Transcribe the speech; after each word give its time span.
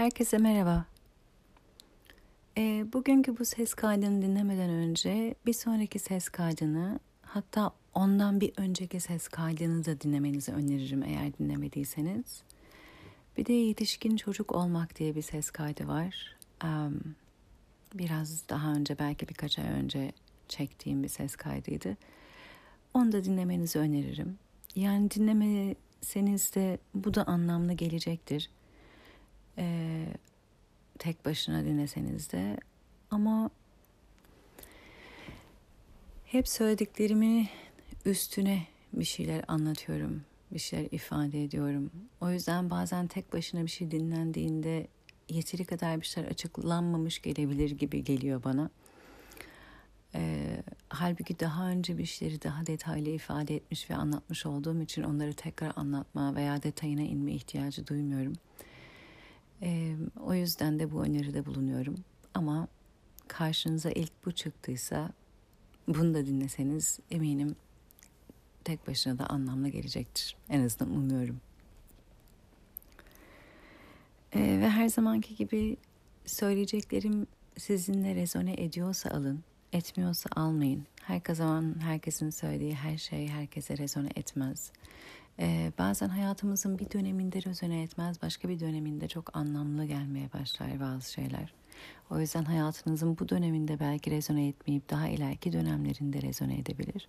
Herkese 0.00 0.38
merhaba. 0.38 0.84
E, 2.58 2.86
bugünkü 2.92 3.38
bu 3.38 3.44
ses 3.44 3.74
kaydını 3.74 4.22
dinlemeden 4.22 4.70
önce 4.70 5.34
bir 5.46 5.52
sonraki 5.52 5.98
ses 5.98 6.28
kaydını 6.28 7.00
hatta 7.22 7.70
ondan 7.94 8.40
bir 8.40 8.52
önceki 8.56 9.00
ses 9.00 9.28
kaydını 9.28 9.84
da 9.84 10.00
dinlemenizi 10.00 10.52
öneririm 10.52 11.02
eğer 11.02 11.38
dinlemediyseniz. 11.38 12.42
Bir 13.36 13.46
de 13.46 13.52
yetişkin 13.52 14.16
çocuk 14.16 14.54
olmak 14.54 14.98
diye 14.98 15.14
bir 15.14 15.22
ses 15.22 15.50
kaydı 15.50 15.88
var. 15.88 16.36
Um, 16.64 17.00
biraz 17.94 18.48
daha 18.48 18.72
önce 18.72 18.98
belki 18.98 19.28
birkaç 19.28 19.58
ay 19.58 19.68
önce 19.68 20.12
çektiğim 20.48 21.02
bir 21.02 21.08
ses 21.08 21.36
kaydıydı. 21.36 21.96
Onu 22.94 23.12
da 23.12 23.24
dinlemenizi 23.24 23.78
öneririm. 23.78 24.38
Yani 24.74 25.10
dinlemeseniz 25.10 26.54
de 26.54 26.78
bu 26.94 27.14
da 27.14 27.24
anlamlı 27.24 27.72
gelecektir. 27.72 28.50
Ee, 29.60 30.06
tek 30.98 31.24
başına 31.24 31.64
dinleseniz 31.64 32.32
de 32.32 32.56
ama 33.10 33.50
hep 36.24 36.48
söylediklerimi 36.48 37.48
üstüne 38.04 38.66
bir 38.92 39.04
şeyler 39.04 39.44
anlatıyorum, 39.48 40.22
bir 40.52 40.58
şeyler 40.58 40.88
ifade 40.92 41.44
ediyorum. 41.44 41.90
O 42.20 42.30
yüzden 42.30 42.70
bazen 42.70 43.06
tek 43.06 43.32
başına 43.32 43.62
bir 43.62 43.70
şey 43.70 43.90
dinlendiğinde 43.90 44.86
yeteri 45.28 45.64
kadar 45.64 46.00
bir 46.00 46.06
şeyler 46.06 46.28
açıklanmamış 46.28 47.22
gelebilir 47.22 47.70
gibi 47.70 48.04
geliyor 48.04 48.44
bana. 48.44 48.70
Ee, 50.14 50.62
halbuki 50.88 51.40
daha 51.40 51.68
önce 51.68 51.98
bir 51.98 52.06
şeyleri 52.06 52.42
daha 52.42 52.66
detaylı 52.66 53.08
ifade 53.08 53.56
etmiş 53.56 53.90
ve 53.90 53.94
anlatmış 53.94 54.46
olduğum 54.46 54.82
için 54.82 55.02
onları 55.02 55.32
tekrar 55.32 55.72
anlatma 55.76 56.34
veya 56.34 56.62
detayına 56.62 57.02
inme 57.02 57.32
ihtiyacı 57.32 57.86
duymuyorum. 57.86 58.32
Ee, 59.62 59.96
o 60.20 60.34
yüzden 60.34 60.78
de 60.78 60.92
bu 60.92 61.02
öneride 61.02 61.46
bulunuyorum. 61.46 61.96
Ama 62.34 62.68
karşınıza 63.28 63.90
ilk 63.90 64.12
bu 64.24 64.32
çıktıysa 64.32 65.10
bunu 65.88 66.14
da 66.14 66.26
dinleseniz 66.26 66.98
eminim 67.10 67.56
tek 68.64 68.86
başına 68.86 69.18
da 69.18 69.26
anlamlı 69.26 69.68
gelecektir. 69.68 70.36
En 70.48 70.64
azından 70.64 70.96
umuyorum. 70.96 71.40
Ee, 74.34 74.40
ve 74.40 74.68
her 74.68 74.88
zamanki 74.88 75.36
gibi 75.36 75.76
söyleyeceklerim 76.26 77.26
sizinle 77.58 78.14
rezone 78.14 78.54
ediyorsa 78.54 79.10
alın, 79.10 79.40
etmiyorsa 79.72 80.30
almayın. 80.36 80.86
Her 81.02 81.34
zaman 81.34 81.74
herkesin 81.80 82.30
söylediği 82.30 82.74
her 82.74 82.98
şey 82.98 83.28
herkese 83.28 83.78
rezone 83.78 84.10
etmez. 84.16 84.72
Ee, 85.38 85.72
bazen 85.78 86.08
hayatımızın 86.08 86.78
bir 86.78 86.90
döneminde 86.90 87.42
rezone 87.42 87.82
etmez, 87.82 88.22
başka 88.22 88.48
bir 88.48 88.60
döneminde 88.60 89.08
çok 89.08 89.36
anlamlı 89.36 89.84
gelmeye 89.84 90.32
başlar 90.32 90.80
bazı 90.80 91.12
şeyler. 91.12 91.54
O 92.10 92.20
yüzden 92.20 92.44
hayatınızın 92.44 93.18
bu 93.18 93.28
döneminde 93.28 93.80
belki 93.80 94.10
rezone 94.10 94.48
etmeyip 94.48 94.90
daha 94.90 95.08
ileriki 95.08 95.52
dönemlerinde 95.52 96.22
rezone 96.22 96.58
edebilir. 96.58 97.08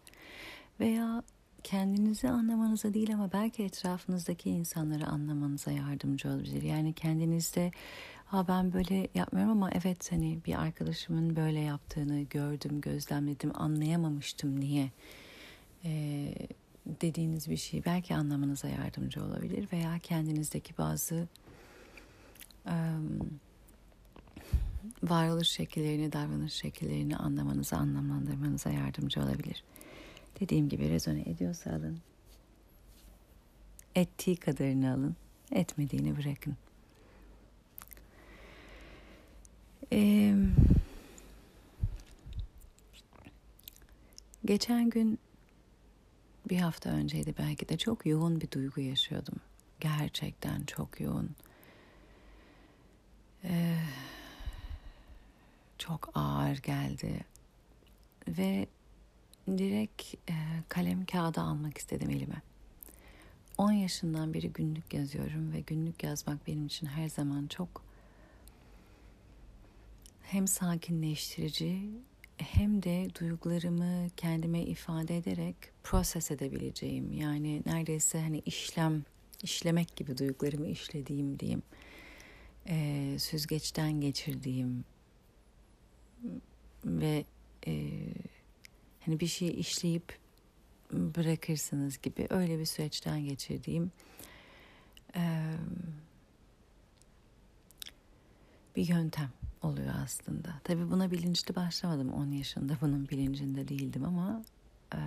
Veya 0.80 1.24
kendinizi 1.64 2.30
anlamanıza 2.30 2.94
değil 2.94 3.14
ama 3.14 3.32
belki 3.32 3.64
etrafınızdaki 3.64 4.50
insanları 4.50 5.08
anlamanıza 5.08 5.72
yardımcı 5.72 6.30
olabilir. 6.30 6.62
Yani 6.62 6.94
kendinizde 6.94 7.72
ha 8.26 8.48
ben 8.48 8.74
böyle 8.74 9.08
yapmıyorum 9.16 9.52
ama 9.52 9.70
evet 9.72 10.12
hani 10.12 10.40
bir 10.46 10.62
arkadaşımın 10.62 11.36
böyle 11.36 11.60
yaptığını 11.60 12.22
gördüm, 12.22 12.82
gözlemledim, 12.82 13.52
anlayamamıştım 13.54 14.60
niye 14.60 14.92
ee, 15.86 16.34
dediğiniz 17.02 17.50
bir 17.50 17.58
şey 17.58 17.86
belki 17.86 18.16
anlamanıza 18.16 18.68
yardımcı 18.68 19.24
olabilir 19.24 19.68
veya 19.74 20.00
kendinizdeki 20.00 20.78
bazı 20.78 21.28
um, 22.66 23.40
varoluş 25.04 25.48
şekillerini, 25.48 26.12
davranış 26.12 26.54
şekillerini 26.54 27.18
anlamanıza, 27.18 27.78
anlamlandırmanıza 27.78 28.70
yardımcı 28.70 29.22
olabilir. 29.22 29.64
Dediğim 30.40 30.70
gibi 30.70 30.90
rezone 30.90 31.22
ediyorsa 31.22 31.70
alın. 31.70 32.00
Ettiği 33.96 34.36
kadarını 34.36 34.94
alın. 34.94 35.16
Etmediğini 35.52 36.18
bırakın. 36.18 36.56
Ee, 39.94 40.36
geçen 44.46 44.90
gün 44.90 45.20
bir 46.50 46.58
hafta 46.58 46.90
önceydi 46.90 47.36
belki 47.40 47.70
de 47.70 47.78
çok 47.78 48.06
yoğun 48.06 48.42
bir 48.42 48.52
duygu 48.52 48.82
yaşıyordum. 48.82 49.36
Gerçekten 49.80 50.64
çok 50.64 51.00
yoğun. 51.02 51.30
Ee, 53.44 53.78
çok 55.78 56.10
ağır 56.16 56.58
geldi. 56.58 57.26
Ve 58.28 58.68
direkt 59.48 60.14
e, 60.30 60.34
kalem 60.70 61.06
kağıda 61.06 61.42
almak 61.42 61.78
istedim 61.78 62.10
elime. 62.10 62.42
10 63.58 63.72
yaşından 63.72 64.34
beri 64.34 64.50
günlük 64.50 64.94
yazıyorum 64.94 65.54
ve 65.54 65.60
günlük 65.60 66.04
yazmak 66.04 66.48
benim 66.48 66.66
için 66.66 66.88
her 66.88 67.10
zaman 67.10 67.48
çok 67.48 67.84
hem 70.22 70.48
sakinleştirici 70.48 71.90
hem 72.42 72.84
de 72.84 73.08
duygularımı 73.20 74.10
kendime 74.18 74.62
ifade 74.62 75.18
ederek 75.18 75.56
proses 75.84 76.32
edebileceğim. 76.32 77.14
Yani 77.14 77.62
neredeyse 77.66 78.22
hani 78.22 78.40
işlem, 78.40 79.04
işlemek 79.44 79.96
gibi 79.96 80.18
duygularımı 80.18 80.68
işlediğim 80.68 81.40
diyeyim. 81.40 81.64
E, 82.68 83.16
süzgeçten 83.20 84.02
geçirdiğim 84.02 84.86
ve 86.86 87.26
e, 87.68 87.92
hani 89.06 89.20
bir 89.20 89.28
şey 89.28 89.60
işleyip 89.60 90.18
bırakırsınız 90.92 92.02
gibi 92.02 92.28
öyle 92.30 92.60
bir 92.60 92.66
süreçten 92.66 93.26
geçirdiğim 93.26 93.92
e, 95.16 95.54
bir 98.76 98.88
yöntem 98.88 99.41
oluyor 99.62 99.94
aslında. 100.04 100.54
Tabii 100.64 100.92
buna 100.92 101.12
bilinçli 101.12 101.56
başlamadım 101.56 102.14
10 102.14 102.32
yaşında 102.32 102.78
bunun 102.82 103.10
bilincinde 103.10 103.68
değildim 103.68 104.06
ama 104.06 104.44
e, 104.96 105.00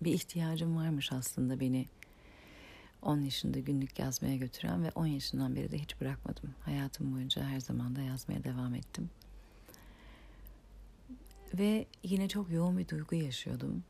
bir 0.00 0.12
ihtiyacım 0.12 0.76
varmış 0.76 1.12
aslında 1.12 1.60
beni 1.60 1.86
10 3.02 3.20
yaşında 3.20 3.58
günlük 3.58 3.98
yazmaya 3.98 4.36
götüren 4.36 4.84
ve 4.84 4.90
10 4.94 5.06
yaşından 5.06 5.56
beri 5.56 5.72
de 5.72 5.78
hiç 5.78 6.00
bırakmadım. 6.00 6.54
Hayatım 6.60 7.14
boyunca 7.14 7.44
her 7.44 7.60
zaman 7.60 7.96
da 7.96 8.02
yazmaya 8.02 8.44
devam 8.44 8.74
ettim. 8.74 9.10
Ve 11.54 11.86
yine 12.02 12.28
çok 12.28 12.50
yoğun 12.50 12.78
bir 12.78 12.88
duygu 12.88 13.16
yaşıyordum. 13.16 13.84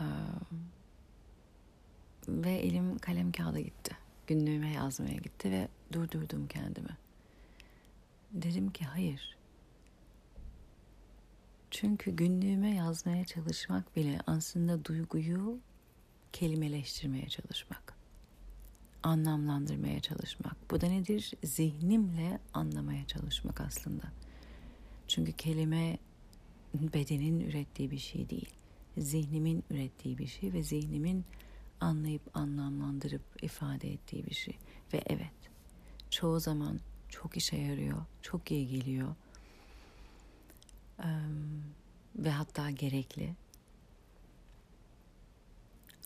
Ee, 0.00 0.04
ve 2.28 2.52
elim 2.52 2.98
kalem 2.98 3.32
kağıda 3.32 3.60
gitti. 3.60 3.96
Günlüğüme 4.26 4.72
yazmaya 4.72 5.16
gitti 5.16 5.50
ve 5.50 5.68
durdurdum 5.92 6.48
kendimi. 6.48 7.05
Dedim 8.42 8.72
ki 8.72 8.84
hayır. 8.84 9.36
Çünkü 11.70 12.10
günlüğüme 12.10 12.74
yazmaya 12.74 13.24
çalışmak 13.24 13.96
bile 13.96 14.20
aslında 14.26 14.84
duyguyu 14.84 15.58
kelimeleştirmeye 16.32 17.28
çalışmak. 17.28 17.96
Anlamlandırmaya 19.02 20.00
çalışmak. 20.00 20.70
Bu 20.70 20.80
da 20.80 20.86
nedir? 20.86 21.32
Zihnimle 21.44 22.38
anlamaya 22.54 23.06
çalışmak 23.06 23.60
aslında. 23.60 24.04
Çünkü 25.08 25.32
kelime 25.32 25.98
bedenin 26.74 27.40
ürettiği 27.40 27.90
bir 27.90 27.98
şey 27.98 28.30
değil. 28.30 28.50
Zihnimin 28.98 29.64
ürettiği 29.70 30.18
bir 30.18 30.26
şey 30.26 30.52
ve 30.52 30.62
zihnimin 30.62 31.24
anlayıp 31.80 32.36
anlamlandırıp 32.36 33.22
ifade 33.42 33.92
ettiği 33.92 34.26
bir 34.26 34.34
şey. 34.34 34.56
Ve 34.92 35.02
evet, 35.06 35.50
çoğu 36.10 36.40
zaman 36.40 36.80
çok 37.08 37.36
işe 37.36 37.56
yarıyor, 37.56 38.04
çok 38.22 38.50
iyi 38.50 38.68
geliyor. 38.68 39.14
Um, 40.98 41.64
ve 42.16 42.30
hatta 42.30 42.70
gerekli. 42.70 43.34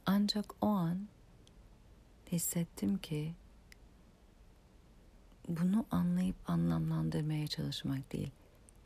Ancak 0.07 0.55
o 0.61 0.67
an 0.67 1.09
hissettim 2.33 2.99
ki 2.99 3.35
bunu 5.49 5.87
anlayıp 5.91 6.37
anlamlandırmaya 6.47 7.47
çalışmak 7.47 8.13
değil, 8.13 8.31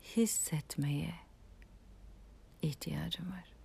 hissetmeye 0.03 1.13
ihtiyacım 2.61 3.31
var. 3.31 3.55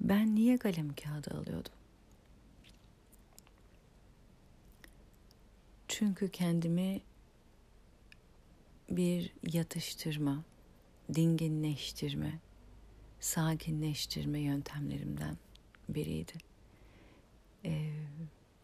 Ben 0.00 0.34
niye 0.34 0.58
kalem 0.58 0.94
kağıdı 0.94 1.30
alıyordum? 1.38 1.72
Çünkü 6.02 6.28
kendimi 6.28 7.00
bir 8.90 9.32
yatıştırma, 9.52 10.44
dinginleştirme, 11.14 12.38
sakinleştirme 13.20 14.40
yöntemlerimden 14.40 15.36
biriydi. 15.88 16.32
Ee, 17.64 17.92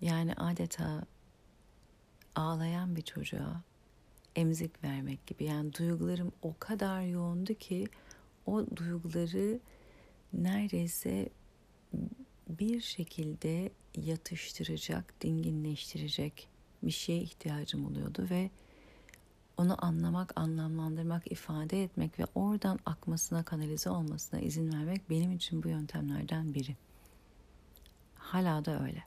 Yani 0.00 0.35
adeta 0.35 1.05
ağlayan 2.35 2.96
bir 2.96 3.02
çocuğa 3.02 3.62
emzik 4.37 4.85
vermek 4.85 5.26
gibi. 5.26 5.44
Yani 5.44 5.75
duygularım 5.75 6.32
o 6.43 6.55
kadar 6.58 7.02
yoğundu 7.02 7.55
ki 7.55 7.88
o 8.46 8.67
duyguları 8.76 9.61
neredeyse 10.32 11.29
bir 12.49 12.81
şekilde 12.81 13.70
yatıştıracak, 13.96 15.14
dinginleştirecek 15.20 16.58
bir 16.83 16.91
şeye 16.91 17.23
ihtiyacım 17.23 17.87
oluyordu 17.87 18.27
ve 18.31 18.51
onu 19.57 19.85
anlamak, 19.85 20.33
anlamlandırmak, 20.41 21.33
ifade 21.33 21.83
etmek 21.83 22.19
ve 22.19 22.25
oradan 22.35 22.79
akmasına, 22.87 23.43
kanalize 23.43 23.91
olmasına 23.91 24.41
izin 24.41 24.73
vermek 24.73 25.11
benim 25.11 25.33
için 25.33 25.63
bu 25.63 25.69
yöntemlerden 25.69 26.55
biri. 26.55 26.77
Hala 28.15 28.65
da 28.65 28.83
öyle. 28.83 29.05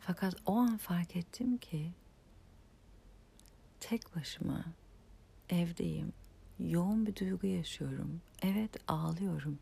Fakat 0.00 0.36
o 0.46 0.56
an 0.56 0.76
fark 0.76 1.16
ettim 1.16 1.58
ki 1.58 1.92
tek 3.80 4.16
başıma 4.16 4.64
evdeyim. 5.50 6.12
Yoğun 6.58 7.06
bir 7.06 7.16
duygu 7.16 7.46
yaşıyorum. 7.46 8.20
Evet 8.42 8.76
ağlıyorum. 8.88 9.58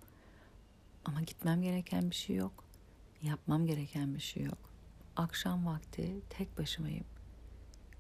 Ama 1.05 1.21
gitmem 1.21 1.63
gereken 1.63 2.11
bir 2.11 2.15
şey 2.15 2.37
yok. 2.37 2.65
Yapmam 3.23 3.67
gereken 3.67 4.15
bir 4.15 4.21
şey 4.21 4.43
yok. 4.43 4.72
Akşam 5.17 5.67
vakti 5.67 6.21
tek 6.31 6.59
başımayım. 6.59 7.05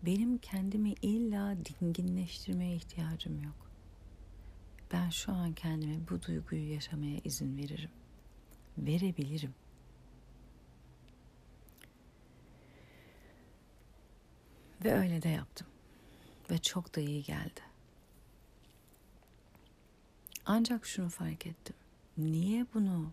Benim 0.02 0.38
kendimi 0.38 0.92
illa 0.92 1.56
dinginleştirmeye 1.64 2.76
ihtiyacım 2.76 3.42
yok. 3.42 3.70
Ben 4.92 5.10
şu 5.10 5.32
an 5.32 5.52
kendime 5.52 6.08
bu 6.10 6.22
duyguyu 6.22 6.72
yaşamaya 6.72 7.18
izin 7.24 7.56
veririm. 7.56 7.90
Verebilirim. 8.78 9.54
Ve 14.84 14.94
öyle 14.94 15.22
de 15.22 15.28
yaptım. 15.28 15.66
Ve 16.50 16.58
çok 16.58 16.96
da 16.96 17.00
iyi 17.00 17.22
geldi. 17.22 17.60
Ancak 20.46 20.86
şunu 20.86 21.08
fark 21.08 21.46
ettim. 21.46 21.76
Niye 22.18 22.66
bunu 22.74 23.12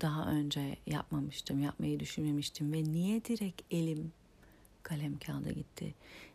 daha 0.00 0.30
önce 0.30 0.76
yapmamıştım, 0.86 1.60
yapmayı 1.60 2.00
düşünmemiştim 2.00 2.72
ve 2.72 2.84
niye 2.84 3.24
direkt 3.24 3.62
elim 3.70 4.12
kalem 4.82 5.18
kağıda 5.18 5.50
gitti? 5.50 5.94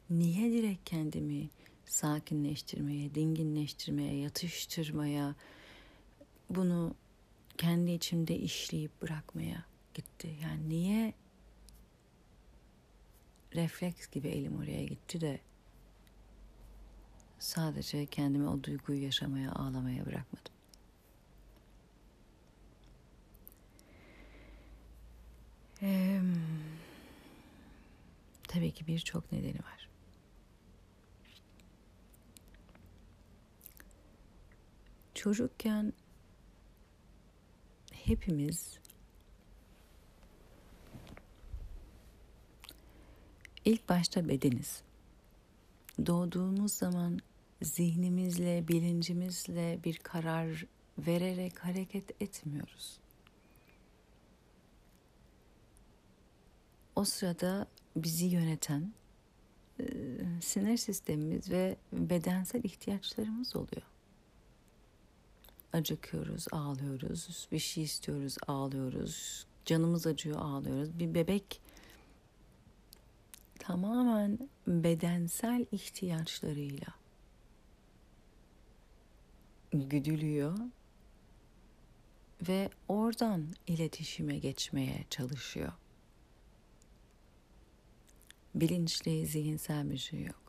Niye 0.10 0.52
direkt 0.52 0.90
kendimi 0.90 1.50
sakinleştirmeye, 1.86 3.16
dinginleştirmeye, 3.16 4.16
yatıştırmaya, 4.16 5.36
bunu 6.50 6.96
kendi 7.58 7.92
içimde 7.92 8.38
işleyip 8.40 9.02
bırakmaya 9.02 9.66
gitti? 9.94 10.36
Yani 10.44 10.70
niye 10.70 11.14
refleks 13.56 14.08
gibi 14.12 14.28
elim 14.28 14.58
oraya 14.60 14.86
gitti 14.86 15.22
de 15.22 15.40
sadece 17.40 18.06
kendimi 18.06 18.48
o 18.50 18.64
duyguyu 18.64 19.04
yaşamaya, 19.04 19.52
ağlamaya 19.52 20.06
bırakmadım. 20.06 20.54
Tabii 28.48 28.72
ki 28.72 28.88
birçok 28.88 29.32
nedeni 29.32 29.60
var. 29.60 29.90
Çocukken 35.14 35.94
hepimiz 37.92 38.80
ilk 43.66 43.90
başta 43.90 44.28
bedeniz. 44.28 44.84
Doğduğumuz 46.06 46.74
zaman 46.74 47.20
zihnimizle, 47.62 48.68
bilincimizle 48.68 49.80
bir 49.84 49.98
karar 49.98 50.66
vererek 50.98 51.66
hareket 51.66 52.22
etmiyoruz. 52.22 53.00
O 57.02 57.06
sırada 57.06 57.68
bizi 57.96 58.26
yöneten 58.26 58.94
e, 59.80 59.86
sinir 60.42 60.78
sistemimiz 60.78 61.52
ve 61.52 61.78
bedensel 61.94 62.64
ihtiyaçlarımız 62.64 63.56
oluyor. 63.56 63.82
Acıkıyoruz, 65.74 66.46
ağlıyoruz, 66.52 67.48
bir 67.52 67.60
şey 67.60 67.84
istiyoruz, 67.84 68.38
ağlıyoruz, 68.48 69.46
canımız 69.66 70.08
acıyor, 70.08 70.40
ağlıyoruz. 70.40 71.00
Bir 71.00 71.14
bebek 71.14 71.62
tamamen 73.60 74.50
bedensel 74.68 75.66
ihtiyaçlarıyla 75.72 76.88
güdülüyor 79.74 80.58
ve 82.48 82.70
oradan 82.88 83.48
iletişime 83.68 84.38
geçmeye 84.38 85.06
çalışıyor 85.10 85.74
bilinçli, 88.56 89.26
zihinsel 89.26 89.92
bir 89.92 89.98
şey 89.98 90.24
yok. 90.24 90.42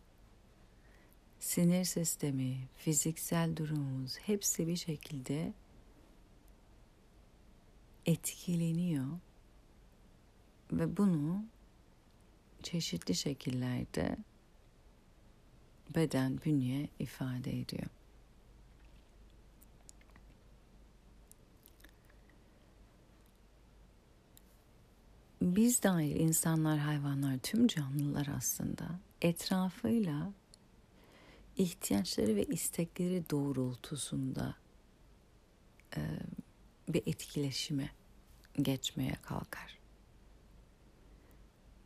Sinir 1.41 1.85
sistemi, 1.85 2.69
fiziksel 2.77 3.57
durumumuz 3.57 4.19
hepsi 4.19 4.67
bir 4.67 4.77
şekilde 4.77 5.53
etkileniyor 8.07 9.07
ve 10.73 10.97
bunu 10.97 11.45
çeşitli 12.63 13.15
şekillerde 13.15 14.17
beden, 15.95 16.41
bünye 16.45 16.89
ifade 16.99 17.61
ediyor. 17.61 17.89
Biz 25.43 25.83
dahil 25.83 26.17
insanlar, 26.17 26.79
hayvanlar, 26.79 27.39
tüm 27.39 27.67
canlılar 27.67 28.29
aslında 28.37 28.85
etrafıyla 29.23 30.33
ihtiyaçları 31.57 32.37
ve 32.37 32.45
istekleri 32.45 33.31
doğrultusunda 33.31 34.55
e, 35.97 36.01
bir 36.89 37.03
etkileşime 37.07 37.91
geçmeye 38.63 39.15
kalkar. 39.23 39.79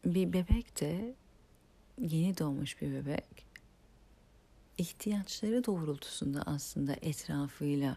Bir 0.04 0.32
bebek 0.32 0.80
de 0.80 1.14
yeni 1.98 2.38
doğmuş 2.38 2.82
bir 2.82 2.92
bebek 2.92 3.46
ihtiyaçları 4.78 5.64
doğrultusunda 5.64 6.42
aslında 6.42 6.96
etrafıyla 7.02 7.96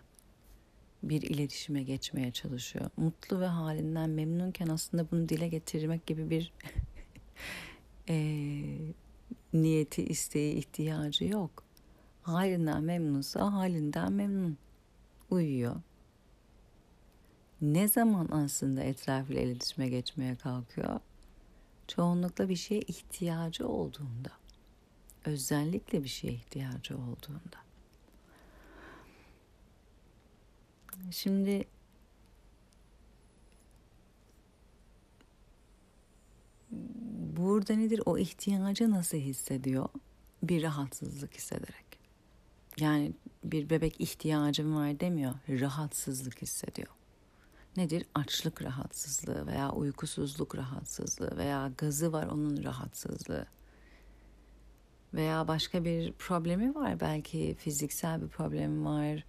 bir 1.04 1.22
iletişime 1.22 1.84
geçmeye 1.84 2.32
çalışıyor. 2.32 2.90
Mutlu 2.98 3.40
ve 3.40 3.46
halinden 3.46 4.10
memnunken 4.10 4.68
aslında 4.68 5.12
bunu 5.12 5.30
dile 5.30 5.48
getirmek 5.48 6.06
gibi 6.08 6.30
bir 6.30 6.54
e, 8.10 8.16
niyeti, 9.54 10.04
isteği, 10.04 10.54
ihtiyacı 10.54 11.26
yok. 11.26 11.64
Halinden 12.22 12.84
memnunsa 12.84 13.54
halinden 13.54 14.14
memnun. 14.14 14.58
Uyuyor. 15.30 15.76
Ne 17.62 17.88
zaman 17.88 18.28
aslında 18.32 18.84
etrafıyla 18.84 19.42
iletişime 19.42 19.90
geçmeye 19.90 20.36
kalkıyor? 20.36 21.00
Çoğunlukla 21.88 22.50
bir 22.50 22.56
şeye 22.56 22.82
ihtiyacı 22.82 23.68
olduğunda. 23.68 24.32
Özellikle 25.26 26.04
bir 26.04 26.10
şeye 26.10 26.34
ihtiyacı 26.34 26.98
olduğunda. 26.98 27.69
Şimdi 31.12 31.68
burada 37.38 37.74
nedir? 37.74 38.02
O 38.06 38.18
ihtiyacı 38.18 38.92
nasıl 38.92 39.18
hissediyor? 39.18 39.90
Bir 40.44 40.64
rahatsızlık 40.64 41.36
hissederek. 41.36 42.00
Yani 42.80 43.14
bir 43.44 43.70
bebek 43.70 44.02
ihtiyacım 44.02 44.76
var 44.76 45.00
demiyor. 45.00 45.34
Rahatsızlık 45.50 46.42
hissediyor. 46.42 46.88
Nedir? 47.78 48.06
Açlık 48.16 48.64
rahatsızlığı 48.64 49.48
veya 49.48 49.72
uykusuzluk 49.72 50.56
rahatsızlığı 50.56 51.38
veya 51.38 51.72
gazı 51.78 52.14
var 52.14 52.28
onun 52.28 52.64
rahatsızlığı. 52.64 53.46
Veya 55.14 55.48
başka 55.48 55.84
bir 55.84 56.14
problemi 56.14 56.76
var. 56.76 57.00
Belki 57.00 57.56
fiziksel 57.60 58.22
bir 58.22 58.28
problemi 58.28 58.86
var 58.86 59.24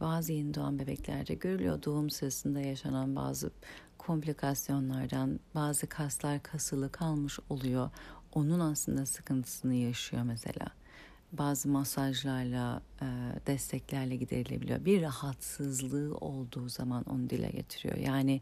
bazı 0.00 0.32
yeni 0.32 0.54
doğan 0.54 0.78
bebeklerde 0.78 1.34
görülüyor 1.34 1.82
doğum 1.82 2.10
sırasında 2.10 2.60
yaşanan 2.60 3.16
bazı 3.16 3.50
komplikasyonlardan 3.98 5.40
bazı 5.54 5.86
kaslar 5.86 6.42
kasılı 6.42 6.92
kalmış 6.92 7.38
oluyor. 7.50 7.90
Onun 8.32 8.60
aslında 8.60 9.06
sıkıntısını 9.06 9.74
yaşıyor 9.74 10.22
mesela. 10.22 10.66
Bazı 11.32 11.68
masajlarla, 11.68 12.82
e, 13.02 13.06
desteklerle 13.46 14.16
giderilebiliyor. 14.16 14.84
Bir 14.84 15.02
rahatsızlığı 15.02 16.16
olduğu 16.16 16.68
zaman 16.68 17.04
onu 17.04 17.30
dile 17.30 17.50
getiriyor. 17.50 17.96
Yani 17.96 18.40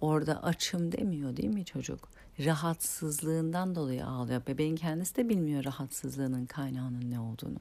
Orada 0.00 0.42
açım 0.42 0.92
demiyor 0.92 1.36
değil 1.36 1.48
mi 1.48 1.64
çocuk? 1.64 2.08
Rahatsızlığından 2.44 3.74
dolayı 3.74 4.06
ağlıyor. 4.06 4.42
Bebeğin 4.46 4.76
kendisi 4.76 5.16
de 5.16 5.28
bilmiyor 5.28 5.64
rahatsızlığının 5.64 6.46
kaynağının 6.46 7.10
ne 7.10 7.20
olduğunu. 7.20 7.58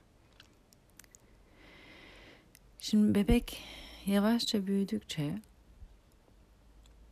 Şimdi 2.80 3.16
bebek 3.16 3.64
yavaşça 4.06 4.68
büyüdükçe 4.68 5.42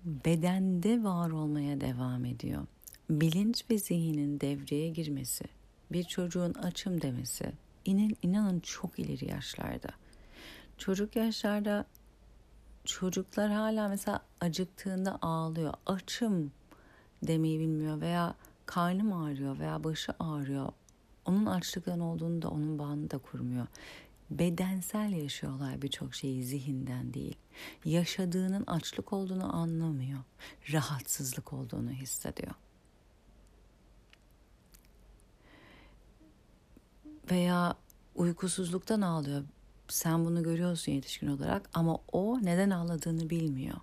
bedende 0.04 1.04
var 1.04 1.32
olmaya 1.32 1.82
devam 1.82 2.26
ediyor. 2.26 2.68
Bilinç 3.10 3.66
ve 3.70 3.78
zihnin 3.78 4.40
devreye 4.40 4.90
girmesi, 4.90 5.46
bir 5.92 6.04
çocuğun 6.04 6.54
açım 6.54 7.02
demesi, 7.02 7.52
inin, 7.86 8.18
inanın 8.22 8.60
çok 8.60 9.00
ileri 9.00 9.32
yaşlarda. 9.32 9.90
Çocuk 10.78 11.16
yaşlarda 11.16 11.86
çocuklar 12.86 13.52
hala 13.52 13.88
mesela 13.88 14.20
acıktığında 14.42 15.18
ağlıyor. 15.22 15.74
Açım 15.86 16.52
demeyi 17.24 17.60
bilmiyor 17.60 18.02
veya 18.02 18.36
karnım 18.66 19.14
ağrıyor 19.14 19.60
veya 19.60 19.84
başı 19.84 20.14
ağrıyor. 20.20 20.72
Onun 21.26 21.46
açlıktan 21.46 22.00
olduğunu 22.00 22.42
da 22.42 22.50
onun 22.50 22.80
bağını 22.80 23.12
da 23.12 23.18
kurmuyor. 23.18 23.68
Bedensel 24.40 25.12
yaşıyorlar 25.12 25.82
birçok 25.82 26.16
şeyi 26.16 26.44
zihinden 26.44 27.14
değil. 27.14 27.38
Yaşadığının 27.86 28.64
açlık 28.68 29.14
olduğunu 29.14 29.56
anlamıyor. 29.56 30.20
Rahatsızlık 30.72 31.54
olduğunu 31.54 31.90
hissediyor. 31.90 32.54
Veya 37.32 37.76
uykusuzluktan 38.16 39.02
ağlıyor. 39.02 39.44
Sen 39.88 40.26
bunu 40.26 40.44
görüyorsun 40.44 40.92
yetişkin 40.92 41.28
olarak 41.28 41.70
ama 41.74 41.98
o 42.12 42.40
neden 42.42 42.70
ağladığını 42.70 43.30
bilmiyor. 43.30 43.78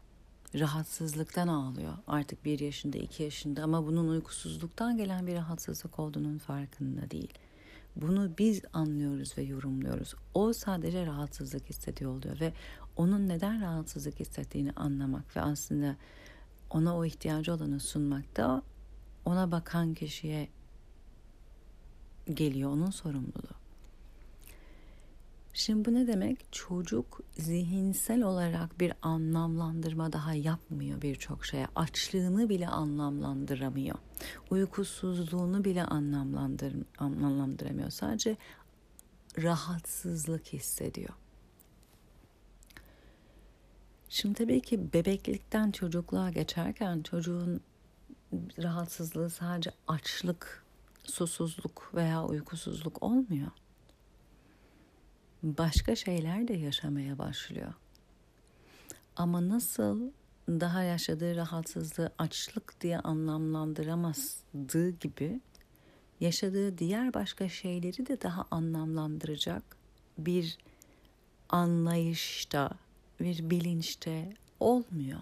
Rahatsızlıktan 0.54 1.49
ağlıyor. 1.49 1.92
Artık 2.06 2.44
bir 2.44 2.59
yaşında, 2.59 2.99
iki 2.99 3.23
yaşında 3.23 3.62
ama 3.62 3.87
bunun 3.87 4.09
uykusuzluktan 4.09 4.97
gelen 4.97 5.26
bir 5.26 5.35
rahatsızlık 5.35 5.99
olduğunun 5.99 6.38
farkında 6.38 7.11
değil. 7.11 7.35
Bunu 7.96 8.30
biz 8.38 8.62
anlıyoruz 8.72 9.38
ve 9.38 9.42
yorumluyoruz. 9.42 10.14
O 10.34 10.52
sadece 10.52 11.06
rahatsızlık 11.06 11.70
hissediyor 11.70 12.11
oluyor 12.11 12.40
ve 12.40 12.52
onun 12.96 13.28
neden 13.28 13.61
rahatsızlık 13.61 14.20
hissettiğini 14.20 14.72
anlamak 14.72 15.37
ve 15.37 15.40
aslında 15.40 15.96
ona 16.70 16.96
o 16.96 17.04
ihtiyacı 17.04 17.54
olanı 17.54 17.80
sunmak 17.80 18.37
da 18.37 18.62
ona 19.25 19.52
bakan 19.52 19.94
kişiye 19.94 20.49
geliyor 22.34 22.70
onun 22.70 22.90
sorumluluğu. 22.90 23.62
Şimdi 25.54 25.85
bu 25.85 25.94
ne 25.94 26.06
demek? 26.06 26.52
Çocuk 26.52 27.21
zihinsel 27.32 28.23
olarak 28.23 28.80
bir 28.80 28.92
anlamlandırma 29.02 30.12
daha 30.12 30.35
yapmıyor 30.35 31.02
birçok 31.02 31.47
şeye. 31.47 31.66
Açlığını 31.76 32.49
bile 32.49 32.68
anlamlandıramıyor. 32.68 33.99
Uykusuzluğunu 34.50 35.64
bile 35.64 35.85
anlamlandır, 35.85 36.75
anlamlandıramıyor. 36.99 37.90
Sadece 37.90 38.37
rahatsızlık 39.38 40.47
hissediyor. 40.47 41.14
Şimdi 44.09 44.35
tabii 44.35 44.61
ki 44.61 44.92
bebeklikten 44.92 45.71
çocukluğa 45.71 46.30
geçerken 46.30 47.02
çocuğun 47.02 47.61
rahatsızlığı 48.59 49.30
sadece 49.30 49.71
açlık, 49.88 50.64
susuzluk 51.04 51.90
veya 51.94 52.25
uykusuzluk 52.25 53.02
olmuyor 53.02 53.50
başka 55.42 55.96
şeyler 55.96 56.49
de 56.49 56.52
yaşamaya 56.54 57.18
başlıyor. 57.18 57.75
Ama 59.16 59.49
nasıl 59.49 60.11
daha 60.49 60.82
yaşadığı 60.82 61.37
rahatsızlığı 61.37 62.12
açlık 62.18 62.80
diye 62.80 62.99
anlamlandıramazdığı 62.99 64.90
gibi 64.90 65.40
yaşadığı 66.20 66.78
diğer 66.78 67.14
başka 67.14 67.49
şeyleri 67.49 68.06
de 68.06 68.22
daha 68.22 68.46
anlamlandıracak 68.50 69.62
bir 70.18 70.58
anlayışta, 71.49 72.70
bir 73.20 73.50
bilinçte 73.50 74.37
olmuyor. 74.61 75.20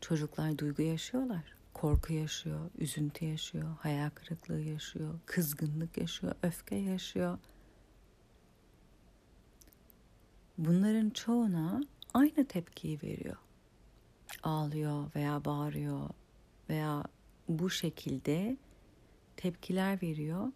Çocuklar 0.00 0.58
duygu 0.58 0.82
yaşıyorlar. 0.82 1.42
Korku 1.74 2.12
yaşıyor, 2.12 2.70
üzüntü 2.78 3.24
yaşıyor, 3.24 3.76
hayal 3.80 4.10
kırıklığı 4.10 4.60
yaşıyor, 4.60 5.14
kızgınlık 5.26 5.98
yaşıyor, 5.98 6.34
öfke 6.42 6.76
yaşıyor. 6.76 7.38
Bunların 10.58 11.10
çoğuna 11.10 11.80
aynı 12.14 12.44
tepkiyi 12.44 13.02
veriyor. 13.02 13.36
Ağlıyor 14.42 15.10
veya 15.16 15.44
bağırıyor 15.44 16.10
veya 16.68 17.04
bu 17.48 17.70
şekilde 17.70 18.56
tepkiler 19.36 20.02
veriyor. 20.02 20.52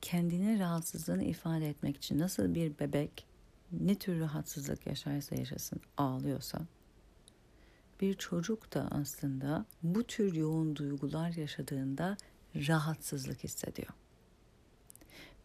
Kendini 0.00 0.58
rahatsızlığını 0.58 1.24
ifade 1.24 1.68
etmek 1.68 1.96
için 1.96 2.18
nasıl 2.18 2.54
bir 2.54 2.78
bebek 2.78 3.26
ne 3.72 3.94
tür 3.94 4.20
rahatsızlık 4.20 4.86
yaşarsa 4.86 5.34
yaşasın 5.34 5.80
ağlıyorsa 5.96 6.60
bir 8.00 8.14
çocuk 8.14 8.74
da 8.74 8.88
aslında 8.90 9.66
bu 9.82 10.04
tür 10.04 10.34
yoğun 10.34 10.76
duygular 10.76 11.32
yaşadığında 11.32 12.16
rahatsızlık 12.54 13.44
hissediyor. 13.44 13.92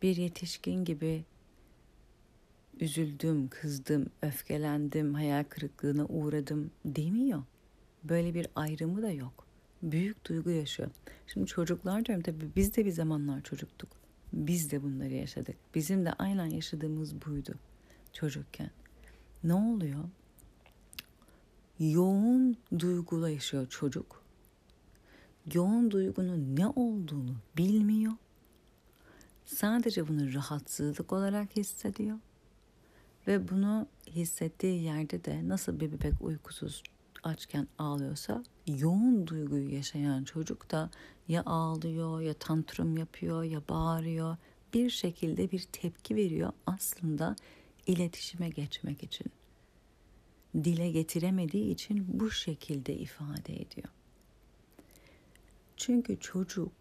Bir 0.02 0.16
yetişkin 0.16 0.86
gibi 0.86 1.26
üzüldüm, 2.80 3.48
kızdım, 3.48 4.06
öfkelendim, 4.22 5.14
hayal 5.14 5.44
kırıklığına 5.44 6.06
uğradım 6.06 6.72
demiyor. 6.86 7.44
Böyle 8.04 8.34
bir 8.34 8.48
ayrımı 8.56 9.02
da 9.02 9.12
yok. 9.12 9.48
Büyük 9.84 10.26
duygu 10.26 10.50
yaşıyor. 10.50 10.90
Şimdi 11.28 11.48
çocuklar 11.48 12.06
diyorum 12.06 12.24
tabii 12.24 12.50
biz 12.56 12.76
de 12.76 12.86
bir 12.86 12.92
zamanlar 12.92 13.42
çocuktuk. 13.42 13.90
Biz 14.34 14.72
de 14.72 14.84
bunları 14.84 15.14
yaşadık. 15.14 15.56
Bizim 15.76 16.06
de 16.06 16.14
aynen 16.14 16.46
yaşadığımız 16.46 17.26
buydu 17.26 17.54
çocukken. 18.14 18.70
Ne 19.44 19.54
oluyor? 19.54 20.04
Yoğun 21.80 22.58
duyguyla 22.80 23.30
yaşıyor 23.30 23.68
çocuk. 23.70 24.24
Yoğun 25.54 25.92
duygunun 25.92 26.56
ne 26.56 26.68
olduğunu 26.68 27.36
bilmiyor. 27.58 28.14
Sadece 29.46 30.08
bunu 30.08 30.34
rahatsızlık 30.34 31.14
olarak 31.14 31.56
hissediyor 31.56 32.18
ve 33.28 33.50
bunu 33.50 33.88
hissettiği 34.08 34.84
yerde 34.84 35.26
de 35.26 35.48
nasıl 35.48 35.80
bir 35.80 35.92
bebek 35.92 36.14
uykusuz 36.22 36.84
açken 37.24 37.68
ağlıyorsa 37.78 38.44
yoğun 38.68 39.28
duyguyu 39.28 39.74
yaşayan 39.74 40.24
çocuk 40.24 40.72
da 40.72 40.90
ya 41.28 41.44
ağlıyor 41.46 42.22
ya 42.22 42.34
tantrum 42.34 42.98
yapıyor 42.98 43.44
ya 43.44 43.62
bağırıyor 43.70 44.38
bir 44.74 44.90
şekilde 44.90 45.52
bir 45.52 45.68
tepki 45.72 46.16
veriyor 46.16 46.54
aslında 46.66 47.36
iletişime 47.88 48.50
geçmek 48.50 49.04
için. 49.04 49.28
Dile 50.56 50.92
getiremediği 50.92 51.74
için 51.74 52.20
bu 52.20 52.32
şekilde 52.32 52.96
ifade 52.96 53.54
ediyor. 53.62 53.88
Çünkü 55.78 56.20
çocuk 56.20 56.72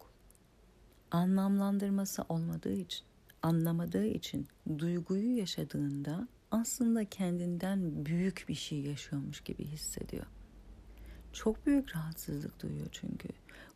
anlamlandırması 1.11 2.25
olmadığı 2.29 2.73
için 2.73 3.05
anlamadığı 3.43 4.05
için 4.05 4.47
duyguyu 4.77 5.37
yaşadığında 5.37 6.27
aslında 6.51 7.05
kendinden 7.05 8.05
büyük 8.05 8.45
bir 8.47 8.55
şey 8.55 8.79
yaşıyormuş 8.79 9.41
gibi 9.41 9.65
hissediyor. 9.65 10.25
Çok 11.33 11.65
büyük 11.65 11.95
rahatsızlık 11.95 12.61
duyuyor 12.61 12.87
çünkü. 12.91 13.27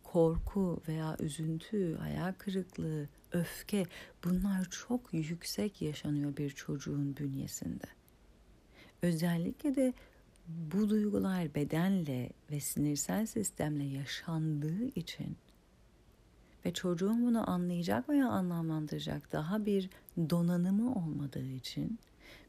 Korku 0.04 0.82
veya 0.88 1.18
üzüntü, 1.20 1.96
hayal 1.96 2.34
kırıklığı, 2.34 3.10
öfke 3.32 3.86
bunlar 4.24 4.68
çok 4.70 5.14
yüksek 5.14 5.82
yaşanıyor 5.82 6.38
bir 6.38 6.50
çocuğun 6.50 7.18
bünyesinde. 7.18 7.86
Özellikle 9.02 9.76
de 9.76 9.94
bu 10.48 10.90
duygular 10.90 11.56
bedenle 11.56 12.30
ve 12.52 12.60
sinirsel 12.60 13.26
sistemle 13.26 13.84
yaşandığı 13.84 14.86
için 14.86 15.38
ve 16.68 16.74
çocuğun 16.74 17.26
bunu 17.26 17.50
anlayacak 17.50 18.10
veya 18.10 18.28
anlamlandıracak 18.28 19.32
daha 19.32 19.66
bir 19.66 19.90
donanımı 20.30 20.96
olmadığı 20.96 21.48
için 21.48 22.00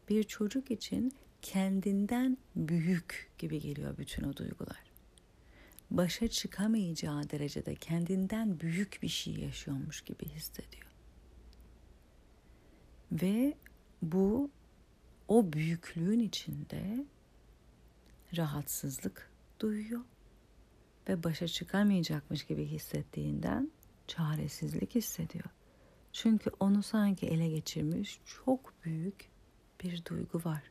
bir 0.08 0.24
çocuk 0.24 0.70
için 0.70 1.12
kendinden 1.42 2.38
büyük 2.56 3.30
gibi 3.38 3.60
geliyor 3.60 3.98
bütün 3.98 4.22
o 4.24 4.36
duygular. 4.36 4.84
Başa 5.90 6.28
çıkamayacağı 6.28 7.30
derecede 7.30 7.74
kendinden 7.74 8.60
büyük 8.60 8.98
bir 9.02 9.08
şey 9.08 9.34
yaşıyormuş 9.34 10.02
gibi 10.02 10.24
hissediyor. 10.28 10.86
Ve 13.12 13.54
bu 14.02 14.50
o 15.28 15.52
büyüklüğün 15.52 16.20
içinde 16.20 17.06
rahatsızlık 18.36 19.30
duyuyor 19.60 20.00
ve 21.08 21.24
başa 21.24 21.48
çıkamayacakmış 21.48 22.44
gibi 22.44 22.66
hissettiğinden 22.66 23.70
çaresizlik 24.08 24.94
hissediyor. 24.94 25.44
Çünkü 26.12 26.50
onu 26.60 26.82
sanki 26.82 27.26
ele 27.26 27.48
geçirmiş 27.48 28.20
çok 28.24 28.74
büyük 28.84 29.30
bir 29.82 30.04
duygu 30.04 30.44
var. 30.44 30.62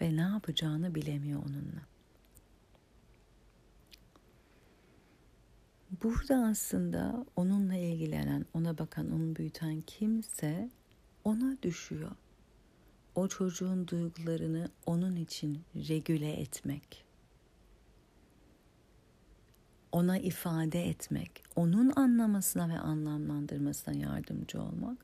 ve 0.00 0.16
ne 0.16 0.20
yapacağını 0.20 0.94
bilemiyor 0.94 1.42
onunla. 1.42 1.88
Burada 6.02 6.46
aslında 6.46 7.26
onunla 7.36 7.74
ilgilenen, 7.74 8.46
ona 8.54 8.78
bakan, 8.78 9.10
onu 9.10 9.36
büyüten 9.36 9.80
kimse 9.80 10.70
ona 11.24 11.62
düşüyor. 11.62 12.10
O 13.14 13.28
çocuğun 13.28 13.88
duygularını 13.88 14.70
onun 14.86 15.16
için 15.16 15.62
regüle 15.74 16.32
etmek. 16.32 17.04
Ona 19.92 20.18
ifade 20.18 20.88
etmek, 20.88 21.42
onun 21.56 21.92
anlamasına 21.96 22.68
ve 22.68 22.78
anlamlandırmasına 22.78 23.94
yardımcı 23.94 24.62
olmak, 24.62 24.98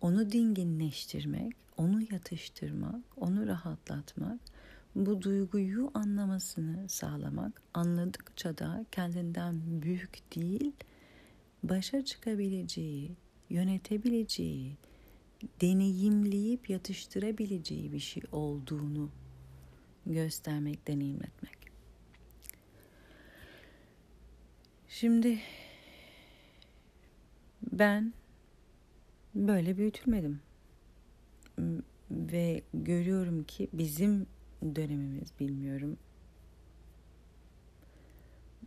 onu 0.00 0.32
dinginleştirmek, 0.32 1.52
onu 1.76 2.02
yatıştırmak, 2.12 3.04
onu 3.16 3.46
rahatlatmak, 3.46 4.40
bu 4.94 5.22
duyguyu 5.22 5.90
anlamasını 5.94 6.88
sağlamak, 6.88 7.62
anladıkça 7.74 8.58
da 8.58 8.84
kendinden 8.92 9.82
büyük 9.82 10.34
değil, 10.36 10.72
başa 11.62 12.04
çıkabileceği, 12.04 13.16
yönetebileceği, 13.50 14.76
deneyimleyip 15.60 16.70
yatıştırabileceği 16.70 17.92
bir 17.92 17.98
şey 17.98 18.22
olduğunu 18.32 19.10
göstermek, 20.06 20.88
deneyimletmek. 20.88 21.57
Şimdi 24.88 25.38
ben 27.72 28.12
böyle 29.34 29.76
büyütülmedim. 29.76 30.40
Ve 32.10 32.62
görüyorum 32.74 33.44
ki 33.44 33.68
bizim 33.72 34.26
dönemimiz 34.62 35.32
bilmiyorum. 35.40 35.98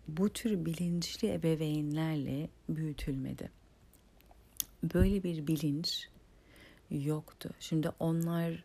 Bu 0.07 0.29
tür 0.29 0.65
bilinçli 0.65 1.33
ebeveynlerle 1.33 2.49
büyütülmedi. 2.69 3.51
Böyle 4.83 5.23
bir 5.23 5.47
bilinç 5.47 6.09
yoktu. 6.91 7.49
Şimdi 7.59 7.89
onlar 7.99 8.63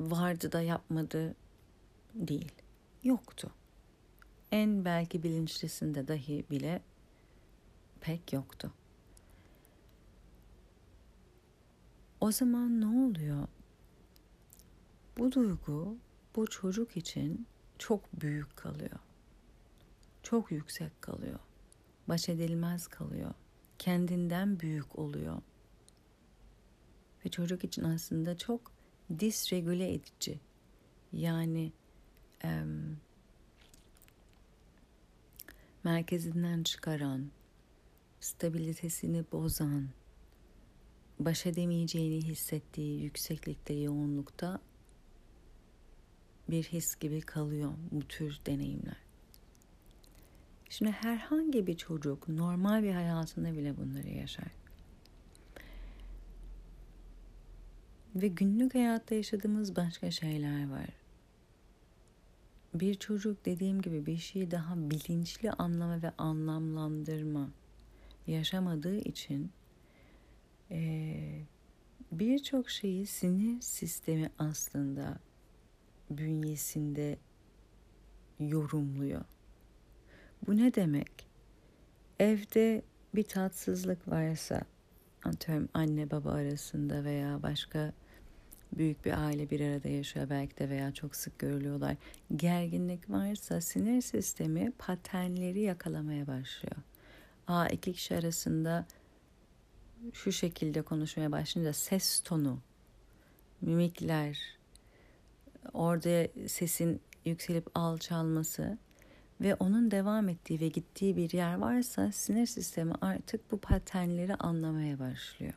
vardı 0.00 0.52
da 0.52 0.62
yapmadı 0.62 1.34
değil. 2.14 2.52
Yoktu. 3.04 3.50
En 4.52 4.84
belki 4.84 5.22
bilinçlisinde 5.22 6.08
dahi 6.08 6.44
bile 6.50 6.82
pek 8.00 8.32
yoktu. 8.32 8.72
O 12.20 12.32
zaman 12.32 12.80
ne 12.80 13.06
oluyor? 13.06 13.48
Bu 15.18 15.32
duygu 15.32 15.96
bu 16.36 16.46
çocuk 16.46 16.96
için 16.96 17.46
çok 17.78 18.20
büyük 18.20 18.56
kalıyor. 18.56 18.98
Çok 20.22 20.52
yüksek 20.52 21.02
kalıyor. 21.02 21.38
Baş 22.08 22.28
edilmez 22.28 22.86
kalıyor. 22.86 23.34
Kendinden 23.78 24.60
büyük 24.60 24.98
oluyor. 24.98 25.42
Ve 27.24 27.30
çocuk 27.30 27.64
için 27.64 27.84
aslında 27.84 28.38
çok 28.38 28.72
disregüle 29.18 29.92
edici. 29.94 30.40
Yani 31.12 31.72
e, 32.44 32.64
merkezinden 35.84 36.62
çıkaran, 36.62 37.30
stabilitesini 38.20 39.24
bozan, 39.32 39.88
baş 41.18 41.46
edemeyeceğini 41.46 42.24
hissettiği 42.24 43.02
yükseklikte, 43.02 43.74
yoğunlukta 43.74 44.60
bir 46.50 46.64
his 46.64 46.96
gibi 46.96 47.20
kalıyor 47.20 47.72
bu 47.90 48.08
tür 48.08 48.38
deneyimler. 48.46 48.96
Şimdi 50.70 50.90
herhangi 50.90 51.66
bir 51.66 51.76
çocuk 51.76 52.28
normal 52.28 52.82
bir 52.82 52.92
hayatında 52.92 53.52
bile 53.52 53.76
bunları 53.76 54.08
yaşar. 54.08 54.50
Ve 58.14 58.28
günlük 58.28 58.74
hayatta 58.74 59.14
yaşadığımız 59.14 59.76
başka 59.76 60.10
şeyler 60.10 60.70
var. 60.70 60.99
Bir 62.74 62.94
çocuk 62.94 63.46
dediğim 63.46 63.82
gibi 63.82 64.06
bir 64.06 64.16
şeyi 64.16 64.50
daha 64.50 64.90
bilinçli 64.90 65.50
anlama 65.50 66.02
ve 66.02 66.12
anlamlandırma 66.18 67.50
yaşamadığı 68.26 68.96
için 68.96 69.50
birçok 72.12 72.70
şeyi 72.70 73.06
sinir 73.06 73.60
sistemi 73.60 74.30
aslında 74.38 75.18
bünyesinde 76.10 77.18
yorumluyor. 78.38 79.24
Bu 80.46 80.56
ne 80.56 80.74
demek? 80.74 81.28
Evde 82.18 82.82
bir 83.14 83.22
tatsızlık 83.22 84.08
varsa, 84.08 84.62
atıyorum 85.24 85.68
anne 85.74 86.10
baba 86.10 86.32
arasında 86.32 87.04
veya 87.04 87.42
başka 87.42 87.92
büyük 88.72 89.04
bir 89.04 89.26
aile 89.26 89.50
bir 89.50 89.60
arada 89.60 89.88
yaşıyor 89.88 90.30
belki 90.30 90.58
de 90.58 90.68
veya 90.68 90.92
çok 90.94 91.16
sık 91.16 91.38
görülüyorlar. 91.38 91.96
Gerginlik 92.36 93.10
varsa 93.10 93.60
sinir 93.60 94.00
sistemi 94.00 94.72
paternleri 94.78 95.60
yakalamaya 95.60 96.26
başlıyor. 96.26 96.76
Aa 97.46 97.66
iki 97.66 97.92
kişi 97.92 98.16
arasında 98.16 98.86
şu 100.12 100.32
şekilde 100.32 100.82
konuşmaya 100.82 101.32
başlayınca 101.32 101.72
ses 101.72 102.20
tonu, 102.20 102.58
mimikler, 103.60 104.38
orada 105.72 106.28
sesin 106.48 107.00
yükselip 107.24 107.66
alçalması 107.74 108.78
ve 109.40 109.54
onun 109.54 109.90
devam 109.90 110.28
ettiği 110.28 110.60
ve 110.60 110.68
gittiği 110.68 111.16
bir 111.16 111.32
yer 111.32 111.54
varsa 111.54 112.12
sinir 112.12 112.46
sistemi 112.46 112.92
artık 113.00 113.52
bu 113.52 113.58
paternleri 113.58 114.34
anlamaya 114.34 114.98
başlıyor. 114.98 115.54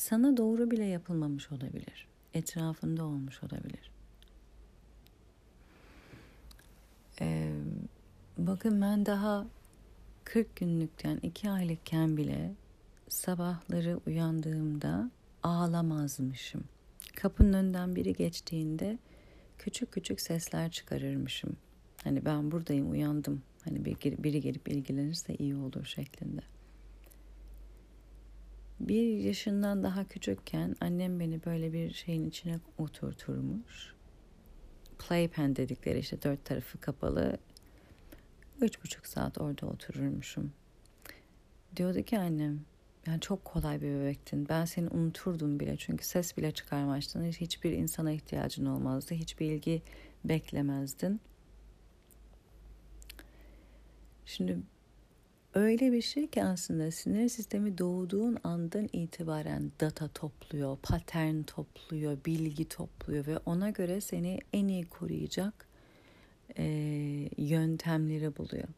Sana 0.00 0.36
doğru 0.36 0.70
bile 0.70 0.84
yapılmamış 0.84 1.52
olabilir. 1.52 2.08
Etrafında 2.34 3.04
olmuş 3.04 3.42
olabilir. 3.42 3.90
Ee, 7.20 7.52
bakın 8.38 8.82
ben 8.82 9.06
daha 9.06 9.46
40 10.24 10.56
günlükten 10.56 11.16
2 11.22 11.50
aylıkken 11.50 12.16
bile 12.16 12.54
sabahları 13.08 14.00
uyandığımda 14.06 15.10
ağlamazmışım. 15.42 16.64
Kapının 17.16 17.52
önünden 17.52 17.96
biri 17.96 18.12
geçtiğinde 18.12 18.98
küçük 19.58 19.92
küçük 19.92 20.20
sesler 20.20 20.70
çıkarırmışım. 20.70 21.56
Hani 22.04 22.24
ben 22.24 22.50
buradayım 22.50 22.90
uyandım. 22.90 23.42
Hani 23.64 23.84
biri 23.84 24.40
gelip 24.40 24.68
ilgilenirse 24.68 25.34
iyi 25.34 25.56
olur 25.56 25.84
şeklinde. 25.84 26.42
Bir 28.80 29.18
yaşından 29.18 29.82
daha 29.82 30.04
küçükken 30.04 30.76
annem 30.80 31.20
beni 31.20 31.44
böyle 31.44 31.72
bir 31.72 31.92
şeyin 31.92 32.24
içine 32.24 32.58
oturturmuş. 32.78 33.94
Playpen 34.98 35.56
dedikleri 35.56 35.98
işte 35.98 36.22
dört 36.22 36.44
tarafı 36.44 36.78
kapalı. 36.78 37.38
Üç 38.60 38.84
buçuk 38.84 39.06
saat 39.06 39.38
orada 39.38 39.66
otururmuşum. 39.66 40.52
Diyordu 41.76 42.02
ki 42.02 42.18
annem 42.18 42.60
yani 43.06 43.20
çok 43.20 43.44
kolay 43.44 43.82
bir 43.82 43.86
bebektin. 43.86 44.48
Ben 44.48 44.64
seni 44.64 44.88
unuturdum 44.88 45.60
bile 45.60 45.76
çünkü 45.76 46.06
ses 46.06 46.36
bile 46.36 46.52
çıkarmazdın. 46.52 47.24
Hiçbir 47.24 47.72
insana 47.72 48.10
ihtiyacın 48.12 48.66
olmazdı. 48.66 49.14
Hiçbir 49.14 49.46
ilgi 49.46 49.82
beklemezdin. 50.24 51.20
Şimdi 54.26 54.58
öyle 55.54 55.92
bir 55.92 56.02
şey 56.02 56.26
ki 56.26 56.44
aslında 56.44 56.90
sinir 56.90 57.28
sistemi 57.28 57.78
doğduğun 57.78 58.38
andan 58.44 58.88
itibaren 58.92 59.72
data 59.80 60.08
topluyor, 60.08 60.78
patern 60.82 61.42
topluyor, 61.42 62.18
bilgi 62.26 62.68
topluyor 62.68 63.26
ve 63.26 63.38
ona 63.38 63.70
göre 63.70 64.00
seni 64.00 64.38
en 64.52 64.68
iyi 64.68 64.84
koruyacak 64.84 65.66
e, 66.58 66.64
yöntemleri 67.36 68.36
buluyor. 68.36 68.68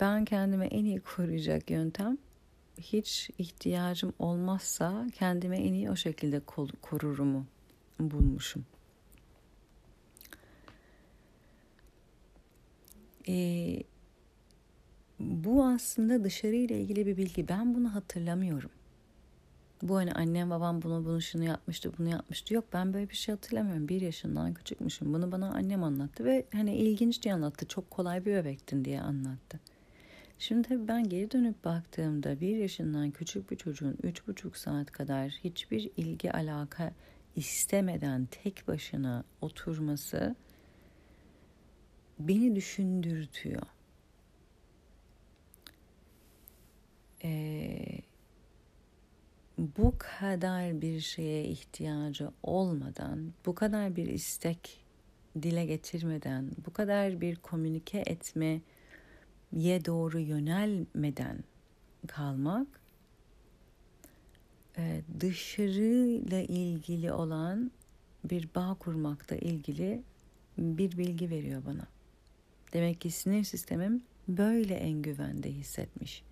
ben 0.00 0.24
kendime 0.24 0.66
en 0.66 0.84
iyi 0.84 1.00
koruyacak 1.00 1.70
yöntem 1.70 2.18
hiç 2.80 3.30
ihtiyacım 3.38 4.12
olmazsa 4.18 5.06
kendime 5.14 5.56
en 5.56 5.72
iyi 5.72 5.90
o 5.90 5.96
şekilde 5.96 6.40
korurumu 6.82 7.46
bulmuşum. 8.00 8.66
Ee, 13.28 13.82
bu 15.20 15.64
aslında 15.64 16.24
dışarıyla 16.24 16.76
ilgili 16.76 17.06
bir 17.06 17.16
bilgi. 17.16 17.48
Ben 17.48 17.74
bunu 17.74 17.94
hatırlamıyorum. 17.94 18.70
Bu 19.82 19.96
hani 19.96 20.12
annem 20.12 20.50
babam 20.50 20.82
bunu 20.82 21.04
bunu 21.04 21.22
şunu 21.22 21.44
yapmıştı 21.44 21.92
bunu 21.98 22.08
yapmıştı. 22.08 22.54
Yok 22.54 22.64
ben 22.72 22.94
böyle 22.94 23.10
bir 23.10 23.14
şey 23.14 23.34
hatırlamıyorum. 23.34 23.88
Bir 23.88 24.00
yaşından 24.00 24.54
küçükmüşüm. 24.54 25.14
Bunu 25.14 25.32
bana 25.32 25.52
annem 25.52 25.84
anlattı 25.84 26.24
ve 26.24 26.46
hani 26.52 26.76
ilginç 26.76 27.22
diye 27.22 27.34
anlattı. 27.34 27.68
Çok 27.68 27.90
kolay 27.90 28.24
bir 28.24 28.34
bebektin 28.34 28.84
diye 28.84 29.00
anlattı. 29.00 29.60
Şimdi 30.38 30.68
tabii 30.68 30.88
ben 30.88 31.08
geri 31.08 31.30
dönüp 31.30 31.64
baktığımda 31.64 32.40
bir 32.40 32.56
yaşından 32.56 33.10
küçük 33.10 33.50
bir 33.50 33.56
çocuğun 33.56 33.96
üç 34.02 34.26
buçuk 34.28 34.56
saat 34.56 34.90
kadar 34.90 35.30
hiçbir 35.44 35.90
ilgi 35.96 36.32
alaka 36.32 36.92
istemeden 37.36 38.28
tek 38.30 38.68
başına 38.68 39.24
oturması 39.40 40.34
beni 42.18 42.56
düşündürtüyor. 42.56 43.62
Ee, 47.24 48.00
bu 49.58 49.94
kadar 49.98 50.80
bir 50.80 51.00
şeye 51.00 51.44
ihtiyacı 51.44 52.30
olmadan, 52.42 53.32
bu 53.46 53.54
kadar 53.54 53.96
bir 53.96 54.06
istek 54.06 54.84
dile 55.42 55.66
getirmeden, 55.66 56.50
bu 56.66 56.72
kadar 56.72 57.20
bir 57.20 57.36
komünike 57.36 58.02
etmeye 58.06 58.60
doğru 59.84 60.18
yönelmeden 60.20 61.44
kalmak 62.06 62.66
e, 64.78 65.02
dışarıyla 65.20 66.40
ilgili 66.40 67.12
olan 67.12 67.70
bir 68.24 68.48
bağ 68.54 68.74
kurmakta 68.74 69.36
ilgili 69.36 70.02
bir 70.58 70.98
bilgi 70.98 71.30
veriyor 71.30 71.62
bana. 71.66 71.93
Demek 72.74 73.00
ki 73.00 73.10
sinir 73.10 73.44
sistemim 73.44 74.02
böyle 74.28 74.74
en 74.74 75.02
güvende 75.02 75.52
hissetmiş 75.52 76.24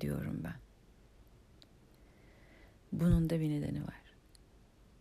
diyorum 0.00 0.40
ben. 0.44 0.56
Bunun 2.92 3.30
da 3.30 3.40
bir 3.40 3.50
nedeni 3.50 3.82
var. 3.82 4.00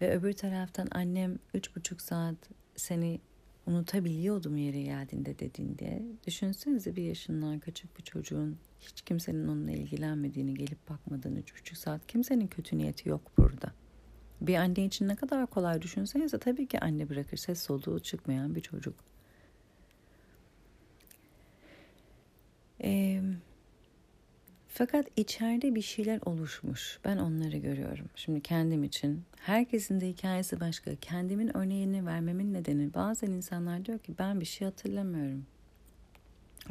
Ve 0.01 0.17
öbür 0.17 0.33
taraftan 0.33 0.87
annem 0.91 1.39
üç 1.53 1.75
buçuk 1.75 2.01
saat 2.01 2.35
seni 2.75 3.19
unutabiliyordum 3.67 4.57
yere 4.57 4.81
geldiğinde 4.81 5.39
dediğinde. 5.39 6.03
Düşünsenize 6.27 6.95
bir 6.95 7.03
yaşından 7.03 7.59
küçük 7.59 7.97
bir 7.97 8.03
çocuğun 8.03 8.57
hiç 8.79 9.01
kimsenin 9.01 9.47
onunla 9.47 9.71
ilgilenmediğini, 9.71 10.53
gelip 10.53 10.89
bakmadığını 10.89 11.39
üç 11.39 11.55
buçuk 11.59 11.77
saat. 11.77 12.07
Kimsenin 12.07 12.47
kötü 12.47 12.77
niyeti 12.77 13.09
yok 13.09 13.31
burada. 13.37 13.73
Bir 14.41 14.55
anne 14.55 14.85
için 14.85 15.07
ne 15.07 15.15
kadar 15.15 15.47
kolay 15.47 15.81
düşünsenize 15.81 16.39
tabii 16.39 16.67
ki 16.67 16.79
anne 16.79 17.09
bırakır 17.09 17.37
ses 17.37 17.61
soluğu 17.61 17.99
çıkmayan 17.99 18.55
bir 18.55 18.61
çocuk. 18.61 19.08
Eee 22.79 23.21
fakat 24.67 25.05
içeride 25.15 25.75
bir 25.75 25.81
şeyler 25.81 26.19
oluşmuş. 26.25 26.99
Ben 27.05 27.17
onları 27.17 27.57
görüyorum. 27.57 28.09
Şimdi 28.15 28.41
kendim 28.41 28.83
için. 28.83 29.23
Herkesin 29.39 30.01
de 30.01 30.07
hikayesi 30.09 30.59
başka. 30.59 30.95
Kendimin 30.95 31.57
örneğini 31.57 32.05
vermemin 32.05 32.53
nedeni 32.53 32.93
bazen 32.93 33.31
insanlar 33.31 33.85
diyor 33.85 33.99
ki 33.99 34.13
ben 34.19 34.39
bir 34.39 34.45
şey 34.45 34.65
hatırlamıyorum. 34.65 35.45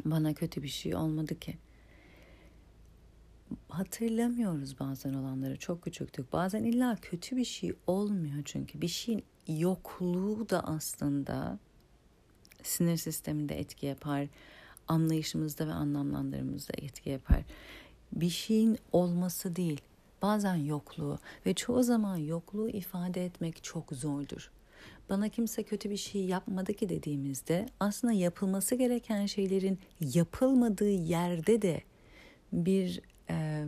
Bana 0.05 0.33
kötü 0.33 0.63
bir 0.63 0.67
şey 0.67 0.95
olmadı 0.95 1.39
ki. 1.39 1.57
Hatırlamıyoruz 3.69 4.79
bazen 4.79 5.13
olanları. 5.13 5.57
Çok 5.57 5.81
küçüktük. 5.81 6.33
Bazen 6.33 6.63
illa 6.63 6.97
kötü 7.01 7.37
bir 7.37 7.45
şey 7.45 7.73
olmuyor 7.87 8.41
çünkü. 8.45 8.81
Bir 8.81 8.87
şeyin 8.87 9.23
yokluğu 9.47 10.49
da 10.49 10.63
aslında 10.67 11.59
sinir 12.63 12.97
sisteminde 12.97 13.59
etki 13.59 13.85
yapar 13.85 14.27
anlayışımızda 14.89 15.67
ve 15.67 15.73
anlamlandırmamızda 15.73 16.73
etki 16.77 17.09
yapar 17.09 17.43
bir 18.11 18.29
şeyin 18.29 18.77
olması 18.91 19.55
değil, 19.55 19.81
bazen 20.21 20.55
yokluğu 20.55 21.19
ve 21.45 21.53
çoğu 21.53 21.83
zaman 21.83 22.17
yokluğu 22.17 22.69
ifade 22.69 23.25
etmek 23.25 23.63
çok 23.63 23.91
zordur. 23.91 24.51
Bana 25.09 25.29
kimse 25.29 25.63
kötü 25.63 25.89
bir 25.89 25.97
şey 25.97 26.25
yapmadı 26.25 26.73
ki 26.73 26.89
dediğimizde 26.89 27.65
aslında 27.79 28.13
yapılması 28.13 28.75
gereken 28.75 29.25
şeylerin 29.25 29.79
yapılmadığı 29.99 30.89
yerde 30.89 31.61
de 31.61 31.81
bir 32.53 33.01
e, 33.29 33.65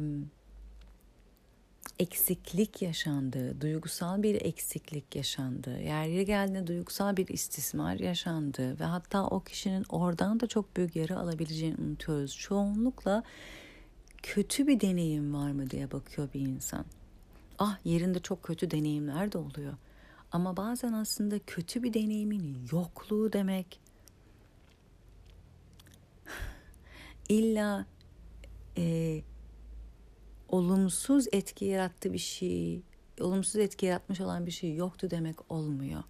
eksiklik 1.99 2.81
yaşandığı, 2.81 3.61
duygusal 3.61 4.23
bir 4.23 4.41
eksiklik 4.41 5.15
yaşandığı, 5.15 5.79
yeri 5.79 6.25
geldiğinde 6.25 6.67
duygusal 6.67 7.17
bir 7.17 7.27
istismar 7.27 7.95
yaşandığı 7.95 8.79
ve 8.79 8.83
hatta 8.83 9.27
o 9.27 9.39
kişinin 9.39 9.85
oradan 9.89 10.39
da 10.39 10.47
çok 10.47 10.77
büyük 10.77 10.95
yara 10.95 11.17
alabileceğini 11.17 11.75
unutuyoruz. 11.75 12.37
Çoğunlukla 12.37 13.23
kötü 14.23 14.67
bir 14.67 14.79
deneyim 14.79 15.33
var 15.33 15.51
mı 15.51 15.69
diye 15.69 15.91
bakıyor 15.91 16.29
bir 16.33 16.39
insan. 16.39 16.85
Ah 17.59 17.77
yerinde 17.85 18.19
çok 18.19 18.43
kötü 18.43 18.71
deneyimler 18.71 19.31
de 19.31 19.37
oluyor. 19.37 19.73
Ama 20.31 20.57
bazen 20.57 20.93
aslında 20.93 21.39
kötü 21.39 21.83
bir 21.83 21.93
deneyimin 21.93 22.67
yokluğu 22.71 23.33
demek 23.33 23.79
illa 27.29 27.85
e, 28.77 29.21
olumsuz 30.51 31.27
etki 31.31 31.65
yarattı 31.65 32.13
bir 32.13 32.17
şey, 32.17 32.81
olumsuz 33.19 33.55
etki 33.55 33.85
yaratmış 33.85 34.21
olan 34.21 34.45
bir 34.45 34.51
şey 34.51 34.75
yoktu 34.75 35.09
demek 35.09 35.51
olmuyor. 35.51 36.03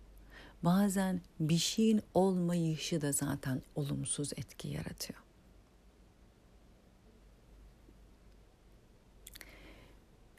Bazen 0.63 1.21
bir 1.39 1.57
şeyin 1.57 2.01
olmayışı 2.13 3.01
da 3.01 3.11
zaten 3.11 3.61
olumsuz 3.75 4.33
etki 4.33 4.67
yaratıyor. 4.67 5.19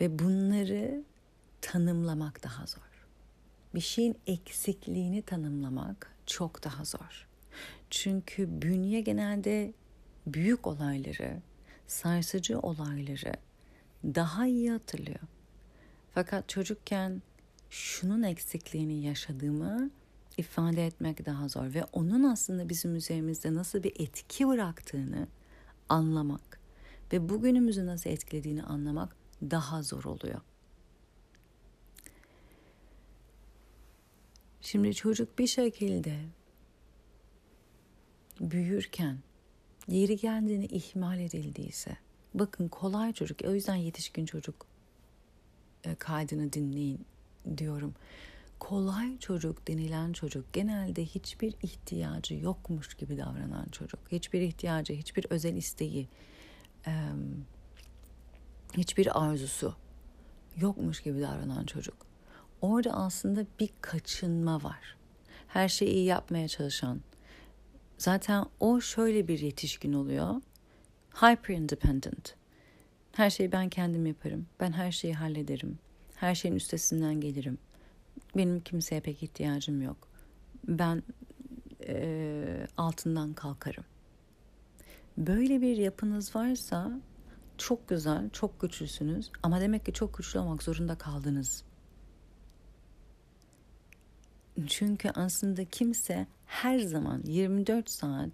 Ve 0.01 0.19
bunları 0.19 1.05
tanımlamak 1.61 2.43
daha 2.43 2.67
zor. 2.67 3.07
Bir 3.75 3.81
şeyin 3.81 4.19
eksikliğini 4.27 5.23
tanımlamak 5.23 6.17
çok 6.27 6.65
daha 6.65 6.85
zor. 6.85 7.29
Çünkü 7.91 8.63
bünye 8.63 9.01
genelde 9.01 9.73
büyük 10.27 10.67
olayları, 10.67 11.43
sarsıcı 11.87 12.59
olayları 12.59 13.33
daha 14.05 14.47
iyi 14.47 14.71
hatırlıyor. 14.71 15.21
Fakat 16.15 16.49
çocukken 16.49 17.23
şunun 17.71 18.23
eksikliğini 18.23 19.03
yaşadığımı 19.03 19.91
ifade 20.37 20.87
etmek 20.87 21.27
daha 21.27 21.49
zor 21.49 21.75
ve 21.75 21.85
onun 21.93 22.23
aslında 22.23 22.69
bizim 22.69 22.95
üzerimizde 22.97 23.55
nasıl 23.55 23.83
bir 23.83 23.93
etki 24.01 24.49
bıraktığını 24.49 25.29
anlamak 25.89 26.61
ve 27.13 27.29
bugünümüzü 27.29 27.87
nasıl 27.87 28.11
etkilediğini 28.11 28.63
anlamak 28.63 29.17
daha 29.43 29.83
zor 29.83 30.05
oluyor. 30.05 30.41
Şimdi 34.61 34.95
çocuk 34.95 35.39
bir 35.39 35.47
şekilde 35.47 36.21
büyürken 38.41 39.19
yeri 39.89 40.17
geldiğini 40.17 40.67
ihmal 40.67 41.21
edildiyse 41.21 41.97
bakın 42.35 42.69
kolay 42.69 43.13
çocuk 43.13 43.39
o 43.45 43.55
yüzden 43.55 43.75
yetişkin 43.75 44.27
çocuk 44.27 44.67
e, 45.85 45.95
kaydını 45.95 46.53
dinleyin 46.53 47.07
diyorum. 47.57 47.95
Kolay 48.59 49.19
çocuk 49.19 49.69
denilen 49.69 50.13
çocuk 50.13 50.53
genelde 50.53 51.05
hiçbir 51.05 51.55
ihtiyacı 51.63 52.35
yokmuş 52.35 52.95
gibi 52.95 53.19
davranan 53.19 53.67
çocuk. 53.73 54.01
Hiçbir 54.13 54.41
ihtiyacı, 54.41 54.93
hiçbir 54.93 55.27
özel 55.31 55.57
isteği, 55.57 56.09
hiçbir 58.77 59.25
arzusu 59.25 59.75
yokmuş 60.57 61.01
gibi 61.01 61.21
davranan 61.21 61.65
çocuk. 61.65 61.97
Orada 62.61 62.93
aslında 62.93 63.47
bir 63.61 63.71
kaçınma 63.81 64.63
var. 64.63 64.97
Her 65.49 65.69
şeyi 65.69 65.91
iyi 65.91 66.05
yapmaya 66.05 66.49
çalışan. 66.49 67.01
Zaten 67.99 68.45
o 68.61 68.81
şöyle 68.81 69.29
bir 69.29 69.39
yetişkin 69.39 69.93
oluyor. 69.93 70.35
Hyper 71.15 71.55
independent. 71.55 72.35
Her 73.13 73.31
şeyi 73.31 73.53
ben 73.53 73.69
kendim 73.69 74.07
yaparım. 74.07 74.47
Ben 74.61 74.73
her 74.73 74.93
şeyi 74.93 75.15
hallederim. 75.15 75.79
Her 76.15 76.35
şeyin 76.35 76.55
üstesinden 76.55 77.21
gelirim. 77.21 77.59
Benim 78.37 78.61
kimseye 78.61 79.01
pek 79.01 79.23
ihtiyacım 79.23 79.83
yok. 79.83 80.09
Ben 80.69 81.03
e, 81.87 82.67
altından 82.77 83.33
kalkarım. 83.33 83.85
Böyle 85.19 85.61
bir 85.61 85.77
yapınız 85.77 86.37
varsa 86.37 87.01
çok 87.59 87.89
güzel, 87.89 88.31
çok 88.31 88.61
güçlüsünüz 88.61 89.31
ama 89.43 89.61
demek 89.61 89.87
ki 89.87 89.93
çok 89.93 90.19
güçlü 90.19 90.39
olmak 90.39 90.63
zorunda 90.63 90.99
kaldınız. 90.99 91.65
Çünkü 94.67 95.11
aslında 95.11 95.65
kimse 95.65 96.27
her 96.47 96.79
zaman 96.79 97.23
24 97.25 97.91
saat 97.91 98.31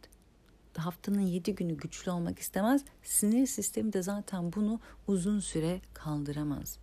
haftanın 0.77 1.21
7 1.21 1.55
günü 1.55 1.77
güçlü 1.77 2.11
olmak 2.11 2.39
istemez. 2.39 2.85
Sinir 3.03 3.47
sistemi 3.47 3.93
de 3.93 4.03
zaten 4.03 4.53
bunu 4.53 4.81
uzun 5.07 5.41
süre 5.41 5.81
kaldıramaz. 5.95 6.79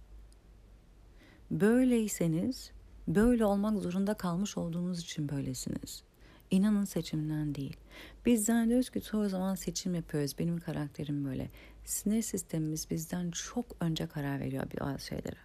Böyleyseniz 1.52 2.71
böyle 3.08 3.45
olmak 3.45 3.78
zorunda 3.82 4.13
kalmış 4.13 4.58
olduğunuz 4.58 5.00
için 5.00 5.30
böylesiniz. 5.30 6.04
İnanın 6.52 6.86
seçimden 6.86 7.56
değil. 7.56 7.78
Biz 8.26 8.45
zannediyoruz 8.45 8.89
ki 8.89 9.02
çoğu 9.02 9.30
zaman 9.30 9.56
seçim 9.56 9.95
yapıyoruz. 9.95 10.39
Benim 10.39 10.60
karakterim 10.60 11.26
böyle. 11.26 11.50
Sinir 11.86 12.21
sistemimiz 12.21 12.89
bizden 12.89 13.32
çok 13.32 13.65
önce 13.80 14.08
karar 14.08 14.39
veriyor 14.39 14.63
bazı 14.80 15.06
şeylere. 15.06 15.38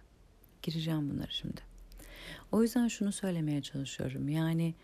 Gireceğim 0.61 1.09
bunları 1.09 1.31
şimdi. 1.31 1.61
O 2.51 2.61
yüzden 2.61 2.87
şunu 2.87 3.11
söylemeye 3.11 3.61
çalışıyorum. 3.61 4.29
Yani 4.29 4.75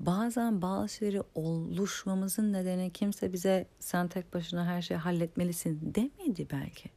bazen 0.00 0.62
bazı 0.62 0.88
şeyleri 0.94 1.22
oluşmamızın 1.34 2.52
nedeni 2.52 2.90
kimse 2.92 3.32
bize 3.32 3.66
sen 3.78 4.08
tek 4.08 4.34
başına 4.34 4.66
her 4.66 4.82
şeyi 4.82 4.98
halletmelisin 4.98 5.94
demedi 5.94 6.46
belki. 6.52 6.90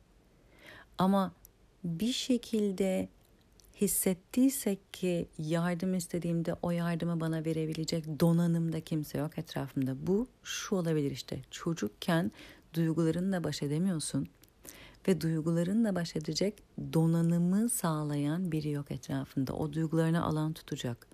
Ama 0.98 1.32
bir 1.84 2.14
şekilde 2.14 3.10
hissettiysek 3.82 4.94
ki 4.94 5.28
yardım 5.38 5.94
istediğimde 5.94 6.56
o 6.62 6.72
yardımı 6.72 7.20
bana 7.20 7.46
verebilecek 7.46 8.20
donanımda 8.20 8.82
kimse 8.82 9.18
yok 9.18 9.38
etrafımda. 9.38 10.08
Bu 10.08 10.28
şu 10.44 10.76
olabilir 10.76 11.12
işte 11.12 11.42
çocukken 11.52 12.32
duygularınla 12.74 13.44
baş 13.44 13.64
edemiyorsun 13.64 14.28
ve 15.08 15.22
duygularınla 15.22 15.96
baş 15.96 16.16
edecek 16.16 16.64
donanımı 16.94 17.70
sağlayan 17.70 18.52
biri 18.52 18.70
yok 18.70 18.92
etrafında. 18.92 19.54
O 19.54 19.74
duygularına 19.74 20.24
alan 20.24 20.54
tutacak. 20.54 21.13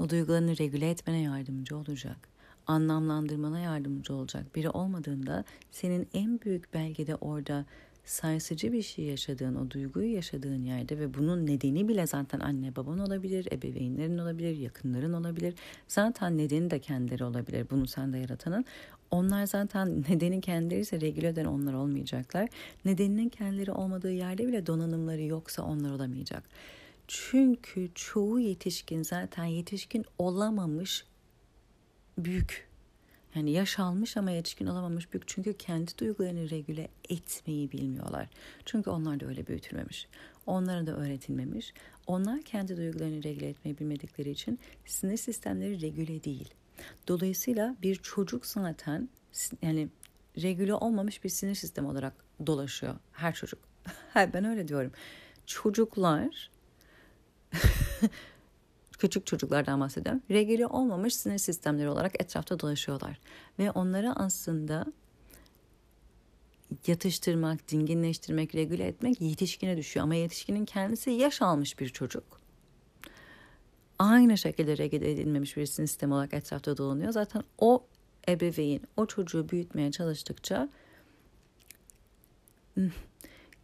O 0.00 0.10
duygularını 0.10 0.58
regüle 0.58 0.90
etmene 0.90 1.22
yardımcı 1.22 1.76
olacak. 1.76 2.28
Anlamlandırmana 2.66 3.60
yardımcı 3.60 4.14
olacak 4.14 4.54
biri 4.54 4.70
olmadığında 4.70 5.44
senin 5.70 6.08
en 6.14 6.40
büyük 6.40 6.74
belgede 6.74 7.14
orada 7.14 7.64
sarsıcı 8.04 8.72
bir 8.72 8.82
şey 8.82 9.04
yaşadığın, 9.04 9.54
o 9.54 9.70
duyguyu 9.70 10.14
yaşadığın 10.14 10.64
yerde 10.64 10.98
ve 10.98 11.14
bunun 11.14 11.46
nedeni 11.46 11.88
bile 11.88 12.06
zaten 12.06 12.40
anne 12.40 12.76
baban 12.76 12.98
olabilir, 12.98 13.48
ebeveynlerin 13.52 14.18
olabilir, 14.18 14.56
yakınların 14.56 15.12
olabilir. 15.12 15.54
Zaten 15.88 16.38
nedeni 16.38 16.70
de 16.70 16.78
kendileri 16.78 17.24
olabilir 17.24 17.66
bunu 17.70 17.86
sende 17.86 18.18
yaratanın. 18.18 18.64
Onlar 19.10 19.46
zaten 19.46 20.02
nedeni 20.08 20.40
kendileri 20.40 20.80
ise 20.80 21.00
regüle 21.00 21.28
eden 21.28 21.44
onlar 21.44 21.74
olmayacaklar. 21.74 22.48
Nedeninin 22.84 23.28
kendileri 23.28 23.72
olmadığı 23.72 24.12
yerde 24.12 24.46
bile 24.46 24.66
donanımları 24.66 25.22
yoksa 25.22 25.62
onlar 25.62 25.90
olamayacak. 25.90 26.42
Çünkü 27.08 27.90
çoğu 27.94 28.40
yetişkin 28.40 29.02
zaten 29.02 29.44
yetişkin 29.44 30.04
olamamış 30.18 31.04
büyük. 32.18 32.68
Yani 33.34 33.50
yaş 33.50 33.78
almış 33.78 34.16
ama 34.16 34.30
yetişkin 34.30 34.66
olamamış 34.66 35.12
büyük. 35.12 35.28
Çünkü 35.28 35.54
kendi 35.54 35.98
duygularını 35.98 36.50
regüle 36.50 36.88
etmeyi 37.08 37.72
bilmiyorlar. 37.72 38.28
Çünkü 38.64 38.90
onlar 38.90 39.20
da 39.20 39.26
öyle 39.26 39.46
büyütülmemiş. 39.46 40.08
Onlara 40.46 40.86
da 40.86 40.96
öğretilmemiş. 40.96 41.74
Onlar 42.06 42.42
kendi 42.42 42.76
duygularını 42.76 43.22
regüle 43.22 43.48
etmeyi 43.48 43.78
bilmedikleri 43.78 44.30
için 44.30 44.58
sinir 44.86 45.16
sistemleri 45.16 45.80
regüle 45.80 46.24
değil. 46.24 46.54
Dolayısıyla 47.08 47.76
bir 47.82 47.96
çocuk 47.96 48.46
zaten 48.46 49.08
yani 49.62 49.88
regüle 50.42 50.74
olmamış 50.74 51.24
bir 51.24 51.28
sinir 51.28 51.54
sistemi 51.54 51.88
olarak 51.88 52.12
dolaşıyor 52.46 52.94
her 53.12 53.34
çocuk. 53.34 53.58
ben 54.14 54.44
öyle 54.44 54.68
diyorum. 54.68 54.92
Çocuklar 55.46 56.50
küçük 58.98 59.26
çocuklardan 59.26 59.80
bahsediyorum. 59.80 60.22
Regüle 60.30 60.66
olmamış 60.66 61.16
sinir 61.16 61.38
sistemleri 61.38 61.88
olarak 61.88 62.22
etrafta 62.22 62.60
dolaşıyorlar. 62.60 63.20
Ve 63.58 63.70
onları 63.70 64.12
aslında 64.12 64.86
yatıştırmak, 66.86 67.68
dinginleştirmek, 67.68 68.54
regüle 68.54 68.86
etmek 68.86 69.20
yetişkine 69.20 69.76
düşüyor. 69.76 70.04
Ama 70.04 70.14
yetişkinin 70.14 70.64
kendisi 70.64 71.10
yaş 71.10 71.42
almış 71.42 71.78
bir 71.80 71.88
çocuk. 71.88 72.40
Aynı 73.98 74.38
şekilde 74.38 74.78
regüle 74.78 75.10
edilmemiş 75.12 75.56
bir 75.56 75.66
sinir 75.66 75.86
sistemi 75.86 76.14
olarak 76.14 76.34
etrafta 76.34 76.76
dolanıyor. 76.76 77.12
Zaten 77.12 77.42
o 77.58 77.84
ebeveyn 78.28 78.80
o 78.96 79.06
çocuğu 79.06 79.48
büyütmeye 79.48 79.90
çalıştıkça 79.90 80.68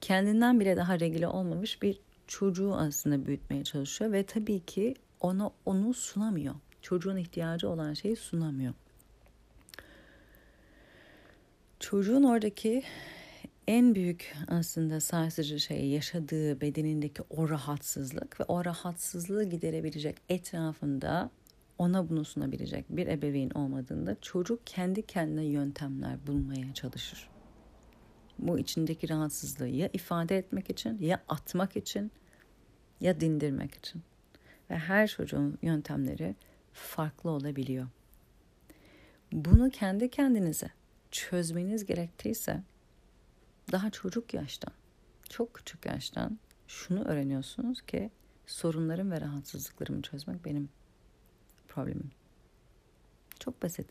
kendinden 0.01 0.61
bile 0.61 0.77
daha 0.77 1.01
regüle 1.01 1.29
olmamış 1.29 1.83
bir 1.83 2.01
çocuğu 2.33 2.75
aslında 2.75 3.27
büyütmeye 3.27 3.65
çalışıyor 3.65 4.13
ve 4.13 4.23
tabii 4.23 4.61
ki 4.61 4.95
ona 5.21 5.51
onu 5.67 5.95
sunamıyor. 5.95 6.55
Çocuğun 6.83 7.17
ihtiyacı 7.17 7.69
olan 7.69 7.95
şeyi 7.95 8.17
sunamıyor. 8.17 8.75
Çocuğun 11.81 12.23
oradaki 12.23 12.83
en 13.67 13.95
büyük 13.95 14.35
aslında 14.49 15.01
sarsıcı 15.01 15.61
şey 15.61 15.87
yaşadığı 15.87 16.61
bedenindeki 16.61 17.23
o 17.31 17.49
rahatsızlık 17.49 18.41
ve 18.41 18.45
o 18.45 18.65
rahatsızlığı 18.65 19.45
giderebilecek 19.45 20.17
etrafında 20.29 21.31
ona 21.79 22.09
bunu 22.09 22.25
sunabilecek 22.25 22.85
bir 22.89 23.07
ebeveyn 23.07 23.51
olmadığında 23.51 24.17
çocuk 24.21 24.67
kendi 24.67 25.07
kendine 25.07 25.45
yöntemler 25.45 26.27
bulmaya 26.27 26.75
çalışır. 26.75 27.29
Bu 28.39 28.59
içindeki 28.59 29.09
rahatsızlığı 29.09 29.69
ya 29.69 29.91
ifade 29.93 30.39
etmek 30.39 30.71
için 30.71 30.99
ya 31.01 31.23
atmak 31.29 31.77
için 31.77 32.13
ya 33.03 33.21
dindirmek 33.21 33.75
için. 33.75 34.03
Ve 34.71 34.79
her 34.79 35.09
çocuğun 35.09 35.59
yöntemleri 35.63 36.37
farklı 36.73 37.31
olabiliyor. 37.31 37.87
Bunu 39.33 39.71
kendi 39.71 40.11
kendinize 40.11 40.71
çözmeniz 41.11 41.87
gerektiyse 41.87 42.63
daha 43.73 43.91
çocuk 43.91 44.35
yaştan, 44.35 44.73
çok 45.29 45.55
küçük 45.55 45.87
yaştan 45.87 46.39
şunu 46.69 47.05
öğreniyorsunuz 47.05 47.83
ki 47.83 48.11
sorunlarım 48.47 49.11
ve 49.11 49.21
rahatsızlıklarımı 49.21 50.03
çözmek 50.03 50.45
benim 50.45 50.69
problemim. 51.69 52.11
Çok 53.39 53.63
basit. 53.63 53.87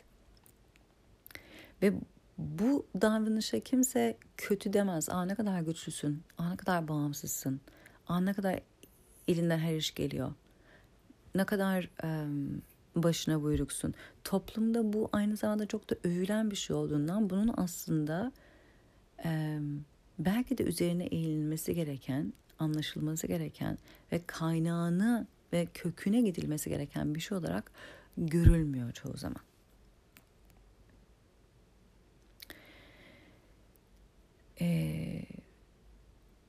Ve 1.82 1.94
bu 2.38 2.86
davranışa 3.02 3.60
kimse 3.60 4.18
kötü 4.38 4.74
demez. 4.74 5.10
Aa 5.10 5.26
ne 5.26 5.36
kadar 5.36 5.62
güçlüsün. 5.62 6.24
Aa 6.38 6.50
ne 6.50 6.58
kadar 6.58 6.88
bağımsızsın. 6.88 7.62
Aa 8.08 8.20
ne 8.20 8.34
kadar 8.34 8.60
elinden 9.28 9.60
her 9.60 9.76
iş 9.76 9.94
geliyor. 9.96 10.32
Ne 11.36 11.46
kadar 11.46 11.90
um, 12.04 12.62
başına 12.96 13.42
buyruksun. 13.42 13.94
Toplumda 14.24 14.94
bu 14.94 15.10
aynı 15.12 15.38
zamanda 15.38 15.66
çok 15.66 15.90
da 15.90 15.96
övülen 16.04 16.52
bir 16.52 16.56
şey 16.56 16.76
olduğundan 16.76 17.30
bunun 17.30 17.54
aslında 17.58 18.32
um, 19.26 19.86
belki 20.20 20.58
de 20.58 20.64
üzerine 20.64 21.06
eğilmesi 21.06 21.76
gereken, 21.76 22.34
anlaşılması 22.60 23.28
gereken 23.28 23.78
ve 24.12 24.22
kaynağını 24.28 25.28
ve 25.54 25.68
köküne 25.74 26.22
gidilmesi 26.22 26.70
gereken 26.70 27.16
bir 27.16 27.20
şey 27.20 27.38
olarak 27.38 27.72
görülmüyor 28.18 28.92
çoğu 28.92 29.18
zaman. 29.18 29.42
Ee, 34.62 35.22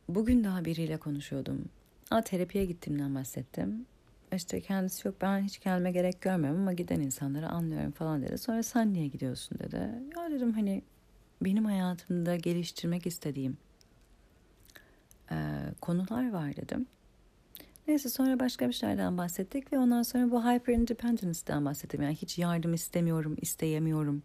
bugün 0.08 0.44
daha 0.44 0.64
biriyle 0.64 0.96
konuşuyordum. 0.96 1.64
Aa, 2.12 2.22
terapiye 2.22 2.64
gittiğimden 2.64 3.14
bahsettim. 3.14 3.86
İşte 4.32 4.60
kendisi 4.60 5.08
yok 5.08 5.16
ben 5.20 5.40
hiç 5.40 5.60
gelme 5.60 5.92
gerek 5.92 6.20
görmüyorum 6.20 6.60
ama 6.60 6.72
giden 6.72 7.00
insanları 7.00 7.48
anlıyorum 7.48 7.92
falan 7.92 8.22
dedi. 8.22 8.38
Sonra 8.38 8.62
sen 8.62 8.92
niye 8.92 9.06
gidiyorsun 9.06 9.58
dedi. 9.58 9.76
Ya 10.16 10.30
dedim 10.30 10.52
hani 10.52 10.82
benim 11.42 11.64
hayatımda 11.64 12.36
geliştirmek 12.36 13.06
istediğim 13.06 13.56
e, 15.30 15.36
konular 15.80 16.32
var 16.32 16.56
dedim. 16.56 16.86
Neyse 17.88 18.08
sonra 18.08 18.40
başka 18.40 18.68
bir 18.68 18.72
şeylerden 18.72 19.18
bahsettik 19.18 19.72
ve 19.72 19.78
ondan 19.78 20.02
sonra 20.02 20.30
bu 20.30 20.44
hyper 20.44 20.74
independence'den 20.74 21.64
bahsettim. 21.64 22.02
Yani 22.02 22.14
hiç 22.14 22.38
yardım 22.38 22.74
istemiyorum, 22.74 23.36
isteyemiyorum. 23.40 24.22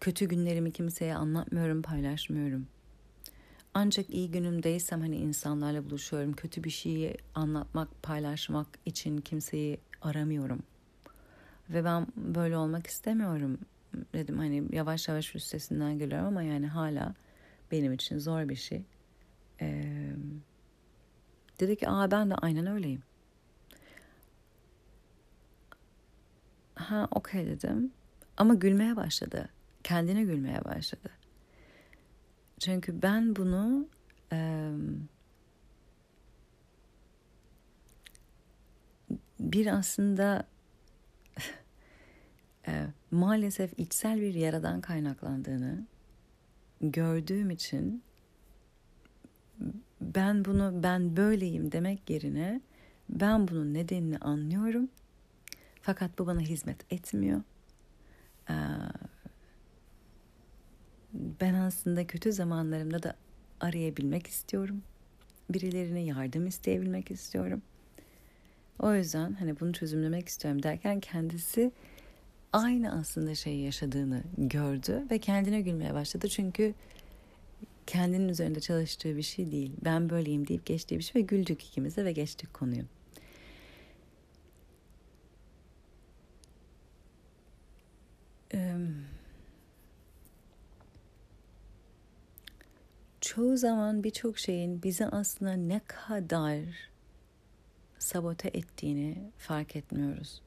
Kötü 0.00 0.28
günlerimi 0.28 0.72
kimseye 0.72 1.14
anlatmıyorum, 1.14 1.82
paylaşmıyorum. 1.82 2.66
Ancak 3.80 4.10
iyi 4.10 4.30
günümdeysem 4.30 5.00
hani 5.00 5.16
insanlarla 5.16 5.84
buluşuyorum. 5.84 6.32
Kötü 6.32 6.64
bir 6.64 6.70
şeyi 6.70 7.16
anlatmak, 7.34 8.02
paylaşmak 8.02 8.66
için 8.86 9.18
kimseyi 9.18 9.80
aramıyorum. 10.02 10.62
Ve 11.70 11.84
ben 11.84 12.06
böyle 12.16 12.56
olmak 12.56 12.86
istemiyorum. 12.86 13.58
Dedim 14.12 14.38
hani 14.38 14.64
yavaş 14.72 15.08
yavaş 15.08 15.34
üstesinden 15.34 15.98
geliyorum 15.98 16.26
ama 16.26 16.42
yani 16.42 16.66
hala 16.66 17.14
benim 17.72 17.92
için 17.92 18.18
zor 18.18 18.48
bir 18.48 18.56
şey. 18.56 18.82
Eee 19.60 20.16
Dedi 21.60 21.76
ki 21.76 21.88
aa 21.88 22.10
ben 22.10 22.30
de 22.30 22.34
aynen 22.34 22.66
öyleyim. 22.66 23.02
Ha 26.74 27.08
okey 27.10 27.46
dedim. 27.46 27.92
Ama 28.36 28.54
gülmeye 28.54 28.96
başladı. 28.96 29.48
Kendine 29.84 30.22
gülmeye 30.22 30.64
başladı. 30.64 31.10
Çünkü 32.58 33.02
ben 33.02 33.36
bunu 33.36 33.88
e, 34.32 34.70
bir 39.40 39.66
aslında 39.66 40.46
e, 42.68 42.86
maalesef 43.10 43.78
içsel 43.78 44.20
bir 44.20 44.34
yaradan 44.34 44.80
kaynaklandığını 44.80 45.86
gördüğüm 46.80 47.50
için 47.50 48.02
ben 50.00 50.44
bunu 50.44 50.82
ben 50.82 51.16
böyleyim 51.16 51.72
demek 51.72 52.10
yerine 52.10 52.60
ben 53.08 53.48
bunun 53.48 53.74
nedenini 53.74 54.18
anlıyorum. 54.18 54.88
Fakat 55.82 56.18
bu 56.18 56.26
bana 56.26 56.40
hizmet 56.40 56.92
etmiyor. 56.92 57.42
Ben 61.12 61.54
aslında 61.54 62.06
kötü 62.06 62.32
zamanlarımda 62.32 63.02
da 63.02 63.14
arayabilmek 63.60 64.26
istiyorum. 64.26 64.82
Birilerine 65.50 66.00
yardım 66.00 66.46
isteyebilmek 66.46 67.10
istiyorum. 67.10 67.62
O 68.78 68.94
yüzden 68.94 69.32
hani 69.32 69.60
bunu 69.60 69.72
çözümlemek 69.72 70.28
istiyorum 70.28 70.62
derken 70.62 71.00
kendisi 71.00 71.72
aynı 72.52 72.92
aslında 72.92 73.34
şeyi 73.34 73.64
yaşadığını 73.64 74.22
gördü 74.38 75.06
ve 75.10 75.18
kendine 75.18 75.60
gülmeye 75.60 75.94
başladı. 75.94 76.28
Çünkü 76.28 76.74
kendinin 77.86 78.28
üzerinde 78.28 78.60
çalıştığı 78.60 79.16
bir 79.16 79.22
şey 79.22 79.52
değil. 79.52 79.72
Ben 79.84 80.10
böyleyim 80.10 80.48
deyip 80.48 80.66
geçtiği 80.66 80.98
bir 80.98 81.04
şey 81.04 81.22
ve 81.22 81.26
güldük 81.26 81.64
ikimiz 81.64 81.96
de 81.96 82.04
ve 82.04 82.12
geçtik 82.12 82.54
konuyu. 82.54 82.84
Çoğu 93.38 93.56
zaman 93.56 94.04
birçok 94.04 94.38
şeyin 94.38 94.82
bizi 94.82 95.06
aslında 95.06 95.52
ne 95.52 95.80
kadar 95.86 96.60
sabote 97.98 98.48
ettiğini 98.48 99.30
fark 99.38 99.76
etmiyoruz. 99.76 100.42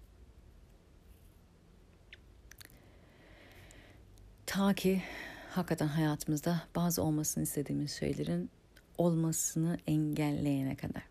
Ta 4.46 4.74
ki 4.74 5.02
hakikaten 5.50 5.88
hayatımızda 5.88 6.62
bazı 6.76 7.04
olmasını 7.04 7.44
istediğimiz 7.44 7.92
şeylerin 7.92 8.50
olmasını 8.98 9.78
engelleyene 9.88 10.76
kadar. 10.76 11.04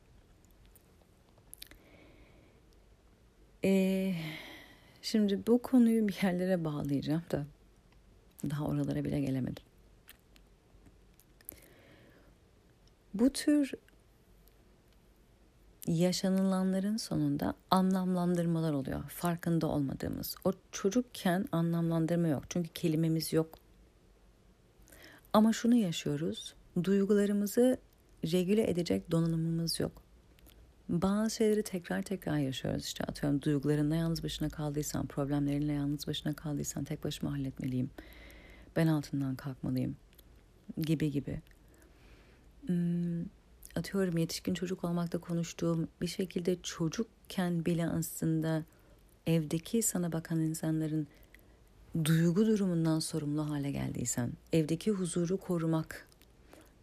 Ee, 3.64 4.14
şimdi 5.02 5.46
bu 5.46 5.62
konuyu 5.62 6.08
bir 6.08 6.18
yerlere 6.22 6.64
bağlayacağım 6.64 7.24
da 7.30 7.46
daha 8.50 8.64
oralara 8.64 9.04
bile 9.04 9.20
gelemedim. 9.20 9.69
Bu 13.14 13.30
tür 13.30 13.72
yaşanılanların 15.86 16.96
sonunda 16.96 17.54
anlamlandırmalar 17.70 18.72
oluyor. 18.72 19.04
Farkında 19.08 19.66
olmadığımız. 19.66 20.36
O 20.44 20.52
çocukken 20.72 21.44
anlamlandırma 21.52 22.28
yok. 22.28 22.44
Çünkü 22.48 22.68
kelimemiz 22.68 23.32
yok. 23.32 23.58
Ama 25.32 25.52
şunu 25.52 25.74
yaşıyoruz. 25.74 26.54
Duygularımızı 26.84 27.78
regüle 28.24 28.70
edecek 28.70 29.10
donanımımız 29.10 29.80
yok. 29.80 30.02
Bazı 30.88 31.36
şeyleri 31.36 31.62
tekrar 31.62 32.02
tekrar 32.02 32.38
yaşıyoruz. 32.38 32.84
İşte 32.84 33.04
atıyorum 33.04 33.42
duygularınla 33.42 33.94
yalnız 33.94 34.24
başına 34.24 34.48
kaldıysan, 34.48 35.06
problemlerinle 35.06 35.72
yalnız 35.72 36.06
başına 36.06 36.34
kaldıysan 36.34 36.84
tek 36.84 37.04
başıma 37.04 37.32
halletmeliyim. 37.32 37.90
Ben 38.76 38.86
altından 38.86 39.36
kalkmalıyım 39.36 39.96
gibi 40.78 41.10
gibi. 41.10 41.40
Hmm, 42.66 43.24
atıyorum 43.76 44.18
yetişkin 44.18 44.54
çocuk 44.54 44.84
olmakta 44.84 45.18
konuştuğum 45.18 45.88
bir 46.00 46.06
şekilde 46.06 46.62
çocukken 46.62 47.64
bile 47.64 47.86
aslında 47.86 48.64
evdeki 49.26 49.82
sana 49.82 50.12
bakan 50.12 50.40
insanların 50.40 51.06
duygu 52.04 52.46
durumundan 52.46 52.98
sorumlu 52.98 53.50
hale 53.50 53.70
geldiysen, 53.70 54.32
evdeki 54.52 54.90
huzuru 54.90 55.36
korumak 55.36 56.08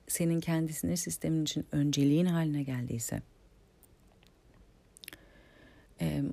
senin 0.07 0.39
kendi 0.39 0.73
sinir 0.73 0.95
sistemin 0.95 1.43
için 1.43 1.65
önceliğin 1.71 2.25
haline 2.25 2.63
geldiyse, 2.63 3.21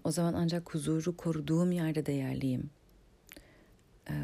o 0.04 0.10
zaman 0.10 0.34
ancak 0.34 0.74
huzuru 0.74 1.16
koruduğum 1.16 1.72
yerde 1.72 2.06
değerliyim. 2.06 2.70
E, 4.08 4.14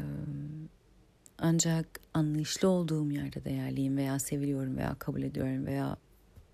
ancak 1.41 1.99
anlayışlı 2.13 2.69
olduğum 2.69 3.11
yerde 3.11 3.45
değerliyim 3.45 3.97
veya 3.97 4.19
seviliyorum 4.19 4.77
veya 4.77 4.95
kabul 4.99 5.23
ediyorum 5.23 5.65
veya 5.65 5.97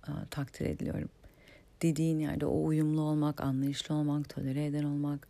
e, 0.08 0.12
takdir 0.30 0.65
ediliyorum. 0.65 1.10
Dediğin 1.82 2.19
yerde 2.19 2.45
o 2.45 2.65
uyumlu 2.65 3.02
olmak, 3.02 3.41
anlayışlı 3.41 3.95
olmak, 3.95 4.30
tolere 4.30 4.65
eden 4.65 4.84
olmak 4.84 5.28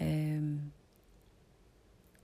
e, 0.00 0.40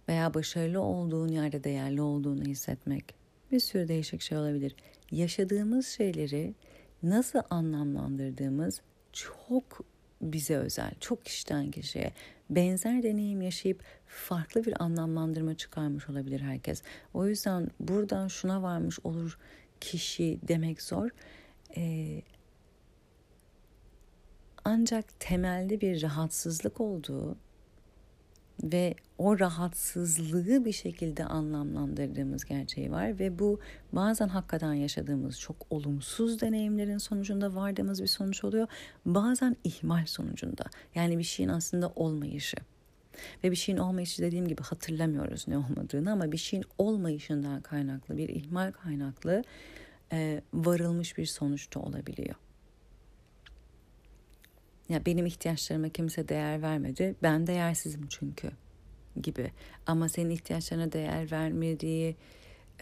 veya 0.09 0.35
başarılı 0.35 0.81
olduğun 0.81 1.29
yerde 1.29 1.65
değerli 1.65 2.03
olduğunu 2.03 2.43
hissetmek 2.43 3.15
bir 3.53 3.61
sürü 3.61 3.89
değişik 3.89 4.21
şey 4.21 4.39
olabilir. 4.39 4.77
Yaşadığımız 5.11 5.87
şeyleri 5.87 6.55
nasıl 7.03 7.41
anlamlandırdığımız 7.51 8.81
çok 9.13 9.85
bize 10.21 10.57
özel, 10.57 10.93
çok 11.01 11.25
kişiden 11.25 11.71
kişiye 11.71 12.13
benzer 12.51 13.03
deneyim 13.03 13.43
yaşayıp 13.43 13.83
farklı 14.07 14.65
bir 14.65 14.83
anlamlandırma 14.83 15.55
çıkarmış 15.55 16.09
olabilir 16.09 16.41
herkes. 16.41 16.83
O 17.15 17.27
yüzden 17.27 17.71
buradan 17.81 18.29
şuna 18.29 18.63
varmış 18.63 18.99
olur 19.05 19.39
kişi 19.81 20.39
demek 20.49 20.83
zor. 20.83 21.11
Ee, 21.77 22.23
ancak 24.65 25.21
temelde 25.21 25.81
bir 25.81 26.03
rahatsızlık 26.03 26.81
olduğu 26.81 27.37
ve 28.73 28.95
o 29.19 29.39
rahatsızlığı 29.39 30.65
bir 30.65 30.73
şekilde 30.73 31.25
anlamlandırdığımız 31.25 32.45
gerçeği 32.45 32.91
var 32.91 33.19
ve 33.19 33.39
bu 33.39 33.61
bazen 33.93 34.29
hakikaten 34.29 34.73
yaşadığımız 34.73 35.41
çok 35.41 35.57
olumsuz 35.71 36.41
deneyimlerin 36.41 36.99
sonucunda 36.99 37.55
vardığımız 37.55 38.03
bir 38.03 38.07
sonuç 38.07 38.45
oluyor. 38.45 38.69
Bazen 39.07 39.57
ihmal 39.65 40.07
sonucunda. 40.07 40.65
Yani 40.95 41.19
bir 41.19 41.25
şeyin 41.25 41.49
aslında 41.49 41.89
olmayışı. 41.89 42.57
Ve 43.45 43.51
bir 43.51 43.57
şeyin 43.57 43.79
olmayışı 43.79 44.23
dediğim 44.23 44.49
gibi 44.49 44.63
hatırlamıyoruz 44.63 45.49
ne 45.49 45.59
olmadığını 45.59 46.13
ama 46.13 46.33
bir 46.33 46.37
şeyin 46.37 46.65
olmayışından 46.79 47.61
kaynaklı 47.61 48.17
bir 48.17 48.29
ihmal 48.29 48.73
kaynaklı 48.73 49.43
varılmış 50.55 51.19
bir 51.19 51.27
sonuçta 51.27 51.81
olabiliyor. 51.81 52.35
Ya 54.89 55.07
benim 55.07 55.27
ihtiyaçlarıma 55.27 55.89
kimse 55.89 56.29
değer 56.29 56.63
vermedi. 56.63 57.15
Ben 57.23 57.47
değersizim 57.47 58.07
çünkü 58.11 58.51
gibi. 59.23 59.51
Ama 59.87 60.09
senin 60.09 60.31
ihtiyaçlarına 60.31 60.93
değer 60.93 61.31
vermediği 61.31 62.17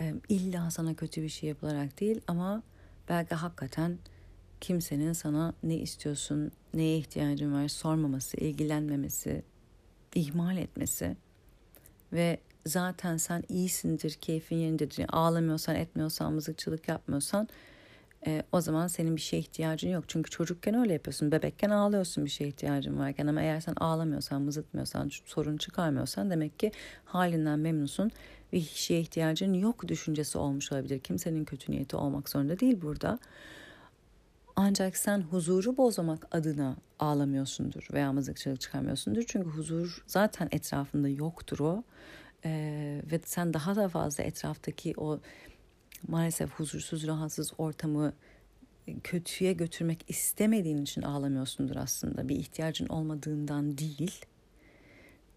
e, 0.00 0.14
illa 0.28 0.70
sana 0.70 0.94
kötü 0.94 1.22
bir 1.22 1.28
şey 1.28 1.48
yapılarak 1.48 2.00
değil 2.00 2.20
ama 2.26 2.62
belki 3.08 3.34
hakikaten 3.34 3.98
kimsenin 4.60 5.12
sana 5.12 5.54
ne 5.62 5.76
istiyorsun, 5.76 6.50
neye 6.74 6.98
ihtiyacın 6.98 7.54
var 7.54 7.68
sormaması, 7.68 8.36
ilgilenmemesi, 8.36 9.42
ihmal 10.14 10.56
etmesi 10.56 11.16
ve 12.12 12.38
zaten 12.66 13.16
sen 13.16 13.44
iyisindir, 13.48 14.14
keyfin 14.14 14.56
yerindedir. 14.56 15.06
Ağlamıyorsan, 15.08 15.76
etmiyorsan, 15.76 16.32
mızıkçılık 16.32 16.88
yapmıyorsan 16.88 17.48
e, 18.26 18.42
o 18.52 18.60
zaman 18.60 18.86
senin 18.86 19.16
bir 19.16 19.20
şeye 19.20 19.38
ihtiyacın 19.38 19.88
yok. 19.88 20.04
Çünkü 20.08 20.30
çocukken 20.30 20.74
öyle 20.74 20.92
yapıyorsun. 20.92 21.32
Bebekken 21.32 21.70
ağlıyorsun 21.70 22.24
bir 22.24 22.30
şeye 22.30 22.48
ihtiyacın 22.48 22.98
varken 22.98 23.26
ama 23.26 23.42
eğer 23.42 23.60
sen 23.60 23.74
ağlamıyorsan, 23.76 24.42
mızıtmıyorsan, 24.42 25.10
sorun 25.24 25.56
çıkarmıyorsan 25.56 26.30
demek 26.30 26.58
ki 26.58 26.72
halinden 27.04 27.58
memnunsun. 27.58 28.10
Bir 28.52 28.60
şeye 28.60 29.00
ihtiyacın 29.00 29.52
yok 29.54 29.88
düşüncesi 29.88 30.38
olmuş 30.38 30.72
olabilir. 30.72 30.98
Kimsenin 30.98 31.44
kötü 31.44 31.72
niyeti 31.72 31.96
olmak 31.96 32.28
zorunda 32.28 32.60
değil 32.60 32.82
burada. 32.82 33.18
Ancak 34.56 34.96
sen 34.96 35.20
huzuru 35.20 35.76
bozmak 35.76 36.26
adına 36.36 36.76
ağlamıyorsundur 36.98 37.88
veya 37.92 38.12
mızıkçılık 38.12 38.60
çıkarmıyorsundur. 38.60 39.22
Çünkü 39.26 39.48
huzur 39.48 40.04
zaten 40.06 40.48
etrafında 40.50 41.08
yoktur 41.08 41.58
o. 41.60 41.84
Ee, 42.44 43.02
ve 43.12 43.20
sen 43.24 43.54
daha 43.54 43.76
da 43.76 43.88
fazla 43.88 44.24
etraftaki 44.24 44.94
o 44.96 45.20
maalesef 46.08 46.50
huzursuz, 46.50 47.06
rahatsız 47.06 47.52
ortamı 47.58 48.12
kötüye 49.04 49.52
götürmek 49.52 50.04
istemediğin 50.08 50.82
için 50.82 51.02
ağlamıyorsundur 51.02 51.76
aslında. 51.76 52.28
Bir 52.28 52.36
ihtiyacın 52.36 52.88
olmadığından 52.88 53.78
değil. 53.78 54.24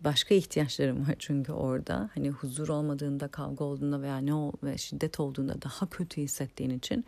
Başka 0.02 0.36
ihtiyaçlarım 0.36 1.08
var 1.08 1.16
çünkü 1.20 1.52
orada. 1.52 2.10
Hani 2.14 2.30
huzur 2.30 2.70
olmadığında, 2.70 3.28
kavga 3.28 3.64
olduğunda 3.64 4.02
veya 4.02 4.18
ne 4.18 4.34
ol 4.34 4.54
ve 4.64 4.78
şiddet 4.78 5.20
olduğunda 5.20 5.62
daha 5.62 5.90
kötü 5.90 6.22
hissettiğin 6.22 6.70
için 6.70 7.06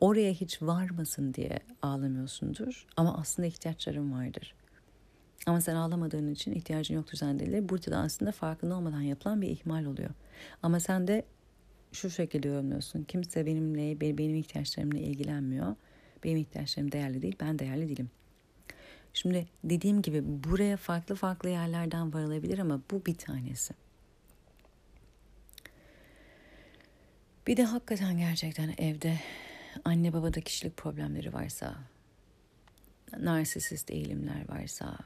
oraya 0.00 0.32
hiç 0.32 0.62
varmasın 0.62 1.34
diye 1.34 1.58
ağlamıyorsundur. 1.82 2.86
Ama 2.96 3.18
aslında 3.18 3.48
ihtiyaçların 3.48 4.12
vardır. 4.12 4.54
Ama 5.46 5.60
sen 5.60 5.76
ağlamadığın 5.76 6.32
için 6.32 6.52
ihtiyacın 6.52 6.94
yoktur 6.94 7.18
zannedilir. 7.18 7.68
Burada 7.68 7.90
da 7.90 7.98
aslında 7.98 8.32
farkında 8.32 8.76
olmadan 8.76 9.00
yapılan 9.00 9.42
bir 9.42 9.48
ihmal 9.48 9.84
oluyor. 9.84 10.10
Ama 10.62 10.80
sen 10.80 11.08
de 11.08 11.24
şu 11.94 12.10
şekilde 12.10 12.48
yorumluyorsun. 12.48 13.04
Kimse 13.04 13.46
benimle, 13.46 14.00
benim 14.00 14.34
ihtiyaçlarımla 14.34 14.98
ilgilenmiyor. 14.98 15.76
Benim 16.24 16.36
ihtiyaçlarım 16.36 16.92
değerli 16.92 17.22
değil, 17.22 17.36
ben 17.40 17.58
değerli 17.58 17.88
değilim. 17.88 18.10
Şimdi 19.14 19.46
dediğim 19.64 20.02
gibi 20.02 20.22
buraya 20.24 20.76
farklı 20.76 21.14
farklı 21.14 21.48
yerlerden 21.48 22.14
varılabilir 22.14 22.58
ama 22.58 22.80
bu 22.90 23.06
bir 23.06 23.14
tanesi. 23.14 23.74
Bir 27.46 27.56
de 27.56 27.64
hakikaten 27.64 28.18
gerçekten 28.18 28.74
evde 28.78 29.20
anne 29.84 30.12
babada 30.12 30.40
kişilik 30.40 30.76
problemleri 30.76 31.32
varsa, 31.32 31.74
narsisist 33.18 33.90
eğilimler 33.90 34.48
varsa, 34.48 34.98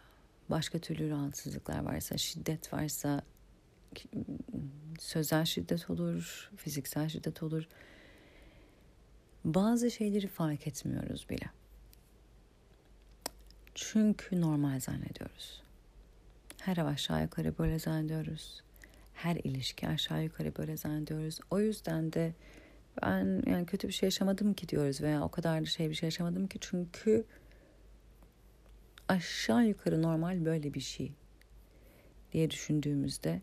başka 0.51 0.78
türlü 0.78 1.11
rahatsızlıklar 1.11 1.78
varsa, 1.78 2.18
şiddet 2.18 2.72
varsa, 2.72 3.22
sözel 4.99 5.45
şiddet 5.45 5.91
olur, 5.91 6.51
fiziksel 6.57 7.09
şiddet 7.09 7.43
olur. 7.43 7.68
Bazı 9.45 9.91
şeyleri 9.91 10.26
fark 10.26 10.66
etmiyoruz 10.66 11.26
bile. 11.30 11.47
Çünkü 13.74 14.41
normal 14.41 14.80
zannediyoruz. 14.80 15.62
Her 16.61 16.76
ev 16.76 16.84
aşağı 16.84 17.22
yukarı 17.22 17.59
böyle 17.59 17.78
zannediyoruz. 17.78 18.62
Her 19.14 19.36
ilişki 19.36 19.89
aşağı 19.89 20.24
yukarı 20.24 20.57
böyle 20.57 20.76
zannediyoruz. 20.76 21.41
O 21.51 21.61
yüzden 21.61 22.12
de 22.12 22.34
ben 23.03 23.43
yani 23.47 23.66
kötü 23.66 23.89
bir 23.89 23.93
şey 23.93 24.07
yaşamadım 24.07 24.55
ki 24.55 24.68
diyoruz 24.68 25.01
veya 25.01 25.22
o 25.22 25.28
kadar 25.28 25.61
da 25.61 25.66
şey 25.66 25.91
bir 25.91 25.95
şey 25.95 26.07
yaşamadım 26.07 26.47
ki 26.47 26.59
çünkü 26.61 27.24
aşağı 29.09 29.66
yukarı 29.66 30.03
normal 30.03 30.45
böyle 30.45 30.74
bir 30.74 30.80
şey 30.80 31.12
diye 32.32 32.51
düşündüğümüzde 32.51 33.43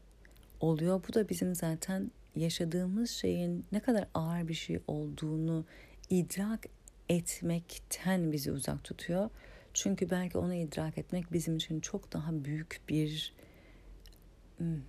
oluyor. 0.60 1.02
Bu 1.08 1.14
da 1.14 1.30
bizim 1.30 1.56
zaten 1.56 2.12
yaşadığımız 2.36 3.10
şeyin 3.12 3.66
ne 3.72 3.80
kadar 3.80 4.08
ağır 4.14 4.48
bir 4.48 4.54
şey 4.54 4.80
olduğunu 4.88 5.66
idrak 6.10 6.66
etmekten 7.10 8.32
bizi 8.32 8.52
uzak 8.52 8.84
tutuyor. 8.84 9.30
Çünkü 9.74 10.10
belki 10.10 10.38
onu 10.38 10.54
idrak 10.54 10.98
etmek 10.98 11.34
bizim 11.34 11.58
için 11.58 11.80
çok 11.80 12.14
daha 12.14 12.46
büyük 12.46 12.82
bir 12.90 13.34
hmm, 14.58 14.82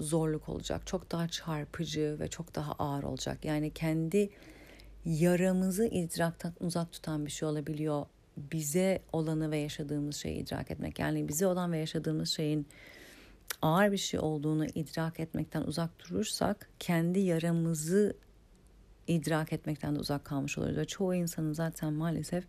zorluk 0.00 0.48
olacak. 0.48 0.86
Çok 0.86 1.12
daha 1.12 1.28
çarpıcı 1.28 2.16
ve 2.20 2.28
çok 2.28 2.54
daha 2.54 2.72
ağır 2.72 3.02
olacak. 3.02 3.44
Yani 3.44 3.70
kendi 3.70 4.30
yaramızı 5.04 5.86
idraktan 5.86 6.52
uzak 6.60 6.92
tutan 6.92 7.26
bir 7.26 7.30
şey 7.30 7.48
olabiliyor. 7.48 8.06
Bize 8.36 9.02
olanı 9.12 9.50
ve 9.50 9.58
yaşadığımız 9.58 10.16
şeyi 10.16 10.42
idrak 10.42 10.70
etmek. 10.70 10.98
Yani 10.98 11.28
bize 11.28 11.46
olan 11.46 11.72
ve 11.72 11.78
yaşadığımız 11.78 12.28
şeyin 12.28 12.66
ağır 13.62 13.92
bir 13.92 13.96
şey 13.96 14.20
olduğunu 14.20 14.66
idrak 14.66 15.20
etmekten 15.20 15.62
uzak 15.62 15.90
durursak 15.98 16.68
kendi 16.78 17.20
yaramızı 17.20 18.16
idrak 19.06 19.52
etmekten 19.52 19.94
de 19.94 20.00
uzak 20.00 20.24
kalmış 20.24 20.58
oluruz. 20.58 20.76
Ve 20.76 20.84
çoğu 20.84 21.14
insanın 21.14 21.52
zaten 21.52 21.92
maalesef 21.92 22.44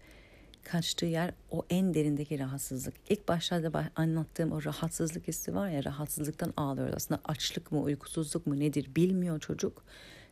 kaçtığı 0.64 1.06
yer 1.06 1.34
o 1.52 1.66
en 1.70 1.94
derindeki 1.94 2.40
rahatsızlık. 2.40 2.94
İlk 3.10 3.28
başlarda 3.28 3.90
anlattığım 3.96 4.52
o 4.52 4.64
rahatsızlık 4.64 5.28
hissi 5.28 5.56
var 5.56 5.70
ya 5.70 5.84
rahatsızlıktan 5.84 6.54
ağlıyoruz. 6.58 6.96
Aslında 6.96 7.22
açlık 7.26 7.72
mı 7.72 7.82
uykusuzluk 7.82 8.48
mu 8.48 8.60
nedir 8.60 8.96
bilmiyor 8.96 9.40
çocuk. 9.40 9.84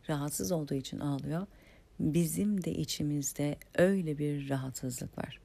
Rahatsız 0.09 0.51
olduğu 0.51 0.73
için 0.73 0.99
ağlıyor. 0.99 1.47
Bizim 2.01 2.63
de 2.63 2.71
içimizde 2.71 3.57
öyle 3.75 4.17
bir 4.17 4.49
rahatsızlık 4.49 5.17
var. 5.17 5.39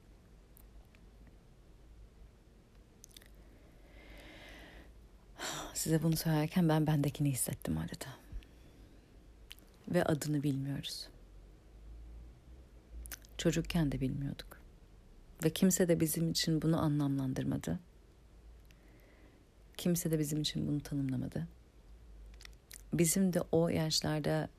Size 5.73 6.03
bunu 6.03 6.15
söylerken 6.17 6.69
ben 6.69 6.87
bendekini 6.87 7.31
hissettim 7.31 7.77
adeta. 7.77 8.09
Ve 9.87 10.03
adını 10.03 10.43
bilmiyoruz. 10.43 11.07
Çocukken 13.37 13.91
de 13.91 14.01
bilmiyorduk. 14.01 14.61
Ve 15.43 15.49
kimse 15.49 15.87
de 15.87 15.99
bizim 15.99 16.31
için 16.31 16.61
bunu 16.61 16.81
anlamlandırmadı. 16.81 17.79
Kimse 19.77 20.11
de 20.11 20.19
bizim 20.19 20.41
için 20.41 20.67
bunu 20.67 20.81
tanımlamadı. 20.81 21.47
Bizim 22.93 23.33
de 23.33 23.41
o 23.51 23.69
yaşlarda 23.69 24.49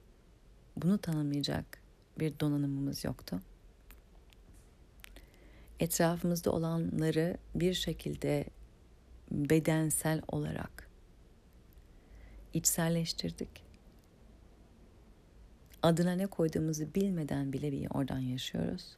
bunu 0.76 0.98
tanımlayacak 0.98 1.77
bir 2.18 2.40
donanımımız 2.40 3.04
yoktu. 3.04 3.40
Etrafımızda 5.80 6.52
olanları 6.52 7.36
bir 7.54 7.74
şekilde 7.74 8.44
bedensel 9.30 10.22
olarak 10.28 10.88
içselleştirdik. 12.54 13.64
Adına 15.82 16.12
ne 16.12 16.26
koyduğumuzu 16.26 16.94
bilmeden 16.94 17.52
bile 17.52 17.72
bir 17.72 17.86
oradan 17.90 18.18
yaşıyoruz 18.18 18.96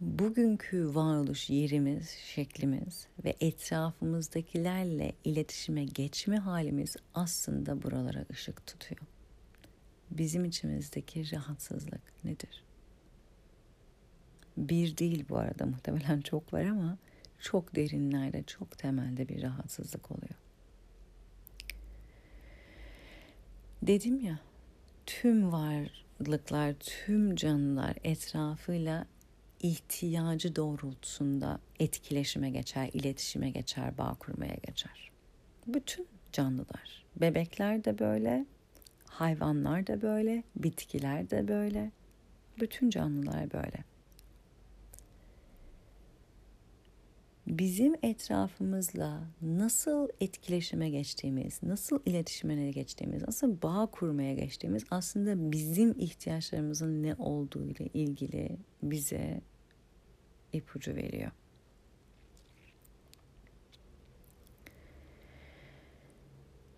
bugünkü 0.00 0.94
varoluş 0.94 1.50
yerimiz, 1.50 2.10
şeklimiz 2.10 3.06
ve 3.24 3.36
etrafımızdakilerle 3.40 5.12
iletişime 5.24 5.84
geçme 5.84 6.36
halimiz 6.36 6.96
aslında 7.14 7.82
buralara 7.82 8.24
ışık 8.32 8.66
tutuyor. 8.66 9.13
Bizim 10.14 10.44
içimizdeki 10.44 11.32
rahatsızlık 11.32 12.24
nedir? 12.24 12.64
Bir 14.56 14.96
değil 14.96 15.24
bu 15.28 15.38
arada 15.38 15.66
muhtemelen 15.66 16.20
çok 16.20 16.52
var 16.52 16.64
ama 16.64 16.98
çok 17.40 17.76
derinlerde, 17.76 18.42
çok 18.42 18.78
temelde 18.78 19.28
bir 19.28 19.42
rahatsızlık 19.42 20.10
oluyor. 20.10 20.34
Dedim 23.82 24.20
ya, 24.20 24.38
tüm 25.06 25.52
varlıklar, 25.52 26.74
tüm 26.74 27.36
canlılar 27.36 27.96
etrafıyla 28.04 29.06
ihtiyacı 29.60 30.56
doğrultusunda 30.56 31.60
etkileşime 31.80 32.50
geçer, 32.50 32.90
iletişime 32.92 33.50
geçer, 33.50 33.98
bağ 33.98 34.14
kurmaya 34.14 34.54
geçer. 34.54 35.10
Bütün 35.66 36.06
canlılar, 36.32 37.04
bebekler 37.16 37.84
de 37.84 37.98
böyle, 37.98 38.46
hayvanlar 39.14 39.86
da 39.86 40.02
böyle, 40.02 40.42
bitkiler 40.56 41.30
de 41.30 41.48
böyle, 41.48 41.90
bütün 42.60 42.90
canlılar 42.90 43.52
böyle. 43.52 43.84
bizim 47.46 47.94
etrafımızla 48.02 49.20
nasıl 49.42 50.08
etkileşime 50.20 50.90
geçtiğimiz, 50.90 51.62
nasıl 51.62 52.00
iletişime 52.06 52.70
geçtiğimiz, 52.70 53.22
nasıl 53.22 53.62
bağ 53.62 53.86
kurmaya 53.92 54.34
geçtiğimiz 54.34 54.84
aslında 54.90 55.52
bizim 55.52 55.94
ihtiyaçlarımızın 55.98 57.02
ne 57.02 57.14
olduğu 57.14 57.64
ile 57.64 57.86
ilgili 57.94 58.56
bize 58.82 59.40
ipucu 60.52 60.94
veriyor. 60.94 61.30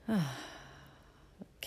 Ah, 0.08 0.45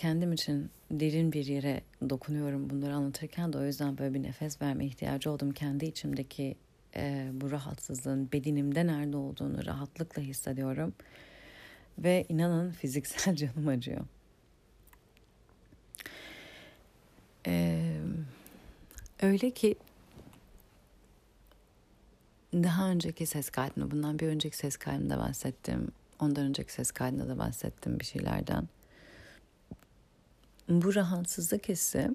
kendim 0.00 0.32
için 0.32 0.70
derin 0.90 1.32
bir 1.32 1.46
yere 1.46 1.80
dokunuyorum 2.10 2.70
bunları 2.70 2.94
anlatırken 2.94 3.52
de 3.52 3.58
o 3.58 3.64
yüzden 3.64 3.98
böyle 3.98 4.14
bir 4.14 4.22
nefes 4.22 4.62
verme 4.62 4.86
ihtiyacı 4.86 5.30
oldum. 5.30 5.52
Kendi 5.52 5.86
içimdeki 5.86 6.56
e, 6.96 7.28
bu 7.32 7.50
rahatsızlığın 7.50 8.32
bedenimde 8.32 8.86
nerede 8.86 9.16
olduğunu 9.16 9.66
rahatlıkla 9.66 10.22
hissediyorum. 10.22 10.94
Ve 11.98 12.24
inanın 12.28 12.70
fiziksel 12.80 13.36
canım 13.36 13.68
acıyor. 13.68 14.04
Ee, 17.46 17.96
öyle 19.22 19.50
ki 19.50 19.76
daha 22.52 22.90
önceki 22.90 23.26
ses 23.26 23.50
kaydında, 23.50 23.90
bundan 23.90 24.18
bir 24.18 24.26
önceki 24.26 24.56
ses 24.56 24.76
kaydında 24.76 25.18
bahsettim. 25.18 25.88
Ondan 26.20 26.44
önceki 26.44 26.72
ses 26.72 26.90
kaydında 26.90 27.28
da 27.28 27.38
bahsettim 27.38 28.00
bir 28.00 28.04
şeylerden. 28.04 28.68
Bu 30.70 30.94
rahatsızlık 30.94 31.68
hissi 31.68 32.10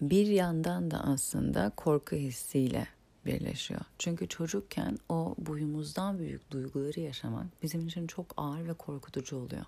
bir 0.00 0.26
yandan 0.26 0.90
da 0.90 1.00
aslında 1.00 1.72
korku 1.76 2.16
hissiyle 2.16 2.86
birleşiyor. 3.26 3.80
Çünkü 3.98 4.28
çocukken 4.28 4.98
o 5.08 5.34
boyumuzdan 5.38 6.18
büyük 6.18 6.50
duyguları 6.50 7.00
yaşamak 7.00 7.46
bizim 7.62 7.86
için 7.86 8.06
çok 8.06 8.26
ağır 8.36 8.68
ve 8.68 8.74
korkutucu 8.74 9.36
oluyor. 9.36 9.64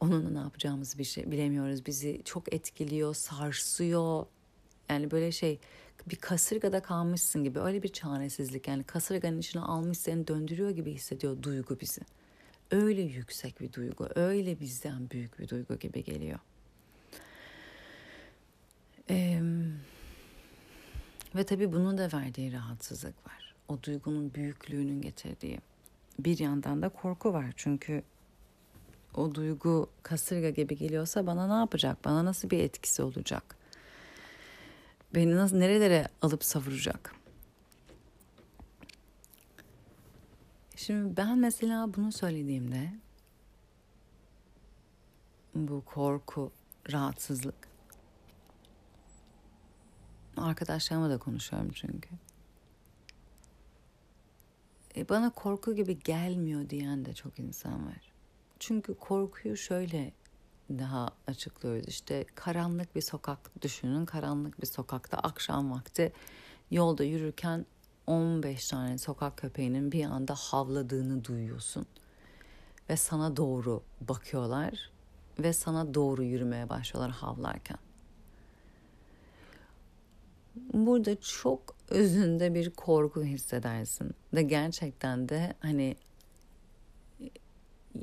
Onunla 0.00 0.30
ne 0.30 0.38
yapacağımızı 0.38 0.98
bir 0.98 1.04
şey 1.04 1.30
bilemiyoruz. 1.30 1.86
Bizi 1.86 2.22
çok 2.24 2.54
etkiliyor, 2.54 3.14
sarsıyor. 3.14 4.26
Yani 4.88 5.10
böyle 5.10 5.32
şey 5.32 5.58
bir 6.06 6.16
kasırgada 6.16 6.80
kalmışsın 6.80 7.44
gibi 7.44 7.60
öyle 7.60 7.82
bir 7.82 7.88
çaresizlik 7.88 8.68
yani 8.68 8.84
kasırganın 8.84 9.38
içine 9.38 9.62
almış 9.62 9.98
seni 9.98 10.26
döndürüyor 10.26 10.70
gibi 10.70 10.92
hissediyor 10.92 11.42
duygu 11.42 11.80
bizi. 11.80 12.00
Öyle 12.74 13.02
yüksek 13.02 13.60
bir 13.60 13.72
duygu, 13.72 14.08
öyle 14.14 14.60
bizden 14.60 15.10
büyük 15.10 15.38
bir 15.38 15.48
duygu 15.48 15.78
gibi 15.78 16.04
geliyor. 16.04 16.38
Ee, 19.10 19.40
ve 21.34 21.44
tabii 21.44 21.72
bunun 21.72 21.98
da 21.98 22.08
verdiği 22.12 22.52
rahatsızlık 22.52 23.26
var. 23.26 23.54
O 23.68 23.82
duygunun 23.82 24.34
büyüklüğünün 24.34 25.00
getirdiği. 25.00 25.58
Bir 26.18 26.38
yandan 26.38 26.82
da 26.82 26.88
korku 26.88 27.32
var 27.32 27.52
çünkü 27.56 28.02
o 29.14 29.34
duygu 29.34 29.90
kasırga 30.02 30.50
gibi 30.50 30.76
geliyorsa 30.76 31.26
bana 31.26 31.46
ne 31.46 31.60
yapacak? 31.60 32.04
Bana 32.04 32.24
nasıl 32.24 32.50
bir 32.50 32.58
etkisi 32.58 33.02
olacak? 33.02 33.56
Beni 35.14 35.36
nasıl 35.36 35.56
nerelere 35.56 36.08
alıp 36.22 36.44
savuracak? 36.44 37.14
Şimdi 40.86 41.16
ben 41.16 41.38
mesela 41.38 41.94
bunu 41.94 42.12
söylediğimde 42.12 42.90
bu 45.54 45.84
korku, 45.84 46.52
rahatsızlık 46.92 47.68
arkadaşlarıma 50.36 51.10
da 51.10 51.18
konuşuyorum 51.18 51.70
çünkü. 51.74 52.10
E 54.96 55.08
bana 55.08 55.30
korku 55.30 55.74
gibi 55.74 55.98
gelmiyor 55.98 56.70
diyen 56.70 57.04
de 57.04 57.14
çok 57.14 57.38
insan 57.38 57.86
var. 57.86 58.12
Çünkü 58.58 58.94
korkuyu 58.94 59.56
şöyle 59.56 60.12
daha 60.70 61.08
açıklıyoruz. 61.26 61.88
İşte 61.88 62.24
karanlık 62.34 62.96
bir 62.96 63.02
sokak 63.02 63.62
düşünün. 63.62 64.06
Karanlık 64.06 64.60
bir 64.60 64.66
sokakta 64.66 65.18
akşam 65.18 65.70
vakti 65.70 66.12
yolda 66.70 67.04
yürürken 67.04 67.66
15 68.06 68.68
tane 68.68 68.98
sokak 68.98 69.36
köpeğinin 69.36 69.92
bir 69.92 70.04
anda 70.04 70.34
havladığını 70.34 71.24
duyuyorsun. 71.24 71.86
Ve 72.90 72.96
sana 72.96 73.36
doğru 73.36 73.82
bakıyorlar 74.00 74.90
ve 75.38 75.52
sana 75.52 75.94
doğru 75.94 76.22
yürümeye 76.22 76.68
başlıyorlar 76.68 77.12
havlarken. 77.12 77.78
Burada 80.72 81.20
çok 81.20 81.76
özünde 81.88 82.54
bir 82.54 82.70
korku 82.70 83.24
hissedersin 83.24 84.14
ve 84.34 84.42
gerçekten 84.42 85.28
de 85.28 85.54
hani 85.60 85.96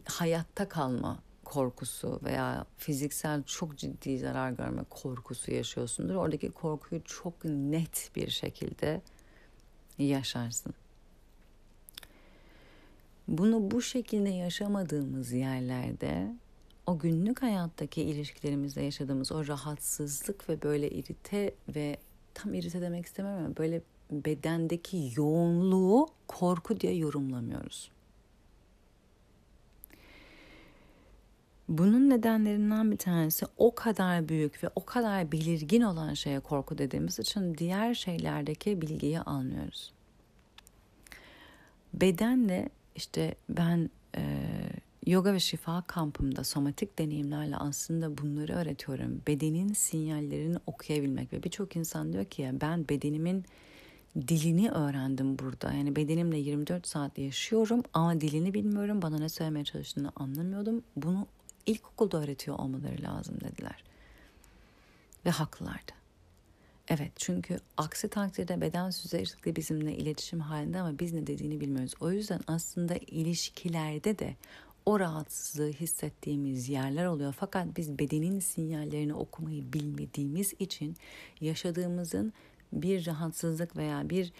hayatta 0.05 0.69
kalma 0.69 1.19
korkusu 1.45 2.19
veya 2.23 2.65
fiziksel 2.77 3.43
çok 3.43 3.77
ciddi 3.77 4.19
zarar 4.19 4.51
görme 4.51 4.83
korkusu 4.89 5.51
yaşıyorsundur. 5.51 6.15
Oradaki 6.15 6.51
korkuyu 6.51 7.01
çok 7.03 7.45
net 7.45 8.11
bir 8.15 8.29
şekilde 8.29 9.01
yaşarsın. 9.99 10.73
Bunu 13.27 13.71
bu 13.71 13.81
şekilde 13.81 14.29
yaşamadığımız 14.29 15.31
yerlerde 15.31 16.35
o 16.87 16.99
günlük 16.99 17.41
hayattaki 17.41 18.01
ilişkilerimizde 18.01 18.81
yaşadığımız 18.81 19.31
o 19.31 19.47
rahatsızlık 19.47 20.49
ve 20.49 20.61
böyle 20.61 20.89
irite 20.89 21.53
ve 21.75 21.97
tam 22.33 22.53
irite 22.53 22.81
demek 22.81 23.05
istemem 23.05 23.37
ama 23.37 23.57
böyle 23.57 23.81
bedendeki 24.11 25.11
yoğunluğu 25.15 26.07
korku 26.27 26.79
diye 26.79 26.95
yorumlamıyoruz. 26.95 27.91
Bunun 31.71 32.09
nedenlerinden 32.09 32.91
bir 32.91 32.97
tanesi 32.97 33.45
o 33.57 33.75
kadar 33.75 34.29
büyük 34.29 34.63
ve 34.63 34.69
o 34.75 34.85
kadar 34.85 35.31
belirgin 35.31 35.81
olan 35.81 36.13
şeye 36.13 36.39
korku 36.39 36.77
dediğimiz 36.77 37.19
için 37.19 37.55
diğer 37.57 37.93
şeylerdeki 37.93 38.81
bilgiyi 38.81 39.19
almıyoruz. 39.19 39.93
Bedenle 41.93 42.69
işte 42.95 43.35
ben 43.49 43.89
e, 44.17 44.21
yoga 45.05 45.33
ve 45.33 45.39
şifa 45.39 45.81
kampımda 45.81 46.43
somatik 46.43 46.99
deneyimlerle 46.99 47.57
aslında 47.57 48.17
bunları 48.17 48.53
öğretiyorum. 48.53 49.21
Bedenin 49.27 49.73
sinyallerini 49.73 50.57
okuyabilmek 50.67 51.33
ve 51.33 51.43
birçok 51.43 51.75
insan 51.75 52.13
diyor 52.13 52.25
ki 52.25 52.41
ya 52.41 52.61
ben 52.61 52.89
bedenimin 52.89 53.45
dilini 54.15 54.71
öğrendim 54.71 55.39
burada. 55.39 55.73
Yani 55.73 55.95
bedenimle 55.95 56.37
24 56.37 56.87
saat 56.87 57.17
yaşıyorum 57.17 57.83
ama 57.93 58.21
dilini 58.21 58.53
bilmiyorum. 58.53 59.01
Bana 59.01 59.17
ne 59.17 59.29
söylemeye 59.29 59.65
çalıştığını 59.65 60.11
anlamıyordum. 60.15 60.83
Bunu 60.95 61.27
ilkokulda 61.65 62.23
öğretiyor 62.23 62.59
olmaları 62.59 63.01
lazım 63.01 63.35
dediler. 63.41 63.83
Ve 65.25 65.29
haklılardı. 65.29 65.91
Evet 66.87 67.11
çünkü 67.15 67.59
aksi 67.77 68.07
takdirde 68.07 68.61
beden 68.61 68.89
sürekli 68.89 69.55
bizimle 69.55 69.97
iletişim 69.97 70.39
halinde 70.39 70.79
ama 70.79 70.99
biz 70.99 71.13
ne 71.13 71.27
dediğini 71.27 71.61
bilmiyoruz. 71.61 71.93
O 71.99 72.11
yüzden 72.11 72.39
aslında 72.47 72.95
ilişkilerde 72.95 74.19
de 74.19 74.35
o 74.85 74.99
rahatsızlığı 74.99 75.71
hissettiğimiz 75.71 76.69
yerler 76.69 77.05
oluyor. 77.05 77.35
Fakat 77.39 77.77
biz 77.77 77.99
bedenin 77.99 78.39
sinyallerini 78.39 79.13
okumayı 79.13 79.73
bilmediğimiz 79.73 80.53
için 80.59 80.95
yaşadığımızın 81.41 82.33
bir 82.73 83.05
rahatsızlık 83.05 83.77
veya 83.77 84.09
bir 84.09 84.33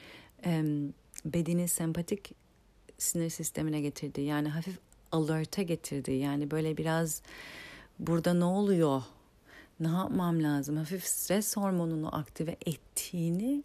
e, 0.46 0.64
bedeni 1.26 1.68
sempatik 1.68 2.32
sinir 2.98 3.30
sistemine 3.30 3.82
getirdiği 3.82 4.26
yani 4.26 4.50
hafif 4.50 4.80
alert'e 5.12 5.64
getirdiği 5.64 6.20
yani 6.20 6.52
böyle 6.52 6.78
biraz 6.78 7.22
burada 8.00 8.34
ne 8.34 8.46
oluyor 8.46 9.02
ne 9.80 9.88
yapmam 9.88 10.44
lazım 10.44 10.78
hafif 10.78 11.04
stres 11.04 11.58
hormonunu 11.58 12.16
aktive 12.16 12.58
ettiğini 12.66 13.64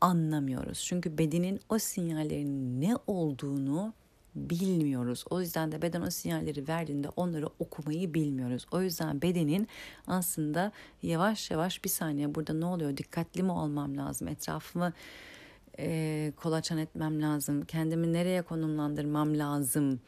anlamıyoruz. 0.00 0.84
Çünkü 0.84 1.18
bedenin 1.18 1.60
o 1.68 1.78
sinyallerinin 1.78 2.80
ne 2.80 2.96
olduğunu 3.06 3.92
bilmiyoruz. 4.34 5.24
O 5.30 5.40
yüzden 5.40 5.72
de 5.72 5.82
beden 5.82 6.02
o 6.02 6.10
sinyalleri 6.10 6.68
verdiğinde 6.68 7.08
onları 7.16 7.46
okumayı 7.58 8.14
bilmiyoruz. 8.14 8.66
O 8.70 8.82
yüzden 8.82 9.22
bedenin 9.22 9.68
aslında 10.06 10.72
yavaş 11.02 11.50
yavaş 11.50 11.84
bir 11.84 11.88
saniye 11.88 12.34
burada 12.34 12.52
ne 12.52 12.64
oluyor 12.64 12.96
dikkatli 12.96 13.42
mi 13.42 13.52
olmam 13.52 13.96
lazım 13.96 14.28
etrafımı 14.28 14.92
e, 15.78 16.32
kolaçan 16.36 16.78
etmem 16.78 17.22
lazım 17.22 17.64
kendimi 17.64 18.12
nereye 18.12 18.42
konumlandırmam 18.42 19.38
lazım 19.38 20.00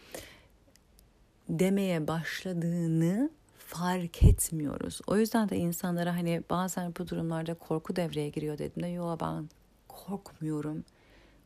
demeye 1.49 2.09
başladığını 2.09 3.31
fark 3.59 4.23
etmiyoruz. 4.23 5.01
O 5.07 5.17
yüzden 5.17 5.49
de 5.49 5.57
insanlara 5.57 6.15
hani 6.15 6.43
bazen 6.51 6.95
bu 6.99 7.09
durumlarda 7.09 7.55
korku 7.55 7.97
devreye 7.97 8.29
giriyor 8.29 8.59
dediğimde 8.59 8.89
yok 8.89 9.21
ben 9.21 9.49
korkmuyorum 9.89 10.85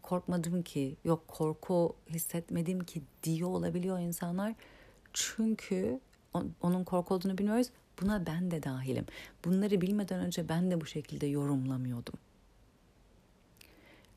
korkmadım 0.03 0.62
ki, 0.62 0.96
yok 1.05 1.28
korku 1.28 1.96
hissetmedim 2.09 2.84
ki 2.84 3.03
diyor 3.22 3.48
olabiliyor 3.48 3.98
insanlar. 3.98 4.55
Çünkü 5.12 6.00
onun 6.62 6.84
korku 6.84 7.14
olduğunu 7.14 7.38
bilmiyoruz. 7.38 7.70
Buna 8.03 8.26
ben 8.26 8.50
de 8.50 8.62
dahilim. 8.62 9.07
Bunları 9.44 9.80
bilmeden 9.80 10.20
önce 10.20 10.48
ben 10.48 10.70
de 10.70 10.80
bu 10.80 10.86
şekilde 10.86 11.26
yorumlamıyordum. 11.26 12.14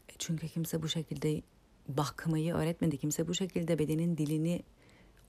E, 0.09 0.13
çünkü 0.17 0.47
kimse 0.47 0.81
bu 0.81 0.89
şekilde 0.89 1.41
bakmayı 1.87 2.53
öğretmedi. 2.53 2.97
Kimse 2.97 3.27
bu 3.27 3.33
şekilde 3.33 3.79
bedenin 3.79 4.17
dilini 4.17 4.63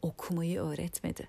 okumayı 0.06 0.60
öğretmedi. 0.60 1.28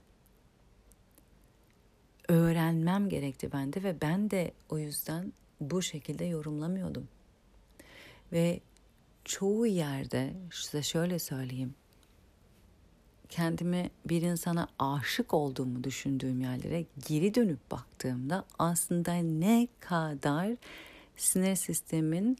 Öğrenmem 2.28 3.09
gerekti 3.09 3.51
bende 3.51 3.84
ve 3.84 4.01
ben 4.01 4.32
de 4.32 4.51
o 4.69 4.78
yüzden 4.78 5.34
bu 5.61 5.82
şekilde 5.82 6.25
yorumlamıyordum. 6.25 7.07
Ve 8.32 8.59
çoğu 9.25 9.65
yerde 9.67 10.34
size 10.51 10.84
şöyle 10.84 11.19
söyleyeyim. 11.19 11.75
Kendimi 13.30 13.89
bir 14.05 14.21
insana 14.21 14.67
aşık 14.80 15.34
olduğumu 15.34 15.84
düşündüğüm 15.84 16.41
yerlere 16.41 16.86
geri 17.07 17.36
dönüp 17.36 17.71
baktığımda 17.71 18.45
aslında 18.59 19.13
ne 19.13 19.67
kadar 19.80 20.55
sinir 21.17 21.55
sistemin 21.55 22.38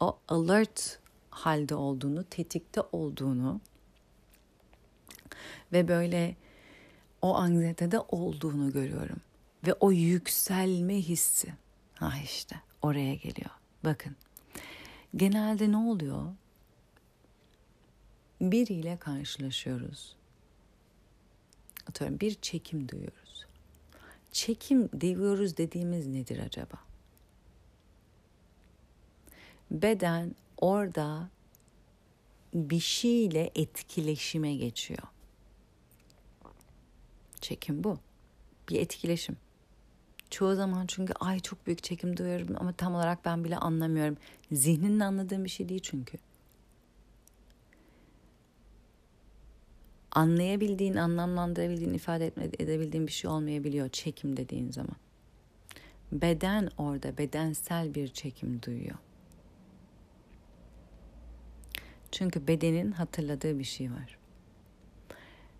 o 0.00 0.18
alert 0.28 0.98
halde 1.30 1.74
olduğunu, 1.74 2.24
tetikte 2.24 2.80
olduğunu 2.92 3.60
ve 5.72 5.88
böyle 5.88 6.36
o 7.22 7.34
anksiyetede 7.34 8.00
olduğunu 8.00 8.72
görüyorum. 8.72 9.20
Ve 9.66 9.72
o 9.72 9.92
yükselme 9.92 10.96
hissi. 10.96 11.48
Ha 11.94 12.12
işte 12.24 12.56
oraya 12.82 13.14
geliyor. 13.14 13.50
Bakın 13.84 14.16
Genelde 15.16 15.72
ne 15.72 15.76
oluyor? 15.76 16.34
Biriyle 18.40 18.96
karşılaşıyoruz. 18.96 20.16
Atıyorum 21.88 22.20
bir 22.20 22.34
çekim 22.34 22.88
duyuyoruz. 22.88 23.46
Çekim 24.32 24.88
duyuyoruz 25.00 25.56
dediğimiz 25.56 26.06
nedir 26.06 26.38
acaba? 26.38 26.76
Beden 29.70 30.34
orada 30.56 31.28
bir 32.54 32.80
şeyle 32.80 33.50
etkileşime 33.54 34.54
geçiyor. 34.54 35.02
Çekim 37.46 37.84
bu. 37.84 37.98
Bir 38.70 38.80
etkileşim. 38.80 39.36
Çoğu 40.30 40.54
zaman 40.54 40.86
çünkü 40.86 41.12
ay 41.20 41.40
çok 41.40 41.66
büyük 41.66 41.82
çekim 41.82 42.16
duyuyorum 42.16 42.56
ama 42.60 42.72
tam 42.72 42.94
olarak 42.94 43.24
ben 43.24 43.44
bile 43.44 43.56
anlamıyorum. 43.56 44.16
Zihninin 44.52 45.00
anladığım 45.00 45.44
bir 45.44 45.48
şey 45.48 45.68
değil 45.68 45.80
çünkü. 45.80 46.18
Anlayabildiğin, 50.10 50.96
anlamlandırabildiğin, 50.96 51.94
ifade 51.94 52.26
edebildiğin 52.58 53.06
bir 53.06 53.12
şey 53.12 53.30
olmayabiliyor 53.30 53.88
çekim 53.88 54.36
dediğin 54.36 54.70
zaman. 54.70 54.96
Beden 56.12 56.70
orada 56.78 57.18
bedensel 57.18 57.94
bir 57.94 58.08
çekim 58.08 58.62
duyuyor. 58.62 58.96
Çünkü 62.12 62.46
bedenin 62.46 62.92
hatırladığı 62.92 63.58
bir 63.58 63.64
şey 63.64 63.90
var. 63.90 64.18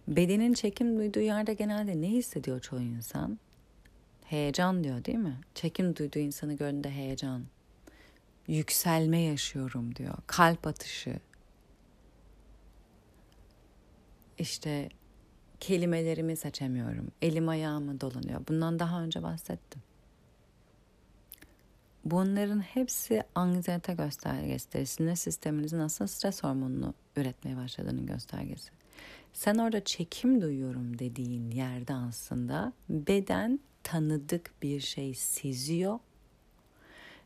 Bedenin 0.09 0.55
çekim 0.55 0.99
duyduğu 0.99 1.21
yerde 1.21 1.55
genelde 1.55 2.01
ne 2.01 2.09
hissediyor 2.09 2.61
çoğu 2.61 2.81
insan? 2.81 3.39
Heyecan 4.25 4.85
diyor 4.85 5.05
değil 5.05 5.19
mi? 5.19 5.37
Çekim 5.55 5.97
duyduğu 5.97 6.19
insanı 6.19 6.55
gördüğünde 6.55 6.91
heyecan. 6.91 7.45
Yükselme 8.49 9.21
yaşıyorum 9.21 9.95
diyor. 9.97 10.15
Kalp 10.27 10.67
atışı. 10.67 11.21
İşte 14.39 14.89
kelimelerimi 15.61 16.37
seçemiyorum. 16.37 17.09
Elim 17.23 17.49
ayağımı 17.49 18.01
dolanıyor. 18.01 18.41
Bundan 18.49 18.79
daha 18.79 19.03
önce 19.03 19.23
bahsettim. 19.23 19.83
Bunların 22.05 22.61
hepsi 22.61 23.23
anksiyete 23.35 23.95
göstergesi. 23.95 24.87
Sinir 24.87 25.17
sisteminizin 25.17 25.79
nasıl 25.79 26.07
stres 26.07 26.43
hormonunu 26.43 26.95
üretmeye 27.17 27.57
başladığının 27.57 28.07
göstergesi. 28.07 28.76
Sen 29.37 29.55
orada 29.55 29.85
çekim 29.85 30.41
duyuyorum 30.41 30.99
dediğin 30.99 31.51
yerde 31.51 31.95
aslında 31.95 32.73
beden 32.89 33.61
tanıdık 33.83 34.51
bir 34.63 34.81
şey 34.81 35.15
seziyor 35.15 35.99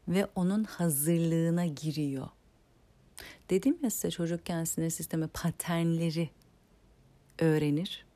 ve 0.09 0.27
onun 0.35 0.65
hazırlığına 0.65 1.67
giriyor. 1.67 2.29
Dedim 3.51 3.79
ya 3.83 3.91
size 3.91 4.11
çocukken 4.11 4.65
sinir 4.65 4.91
sistemi 4.91 5.29
paternleri 5.29 6.31
öğrenir. 7.39 8.07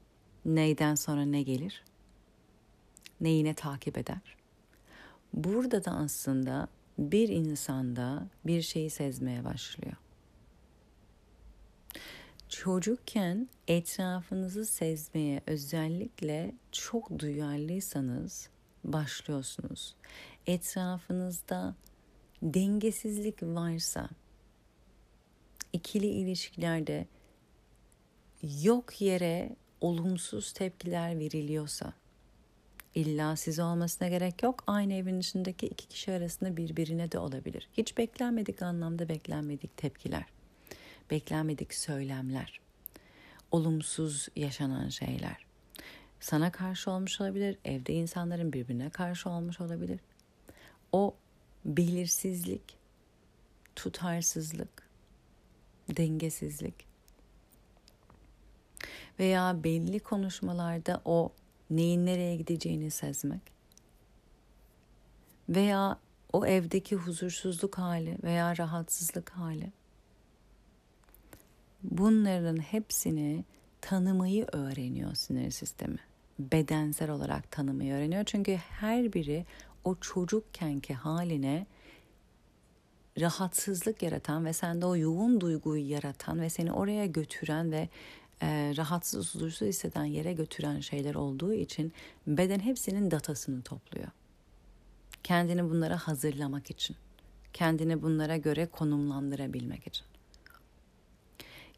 Neyden 0.45 0.95
sonra 0.95 1.24
ne 1.24 1.42
gelir? 1.42 1.84
Neyine 3.20 3.55
takip 3.55 3.99
eder? 3.99 4.36
Burada 5.32 5.84
da 5.84 5.90
aslında 5.90 6.68
bir 6.99 7.28
insanda 7.28 8.28
bir 8.47 8.62
şeyi 8.62 8.90
sezmeye 8.90 9.45
başlıyor. 9.45 9.97
Çocukken 12.55 13.48
etrafınızı 13.68 14.66
sezmeye 14.66 15.40
özellikle 15.46 16.55
çok 16.72 17.18
duyarlıysanız 17.18 18.48
başlıyorsunuz. 18.84 19.94
Etrafınızda 20.46 21.74
dengesizlik 22.42 23.42
varsa, 23.42 24.09
ikili 25.72 26.07
ilişkilerde 26.07 27.07
yok 28.62 29.00
yere 29.00 29.57
olumsuz 29.80 30.52
tepkiler 30.52 31.18
veriliyorsa, 31.18 31.92
illa 32.94 33.36
size 33.36 33.62
olmasına 33.62 34.09
gerek 34.09 34.42
yok. 34.42 34.64
Aynı 34.66 34.94
evin 34.94 35.20
içindeki 35.20 35.66
iki 35.66 35.88
kişi 35.88 36.12
arasında 36.12 36.57
birbirine 36.57 37.12
de 37.12 37.18
olabilir. 37.18 37.68
Hiç 37.72 37.98
beklenmedik 37.98 38.62
anlamda 38.62 39.09
beklenmedik 39.09 39.76
tepkiler, 39.76 40.24
beklenmedik 41.11 41.74
söylemler, 41.74 42.61
olumsuz 43.50 44.28
yaşanan 44.36 44.88
şeyler. 44.88 45.46
Sana 46.20 46.52
karşı 46.52 46.90
olmuş 46.90 47.20
olabilir, 47.20 47.59
evde 47.64 47.92
insanların 47.92 48.52
birbirine 48.52 48.90
karşı 48.90 49.30
olmuş 49.30 49.61
olabilir. 49.61 50.00
O 50.92 51.14
belirsizlik, 51.64 52.76
tutarsızlık, 53.76 54.88
dengesizlik 55.96 56.74
veya 59.18 59.64
belli 59.64 60.00
konuşmalarda 60.00 61.02
o 61.05 61.32
neyin 61.70 62.07
nereye 62.07 62.36
gideceğini 62.36 62.90
sezmek 62.90 63.42
veya 65.48 65.98
o 66.32 66.46
evdeki 66.46 66.96
huzursuzluk 66.96 67.78
hali 67.78 68.18
veya 68.22 68.57
rahatsızlık 68.57 69.30
hali 69.30 69.72
bunların 71.85 72.57
hepsini 72.57 73.45
tanımayı 73.80 74.47
öğreniyor 74.53 75.14
sinir 75.14 75.51
sistemi. 75.51 75.99
Bedensel 76.39 77.11
olarak 77.11 77.51
tanımayı 77.51 77.95
öğreniyor. 77.95 78.24
Çünkü 78.24 78.55
her 78.55 79.12
biri 79.12 79.47
o 79.85 79.97
çocukkenki 80.01 80.95
haline 80.95 81.66
rahatsızlık 83.20 84.03
yaratan 84.03 84.45
ve 84.45 84.53
sende 84.53 84.87
o 84.87 84.97
yoğun 84.97 85.41
duyguyu 85.41 85.91
yaratan 85.91 86.41
ve 86.41 86.51
seni 86.51 86.72
oraya 86.72 87.07
götüren 87.07 87.72
ve 87.72 87.89
e, 88.43 88.74
rahatsız 88.76 89.35
huzursuz 89.35 89.68
hisseden 89.68 90.05
yere 90.05 90.32
götüren 90.32 90.80
şeyler 90.80 91.14
olduğu 91.14 91.53
için 91.53 91.93
beden 92.26 92.61
hepsinin 92.61 93.11
datasını 93.11 93.62
topluyor. 93.62 94.09
Kendini 95.22 95.70
bunlara 95.70 95.99
hazırlamak 95.99 96.70
için. 96.70 96.97
Kendini 97.53 98.03
bunlara 98.03 98.37
göre 98.37 98.66
konumlandırabilmek 98.66 99.87
için. 99.87 100.07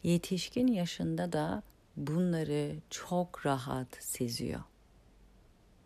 Yetişkin 0.03 0.67
yaşında 0.67 1.31
da 1.33 1.63
bunları 1.97 2.75
çok 2.89 3.45
rahat 3.45 3.87
seziyor. 3.99 4.63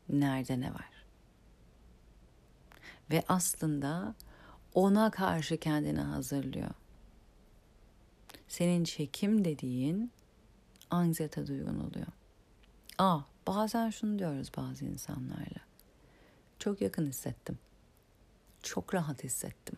Nerede 0.10 0.60
ne 0.60 0.74
var? 0.74 0.92
Ve 3.12 3.24
aslında 3.28 4.16
ona 4.74 5.12
karşı 5.12 5.58
kendini 5.58 6.00
hazırlıyor. 6.00 6.72
Senin 8.48 8.84
çekim 8.84 9.46
dediğin 9.46 10.12
anksiyete 10.90 11.48
duygun 11.48 11.80
oluyor. 11.80 12.08
Aa, 12.98 13.20
bazen 13.48 13.90
şunu 13.90 14.20
diyoruz 14.20 14.52
bazı 14.58 14.86
insanlarla. 14.86 15.62
Çok 16.60 16.82
yakın 16.82 17.06
hissettim. 17.06 17.60
Çok 18.64 18.94
rahat 18.94 19.24
hissettim. 19.24 19.78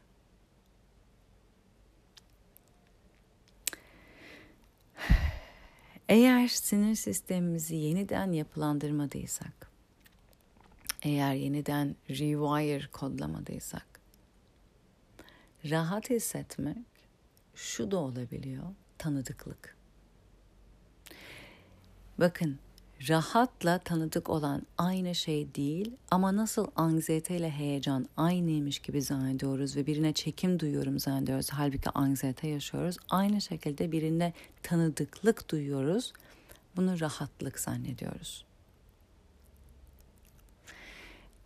Eğer 6.14 6.47
sinir 6.47 6.95
sistemimizi 6.95 7.76
yeniden 7.76 8.32
yapılandırmadıysak, 8.32 9.72
eğer 11.01 11.34
yeniden 11.34 11.95
rewire 12.09 12.88
kodlamadıysak, 12.91 13.86
rahat 15.70 16.09
hissetmek 16.09 16.78
şu 17.55 17.91
da 17.91 17.97
olabiliyor, 17.97 18.64
tanıdıklık. 18.97 19.78
Bakın 22.18 22.59
rahatla 23.10 23.78
tanıdık 23.78 24.30
olan 24.30 24.62
aynı 24.78 25.16
şey 25.16 25.56
değil 25.56 25.91
ama 26.12 26.36
nasıl 26.36 26.68
anksiyete 26.76 27.38
ile 27.38 27.51
heyecan 27.51 28.06
aynıymış 28.18 28.80
gibi 28.80 29.01
zannediyoruz 29.01 29.76
ve 29.76 29.86
birine 29.86 30.14
çekim 30.14 30.60
duyuyorum 30.60 30.99
zannediyoruz. 30.99 31.49
Halbuki 31.51 31.89
anksiyete 31.89 32.47
yaşıyoruz. 32.47 32.97
Aynı 33.10 33.41
şekilde 33.41 33.91
birine 33.91 34.34
tanıdıklık 34.64 35.49
duyuyoruz. 35.51 36.14
Bunu 36.76 36.99
rahatlık 36.99 37.60
zannediyoruz. 37.60 38.45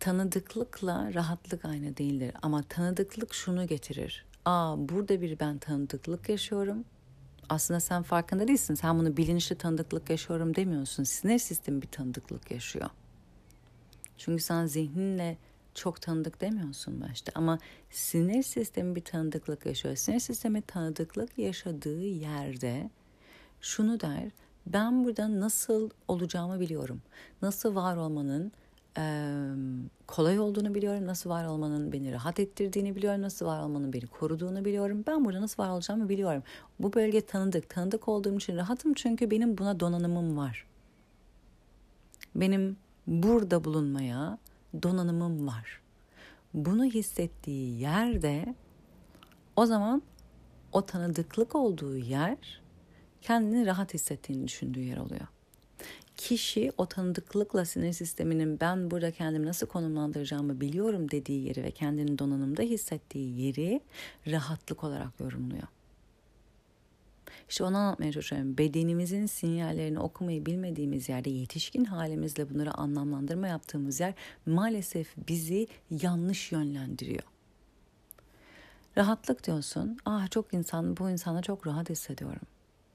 Tanıdıklıkla 0.00 1.14
rahatlık 1.14 1.64
aynı 1.64 1.96
değildir 1.96 2.34
ama 2.42 2.62
tanıdıklık 2.62 3.34
şunu 3.34 3.66
getirir. 3.66 4.24
Aa 4.44 4.88
burada 4.88 5.20
bir 5.20 5.38
ben 5.38 5.58
tanıdıklık 5.58 6.28
yaşıyorum 6.28 6.84
aslında 7.48 7.80
sen 7.80 8.02
farkında 8.02 8.48
değilsin. 8.48 8.74
Sen 8.74 8.98
bunu 8.98 9.16
bilinçli 9.16 9.56
tanıdıklık 9.56 10.10
yaşıyorum 10.10 10.56
demiyorsun. 10.56 11.04
Sinir 11.04 11.38
sistemi 11.38 11.82
bir 11.82 11.86
tanıdıklık 11.88 12.50
yaşıyor. 12.50 12.90
Çünkü 14.18 14.42
sen 14.42 14.66
zihninle 14.66 15.36
çok 15.74 16.02
tanıdık 16.02 16.40
demiyorsun 16.40 17.00
başta 17.00 17.32
ama 17.34 17.58
sinir 17.90 18.42
sistemi 18.42 18.96
bir 18.96 19.04
tanıdıklık 19.04 19.66
yaşıyor. 19.66 19.96
Sinir 19.96 20.20
sistemi 20.20 20.62
tanıdıklık 20.62 21.38
yaşadığı 21.38 22.02
yerde 22.02 22.90
şunu 23.60 24.00
der. 24.00 24.30
Ben 24.66 25.04
burada 25.04 25.40
nasıl 25.40 25.90
olacağımı 26.08 26.60
biliyorum. 26.60 27.02
Nasıl 27.42 27.74
var 27.74 27.96
olmanın 27.96 28.52
kolay 30.06 30.38
olduğunu 30.38 30.74
biliyorum. 30.74 31.06
Nasıl 31.06 31.30
var 31.30 31.44
olmanın 31.44 31.92
beni 31.92 32.12
rahat 32.12 32.40
ettirdiğini 32.40 32.96
biliyorum. 32.96 33.22
Nasıl 33.22 33.46
var 33.46 33.60
olmanın 33.62 33.92
beni 33.92 34.06
koruduğunu 34.06 34.64
biliyorum. 34.64 35.04
Ben 35.06 35.24
burada 35.24 35.40
nasıl 35.40 35.62
var 35.62 35.68
olacağımı 35.68 36.08
biliyorum. 36.08 36.42
Bu 36.80 36.92
bölge 36.92 37.20
tanıdık. 37.20 37.68
Tanıdık 37.68 38.08
olduğum 38.08 38.36
için 38.36 38.56
rahatım 38.56 38.94
çünkü 38.94 39.30
benim 39.30 39.58
buna 39.58 39.80
donanımım 39.80 40.36
var. 40.36 40.66
Benim 42.34 42.76
burada 43.06 43.64
bulunmaya 43.64 44.38
donanımım 44.82 45.46
var. 45.46 45.80
Bunu 46.54 46.84
hissettiği 46.84 47.80
yerde 47.80 48.54
o 49.56 49.66
zaman 49.66 50.02
o 50.72 50.86
tanıdıklık 50.86 51.54
olduğu 51.54 51.96
yer 51.96 52.62
kendini 53.20 53.66
rahat 53.66 53.94
hissettiğini 53.94 54.48
düşündüğü 54.48 54.80
yer 54.80 54.96
oluyor 54.96 55.26
kişi 56.18 56.72
o 56.78 56.86
tanıdıklıkla 56.86 57.64
sinir 57.64 57.92
sisteminin 57.92 58.60
ben 58.60 58.90
burada 58.90 59.10
kendimi 59.10 59.46
nasıl 59.46 59.66
konumlandıracağımı 59.66 60.60
biliyorum 60.60 61.10
dediği 61.10 61.46
yeri 61.46 61.62
ve 61.62 61.70
kendini 61.70 62.18
donanımda 62.18 62.62
hissettiği 62.62 63.40
yeri 63.40 63.80
rahatlık 64.26 64.84
olarak 64.84 65.20
yorumluyor. 65.20 65.66
İşte 67.48 67.64
onu 67.64 67.76
anlatmaya 67.76 68.12
çalışıyorum. 68.12 68.58
Bedenimizin 68.58 69.26
sinyallerini 69.26 70.00
okumayı 70.00 70.46
bilmediğimiz 70.46 71.08
yerde 71.08 71.30
yetişkin 71.30 71.84
halimizle 71.84 72.50
bunları 72.50 72.74
anlamlandırma 72.74 73.48
yaptığımız 73.48 74.00
yer 74.00 74.14
maalesef 74.46 75.14
bizi 75.28 75.66
yanlış 75.90 76.52
yönlendiriyor. 76.52 77.22
Rahatlık 78.96 79.46
diyorsun. 79.46 79.98
Ah 80.04 80.30
çok 80.30 80.54
insan 80.54 80.96
bu 80.96 81.10
insana 81.10 81.42
çok 81.42 81.66
rahat 81.66 81.90
hissediyorum. 81.90 82.46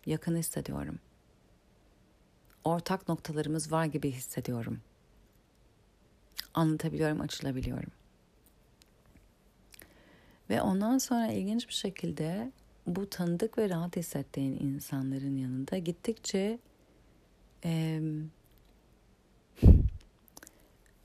Yakın 0.05 0.35
hissediyorum 0.35 0.99
ortak 2.63 3.09
noktalarımız 3.09 3.71
var 3.71 3.85
gibi 3.85 4.11
hissediyorum. 4.11 4.79
Anlatabiliyorum, 6.53 7.21
açılabiliyorum. 7.21 7.91
Ve 10.49 10.61
ondan 10.61 10.97
sonra 10.97 11.27
ilginç 11.27 11.67
bir 11.67 11.73
şekilde 11.73 12.51
bu 12.87 13.09
tanıdık 13.09 13.57
ve 13.57 13.69
rahat 13.69 13.95
hissettiğin 13.95 14.59
insanların 14.59 15.37
yanında 15.37 15.77
gittikçe 15.77 16.59
e, 17.65 18.01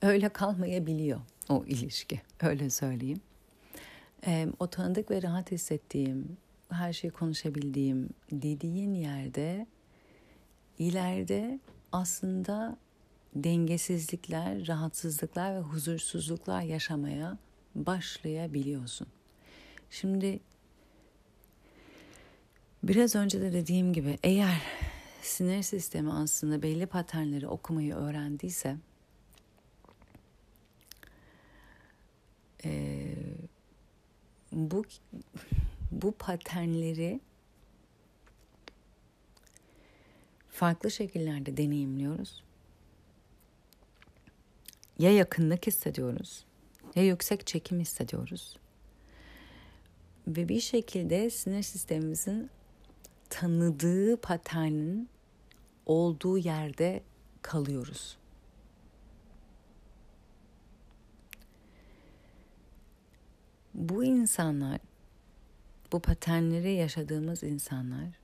öyle 0.01 0.29
kalmayabiliyor 0.29 1.19
o 1.49 1.65
ilişki. 1.67 2.21
Öyle 2.41 2.69
söyleyeyim. 2.69 3.21
E, 4.27 4.47
o 4.59 4.67
tanıdık 4.67 5.11
ve 5.11 5.21
rahat 5.21 5.51
hissettiğim, 5.51 6.37
her 6.69 6.93
şeyi 6.93 7.11
konuşabildiğim 7.11 8.09
dediğin 8.31 8.93
yerde 8.93 9.67
ileride 10.79 11.59
aslında 11.91 12.77
dengesizlikler, 13.35 14.67
rahatsızlıklar 14.67 15.55
ve 15.55 15.59
huzursuzluklar 15.59 16.61
yaşamaya 16.61 17.37
başlayabiliyorsun. 17.75 19.07
Şimdi 19.89 20.39
biraz 22.83 23.15
önce 23.15 23.41
de 23.41 23.53
dediğim 23.53 23.93
gibi 23.93 24.19
eğer 24.23 24.61
sinir 25.21 25.63
sistemi 25.63 26.13
aslında 26.13 26.61
belli 26.61 26.85
paternleri 26.85 27.47
okumayı 27.47 27.95
öğrendiyse 27.95 28.77
e, 32.65 33.05
bu 34.51 34.85
bu 35.91 36.11
paternleri 36.11 37.19
farklı 40.59 40.91
şekillerde 40.91 41.57
deneyimliyoruz. 41.57 42.43
Ya 44.99 45.11
yakınlık 45.11 45.67
hissediyoruz 45.67 46.45
ya 46.95 47.03
yüksek 47.03 47.47
çekim 47.47 47.79
hissediyoruz. 47.79 48.57
Ve 50.27 50.49
bir 50.49 50.59
şekilde 50.59 51.29
sinir 51.29 51.63
sistemimizin 51.63 52.49
tanıdığı 53.29 54.17
paternin 54.17 55.09
olduğu 55.85 56.37
yerde 56.37 57.03
kalıyoruz. 57.41 58.17
Bu 63.73 64.03
insanlar, 64.03 64.79
bu 65.91 65.99
paternleri 65.99 66.73
yaşadığımız 66.73 67.43
insanlar 67.43 68.18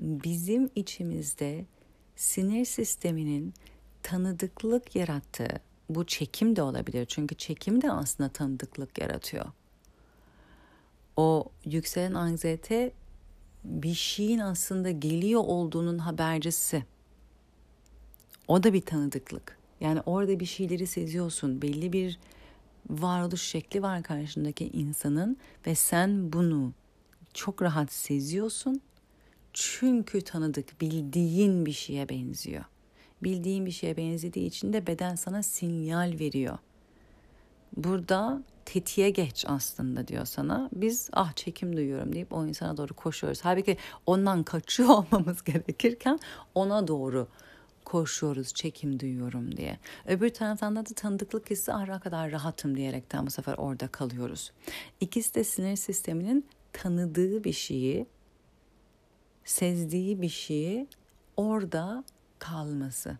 bizim 0.00 0.70
içimizde 0.74 1.64
sinir 2.16 2.64
sisteminin 2.64 3.54
tanıdıklık 4.02 4.96
yarattığı, 4.96 5.60
bu 5.90 6.06
çekim 6.06 6.56
de 6.56 6.62
olabilir 6.62 7.06
çünkü 7.06 7.34
çekim 7.34 7.82
de 7.82 7.92
aslında 7.92 8.28
tanıdıklık 8.28 8.98
yaratıyor. 9.00 9.46
O 11.16 11.44
yükselen 11.64 12.14
anksiyete 12.14 12.92
bir 13.64 13.94
şeyin 13.94 14.38
aslında 14.38 14.90
geliyor 14.90 15.40
olduğunun 15.44 15.98
habercisi. 15.98 16.84
O 18.48 18.62
da 18.62 18.72
bir 18.72 18.80
tanıdıklık. 18.80 19.58
Yani 19.80 20.00
orada 20.06 20.40
bir 20.40 20.46
şeyleri 20.46 20.86
seziyorsun. 20.86 21.62
Belli 21.62 21.92
bir 21.92 22.18
varoluş 22.90 23.42
şekli 23.42 23.82
var 23.82 24.02
karşındaki 24.02 24.68
insanın 24.68 25.36
ve 25.66 25.74
sen 25.74 26.32
bunu 26.32 26.72
çok 27.34 27.62
rahat 27.62 27.92
seziyorsun. 27.92 28.80
Çünkü 29.62 30.20
tanıdık, 30.22 30.80
bildiğin 30.80 31.66
bir 31.66 31.72
şeye 31.72 32.08
benziyor. 32.08 32.64
Bildiğin 33.22 33.66
bir 33.66 33.70
şeye 33.70 33.96
benzediği 33.96 34.46
için 34.46 34.72
de 34.72 34.86
beden 34.86 35.14
sana 35.14 35.42
sinyal 35.42 36.18
veriyor. 36.18 36.58
Burada 37.76 38.42
tetiğe 38.64 39.10
geç 39.10 39.44
aslında 39.48 40.08
diyor 40.08 40.24
sana. 40.24 40.70
Biz 40.72 41.10
ah 41.12 41.32
çekim 41.32 41.76
duyuyorum 41.76 42.14
deyip 42.14 42.32
o 42.32 42.46
insana 42.46 42.76
doğru 42.76 42.94
koşuyoruz. 42.94 43.40
Halbuki 43.42 43.76
ondan 44.06 44.42
kaçıyor 44.42 44.88
olmamız 45.12 45.44
gerekirken 45.44 46.18
ona 46.54 46.88
doğru 46.88 47.28
koşuyoruz 47.84 48.54
çekim 48.54 49.00
duyuyorum 49.00 49.56
diye. 49.56 49.78
Öbür 50.06 50.28
taraftan 50.28 50.76
da 50.76 50.84
tanıdıklık 50.84 51.50
hissi 51.50 51.72
ah 51.72 52.00
kadar 52.00 52.30
rahatım 52.30 52.76
diyerekten 52.76 53.26
bu 53.26 53.30
sefer 53.30 53.54
orada 53.54 53.88
kalıyoruz. 53.88 54.52
İkisi 55.00 55.34
de 55.34 55.44
sinir 55.44 55.76
sisteminin 55.76 56.46
tanıdığı 56.72 57.44
bir 57.44 57.52
şeyi, 57.52 58.06
sezdiği 59.44 60.22
bir 60.22 60.28
şeyi 60.28 60.86
orada 61.36 62.04
kalması 62.38 63.18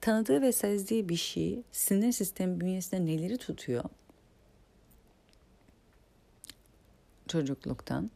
tanıdığı 0.00 0.42
ve 0.42 0.52
sezdiği 0.52 1.08
bir 1.08 1.16
şey 1.16 1.62
sinir 1.72 2.12
sistemi 2.12 2.60
bünyesinde 2.60 3.06
neleri 3.06 3.38
tutuyor? 3.38 3.84
Çocukluktan 7.28 8.10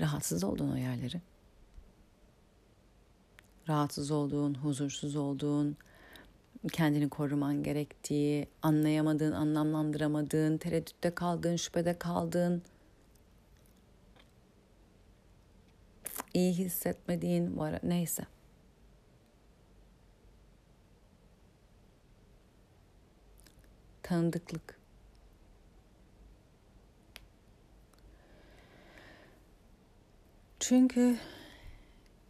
rahatsız 0.00 0.44
olduğun 0.44 0.72
o 0.72 0.76
yerleri. 0.76 1.20
Rahatsız 3.68 4.10
olduğun, 4.10 4.54
huzursuz 4.54 5.16
olduğun, 5.16 5.76
kendini 6.72 7.08
koruman 7.08 7.62
gerektiği, 7.62 8.48
anlayamadığın, 8.62 9.32
anlamlandıramadığın, 9.32 10.58
tereddütte 10.58 11.14
kaldığın, 11.14 11.56
şüphede 11.56 11.98
kaldığın, 11.98 12.62
iyi 16.38 16.52
hissetmediğin, 16.52 17.58
neyse. 17.82 18.22
tanıdıklık. 24.02 24.78
Çünkü 30.60 31.16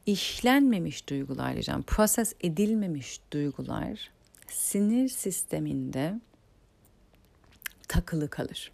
işlenmemiş 0.07 1.09
duygular 1.09 1.53
diyeceğim, 1.53 1.83
proses 1.83 2.35
edilmemiş 2.41 3.21
duygular 3.33 4.11
sinir 4.47 5.09
sisteminde 5.09 6.21
takılı 7.89 8.31
kalır. 8.31 8.73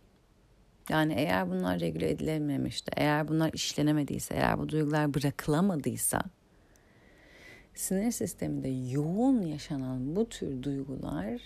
Yani 0.89 1.15
eğer 1.17 1.51
bunlar 1.51 1.81
regüle 1.81 2.11
edilememişti, 2.11 2.93
eğer 2.97 3.29
bunlar 3.29 3.53
işlenemediyse, 3.53 4.35
eğer 4.35 4.59
bu 4.59 4.69
duygular 4.69 5.15
bırakılamadıysa 5.15 6.23
sinir 7.75 8.13
sisteminde 8.13 8.69
yoğun 8.69 9.43
yaşanan 9.43 10.17
bu 10.17 10.29
tür 10.29 10.63
duygular 10.63 11.41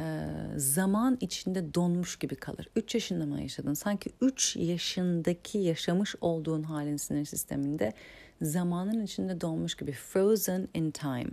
e, 0.00 0.26
zaman 0.56 1.18
içinde 1.20 1.74
donmuş 1.74 2.16
gibi 2.16 2.36
kalır. 2.36 2.70
3 2.76 2.94
yaşında 2.94 3.26
mı 3.26 3.42
yaşadın? 3.42 3.74
Sanki 3.74 4.10
3 4.20 4.56
yaşındaki 4.56 5.58
yaşamış 5.58 6.14
olduğun 6.20 6.62
halin 6.62 6.96
sinir 6.96 7.24
sisteminde 7.24 7.92
zamanın 8.42 9.04
içinde 9.04 9.40
donmuş 9.40 9.74
gibi 9.74 9.92
frozen 9.92 10.68
in 10.74 10.90
time. 10.90 11.30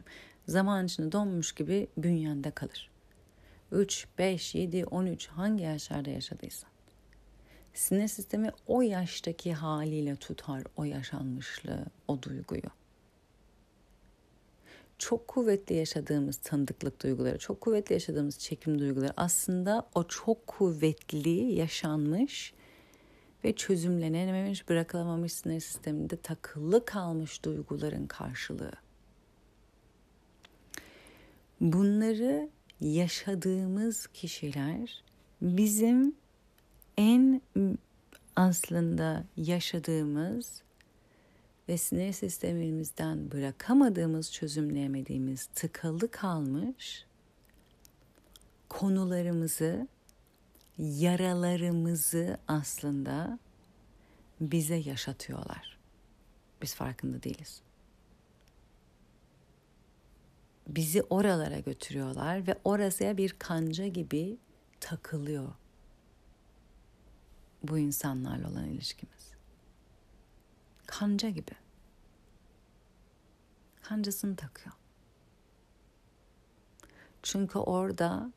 Zaman 0.47 0.85
içinde 0.85 1.11
donmuş 1.11 1.51
gibi 1.51 1.87
bünyende 1.97 2.51
kalır. 2.51 2.89
3, 3.71 4.07
5, 4.17 4.55
7, 4.55 4.85
13 4.85 5.27
hangi 5.27 5.63
yaşlarda 5.63 6.09
yaşadıysan. 6.09 6.74
Sinir 7.75 8.07
sistemi 8.07 8.51
o 8.67 8.81
yaştaki 8.81 9.53
haliyle 9.53 10.15
tutar 10.15 10.63
o 10.77 10.83
yaşanmışlığı, 10.83 11.85
o 12.07 12.21
duyguyu 12.21 12.69
çok 14.97 15.27
kuvvetli 15.27 15.75
yaşadığımız 15.75 16.37
tanıdıklık 16.37 17.03
duyguları, 17.03 17.37
çok 17.37 17.61
kuvvetli 17.61 17.93
yaşadığımız 17.93 18.39
çekim 18.39 18.79
duyguları 18.79 19.13
aslında 19.17 19.89
o 19.95 20.03
çok 20.07 20.47
kuvvetli 20.47 21.53
yaşanmış 21.53 22.53
ve 23.43 23.55
çözümlenememiş, 23.55 24.69
bırakılamamış 24.69 25.33
sinir 25.33 25.59
sisteminde 25.59 26.17
takılı 26.17 26.85
kalmış 26.85 27.45
duyguların 27.45 28.07
karşılığı. 28.07 28.71
Bunları 31.61 32.49
yaşadığımız 32.81 34.07
kişiler 34.07 35.03
bizim 35.41 36.15
en 36.97 37.41
aslında 38.35 39.23
yaşadığımız 39.37 40.61
ve 41.69 41.77
sinir 41.77 42.13
sistemimizden 42.13 43.31
bırakamadığımız, 43.31 44.33
çözümleyemediğimiz, 44.33 45.45
tıkalı 45.45 46.11
kalmış 46.11 47.05
konularımızı, 48.69 49.87
yaralarımızı 50.77 52.37
aslında 52.47 53.39
bize 54.41 54.75
yaşatıyorlar. 54.75 55.77
Biz 56.61 56.75
farkında 56.75 57.23
değiliz. 57.23 57.61
Bizi 60.67 61.01
oralara 61.01 61.59
götürüyorlar 61.59 62.47
ve 62.47 62.57
orasıya 62.63 63.17
bir 63.17 63.35
kanca 63.39 63.87
gibi 63.87 64.37
takılıyor 64.79 65.53
bu 67.63 67.77
insanlarla 67.77 68.49
olan 68.49 68.65
ilişkimiz 68.65 69.35
kanca 70.87 71.29
gibi. 71.29 71.51
Kancasını 73.81 74.35
takıyor. 74.35 74.75
Çünkü 77.23 77.59
orada 77.59 78.31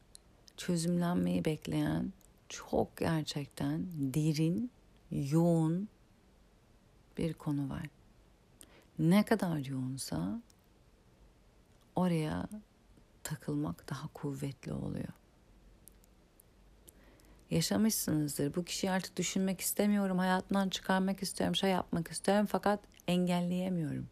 çözümlenmeyi 0.57 1.45
bekleyen 1.45 2.13
çok 2.49 2.97
gerçekten 2.97 3.87
derin, 3.97 4.71
yoğun 5.11 5.89
bir 7.19 7.35
konu 7.35 7.69
var. 7.69 7.87
Ne 8.99 9.25
kadar 9.25 9.59
yoğunsa 9.59 10.43
oraya 11.97 12.49
takılmak 13.23 13.91
daha 13.91 14.09
kuvvetli 14.09 14.73
oluyor. 14.73 15.13
Yaşamışsınızdır. 17.51 18.55
Bu 18.55 18.65
kişiyi 18.65 18.91
artık 18.91 19.17
düşünmek 19.17 19.61
istemiyorum, 19.61 20.19
hayatından 20.19 20.69
çıkarmak 20.69 21.23
istiyorum, 21.23 21.57
şey 21.57 21.71
yapmak 21.71 22.09
istiyorum 22.09 22.47
fakat 22.51 22.81
engelleyemiyorum. 23.07 24.07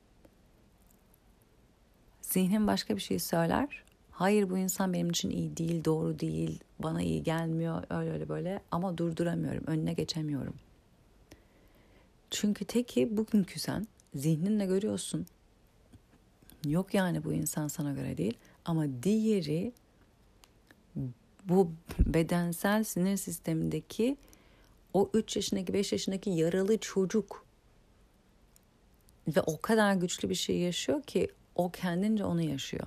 Zihnim 2.22 2.66
başka 2.66 2.96
bir 2.96 3.00
şey 3.00 3.18
söyler. 3.18 3.84
Hayır 4.10 4.50
bu 4.50 4.58
insan 4.58 4.92
benim 4.92 5.10
için 5.10 5.30
iyi 5.30 5.56
değil, 5.56 5.84
doğru 5.84 6.18
değil, 6.18 6.60
bana 6.78 7.02
iyi 7.02 7.22
gelmiyor, 7.22 7.82
öyle 7.90 8.12
öyle 8.12 8.28
böyle 8.28 8.60
ama 8.70 8.98
durduramıyorum, 8.98 9.64
önüne 9.66 9.92
geçemiyorum. 9.92 10.54
Çünkü 12.30 12.64
teki 12.64 13.16
bugünkü 13.16 13.60
sen 13.60 13.86
zihninle 14.14 14.66
görüyorsun. 14.66 15.26
Yok 16.64 16.94
yani 16.94 17.24
bu 17.24 17.32
insan 17.32 17.68
sana 17.68 17.92
göre 17.92 18.16
değil 18.16 18.38
ama 18.64 18.84
diğeri 19.02 19.72
bu 21.48 21.72
bedensel 22.00 22.84
sinir 22.84 23.16
sistemindeki 23.16 24.16
o 24.92 25.10
3 25.14 25.36
yaşındaki 25.36 25.72
5 25.72 25.92
yaşındaki 25.92 26.30
yaralı 26.30 26.78
çocuk 26.78 27.46
ve 29.28 29.40
o 29.40 29.60
kadar 29.60 29.94
güçlü 29.94 30.30
bir 30.30 30.34
şey 30.34 30.58
yaşıyor 30.58 31.02
ki 31.02 31.28
o 31.54 31.70
kendince 31.70 32.24
onu 32.24 32.42
yaşıyor. 32.42 32.86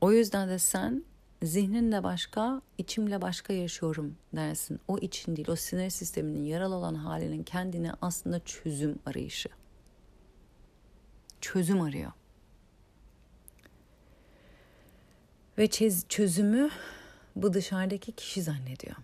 O 0.00 0.12
yüzden 0.12 0.48
de 0.48 0.58
sen 0.58 1.04
zihninle 1.42 2.02
başka, 2.02 2.62
içimle 2.78 3.22
başka 3.22 3.52
yaşıyorum 3.52 4.16
dersin. 4.36 4.80
O 4.88 4.98
için 4.98 5.36
değil, 5.36 5.48
o 5.48 5.56
sinir 5.56 5.90
sisteminin 5.90 6.44
yaralı 6.44 6.74
olan 6.74 6.94
halinin 6.94 7.42
kendine 7.42 7.92
aslında 8.02 8.44
çözüm 8.44 8.98
arayışı. 9.06 9.48
Çözüm 11.40 11.80
arıyor. 11.80 12.12
Ve 15.58 15.68
çözümü 16.08 16.70
bu 17.36 17.52
dışarıdaki 17.52 18.12
kişi 18.12 18.42
zannediyor. 18.42 18.96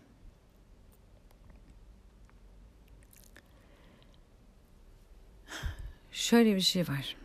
Şöyle 6.12 6.56
bir 6.56 6.60
şey 6.60 6.82
var. 6.82 7.16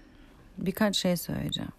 Birkaç 0.58 0.98
şey 0.98 1.18
söyleyeceğim. 1.18 1.72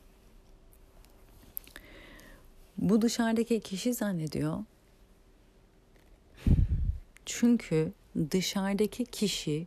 Bu 2.78 3.02
dışarıdaki 3.02 3.60
kişi 3.60 3.94
zannediyor. 3.94 4.64
Çünkü 7.26 7.92
dışarıdaki 8.30 9.04
kişi 9.04 9.66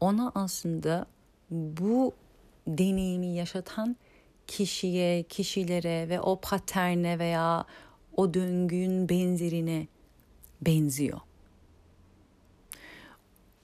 ona 0.00 0.32
aslında 0.34 1.06
bu 1.50 2.14
deneyimi 2.66 3.26
yaşatan 3.26 3.96
kişiye, 4.48 5.22
kişilere 5.22 6.08
ve 6.08 6.20
o 6.20 6.40
paterne 6.40 7.18
veya 7.18 7.64
o 8.16 8.34
döngünün 8.34 9.08
benzerine 9.08 9.86
benziyor. 10.60 11.20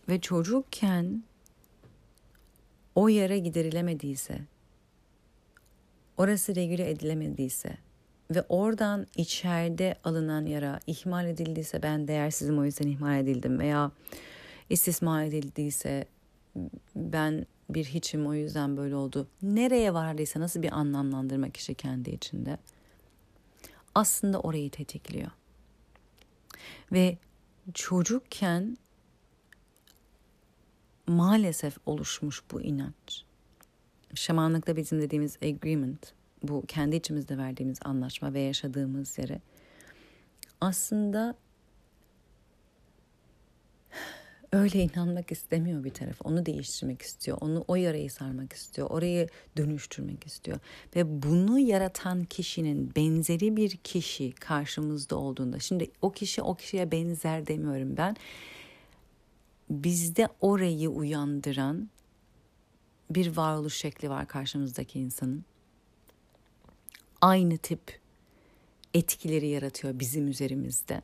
Ve 0.08 0.20
çocukken 0.20 1.24
o 2.94 3.08
yara 3.08 3.36
giderilemediyse, 3.36 4.40
orası 6.16 6.54
regüle 6.54 6.90
edilemediyse 6.90 7.76
ve 8.30 8.42
oradan 8.48 9.06
içeride 9.16 9.94
alınan 10.04 10.46
yara 10.46 10.80
ihmal 10.86 11.26
edildiyse 11.28 11.82
ben 11.82 12.08
değersizim 12.08 12.58
o 12.58 12.64
yüzden 12.64 12.88
ihmal 12.88 13.18
edildim 13.18 13.58
veya 13.58 13.90
istismar 14.70 15.24
edildiyse 15.24 16.04
ben 16.96 17.46
bir 17.70 17.84
hiçim 17.84 18.26
o 18.26 18.34
yüzden 18.34 18.76
böyle 18.76 18.96
oldu. 18.96 19.28
Nereye 19.42 19.94
vardıysa 19.94 20.40
nasıl 20.40 20.62
bir 20.62 20.72
anlamlandırma 20.72 21.50
kişi 21.50 21.74
kendi 21.74 22.10
içinde 22.10 22.58
aslında 23.94 24.40
orayı 24.40 24.70
tetikliyor. 24.70 25.30
Ve 26.92 27.18
çocukken 27.74 28.76
maalesef 31.06 31.76
oluşmuş 31.86 32.42
bu 32.52 32.62
inanç. 32.62 33.24
Şamanlıkta 34.14 34.76
bizim 34.76 35.00
dediğimiz 35.00 35.36
agreement, 35.42 36.12
bu 36.42 36.64
kendi 36.66 36.96
içimizde 36.96 37.38
verdiğimiz 37.38 37.78
anlaşma 37.84 38.34
ve 38.34 38.40
yaşadığımız 38.40 39.18
yere 39.18 39.40
aslında 40.60 41.34
öyle 44.54 44.82
inanmak 44.82 45.32
istemiyor 45.32 45.84
bir 45.84 45.90
taraf. 45.90 46.16
Onu 46.24 46.46
değiştirmek 46.46 47.02
istiyor. 47.02 47.38
Onu 47.40 47.64
o 47.68 47.74
yarayı 47.74 48.10
sarmak 48.10 48.52
istiyor. 48.52 48.90
Orayı 48.90 49.28
dönüştürmek 49.56 50.26
istiyor. 50.26 50.58
Ve 50.96 51.22
bunu 51.22 51.58
yaratan 51.58 52.24
kişinin 52.24 52.92
benzeri 52.96 53.56
bir 53.56 53.70
kişi 53.70 54.32
karşımızda 54.32 55.16
olduğunda 55.16 55.58
şimdi 55.58 55.90
o 56.02 56.12
kişi 56.12 56.42
o 56.42 56.54
kişiye 56.54 56.92
benzer 56.92 57.46
demiyorum 57.46 57.96
ben. 57.96 58.16
Bizde 59.70 60.28
orayı 60.40 60.88
uyandıran 60.88 61.88
bir 63.10 63.36
varoluş 63.36 63.76
şekli 63.76 64.10
var 64.10 64.28
karşımızdaki 64.28 65.00
insanın. 65.00 65.44
Aynı 67.20 67.58
tip 67.58 67.98
etkileri 68.94 69.48
yaratıyor 69.48 69.98
bizim 69.98 70.28
üzerimizde. 70.28 71.02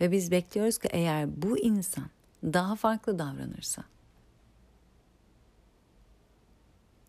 Ve 0.00 0.12
biz 0.12 0.30
bekliyoruz 0.30 0.78
ki 0.78 0.88
eğer 0.92 1.42
bu 1.42 1.58
insan 1.58 2.10
daha 2.42 2.76
farklı 2.76 3.18
davranırsa, 3.18 3.84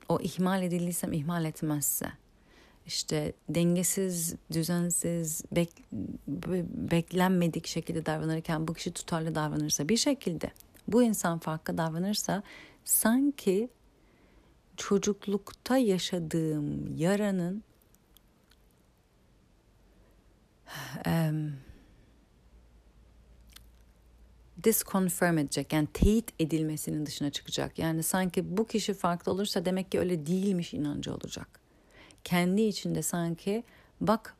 o 0.09 0.19
ihmal 0.19 0.63
edildiysem 0.63 1.13
ihmal 1.13 1.45
etmezse, 1.45 2.11
işte 2.85 3.33
dengesiz, 3.49 4.35
düzensiz, 4.51 5.43
bek, 5.51 5.69
beklenmedik 6.91 7.67
şekilde 7.67 8.05
davranırken 8.05 8.67
bu 8.67 8.73
kişi 8.73 8.93
tutarlı 8.93 9.35
davranırsa 9.35 9.89
bir 9.89 9.97
şekilde 9.97 10.51
bu 10.87 11.03
insan 11.03 11.39
farklı 11.39 11.77
davranırsa 11.77 12.43
sanki 12.85 13.69
çocuklukta 14.77 15.77
yaşadığım 15.77 16.97
yaranın 16.97 17.63
disconfirm 24.63 25.37
edecek 25.37 25.73
yani 25.73 25.87
teyit 25.93 26.33
edilmesinin 26.39 27.05
dışına 27.05 27.29
çıkacak. 27.29 27.79
Yani 27.79 28.03
sanki 28.03 28.57
bu 28.57 28.67
kişi 28.67 28.93
farklı 28.93 29.31
olursa 29.31 29.65
demek 29.65 29.91
ki 29.91 29.99
öyle 29.99 30.25
değilmiş 30.25 30.73
inancı 30.73 31.13
olacak. 31.13 31.59
Kendi 32.23 32.61
içinde 32.61 33.01
sanki 33.01 33.63
bak 34.01 34.37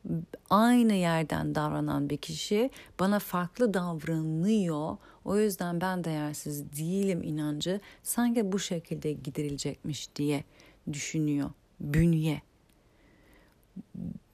aynı 0.50 0.92
yerden 0.92 1.54
davranan 1.54 2.10
bir 2.10 2.16
kişi 2.16 2.70
bana 3.00 3.18
farklı 3.18 3.74
davranıyor. 3.74 4.96
O 5.24 5.38
yüzden 5.38 5.80
ben 5.80 6.04
değersiz 6.04 6.72
değilim 6.72 7.22
inancı 7.22 7.80
sanki 8.02 8.52
bu 8.52 8.58
şekilde 8.58 9.12
giderilecekmiş 9.12 10.16
diye 10.16 10.44
düşünüyor 10.92 11.50
bünye. 11.80 12.42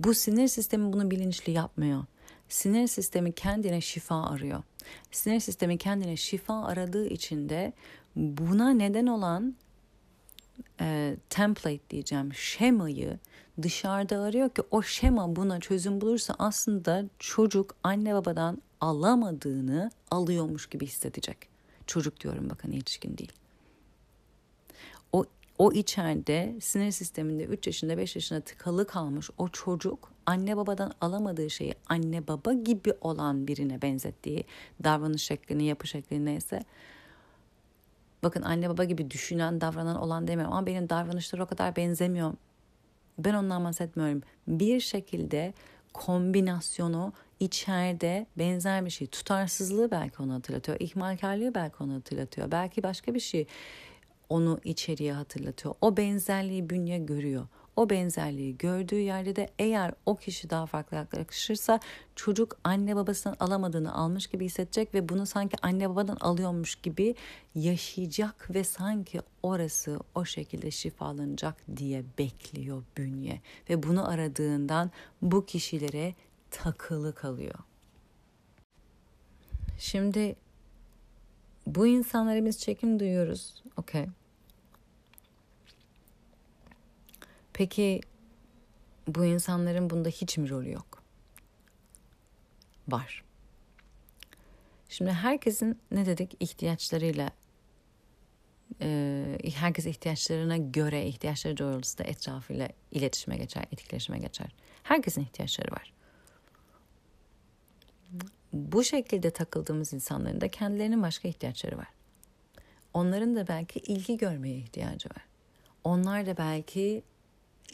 Bu 0.00 0.14
sinir 0.14 0.48
sistemi 0.48 0.92
bunu 0.92 1.10
bilinçli 1.10 1.52
yapmıyor. 1.52 2.04
Sinir 2.48 2.86
sistemi 2.86 3.32
kendine 3.32 3.80
şifa 3.80 4.24
arıyor. 4.24 4.62
Sinir 5.10 5.40
sistemi 5.40 5.78
kendine 5.78 6.16
şifa 6.16 6.64
aradığı 6.64 7.06
için 7.06 7.48
de 7.48 7.72
buna 8.16 8.70
neden 8.70 9.06
olan 9.06 9.56
e, 10.80 11.16
template 11.30 11.90
diyeceğim 11.90 12.34
şemayı 12.34 13.18
dışarıda 13.62 14.20
arıyor 14.20 14.50
ki 14.50 14.62
o 14.70 14.82
şema 14.82 15.36
buna 15.36 15.60
çözüm 15.60 16.00
bulursa 16.00 16.34
aslında 16.38 17.04
çocuk 17.18 17.76
anne 17.82 18.14
babadan 18.14 18.62
alamadığını 18.80 19.90
alıyormuş 20.10 20.66
gibi 20.66 20.86
hissedecek. 20.86 21.36
Çocuk 21.86 22.20
diyorum 22.20 22.50
bakın 22.50 22.72
yetişkin 22.72 23.18
değil. 23.18 23.32
O 25.60 25.72
içeride 25.72 26.56
sinir 26.60 26.90
sisteminde 26.90 27.44
3 27.44 27.66
yaşında 27.66 27.98
5 27.98 28.16
yaşında 28.16 28.40
tıkalı 28.40 28.86
kalmış 28.86 29.30
o 29.38 29.48
çocuk 29.48 30.12
anne 30.26 30.56
babadan 30.56 30.92
alamadığı 31.00 31.50
şeyi 31.50 31.74
anne 31.86 32.28
baba 32.28 32.52
gibi 32.52 32.92
olan 33.00 33.46
birine 33.46 33.82
benzettiği 33.82 34.44
davranış 34.84 35.22
şeklini, 35.22 35.64
yapı 35.64 35.86
şeklini 35.86 36.24
neyse 36.24 36.60
bakın 38.22 38.42
anne 38.42 38.68
baba 38.68 38.84
gibi 38.84 39.10
düşünen, 39.10 39.60
davranan 39.60 39.96
olan 39.96 40.28
demiyorum 40.28 40.54
ama 40.54 40.66
benim 40.66 40.88
davranışları 40.88 41.42
o 41.42 41.46
kadar 41.46 41.76
benzemiyor. 41.76 42.32
Ben 43.18 43.34
ondan 43.34 43.64
bahsetmiyorum. 43.64 44.22
Bir 44.48 44.80
şekilde 44.80 45.54
kombinasyonu 45.92 47.12
içeride 47.40 48.26
benzer 48.38 48.84
bir 48.84 48.90
şey. 48.90 49.06
Tutarsızlığı 49.06 49.90
belki 49.90 50.22
onu 50.22 50.34
hatırlatıyor. 50.34 50.80
ihmalkarlığı 50.80 51.54
belki 51.54 51.76
onu 51.80 51.94
hatırlatıyor. 51.94 52.50
Belki 52.50 52.82
başka 52.82 53.14
bir 53.14 53.20
şey 53.20 53.46
onu 54.30 54.60
içeriye 54.64 55.12
hatırlatıyor. 55.12 55.74
O 55.80 55.96
benzerliği 55.96 56.70
bünye 56.70 56.98
görüyor. 56.98 57.46
O 57.76 57.90
benzerliği 57.90 58.58
gördüğü 58.58 58.98
yerde 59.00 59.36
de 59.36 59.50
eğer 59.58 59.94
o 60.06 60.16
kişi 60.16 60.50
daha 60.50 60.66
farklı 60.66 60.96
yaklaşırsa 60.96 61.80
çocuk 62.16 62.58
anne 62.64 62.96
babasından 62.96 63.36
alamadığını 63.40 63.94
almış 63.94 64.26
gibi 64.26 64.44
hissedecek 64.44 64.94
ve 64.94 65.08
bunu 65.08 65.26
sanki 65.26 65.56
anne 65.62 65.90
babadan 65.90 66.16
alıyormuş 66.16 66.74
gibi 66.74 67.14
yaşayacak 67.54 68.54
ve 68.54 68.64
sanki 68.64 69.20
orası 69.42 70.00
o 70.14 70.24
şekilde 70.24 70.70
şifalanacak 70.70 71.56
diye 71.76 72.04
bekliyor 72.18 72.82
bünye 72.96 73.40
ve 73.70 73.82
bunu 73.82 74.08
aradığından 74.08 74.90
bu 75.22 75.46
kişilere 75.46 76.14
takılı 76.50 77.14
kalıyor. 77.14 77.58
Şimdi 79.78 80.36
bu 81.66 81.86
insanlara 81.86 82.44
biz 82.44 82.58
çekim 82.58 83.00
duyuyoruz. 83.00 83.62
Okey. 83.76 84.06
Peki 87.60 88.00
bu 89.08 89.24
insanların 89.24 89.90
bunda 89.90 90.08
hiç 90.08 90.38
mi 90.38 90.50
rolü 90.50 90.72
yok? 90.72 91.02
Var. 92.88 93.24
Şimdi 94.88 95.10
herkesin 95.10 95.78
ne 95.90 96.06
dedik 96.06 96.36
ihtiyaçlarıyla 96.40 97.30
herkes 99.54 99.86
ihtiyaçlarına 99.86 100.56
göre 100.56 101.06
ihtiyaçları 101.06 101.56
doğrultusunda 101.58 102.08
etrafıyla 102.08 102.68
iletişime 102.92 103.36
geçer, 103.36 103.64
etkileşime 103.72 104.18
geçer. 104.18 104.54
Herkesin 104.82 105.22
ihtiyaçları 105.22 105.72
var. 105.72 105.92
Bu 108.52 108.84
şekilde 108.84 109.30
takıldığımız 109.30 109.92
insanların 109.92 110.40
da 110.40 110.48
kendilerinin 110.48 111.02
başka 111.02 111.28
ihtiyaçları 111.28 111.78
var. 111.78 111.88
Onların 112.94 113.36
da 113.36 113.48
belki 113.48 113.78
ilgi 113.78 114.16
görmeye 114.16 114.56
ihtiyacı 114.56 115.08
var. 115.08 115.24
Onlar 115.84 116.26
da 116.26 116.36
belki 116.36 117.02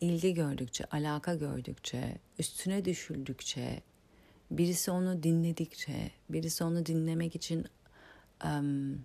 ilgi 0.01 0.35
gördükçe, 0.35 0.85
alaka 0.85 1.35
gördükçe, 1.35 2.19
üstüne 2.39 2.85
düşüldükçe, 2.85 3.83
birisi 4.51 4.91
onu 4.91 5.23
dinledikçe, 5.23 6.11
birisi 6.31 6.65
onu 6.65 6.87
dinlemek 6.87 7.37
için 7.37 7.67
um, 8.45 9.05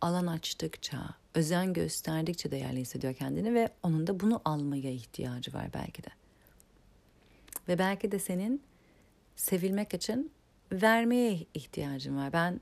alan 0.00 0.26
açtıkça, 0.26 1.14
özen 1.34 1.72
gösterdikçe 1.72 2.50
değerli 2.50 2.80
hissediyor 2.80 3.14
kendini 3.14 3.54
ve 3.54 3.68
onun 3.82 4.06
da 4.06 4.20
bunu 4.20 4.40
almaya 4.44 4.90
ihtiyacı 4.90 5.52
var 5.52 5.68
belki 5.74 6.02
de. 6.02 6.08
Ve 7.68 7.78
belki 7.78 8.12
de 8.12 8.18
senin 8.18 8.62
sevilmek 9.36 9.94
için 9.94 10.32
vermeye 10.72 11.46
ihtiyacın 11.54 12.16
var. 12.16 12.32
Ben 12.32 12.60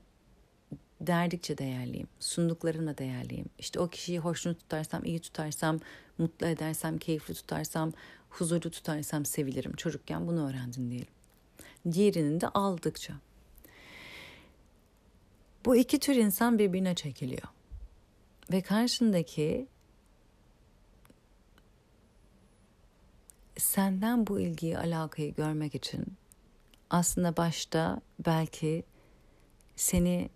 derdikçe 1.07 1.57
değerliyim. 1.57 2.07
Sunduklarımla 2.19 2.97
değerliyim. 2.97 3.45
İşte 3.59 3.79
o 3.79 3.87
kişiyi 3.87 4.19
hoşnut 4.19 4.59
tutarsam, 4.59 5.05
iyi 5.05 5.19
tutarsam, 5.19 5.79
mutlu 6.17 6.47
edersem, 6.47 6.97
keyifli 6.97 7.33
tutarsam, 7.33 7.93
huzurlu 8.29 8.71
tutarsam 8.71 9.25
sevilirim. 9.25 9.75
Çocukken 9.75 10.27
bunu 10.27 10.49
öğrendim 10.49 10.89
diyelim. 10.89 11.13
Diğerinin 11.91 12.41
de 12.41 12.47
aldıkça. 12.47 13.13
Bu 15.65 15.75
iki 15.75 15.99
tür 15.99 16.15
insan 16.15 16.59
birbirine 16.59 16.95
çekiliyor. 16.95 17.47
Ve 18.51 18.61
karşındaki 18.61 19.67
senden 23.57 24.27
bu 24.27 24.39
ilgiyi, 24.39 24.77
alakayı 24.77 25.35
görmek 25.35 25.75
için 25.75 26.05
aslında 26.89 27.37
başta 27.37 28.01
belki 28.25 28.83
seni 29.75 30.29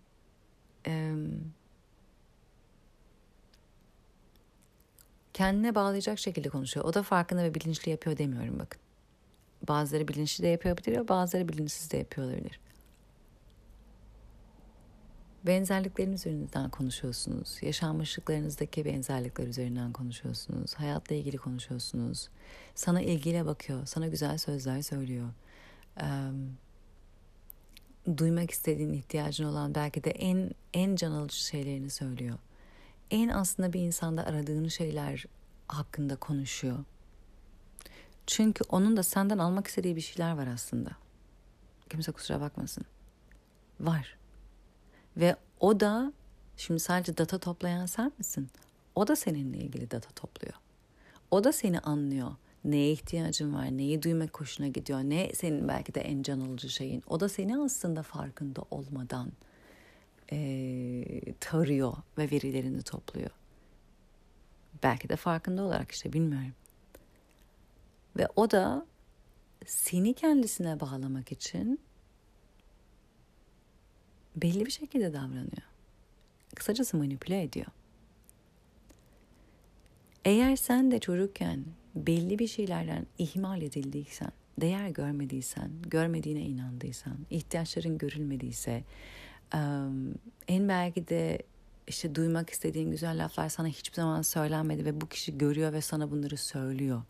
kendine 5.34 5.76
bağlayacak 5.76 6.20
şekilde 6.20 6.50
konuşuyor. 6.50 6.86
O 6.86 6.94
da 6.94 7.04
farkında 7.04 7.44
ve 7.44 7.56
bilinçli 7.56 7.92
yapıyor 7.92 8.18
demiyorum 8.18 8.60
bakın. 8.60 8.82
Bazıları 9.68 10.08
bilinçli 10.08 10.44
de 10.44 10.48
yapabiliyor, 10.48 11.08
bazıları 11.08 11.50
bilinçsiz 11.50 11.92
de 11.92 11.98
yapıyor 11.98 12.28
olabilir. 12.28 12.60
Benzerlikleriniz 15.48 16.20
üzerinden 16.20 16.70
konuşuyorsunuz. 16.70 17.58
Yaşanmışlıklarınızdaki 17.62 18.86
benzerlikler 18.86 19.48
üzerinden 19.48 19.94
konuşuyorsunuz. 19.94 20.74
Hayatla 20.74 21.16
ilgili 21.16 21.38
konuşuyorsunuz. 21.38 22.30
Sana 22.76 23.02
ilgiyle 23.02 23.46
bakıyor. 23.46 23.86
Sana 23.86 24.08
güzel 24.08 24.38
sözler 24.38 24.82
söylüyor. 24.82 25.30
Ee, 26.02 26.06
duymak 28.18 28.52
istediğin, 28.52 28.94
ihtiyacın 28.94 29.46
olan 29.46 29.76
belki 29.76 30.04
de 30.04 30.12
en 30.12 30.52
en 30.74 30.96
can 30.96 31.12
alıcı 31.12 31.46
şeylerini 31.46 31.90
söylüyor. 31.90 32.38
En 33.12 33.28
aslında 33.30 33.74
bir 33.74 33.80
insanda 33.80 34.26
aradığın 34.26 34.68
şeyler 34.68 35.26
hakkında 35.68 36.16
konuşuyor. 36.16 36.78
Çünkü 38.28 38.64
onun 38.70 38.98
da 38.98 39.04
senden 39.04 39.38
almak 39.38 39.68
istediği 39.68 39.96
bir 39.96 40.02
şeyler 40.02 40.38
var 40.38 40.48
aslında. 40.48 40.90
Kimse 41.90 42.12
kusura 42.12 42.42
bakmasın. 42.42 42.86
Var. 43.80 44.18
Ve 45.18 45.36
o 45.60 45.80
da 45.80 46.14
şimdi 46.58 46.80
sadece 46.80 47.18
data 47.18 47.38
toplayan 47.38 47.86
sen 47.86 48.12
misin? 48.18 48.50
O 48.96 49.08
da 49.08 49.16
seninle 49.16 49.58
ilgili 49.58 49.92
data 49.92 50.10
topluyor. 50.10 50.54
O 51.32 51.44
da 51.44 51.54
seni 51.54 51.80
anlıyor. 51.80 52.32
Neye 52.66 52.92
ihtiyacın 52.92 53.54
var, 53.54 53.78
neyi 53.78 54.04
duymak 54.04 54.42
hoşuna 54.42 54.68
gidiyor, 54.68 55.00
ne 55.00 55.34
senin 55.34 55.68
belki 55.68 55.94
de 55.94 56.02
en 56.02 56.24
can 56.24 56.40
alıcı 56.40 56.70
şeyin. 56.70 57.04
O 57.08 57.20
da 57.20 57.30
seni 57.30 57.58
aslında 57.58 58.04
farkında 58.04 58.62
olmadan 58.72 59.32
e, 60.32 61.34
tarıyor 61.40 61.94
ve 62.18 62.32
verilerini 62.32 62.82
topluyor. 62.82 63.30
Belki 64.84 65.10
de 65.10 65.16
farkında 65.16 65.64
olarak 65.64 65.92
işte 65.92 66.14
bilmiyorum. 66.14 66.54
Ve 68.18 68.28
o 68.36 68.52
da 68.52 68.86
seni 69.66 70.14
kendisine 70.14 70.80
bağlamak 70.80 71.32
için 71.32 71.80
belli 74.36 74.66
bir 74.66 74.72
şekilde 74.72 75.14
davranıyor. 75.14 75.66
Kısacası 76.56 76.98
manipüle 76.98 77.44
ediyor. 77.44 77.68
Eğer 80.26 80.56
sen 80.56 80.92
de 80.92 81.00
çocukken 81.00 81.66
belli 81.96 82.40
bir 82.40 82.48
şeylerden 82.48 83.06
ihmal 83.18 83.62
edildiysen, 83.62 84.32
değer 84.62 84.90
görmediysen, 84.90 85.72
görmediğine 85.82 86.42
inandıysan, 86.42 87.18
ihtiyaçların 87.30 87.98
görülmediyse, 87.98 88.84
en 90.48 90.70
belki 90.70 91.08
de 91.08 91.42
işte 91.88 92.16
duymak 92.16 92.50
istediğin 92.50 92.92
güzel 92.92 93.24
laflar 93.24 93.50
sana 93.50 93.68
hiçbir 93.68 93.96
zaman 93.96 94.22
söylenmedi 94.22 94.86
ve 94.86 95.02
bu 95.02 95.10
kişi 95.10 95.38
görüyor 95.38 95.74
ve 95.74 95.82
sana 95.82 96.12
bunları 96.12 96.38
söylüyor. 96.38 97.02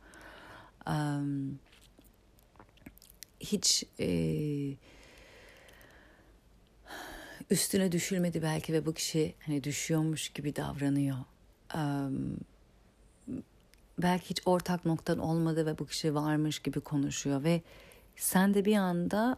Hiç 3.39 3.83
üstüne 7.49 7.91
düşülmedi 7.91 8.41
belki 8.41 8.73
ve 8.73 8.86
bu 8.86 8.93
kişi 8.93 9.33
hani 9.45 9.63
düşüyormuş 9.63 10.29
gibi 10.29 10.55
davranıyor. 10.55 11.17
Belki 14.01 14.29
hiç 14.29 14.41
ortak 14.45 14.85
noktan 14.85 15.19
olmadı 15.19 15.65
ve 15.65 15.79
bu 15.79 15.85
kişi 15.85 16.15
varmış 16.15 16.59
gibi 16.59 16.79
konuşuyor 16.79 17.43
ve 17.43 17.61
sen 18.15 18.53
de 18.53 18.65
bir 18.65 18.75
anda 18.75 19.37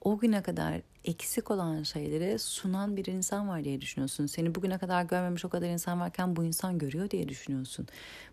o 0.00 0.18
güne 0.18 0.42
kadar 0.42 0.80
eksik 1.04 1.50
olan 1.50 1.82
şeyleri 1.82 2.38
sunan 2.38 2.96
bir 2.96 3.06
insan 3.06 3.48
var 3.48 3.64
diye 3.64 3.80
düşünüyorsun. 3.80 4.26
Seni 4.26 4.54
bugüne 4.54 4.78
kadar 4.78 5.02
görmemiş 5.02 5.44
o 5.44 5.48
kadar 5.48 5.68
insan 5.68 6.00
varken 6.00 6.36
bu 6.36 6.44
insan 6.44 6.78
görüyor 6.78 7.10
diye 7.10 7.28
düşünüyorsun. 7.28 7.86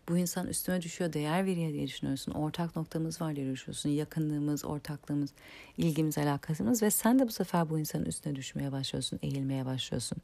Bu 0.09 0.17
insan 0.17 0.47
üstüme 0.47 0.81
düşüyor, 0.81 1.13
değer 1.13 1.45
veriyor 1.45 1.73
diye 1.73 1.87
düşünüyorsun. 1.87 2.31
Ortak 2.31 2.75
noktamız 2.75 3.21
var 3.21 3.35
diye 3.35 3.51
düşünüyorsun. 3.51 3.89
Yakınlığımız, 3.89 4.65
ortaklığımız, 4.65 5.33
ilgimiz, 5.77 6.17
alakasımız 6.17 6.83
ve 6.83 6.91
sen 6.91 7.19
de 7.19 7.27
bu 7.27 7.31
sefer 7.31 7.69
bu 7.69 7.79
insanın 7.79 8.05
üstüne 8.05 8.35
düşmeye 8.35 8.71
başlıyorsun, 8.71 9.19
eğilmeye 9.21 9.65
başlıyorsun. 9.65 10.17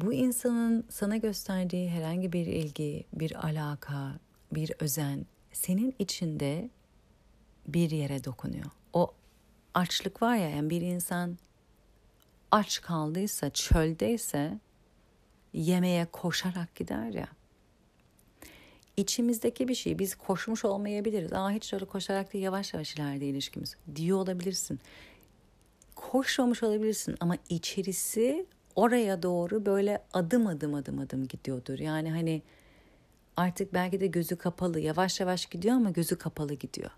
Bu 0.00 0.12
insanın 0.12 0.84
sana 0.88 1.16
gösterdiği 1.16 1.90
herhangi 1.90 2.32
bir 2.32 2.46
ilgi, 2.46 3.04
bir 3.12 3.46
alaka, 3.46 4.18
bir 4.52 4.72
özen 4.80 5.26
senin 5.52 5.94
içinde 5.98 6.70
bir 7.68 7.90
yere 7.90 8.24
dokunuyor. 8.24 8.70
O 8.92 9.14
açlık 9.74 10.22
var 10.22 10.36
ya 10.36 10.50
yani 10.50 10.70
bir 10.70 10.80
insan 10.80 11.38
aç 12.50 12.80
kaldıysa, 12.80 13.50
çöldeyse 13.50 14.58
yemeğe 15.52 16.06
koşarak 16.12 16.74
gider 16.74 17.10
ya. 17.12 17.28
İçimizdeki 18.96 19.68
bir 19.68 19.74
şey 19.74 19.98
biz 19.98 20.14
koşmuş 20.14 20.64
olmayabiliriz. 20.64 21.32
Aa 21.32 21.50
hiç 21.50 21.72
öyle 21.72 21.84
koşarak 21.84 22.32
değil 22.32 22.44
yavaş 22.44 22.74
yavaş 22.74 22.94
ileride 22.94 23.26
ilişkimiz 23.26 23.76
diyor 23.96 24.18
olabilirsin. 24.18 24.80
Koşmamış 25.94 26.62
olabilirsin 26.62 27.16
ama 27.20 27.36
içerisi 27.48 28.46
oraya 28.80 29.22
doğru 29.22 29.66
böyle 29.66 30.02
adım 30.12 30.46
adım 30.46 30.74
adım 30.74 30.98
adım 30.98 31.28
gidiyordur. 31.28 31.78
Yani 31.78 32.10
hani 32.10 32.42
artık 33.36 33.74
belki 33.74 34.00
de 34.00 34.06
gözü 34.06 34.36
kapalı 34.36 34.80
yavaş 34.80 35.20
yavaş 35.20 35.46
gidiyor 35.46 35.74
ama 35.74 35.90
gözü 35.90 36.16
kapalı 36.18 36.54
gidiyor. 36.54 36.90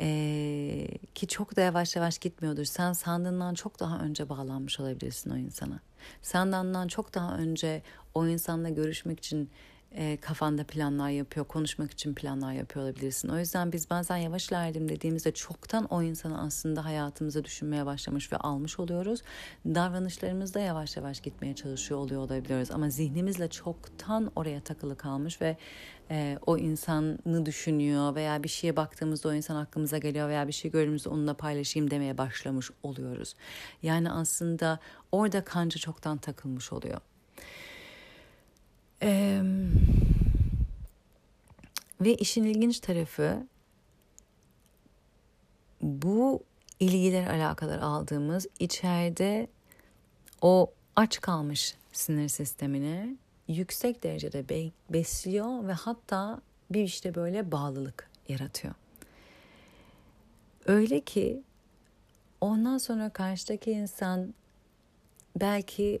Ee, 0.00 0.88
ki 1.14 1.26
çok 1.26 1.56
da 1.56 1.60
yavaş 1.60 1.96
yavaş 1.96 2.18
gitmiyordur. 2.18 2.64
Sen 2.64 2.92
sandığından 2.92 3.54
çok 3.54 3.80
daha 3.80 3.98
önce 3.98 4.28
bağlanmış 4.28 4.80
olabilirsin 4.80 5.30
o 5.30 5.36
insana. 5.36 5.80
Sandığından 6.22 6.88
çok 6.88 7.14
daha 7.14 7.36
önce 7.36 7.82
o 8.14 8.26
insanla 8.26 8.68
görüşmek 8.68 9.18
için 9.18 9.50
e, 9.92 10.16
kafanda 10.16 10.64
planlar 10.64 11.08
yapıyor, 11.08 11.46
konuşmak 11.46 11.90
için 11.90 12.14
planlar 12.14 12.52
yapıyor 12.52 12.84
olabilirsin. 12.84 13.28
O 13.28 13.38
yüzden 13.38 13.72
biz 13.72 13.90
bazen 13.90 14.16
yavaş 14.16 14.48
ilerledim 14.48 14.88
dediğimizde 14.88 15.32
çoktan 15.32 15.84
o 15.84 16.02
insanı 16.02 16.40
aslında 16.40 16.84
hayatımıza 16.84 17.44
düşünmeye 17.44 17.86
başlamış 17.86 18.32
ve 18.32 18.36
almış 18.36 18.78
oluyoruz. 18.78 19.22
Davranışlarımız 19.66 20.54
da 20.54 20.60
yavaş 20.60 20.96
yavaş 20.96 21.20
gitmeye 21.20 21.54
çalışıyor 21.54 22.00
oluyor 22.00 22.20
olabiliyoruz. 22.20 22.70
Ama 22.70 22.90
zihnimizle 22.90 23.48
çoktan 23.48 24.32
oraya 24.36 24.60
takılı 24.60 24.96
kalmış 24.96 25.40
ve 25.40 25.56
e, 26.10 26.38
o 26.46 26.58
insanı 26.58 27.46
düşünüyor 27.46 28.14
veya 28.14 28.42
bir 28.42 28.48
şeye 28.48 28.76
baktığımızda 28.76 29.28
o 29.28 29.32
insan 29.32 29.56
aklımıza 29.56 29.98
geliyor 29.98 30.28
veya 30.28 30.48
bir 30.48 30.52
şey 30.52 30.70
gördüğümüzde 30.70 31.08
onunla 31.08 31.34
paylaşayım 31.34 31.90
demeye 31.90 32.18
başlamış 32.18 32.70
oluyoruz. 32.82 33.34
Yani 33.82 34.10
aslında 34.10 34.78
orada 35.12 35.44
kanca 35.44 35.78
çoktan 35.78 36.18
takılmış 36.18 36.72
oluyor. 36.72 37.00
Ee, 39.02 39.42
ve 42.00 42.14
işin 42.14 42.44
ilginç 42.44 42.80
tarafı 42.80 43.46
bu 45.82 46.42
ilgiler 46.80 47.26
alakalar 47.26 47.78
aldığımız 47.78 48.46
içeride 48.58 49.48
o 50.42 50.72
aç 50.96 51.20
kalmış 51.20 51.74
sinir 51.92 52.28
sistemini 52.28 53.16
yüksek 53.48 54.02
derecede 54.02 54.48
be 54.48 54.70
besliyor 54.90 55.68
ve 55.68 55.72
hatta 55.72 56.40
bir 56.70 56.82
işte 56.82 57.14
böyle 57.14 57.52
bağlılık 57.52 58.10
yaratıyor. 58.28 58.74
Öyle 60.66 61.00
ki 61.00 61.42
ondan 62.40 62.78
sonra 62.78 63.10
karşıdaki 63.10 63.70
insan 63.70 64.34
belki 65.36 66.00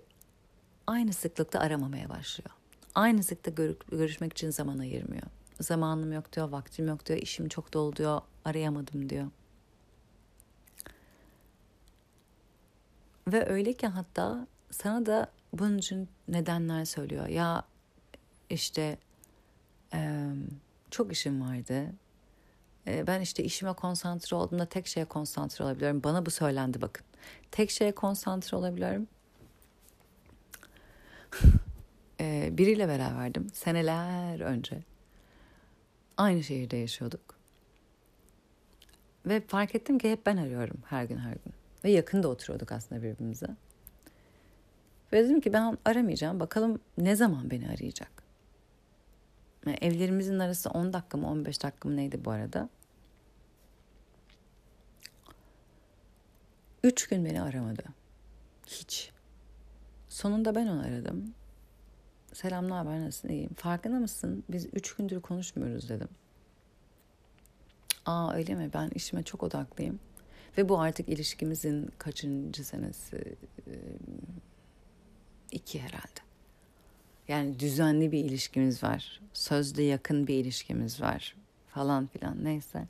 aynı 0.86 1.12
sıklıkta 1.12 1.60
aramamaya 1.60 2.08
başlıyor 2.08 2.57
aynı 2.98 3.22
sıkta 3.22 3.50
görüşmek 3.90 4.32
için 4.32 4.50
zaman 4.50 4.78
ayırmıyor. 4.78 5.22
Zamanım 5.60 6.12
yok 6.12 6.32
diyor, 6.32 6.48
vaktim 6.48 6.88
yok 6.88 7.06
diyor, 7.06 7.18
işim 7.18 7.48
çok 7.48 7.74
dolu 7.74 7.96
diyor, 7.96 8.20
arayamadım 8.44 9.08
diyor. 9.08 9.26
Ve 13.28 13.48
öyle 13.48 13.72
ki 13.72 13.86
hatta 13.86 14.46
sana 14.70 15.06
da 15.06 15.30
bunun 15.52 15.78
için 15.78 16.08
nedenler 16.28 16.84
söylüyor. 16.84 17.26
Ya 17.26 17.64
işte 18.50 18.98
e, 19.94 20.30
çok 20.90 21.12
işim 21.12 21.40
vardı. 21.40 21.86
E, 22.86 23.06
ben 23.06 23.20
işte 23.20 23.44
işime 23.44 23.72
konsantre 23.72 24.36
olduğumda 24.36 24.66
tek 24.66 24.86
şeye 24.86 25.04
konsantre 25.04 25.64
olabiliyorum. 25.64 26.02
Bana 26.04 26.26
bu 26.26 26.30
söylendi 26.30 26.80
bakın. 26.82 27.06
Tek 27.50 27.70
şeye 27.70 27.92
konsantre 27.92 28.56
olabiliyorum 28.56 29.06
e, 32.20 32.48
biriyle 32.58 32.88
beraberdim 32.88 33.48
seneler 33.52 34.40
önce. 34.40 34.82
Aynı 36.16 36.42
şehirde 36.42 36.76
yaşıyorduk. 36.76 37.38
Ve 39.26 39.40
fark 39.40 39.74
ettim 39.74 39.98
ki 39.98 40.12
hep 40.12 40.26
ben 40.26 40.36
arıyorum 40.36 40.78
her 40.86 41.04
gün 41.04 41.18
her 41.18 41.32
gün. 41.32 41.52
Ve 41.84 41.90
yakında 41.90 42.28
oturuyorduk 42.28 42.72
aslında 42.72 43.02
birbirimize. 43.02 43.46
Ve 45.12 45.24
dedim 45.24 45.40
ki 45.40 45.52
ben 45.52 45.78
aramayacağım. 45.84 46.40
Bakalım 46.40 46.80
ne 46.98 47.16
zaman 47.16 47.50
beni 47.50 47.68
arayacak. 47.68 48.10
Yani 49.66 49.78
evlerimizin 49.80 50.38
arası 50.38 50.70
10 50.70 50.92
dakika 50.92 51.18
mı 51.18 51.30
15 51.30 51.62
dakika 51.62 51.88
mı 51.88 51.96
neydi 51.96 52.24
bu 52.24 52.30
arada. 52.30 52.68
Üç 56.82 57.06
gün 57.08 57.24
beni 57.24 57.42
aramadı. 57.42 57.82
Hiç. 58.66 59.12
Sonunda 60.08 60.54
ben 60.54 60.66
onu 60.66 60.82
aradım. 60.82 61.34
Selam 62.40 62.68
ne 62.68 62.72
haber 62.72 63.00
nasılsın 63.00 63.28
iyiyim. 63.28 63.54
Farkında 63.54 63.98
mısın 63.98 64.44
biz 64.48 64.66
üç 64.72 64.94
gündür 64.94 65.20
konuşmuyoruz 65.20 65.88
dedim. 65.88 66.08
Aa 68.06 68.34
öyle 68.34 68.54
mi 68.54 68.70
ben 68.74 68.90
işime 68.94 69.22
çok 69.22 69.42
odaklıyım. 69.42 70.00
Ve 70.58 70.68
bu 70.68 70.80
artık 70.80 71.08
ilişkimizin 71.08 71.90
kaçıncı 71.98 72.64
senesi? 72.64 73.36
iki 75.52 75.80
herhalde. 75.80 76.20
Yani 77.28 77.60
düzenli 77.60 78.12
bir 78.12 78.24
ilişkimiz 78.24 78.82
var. 78.82 79.20
Sözde 79.32 79.82
yakın 79.82 80.26
bir 80.26 80.34
ilişkimiz 80.34 81.00
var. 81.00 81.36
Falan 81.68 82.06
filan 82.06 82.44
neyse. 82.44 82.86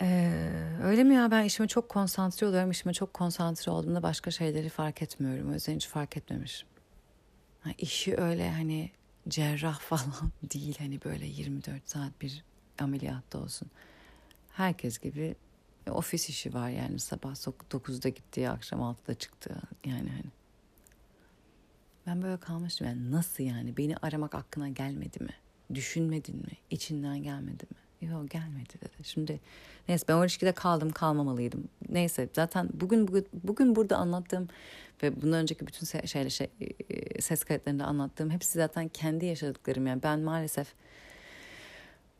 Ee, 0.00 0.78
öyle 0.82 1.04
mi 1.04 1.14
ya 1.14 1.30
ben 1.30 1.44
işime 1.44 1.68
çok 1.68 1.88
konsantre 1.88 2.46
oluyorum. 2.46 2.70
İşime 2.70 2.92
çok 2.92 3.14
konsantre 3.14 3.72
olduğumda 3.72 4.02
başka 4.02 4.30
şeyleri 4.30 4.68
fark 4.68 5.02
etmiyorum. 5.02 5.50
O 5.50 5.52
yüzden 5.52 5.74
hiç 5.74 5.88
fark 5.88 6.16
etmemişim. 6.16 6.70
Ha, 7.60 7.70
işi 7.78 8.16
öyle 8.16 8.50
hani 8.50 8.90
cerrah 9.28 9.78
falan 9.80 10.32
değil 10.42 10.76
hani 10.78 11.04
böyle 11.04 11.26
24 11.26 11.88
saat 11.88 12.20
bir 12.20 12.44
ameliyatta 12.78 13.38
olsun. 13.38 13.70
Herkes 14.52 14.98
gibi 14.98 15.36
ofis 15.90 16.28
işi 16.28 16.54
var 16.54 16.68
yani 16.68 16.98
sabah 16.98 17.34
9'da 17.70 18.08
gittiği 18.08 18.50
akşam 18.50 18.80
6'da 18.80 19.14
çıktı 19.14 19.62
yani 19.84 20.08
hani. 20.10 20.30
Ben 22.06 22.22
böyle 22.22 22.36
kalmıştım 22.40 22.86
yani 22.86 23.10
nasıl 23.10 23.44
yani 23.44 23.76
beni 23.76 23.96
aramak 23.96 24.34
aklına 24.34 24.68
gelmedi 24.68 25.24
mi? 25.24 25.34
Düşünmedin 25.74 26.36
mi? 26.36 26.52
İçinden 26.70 27.22
gelmedi 27.22 27.64
mi? 27.70 27.79
Yok 28.00 28.30
gelmedi 28.30 28.72
dedi. 28.80 29.04
Şimdi 29.04 29.40
neyse 29.88 30.04
ben 30.08 30.14
o 30.14 30.24
ilişkide 30.24 30.52
kaldım 30.52 30.90
kalmamalıydım. 30.90 31.68
Neyse 31.88 32.28
zaten 32.32 32.68
bugün 32.72 33.08
bugün, 33.08 33.26
bugün 33.32 33.76
burada 33.76 33.96
anlattığım 33.96 34.48
ve 35.02 35.22
bundan 35.22 35.38
önceki 35.40 35.66
bütün 35.66 35.86
se- 35.86 36.06
şeyle 36.06 36.30
şey, 36.30 36.50
e, 36.90 37.20
ses 37.20 37.44
kayıtlarında 37.44 37.84
anlattığım 37.84 38.30
hepsi 38.30 38.52
zaten 38.52 38.88
kendi 38.88 39.26
yaşadıklarım 39.26 39.86
yani 39.86 40.02
ben 40.02 40.20
maalesef 40.20 40.74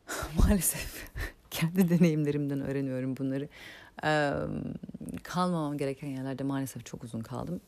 maalesef 0.39 1.11
kendi 1.51 1.89
deneyimlerimden 1.89 2.61
öğreniyorum 2.61 3.17
bunları. 3.17 3.47
Ee, 4.03 4.31
kalmamam 5.23 5.77
gereken 5.77 6.07
yerlerde 6.07 6.43
maalesef 6.43 6.85
çok 6.85 7.03
uzun 7.03 7.19
kaldım 7.19 7.61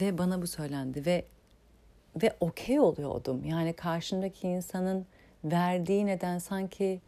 ve 0.00 0.18
bana 0.18 0.42
bu 0.42 0.46
söylendi 0.46 1.06
ve 1.06 1.24
ve 2.22 2.36
okey 2.40 2.80
oluyordum. 2.80 3.44
Yani 3.44 3.72
karşımdaki 3.72 4.48
insanın 4.48 5.06
verdiği 5.44 6.06
neden 6.06 6.38
sanki 6.38 7.00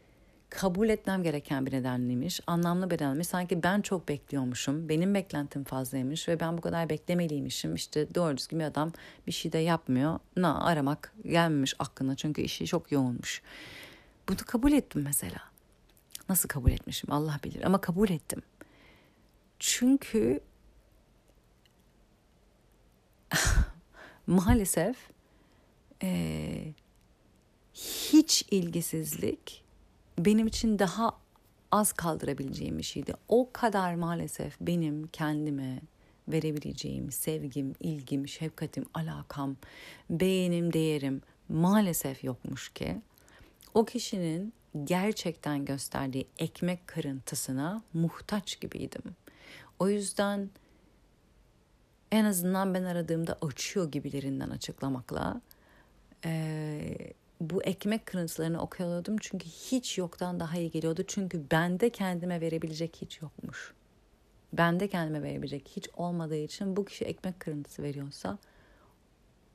kabul 0.51 0.89
etmem 0.89 1.23
gereken 1.23 1.65
bir 1.65 1.71
nedenliymiş. 1.71 2.41
Anlamlı 2.47 2.89
bir 2.89 2.95
nedenmiş. 2.95 3.27
Sanki 3.27 3.63
ben 3.63 3.81
çok 3.81 4.07
bekliyormuşum. 4.07 4.89
Benim 4.89 5.13
beklentim 5.13 5.63
fazlaymış 5.63 6.27
ve 6.27 6.39
ben 6.39 6.57
bu 6.57 6.61
kadar 6.61 6.89
beklemeliymişim. 6.89 7.75
İşte 7.75 8.15
doğru 8.15 8.37
düzgün 8.37 8.59
bir 8.59 8.65
adam 8.65 8.91
bir 9.27 9.31
şey 9.31 9.51
de 9.51 9.57
yapmıyor. 9.57 10.19
Na 10.37 10.65
aramak 10.65 11.13
gelmemiş 11.25 11.75
aklına 11.79 12.15
çünkü 12.15 12.41
işi 12.41 12.65
çok 12.65 12.91
yoğunmuş. 12.91 13.41
Bunu 14.29 14.37
kabul 14.45 14.71
ettim 14.71 15.01
mesela. 15.01 15.41
Nasıl 16.29 16.49
kabul 16.49 16.71
etmişim 16.71 17.11
Allah 17.11 17.39
bilir 17.43 17.63
ama 17.63 17.81
kabul 17.81 18.09
ettim. 18.09 18.41
Çünkü 19.59 20.39
maalesef 24.27 24.97
e, 26.03 26.73
hiç 27.73 28.45
ilgisizlik 28.51 29.63
benim 30.25 30.47
için 30.47 30.79
daha 30.79 31.11
az 31.71 31.93
kaldırabileceğim 31.93 32.77
bir 32.77 32.83
şeydi. 32.83 33.13
O 33.27 33.49
kadar 33.53 33.95
maalesef 33.95 34.57
benim 34.61 35.07
kendime 35.07 35.81
verebileceğim 36.27 37.11
sevgim, 37.11 37.75
ilgim, 37.79 38.27
şefkatim, 38.27 38.85
alakam, 38.93 39.55
beğenim, 40.09 40.73
değerim 40.73 41.21
maalesef 41.49 42.23
yokmuş 42.23 42.69
ki 42.69 43.01
o 43.73 43.85
kişinin 43.85 44.53
gerçekten 44.83 45.65
gösterdiği 45.65 46.27
ekmek 46.39 46.87
kırıntısına 46.87 47.81
muhtaç 47.93 48.59
gibiydim. 48.59 49.03
O 49.79 49.89
yüzden 49.89 50.49
en 52.11 52.25
azından 52.25 52.73
ben 52.73 52.83
aradığımda 52.83 53.37
açıyor 53.41 53.91
gibilerinden 53.91 54.49
açıklamakla 54.49 55.41
e, 56.25 57.13
bu 57.49 57.63
ekmek 57.63 58.05
kırıntılarını 58.05 58.61
okuyordum 58.61 59.15
çünkü 59.21 59.45
hiç 59.45 59.97
yoktan 59.97 60.39
daha 60.39 60.57
iyi 60.57 60.71
geliyordu. 60.71 61.03
Çünkü 61.07 61.43
bende 61.51 61.89
kendime 61.89 62.41
verebilecek 62.41 62.97
hiç 63.01 63.21
yokmuş. 63.21 63.73
Bende 64.53 64.87
kendime 64.87 65.23
verebilecek 65.23 65.71
hiç 65.75 65.89
olmadığı 65.93 66.37
için 66.37 66.75
bu 66.75 66.85
kişi 66.85 67.05
ekmek 67.05 67.39
kırıntısı 67.39 67.83
veriyorsa 67.83 68.37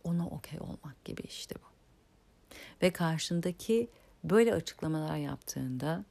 ona 0.04 0.28
okey 0.28 0.60
olmak 0.60 1.04
gibi 1.04 1.22
işte 1.22 1.54
bu. 1.54 1.66
Ve 2.82 2.92
karşındaki 2.92 3.88
böyle 4.24 4.54
açıklamalar 4.54 5.16
yaptığında 5.16 6.04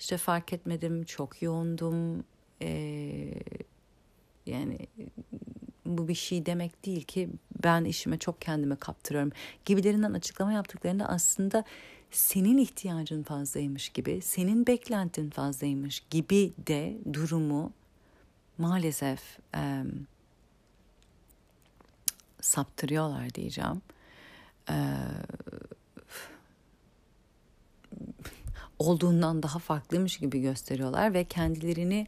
işte 0.00 0.16
fark 0.16 0.52
etmedim, 0.52 1.04
çok 1.04 1.42
yoğundum, 1.42 2.24
ee, 2.62 3.34
yani 4.46 4.78
bu 5.98 6.08
bir 6.08 6.14
şey 6.14 6.46
demek 6.46 6.86
değil 6.86 7.02
ki 7.02 7.30
ben 7.64 7.84
işime 7.84 8.18
çok 8.18 8.40
kendime 8.40 8.76
kaptırıyorum 8.76 9.32
gibilerinden 9.64 10.12
açıklama 10.12 10.52
yaptıklarında 10.52 11.08
aslında 11.08 11.64
senin 12.10 12.58
ihtiyacın 12.58 13.22
fazlaymış 13.22 13.88
gibi, 13.88 14.20
senin 14.22 14.66
beklentin 14.66 15.30
fazlaymış 15.30 16.00
gibi 16.10 16.52
de 16.66 16.96
durumu 17.12 17.72
maalesef 18.58 19.38
e, 19.54 19.84
saptırıyorlar 22.40 23.34
diyeceğim. 23.34 23.82
e, 24.70 24.74
olduğundan 28.78 29.42
daha 29.42 29.58
farklıymış 29.58 30.18
gibi 30.18 30.40
gösteriyorlar 30.40 31.14
ve 31.14 31.24
kendilerini 31.24 32.06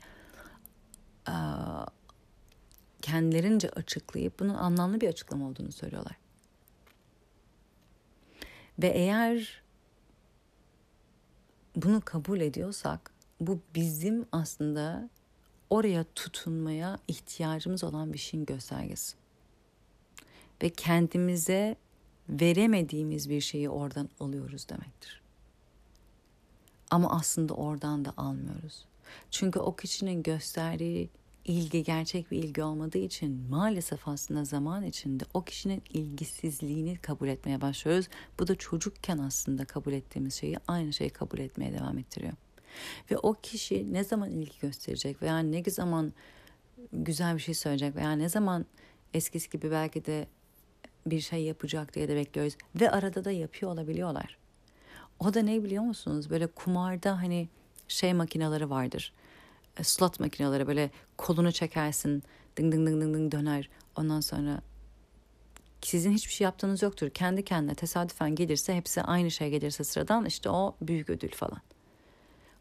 e, 1.29 1.35
kendilerince 3.05 3.71
açıklayıp 3.71 4.41
bunun 4.41 4.55
anlamlı 4.55 5.01
bir 5.01 5.09
açıklama 5.09 5.49
olduğunu 5.49 5.73
söylüyorlar. 5.73 6.17
Ve 8.79 8.89
eğer 8.89 9.63
bunu 11.77 12.01
kabul 12.01 12.41
ediyorsak 12.41 13.11
bu 13.41 13.61
bizim 13.75 14.27
aslında 14.33 15.09
oraya 15.71 16.05
tutunmaya 16.15 16.99
ihtiyacımız 17.09 17.85
olan 17.85 18.13
bir 18.13 18.19
şeyin 18.19 18.47
göstergesi. 18.47 19.17
Ve 20.63 20.71
kendimize 20.71 21.77
veremediğimiz 22.29 23.31
bir 23.31 23.41
şeyi 23.41 23.71
oradan 23.71 24.09
alıyoruz 24.21 24.69
demektir. 24.69 25.23
Ama 26.91 27.11
aslında 27.11 27.55
oradan 27.55 28.05
da 28.05 28.15
almıyoruz. 28.17 28.85
Çünkü 29.31 29.59
o 29.59 29.77
kişinin 29.77 30.23
gösterdiği 30.23 31.11
ilgi 31.45 31.83
gerçek 31.83 32.31
bir 32.31 32.39
ilgi 32.39 32.63
olmadığı 32.63 32.99
için 32.99 33.47
maalesef 33.51 34.09
aslında 34.09 34.45
zaman 34.45 34.85
içinde 34.85 35.25
o 35.35 35.45
kişinin 35.45 35.83
ilgisizliğini 35.93 36.97
kabul 36.97 37.29
etmeye 37.29 37.61
başlıyoruz. 37.61 38.09
Bu 38.39 38.49
da 38.49 38.55
çocukken 38.55 39.19
aslında 39.19 39.65
kabul 39.65 39.93
ettiğimiz 39.93 40.35
şeyi 40.35 40.57
aynı 40.69 40.93
şeyi 40.93 41.11
kabul 41.11 41.39
etmeye 41.39 41.73
devam 41.73 41.99
ettiriyor. 41.99 42.33
Ve 43.11 43.19
o 43.19 43.35
kişi 43.35 43.93
ne 43.93 44.05
zaman 44.05 44.31
ilgi 44.31 44.59
gösterecek 44.61 45.23
veya 45.23 45.39
ne 45.39 45.65
zaman 45.65 46.13
güzel 46.93 47.35
bir 47.35 47.41
şey 47.41 47.55
söyleyecek 47.55 47.97
veya 47.97 48.13
ne 48.13 48.29
zaman 48.29 48.67
eskisi 49.15 49.51
gibi 49.51 49.71
belki 49.71 50.07
de 50.07 50.27
bir 51.07 51.21
şey 51.21 51.43
yapacak 51.43 51.95
diye 51.95 52.09
de 52.09 52.17
bekliyoruz. 52.17 52.57
Ve 52.81 52.91
arada 52.91 53.25
da 53.25 53.31
yapıyor 53.31 53.73
olabiliyorlar. 53.73 54.39
O 55.21 55.35
da 55.35 55.43
ne 55.43 55.65
biliyor 55.65 55.83
musunuz? 55.83 56.31
Böyle 56.31 56.47
kumarda 56.47 57.19
hani 57.19 57.49
şey 57.89 58.15
makineleri 58.15 58.71
vardır. 58.71 59.13
E, 59.79 59.85
slot 59.85 60.21
makineleri 60.21 60.67
böyle 60.67 60.91
kolunu 61.17 61.53
çekersin. 61.53 62.23
Ding 62.57 62.73
ding 62.73 62.89
ding 62.89 63.03
ding 63.03 63.17
ding 63.17 63.33
döner. 63.33 63.69
Ondan 63.97 64.21
sonra 64.21 64.61
sizin 65.83 66.13
hiçbir 66.13 66.33
şey 66.33 66.45
yaptığınız 66.45 66.83
yoktur. 66.83 67.11
Kendi 67.11 67.45
kendine 67.45 67.75
tesadüfen 67.75 68.35
gelirse 68.35 68.77
hepsi 68.77 69.03
aynı 69.03 69.31
şey 69.31 69.51
gelirse 69.51 69.85
sıradan 69.85 70.25
işte 70.25 70.51
o 70.51 70.77
büyük 70.83 71.11
ödül 71.11 71.31
falan. 71.31 71.61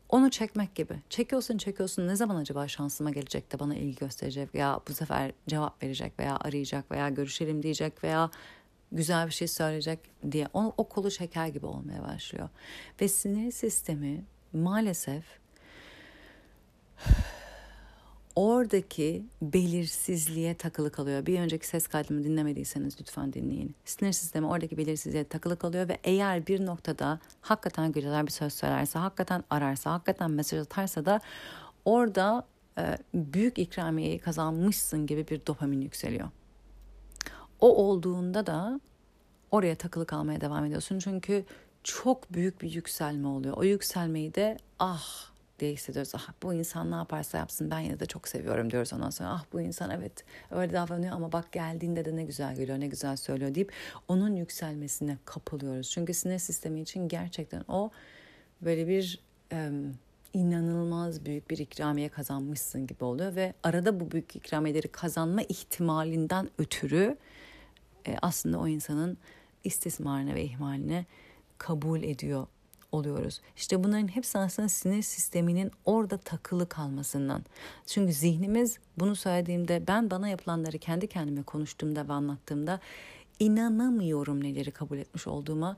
Onu 0.09 0.31
çekmek 0.31 0.75
gibi. 0.75 0.93
Çekiyorsun 1.09 1.57
çekiyorsun 1.57 2.07
ne 2.07 2.15
zaman 2.15 2.35
acaba 2.35 2.67
şansıma 2.67 3.11
gelecek 3.11 3.51
de 3.51 3.59
bana 3.59 3.75
ilgi 3.75 3.95
gösterecek 3.95 4.55
veya 4.55 4.79
bu 4.87 4.93
sefer 4.93 5.31
cevap 5.47 5.83
verecek 5.83 6.19
veya 6.19 6.37
arayacak 6.37 6.91
veya 6.91 7.09
görüşelim 7.09 7.63
diyecek 7.63 8.03
veya 8.03 8.29
güzel 8.91 9.27
bir 9.27 9.31
şey 9.31 9.47
söyleyecek 9.47 9.99
diye 10.31 10.47
o, 10.53 10.73
o 10.77 10.89
kolu 10.89 11.11
çeker 11.11 11.47
gibi 11.47 11.65
olmaya 11.65 12.03
başlıyor. 12.03 12.49
Ve 13.01 13.07
sinir 13.07 13.51
sistemi 13.51 14.25
maalesef 14.53 15.23
oradaki 18.35 19.25
belirsizliğe 19.41 20.53
takılı 20.53 20.91
kalıyor. 20.91 21.25
Bir 21.25 21.39
önceki 21.39 21.67
ses 21.67 21.87
kaydımı 21.87 22.23
dinlemediyseniz 22.23 23.01
lütfen 23.01 23.33
dinleyin. 23.33 23.75
Sinir 23.85 24.11
sistemi 24.11 24.47
oradaki 24.47 24.77
belirsizliğe 24.77 25.23
takılı 25.23 25.57
kalıyor 25.57 25.87
ve 25.87 25.97
eğer 26.03 26.47
bir 26.47 26.65
noktada 26.65 27.19
hakikaten 27.41 27.91
güzel 27.91 28.25
bir 28.25 28.31
söz 28.31 28.53
söylerse, 28.53 28.99
hakikaten 28.99 29.43
ararsa, 29.49 29.91
hakikaten 29.91 30.31
mesaj 30.31 30.59
atarsa 30.59 31.05
da 31.05 31.19
orada 31.85 32.45
e, 32.77 32.97
büyük 33.13 33.59
ikramiyeyi 33.59 34.19
kazanmışsın 34.19 35.05
gibi 35.05 35.27
bir 35.27 35.45
dopamin 35.45 35.81
yükseliyor. 35.81 36.29
O 37.59 37.75
olduğunda 37.75 38.45
da 38.45 38.79
oraya 39.51 39.75
takılı 39.75 40.05
kalmaya 40.05 40.41
devam 40.41 40.65
ediyorsun. 40.65 40.99
Çünkü 40.99 41.45
çok 41.83 42.33
büyük 42.33 42.61
bir 42.61 42.71
yükselme 42.71 43.27
oluyor. 43.27 43.57
O 43.57 43.63
yükselmeyi 43.63 44.35
de 44.35 44.57
ah 44.79 45.32
diye 45.59 45.73
hissediyoruz. 45.73 46.11
Ah 46.15 46.29
bu 46.43 46.53
insan 46.53 46.91
ne 46.91 46.95
yaparsa 46.95 47.37
yapsın 47.37 47.71
ben 47.71 47.79
yine 47.79 47.99
de 47.99 48.05
çok 48.05 48.27
seviyorum 48.27 48.71
diyoruz 48.71 48.93
ondan 48.93 49.09
sonra. 49.09 49.29
Ah 49.29 49.45
bu 49.53 49.61
insan 49.61 49.91
evet 49.91 50.25
öyle 50.51 50.73
davranıyor 50.73 51.15
ama 51.15 51.31
bak 51.31 51.51
geldiğinde 51.51 52.05
de 52.05 52.15
ne 52.15 52.23
güzel 52.23 52.55
geliyor 52.55 52.79
ne 52.79 52.87
güzel 52.87 53.15
söylüyor 53.15 53.55
deyip 53.55 53.71
onun 54.07 54.35
yükselmesine 54.35 55.17
kapılıyoruz. 55.25 55.91
Çünkü 55.91 56.13
sinir 56.13 56.39
sistemi 56.39 56.81
için 56.81 57.07
gerçekten 57.07 57.63
o 57.67 57.91
böyle 58.61 58.87
bir 58.87 59.19
e, 59.51 59.71
inanılmaz 60.33 61.25
büyük 61.25 61.49
bir 61.49 61.57
ikramiye 61.57 62.09
kazanmışsın 62.09 62.87
gibi 62.87 63.03
oluyor 63.03 63.35
ve 63.35 63.53
arada 63.63 63.99
bu 63.99 64.11
büyük 64.11 64.35
ikramiyeleri 64.35 64.87
kazanma 64.87 65.41
ihtimalinden 65.41 66.49
ötürü 66.57 67.17
e, 68.07 68.15
aslında 68.21 68.59
o 68.59 68.67
insanın 68.67 69.17
istismarına 69.63 70.35
ve 70.35 70.43
ihmaline 70.43 71.05
kabul 71.57 72.03
ediyor 72.03 72.47
oluyoruz. 72.93 73.41
İşte 73.55 73.83
bunların 73.83 74.07
hepsi 74.07 74.39
aslında 74.39 74.69
sinir 74.69 75.01
sisteminin 75.01 75.71
orada 75.85 76.17
takılı 76.17 76.69
kalmasından. 76.69 77.43
Çünkü 77.85 78.13
zihnimiz 78.13 78.79
bunu 78.99 79.15
söylediğimde 79.15 79.83
ben 79.87 80.11
bana 80.11 80.27
yapılanları 80.27 80.77
kendi 80.77 81.07
kendime 81.07 81.43
konuştuğumda 81.43 82.07
ve 82.07 82.13
anlattığımda 82.13 82.79
inanamıyorum 83.39 84.43
neleri 84.43 84.71
kabul 84.71 84.97
etmiş 84.97 85.27
olduğuma, 85.27 85.77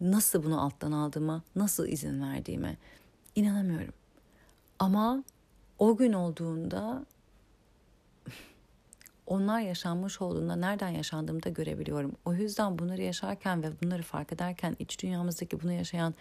nasıl 0.00 0.44
bunu 0.44 0.64
alttan 0.64 0.92
aldığıma, 0.92 1.42
nasıl 1.56 1.88
izin 1.88 2.22
verdiğime 2.22 2.76
inanamıyorum. 3.34 3.94
Ama 4.78 5.24
o 5.78 5.96
gün 5.96 6.12
olduğunda 6.12 7.04
onlar 9.26 9.60
yaşanmış 9.60 10.20
olduğunda 10.20 10.56
nereden 10.56 10.88
yaşandığımı 10.88 11.42
da 11.42 11.48
görebiliyorum. 11.48 12.12
O 12.24 12.34
yüzden 12.34 12.78
bunları 12.78 13.02
yaşarken 13.02 13.62
ve 13.62 13.68
bunları 13.82 14.02
fark 14.02 14.32
ederken 14.32 14.76
iç 14.78 15.02
dünyamızdaki 15.02 15.62
bunu 15.62 15.72
yaşayan 15.72 16.14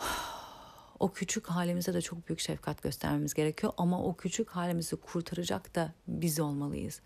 o 1.00 1.12
küçük 1.12 1.46
halimize 1.46 1.94
de 1.94 2.00
çok 2.00 2.28
büyük 2.28 2.40
şefkat 2.40 2.82
göstermemiz 2.82 3.34
gerekiyor 3.34 3.72
ama 3.76 4.02
o 4.02 4.16
küçük 4.16 4.50
halimizi 4.50 4.96
kurtaracak 4.96 5.74
da 5.74 5.92
biz 6.08 6.40
olmalıyız. 6.40 7.00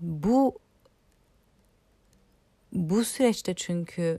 Bu 0.00 0.58
bu 2.72 3.04
süreçte 3.04 3.54
çünkü 3.54 4.18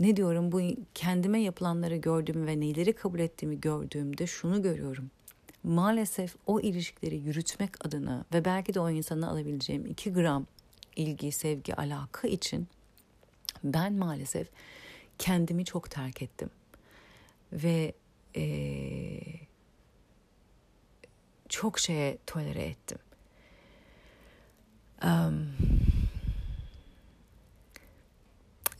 ne 0.00 0.16
diyorum 0.16 0.52
bu 0.52 0.60
kendime 0.94 1.40
yapılanları 1.40 1.96
gördüğüm 1.96 2.46
ve 2.46 2.60
neleri 2.60 2.92
kabul 2.92 3.18
ettiğimi 3.18 3.60
gördüğümde 3.60 4.26
şunu 4.26 4.62
görüyorum. 4.62 5.10
Maalesef 5.64 6.36
o 6.46 6.60
ilişkileri 6.60 7.16
yürütmek 7.16 7.86
adına 7.86 8.24
ve 8.34 8.44
belki 8.44 8.74
de 8.74 8.80
o 8.80 8.90
insana 8.90 9.30
alabileceğim 9.30 9.86
iki 9.86 10.12
gram 10.12 10.46
ilgi, 10.96 11.32
sevgi, 11.32 11.74
alaka 11.74 12.28
için 12.28 12.68
ben 13.64 13.92
maalesef 13.92 14.48
kendimi 15.18 15.64
çok 15.64 15.90
terk 15.90 16.22
ettim 16.22 16.50
ve 17.52 17.92
e, 18.36 18.42
çok 21.48 21.78
şeye 21.78 22.18
tolere 22.26 22.62
ettim. 22.62 22.98
Um, 25.04 25.56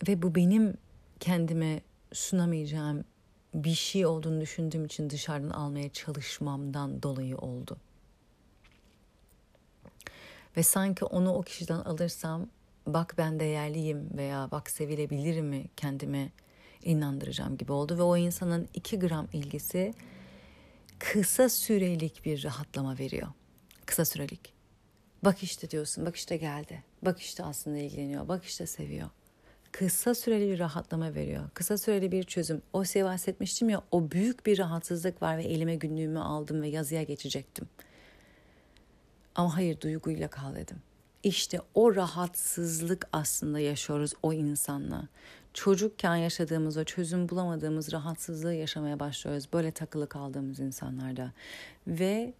ve 0.08 0.22
bu 0.22 0.34
benim 0.34 0.74
kendime 1.20 1.80
sunamayacağım 2.12 3.04
bir 3.54 3.74
şey 3.74 4.06
olduğunu 4.06 4.40
düşündüğüm 4.40 4.84
için 4.84 5.10
dışarıdan 5.10 5.50
almaya 5.50 5.92
çalışmamdan 5.92 7.02
dolayı 7.02 7.36
oldu. 7.36 7.76
Ve 10.56 10.62
sanki 10.62 11.04
onu 11.04 11.34
o 11.34 11.42
kişiden 11.42 11.78
alırsam 11.78 12.46
bak 12.86 13.14
ben 13.18 13.40
değerliyim 13.40 14.10
veya 14.16 14.48
bak 14.50 14.70
sevilebilirim 14.70 15.46
mi 15.46 15.64
kendime 15.76 16.30
inandıracağım 16.84 17.56
gibi 17.56 17.72
oldu 17.72 17.98
ve 17.98 18.02
o 18.02 18.16
insanın 18.16 18.68
iki 18.74 18.98
gram 18.98 19.28
ilgisi 19.32 19.94
kısa 20.98 21.48
sürelik 21.48 22.24
bir 22.24 22.44
rahatlama 22.44 22.98
veriyor. 22.98 23.28
Kısa 23.86 24.04
sürelik. 24.04 24.54
Bak 25.24 25.42
işte 25.42 25.70
diyorsun, 25.70 26.06
bak 26.06 26.16
işte 26.16 26.36
geldi. 26.36 26.82
Bak 27.02 27.20
işte 27.20 27.44
aslında 27.44 27.78
ilgileniyor, 27.78 28.28
bak 28.28 28.44
işte 28.44 28.66
seviyor. 28.66 29.08
Kısa 29.72 30.14
süreli 30.14 30.52
bir 30.52 30.58
rahatlama 30.58 31.14
veriyor. 31.14 31.50
Kısa 31.54 31.78
süreli 31.78 32.12
bir 32.12 32.22
çözüm. 32.22 32.62
O 32.72 32.84
size 32.84 33.04
bahsetmiştim 33.04 33.68
ya 33.68 33.82
o 33.90 34.10
büyük 34.10 34.46
bir 34.46 34.58
rahatsızlık 34.58 35.22
var 35.22 35.38
ve 35.38 35.42
elime 35.44 35.76
günlüğümü 35.76 36.18
aldım 36.18 36.62
ve 36.62 36.68
yazıya 36.68 37.02
geçecektim. 37.02 37.68
Ama 39.34 39.56
hayır 39.56 39.80
duyguyla 39.80 40.28
kal 40.28 40.54
dedim. 40.54 40.82
İşte 41.22 41.60
o 41.74 41.94
rahatsızlık 41.94 43.08
aslında 43.12 43.60
yaşıyoruz 43.60 44.12
o 44.22 44.32
insanla 44.32 45.08
çocukken 45.54 46.16
yaşadığımız 46.16 46.76
o 46.76 46.84
çözüm 46.84 47.28
bulamadığımız 47.28 47.92
rahatsızlığı 47.92 48.54
yaşamaya 48.54 49.00
başlıyoruz. 49.00 49.48
Böyle 49.52 49.70
takılı 49.70 50.08
kaldığımız 50.08 50.60
insanlarda. 50.60 51.32
Ve 51.86 52.34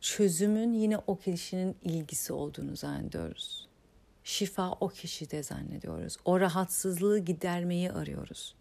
çözümün 0.00 0.72
yine 0.72 0.98
o 1.06 1.18
kişinin 1.18 1.76
ilgisi 1.82 2.32
olduğunu 2.32 2.76
zannediyoruz. 2.76 3.68
Şifa 4.24 4.72
o 4.72 4.88
kişide 4.88 5.42
zannediyoruz. 5.42 6.16
O 6.24 6.40
rahatsızlığı 6.40 7.18
gidermeyi 7.18 7.92
arıyoruz. 7.92 8.54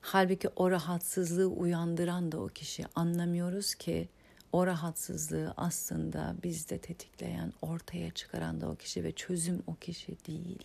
Halbuki 0.00 0.48
o 0.48 0.70
rahatsızlığı 0.70 1.46
uyandıran 1.46 2.32
da 2.32 2.40
o 2.40 2.46
kişi. 2.46 2.84
Anlamıyoruz 2.94 3.74
ki 3.74 4.08
o 4.52 4.66
rahatsızlığı 4.66 5.54
aslında 5.56 6.36
bizde 6.42 6.78
tetikleyen, 6.78 7.52
ortaya 7.62 8.10
çıkaran 8.10 8.60
da 8.60 8.68
o 8.68 8.76
kişi 8.76 9.04
ve 9.04 9.12
çözüm 9.12 9.62
o 9.66 9.74
kişi 9.74 10.16
değil. 10.26 10.64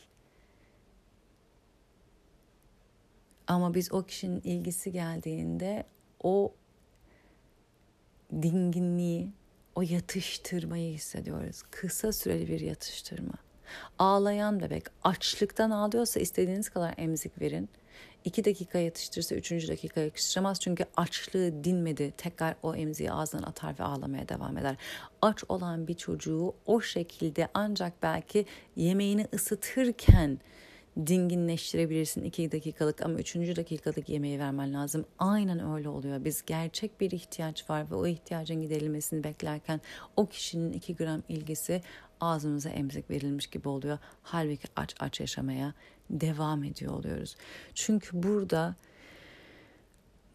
Ama 3.47 3.73
biz 3.73 3.91
o 3.93 4.03
kişinin 4.03 4.41
ilgisi 4.41 4.91
geldiğinde 4.91 5.83
o 6.23 6.53
dinginliği, 8.41 9.31
o 9.75 9.81
yatıştırmayı 9.81 10.93
hissediyoruz. 10.93 11.63
Kısa 11.71 12.11
süreli 12.11 12.47
bir 12.47 12.59
yatıştırma. 12.59 13.33
Ağlayan 13.99 14.59
bebek 14.59 14.83
açlıktan 15.03 15.71
ağlıyorsa 15.71 16.19
istediğiniz 16.19 16.69
kadar 16.69 16.93
emzik 16.97 17.41
verin. 17.41 17.69
İki 18.25 18.45
dakika 18.45 18.79
yatıştırırsa 18.79 19.35
üçüncü 19.35 19.67
dakika 19.67 20.01
yatıştıramaz. 20.01 20.59
Çünkü 20.59 20.85
açlığı 20.97 21.63
dinmedi. 21.63 22.13
Tekrar 22.17 22.55
o 22.63 22.75
emziği 22.75 23.11
ağzından 23.11 23.43
atar 23.43 23.79
ve 23.79 23.83
ağlamaya 23.83 24.29
devam 24.29 24.57
eder. 24.57 24.75
Aç 25.21 25.43
olan 25.49 25.87
bir 25.87 25.93
çocuğu 25.93 26.55
o 26.65 26.81
şekilde 26.81 27.47
ancak 27.53 27.93
belki 28.03 28.45
yemeğini 28.75 29.27
ısıtırken 29.33 30.39
dinginleştirebilirsin 30.97 32.23
iki 32.23 32.51
dakikalık 32.51 33.01
ama 33.01 33.19
üçüncü 33.19 33.55
dakikalık 33.55 34.09
yemeği 34.09 34.39
vermen 34.39 34.73
lazım. 34.73 35.05
Aynen 35.19 35.71
öyle 35.73 35.89
oluyor. 35.89 36.25
Biz 36.25 36.45
gerçek 36.45 37.01
bir 37.01 37.11
ihtiyaç 37.11 37.69
var 37.69 37.91
ve 37.91 37.95
o 37.95 38.07
ihtiyacın 38.07 38.61
giderilmesini 38.61 39.23
beklerken 39.23 39.81
o 40.15 40.25
kişinin 40.25 40.71
iki 40.71 40.95
gram 40.95 41.23
ilgisi 41.29 41.81
ağzımıza 42.21 42.69
emzik 42.69 43.09
verilmiş 43.09 43.47
gibi 43.47 43.69
oluyor. 43.69 43.97
Halbuki 44.23 44.67
aç 44.75 44.95
aç 44.99 45.19
yaşamaya 45.19 45.73
devam 46.09 46.63
ediyor 46.63 46.93
oluyoruz. 46.93 47.35
Çünkü 47.73 48.23
burada 48.23 48.75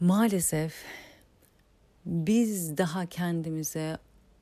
maalesef 0.00 0.84
biz 2.06 2.78
daha 2.78 3.06
kendimize 3.06 3.98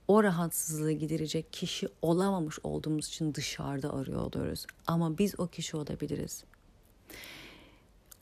o 0.09 0.23
rahatsızlığı 0.23 0.93
giderecek 0.93 1.53
kişi 1.53 1.89
olamamış 2.03 2.59
olduğumuz 2.63 3.09
için 3.09 3.35
dışarıda 3.35 3.95
arıyor 3.95 4.21
oluyoruz. 4.21 4.67
Ama 4.87 5.19
biz 5.19 5.41
o 5.41 5.47
kişi 5.47 5.77
olabiliriz. 5.77 6.45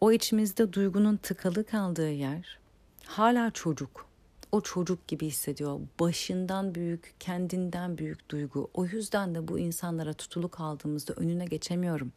O 0.01 0.13
içimizde 0.13 0.73
duygunun 0.73 1.17
tıkalı 1.17 1.65
kaldığı 1.65 2.11
yer 2.11 2.59
hala 3.07 3.51
çocuk. 3.51 4.07
O 4.53 4.61
çocuk 4.61 5.09
gibi 5.09 5.27
hissediyor. 5.27 5.81
Başından 6.01 6.75
büyük, 6.75 7.15
kendinden 7.21 7.99
büyük 7.99 8.31
duygu. 8.31 8.71
O 8.75 8.85
yüzden 8.85 9.35
de 9.35 9.49
bu 9.49 9.59
insanlara 9.59 10.13
tutulu 10.13 10.49
kaldığımızda 10.49 11.13
önüne 11.13 11.45
geçemiyorum. 11.45 12.13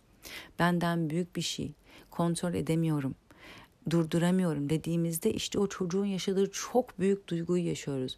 Benden 0.60 1.10
büyük 1.10 1.35
bir 1.35 1.41
şey. 1.41 1.72
Kontrol 2.11 2.53
edemiyorum 2.53 3.15
durduramıyorum 3.89 4.69
dediğimizde 4.69 5.34
işte 5.34 5.60
o 5.60 5.68
çocuğun 5.68 6.06
yaşadığı 6.06 6.52
çok 6.52 6.99
büyük 6.99 7.27
duyguyu 7.27 7.68
yaşıyoruz. 7.68 8.18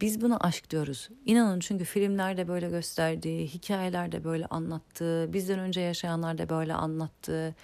Biz 0.00 0.20
buna 0.20 0.36
aşk 0.36 0.70
diyoruz. 0.70 1.08
İnanın 1.24 1.60
çünkü 1.60 1.84
filmlerde 1.84 2.48
böyle 2.48 2.68
gösterdiği, 2.68 3.46
hikayelerde 3.46 4.24
böyle 4.24 4.46
anlattığı, 4.46 5.32
bizden 5.32 5.58
önce 5.58 5.80
yaşayanlar 5.80 6.38
da 6.38 6.48
böyle 6.48 6.74
anlattığı 6.74 7.54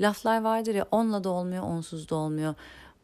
laflar 0.00 0.42
vardır 0.42 0.74
ya 0.74 0.86
onla 0.90 1.24
da 1.24 1.28
olmuyor, 1.28 1.62
onsuz 1.62 2.08
da 2.08 2.14
olmuyor. 2.14 2.54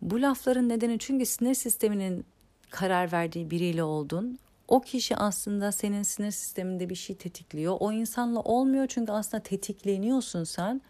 Bu 0.03 0.23
lafların 0.23 0.69
nedeni 0.69 0.99
çünkü 0.99 1.27
sinir 1.27 1.55
sisteminin 1.55 2.25
karar 2.71 3.13
verdiği 3.13 3.51
biriyle 3.51 3.83
oldun. 3.83 4.39
O 4.69 4.81
kişi 4.81 5.17
aslında 5.17 5.73
senin 5.73 6.03
sinir 6.03 6.31
sisteminde 6.31 6.91
bir 6.91 6.95
şey 6.95 7.17
tetikliyor. 7.17 7.77
O 7.81 7.93
insanla 7.93 8.41
olmuyor 8.41 8.87
çünkü 8.89 9.13
aslında 9.13 9.43
tetikleniyorsun 9.43 10.45
sen. 10.45 10.81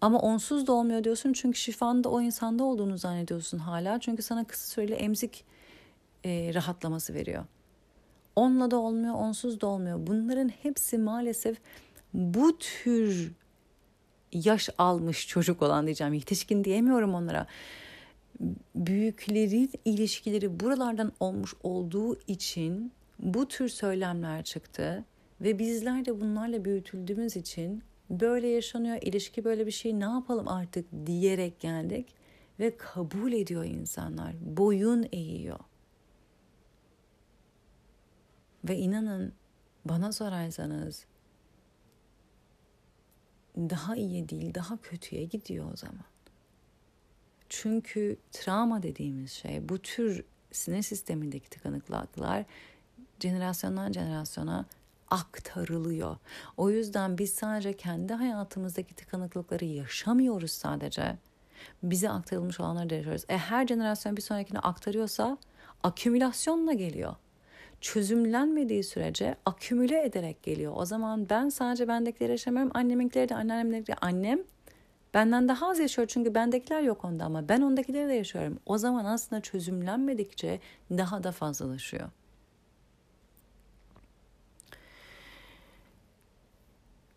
Ama 0.00 0.18
onsuz 0.18 0.66
da 0.66 0.72
olmuyor 0.72 1.04
diyorsun 1.04 1.32
çünkü 1.32 1.58
şifanın 1.58 2.04
da 2.04 2.08
o 2.08 2.20
insanda 2.20 2.64
olduğunu 2.64 2.98
zannediyorsun 2.98 3.58
hala. 3.58 4.00
Çünkü 4.00 4.22
sana 4.22 4.44
kısa 4.44 4.66
süreli 4.66 4.94
emzik 4.94 5.44
e, 6.26 6.54
rahatlaması 6.54 7.14
veriyor. 7.14 7.44
Onunla 8.36 8.70
da 8.70 8.76
olmuyor, 8.76 9.14
onsuz 9.14 9.60
da 9.60 9.66
olmuyor. 9.66 10.06
Bunların 10.06 10.48
hepsi 10.48 10.98
maalesef 10.98 11.56
bu 12.14 12.58
tür 12.58 13.32
yaş 14.32 14.70
almış 14.78 15.28
çocuk 15.28 15.62
olan 15.62 15.86
diyeceğim. 15.86 16.12
Yetişkin 16.12 16.64
diyemiyorum 16.64 17.14
onlara. 17.14 17.46
Büyüklerin 18.74 19.70
ilişkileri 19.84 20.60
buralardan 20.60 21.12
olmuş 21.20 21.54
olduğu 21.62 22.20
için 22.26 22.92
bu 23.18 23.48
tür 23.48 23.68
söylemler 23.68 24.44
çıktı 24.44 25.04
ve 25.40 25.58
bizler 25.58 26.04
de 26.04 26.20
bunlarla 26.20 26.64
büyütüldüğümüz 26.64 27.36
için 27.36 27.82
böyle 28.10 28.48
yaşanıyor, 28.48 28.98
ilişki 29.02 29.44
böyle 29.44 29.66
bir 29.66 29.70
şey 29.70 30.00
ne 30.00 30.04
yapalım 30.04 30.48
artık 30.48 30.86
diyerek 31.06 31.60
geldik 31.60 32.06
ve 32.60 32.76
kabul 32.76 33.32
ediyor 33.32 33.64
insanlar. 33.64 34.34
Boyun 34.40 35.06
eğiyor. 35.12 35.58
Ve 38.68 38.76
inanın 38.76 39.32
bana 39.84 40.12
sorarsanız 40.12 41.04
daha 43.56 43.96
iyi 43.96 44.28
değil, 44.28 44.54
daha 44.54 44.76
kötüye 44.76 45.24
gidiyor 45.24 45.72
o 45.72 45.76
zaman. 45.76 46.04
Çünkü 47.48 48.16
travma 48.32 48.82
dediğimiz 48.82 49.32
şey, 49.32 49.68
bu 49.68 49.78
tür 49.78 50.24
sinir 50.52 50.82
sistemindeki 50.82 51.50
tıkanıklıklar 51.50 52.44
jenerasyondan 53.20 53.92
jenerasyona 53.92 54.64
aktarılıyor. 55.10 56.16
O 56.56 56.70
yüzden 56.70 57.18
biz 57.18 57.34
sadece 57.34 57.72
kendi 57.72 58.12
hayatımızdaki 58.12 58.94
tıkanıklıkları 58.94 59.64
yaşamıyoruz 59.64 60.50
sadece. 60.50 61.16
Bize 61.82 62.10
aktarılmış 62.10 62.60
olanları 62.60 62.90
da 62.90 62.94
yaşıyoruz. 62.94 63.24
E 63.28 63.38
her 63.38 63.66
jenerasyon 63.66 64.16
bir 64.16 64.22
sonrakine 64.22 64.58
aktarıyorsa 64.58 65.38
akümülasyonla 65.82 66.72
geliyor 66.72 67.16
çözümlenmediği 67.86 68.84
sürece 68.84 69.36
akümüle 69.44 70.04
ederek 70.04 70.42
geliyor. 70.42 70.72
O 70.76 70.84
zaman 70.84 71.28
ben 71.30 71.48
sadece 71.48 71.88
bendekileri 71.88 72.30
yaşamıyorum. 72.30 72.70
Anneminkileri 72.74 73.28
de 73.28 73.34
anneannemleri 73.34 73.86
de 73.86 73.94
annem 73.94 74.38
benden 75.14 75.48
daha 75.48 75.70
az 75.70 75.78
yaşıyor 75.78 76.08
çünkü 76.08 76.34
bendekiler 76.34 76.82
yok 76.82 77.04
onda 77.04 77.24
ama 77.24 77.48
ben 77.48 77.60
ondakileri 77.60 78.08
de 78.08 78.12
yaşıyorum. 78.12 78.58
O 78.66 78.78
zaman 78.78 79.04
aslında 79.04 79.42
çözümlenmedikçe 79.42 80.60
daha 80.90 81.24
da 81.24 81.32
fazlalaşıyor. 81.32 82.10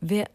Ve 0.03 0.25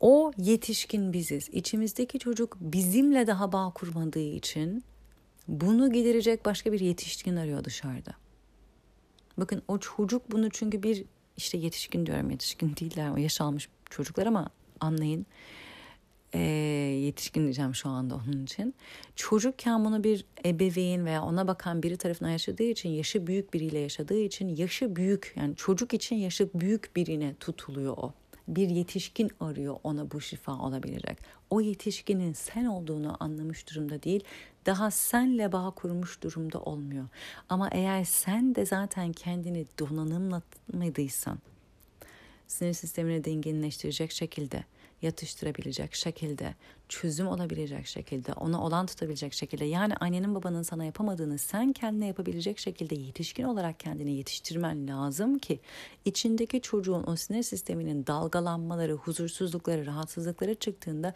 o 0.00 0.32
yetişkin 0.38 1.12
biziz. 1.12 1.48
İçimizdeki 1.52 2.18
çocuk 2.18 2.56
bizimle 2.60 3.26
daha 3.26 3.52
bağ 3.52 3.72
kurmadığı 3.74 4.18
için 4.18 4.84
bunu 5.48 5.92
giderecek 5.92 6.44
başka 6.44 6.72
bir 6.72 6.80
yetişkin 6.80 7.36
arıyor 7.36 7.64
dışarıda. 7.64 8.21
Bakın 9.38 9.62
o 9.68 9.78
çocuk 9.78 10.32
bunu 10.32 10.50
çünkü 10.50 10.82
bir 10.82 11.04
işte 11.36 11.58
yetişkin 11.58 12.06
diyorum 12.06 12.30
yetişkin 12.30 12.76
değiller 12.76 13.10
o 13.10 13.16
yaş 13.16 13.40
almış 13.40 13.68
çocuklar 13.90 14.26
ama 14.26 14.48
anlayın 14.80 15.26
e, 16.34 16.38
yetişkin 17.04 17.42
diyeceğim 17.42 17.74
şu 17.74 17.88
anda 17.88 18.14
onun 18.14 18.44
için. 18.44 18.74
Çocukken 19.16 19.84
bunu 19.84 20.04
bir 20.04 20.24
ebeveyn 20.44 21.04
veya 21.04 21.22
ona 21.22 21.48
bakan 21.48 21.82
biri 21.82 21.96
tarafından 21.96 22.30
yaşadığı 22.30 22.62
için 22.62 22.88
yaşı 22.88 23.26
büyük 23.26 23.54
biriyle 23.54 23.78
yaşadığı 23.78 24.18
için 24.18 24.56
yaşı 24.56 24.96
büyük 24.96 25.32
yani 25.36 25.56
çocuk 25.56 25.94
için 25.94 26.16
yaşı 26.16 26.50
büyük 26.54 26.96
birine 26.96 27.34
tutuluyor 27.34 27.96
o 27.96 28.14
bir 28.48 28.68
yetişkin 28.68 29.30
arıyor 29.40 29.76
ona 29.84 30.10
bu 30.10 30.20
şifa 30.20 30.58
olabilecek. 30.58 31.18
O 31.50 31.60
yetişkinin 31.60 32.32
sen 32.32 32.64
olduğunu 32.64 33.16
anlamış 33.20 33.70
durumda 33.70 34.02
değil, 34.02 34.24
daha 34.66 34.90
senle 34.90 35.52
bağ 35.52 35.70
kurmuş 35.70 36.22
durumda 36.22 36.60
olmuyor. 36.60 37.08
Ama 37.48 37.68
eğer 37.72 38.04
sen 38.04 38.54
de 38.54 38.66
zaten 38.66 39.12
kendini 39.12 39.66
donanımlamadıysan, 39.78 41.38
sinir 42.46 42.72
sistemini 42.72 43.24
denginleştirecek 43.24 44.12
şekilde 44.12 44.64
yatıştırabilecek 45.02 45.94
şekilde, 45.94 46.54
çözüm 46.88 47.28
olabilecek 47.28 47.86
şekilde, 47.86 48.32
ona 48.32 48.64
olan 48.64 48.86
tutabilecek 48.86 49.34
şekilde 49.34 49.64
yani 49.64 49.94
annenin 49.96 50.34
babanın 50.34 50.62
sana 50.62 50.84
yapamadığını 50.84 51.38
sen 51.38 51.72
kendine 51.72 52.06
yapabilecek 52.06 52.58
şekilde 52.58 52.94
yetişkin 52.94 53.44
olarak 53.44 53.80
kendini 53.80 54.12
yetiştirmen 54.12 54.88
lazım 54.88 55.38
ki 55.38 55.60
içindeki 56.04 56.60
çocuğun 56.60 57.04
o 57.06 57.16
sinir 57.16 57.42
sisteminin 57.42 58.06
dalgalanmaları, 58.06 58.92
huzursuzlukları, 58.92 59.86
rahatsızlıkları 59.86 60.54
çıktığında 60.54 61.14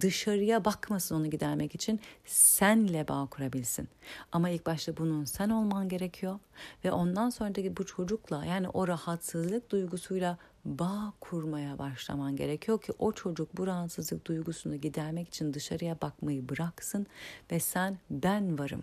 dışarıya 0.00 0.64
bakmasın 0.64 1.14
onu 1.14 1.30
gidermek 1.30 1.74
için 1.74 2.00
senle 2.24 3.08
bağ 3.08 3.26
kurabilsin. 3.30 3.88
Ama 4.32 4.48
ilk 4.48 4.66
başta 4.66 4.96
bunun 4.96 5.24
sen 5.24 5.50
olman 5.50 5.88
gerekiyor 5.88 6.38
ve 6.84 6.92
ondan 6.92 7.30
sonraki 7.30 7.76
bu 7.76 7.86
çocukla 7.86 8.44
yani 8.44 8.68
o 8.68 8.88
rahatsızlık 8.88 9.70
duygusuyla 9.70 10.38
bağ 10.66 11.12
kurmaya 11.20 11.78
başlaman 11.78 12.36
gerekiyor 12.36 12.80
ki 12.80 12.92
o 12.98 13.12
çocuk 13.12 13.56
bu 13.56 13.66
rahatsızlık 13.66 14.26
duygusunu 14.26 14.76
gidermek 14.76 15.28
için 15.28 15.54
dışarıya 15.54 16.00
bakmayı 16.00 16.48
bıraksın 16.48 17.06
ve 17.52 17.60
sen 17.60 17.98
ben 18.10 18.58
varım. 18.58 18.82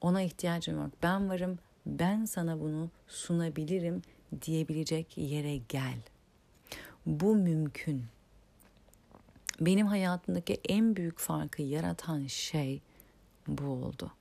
Ona 0.00 0.22
ihtiyacım 0.22 0.76
yok. 0.82 0.90
Ben 1.02 1.28
varım. 1.28 1.58
Ben 1.86 2.24
sana 2.24 2.60
bunu 2.60 2.90
sunabilirim 3.08 4.02
diyebilecek 4.42 5.18
yere 5.18 5.56
gel. 5.56 5.98
Bu 7.06 7.36
mümkün. 7.36 8.04
Benim 9.60 9.86
hayatımdaki 9.86 10.60
en 10.68 10.96
büyük 10.96 11.18
farkı 11.18 11.62
yaratan 11.62 12.26
şey 12.26 12.80
bu 13.48 13.64
oldu. 13.64 14.12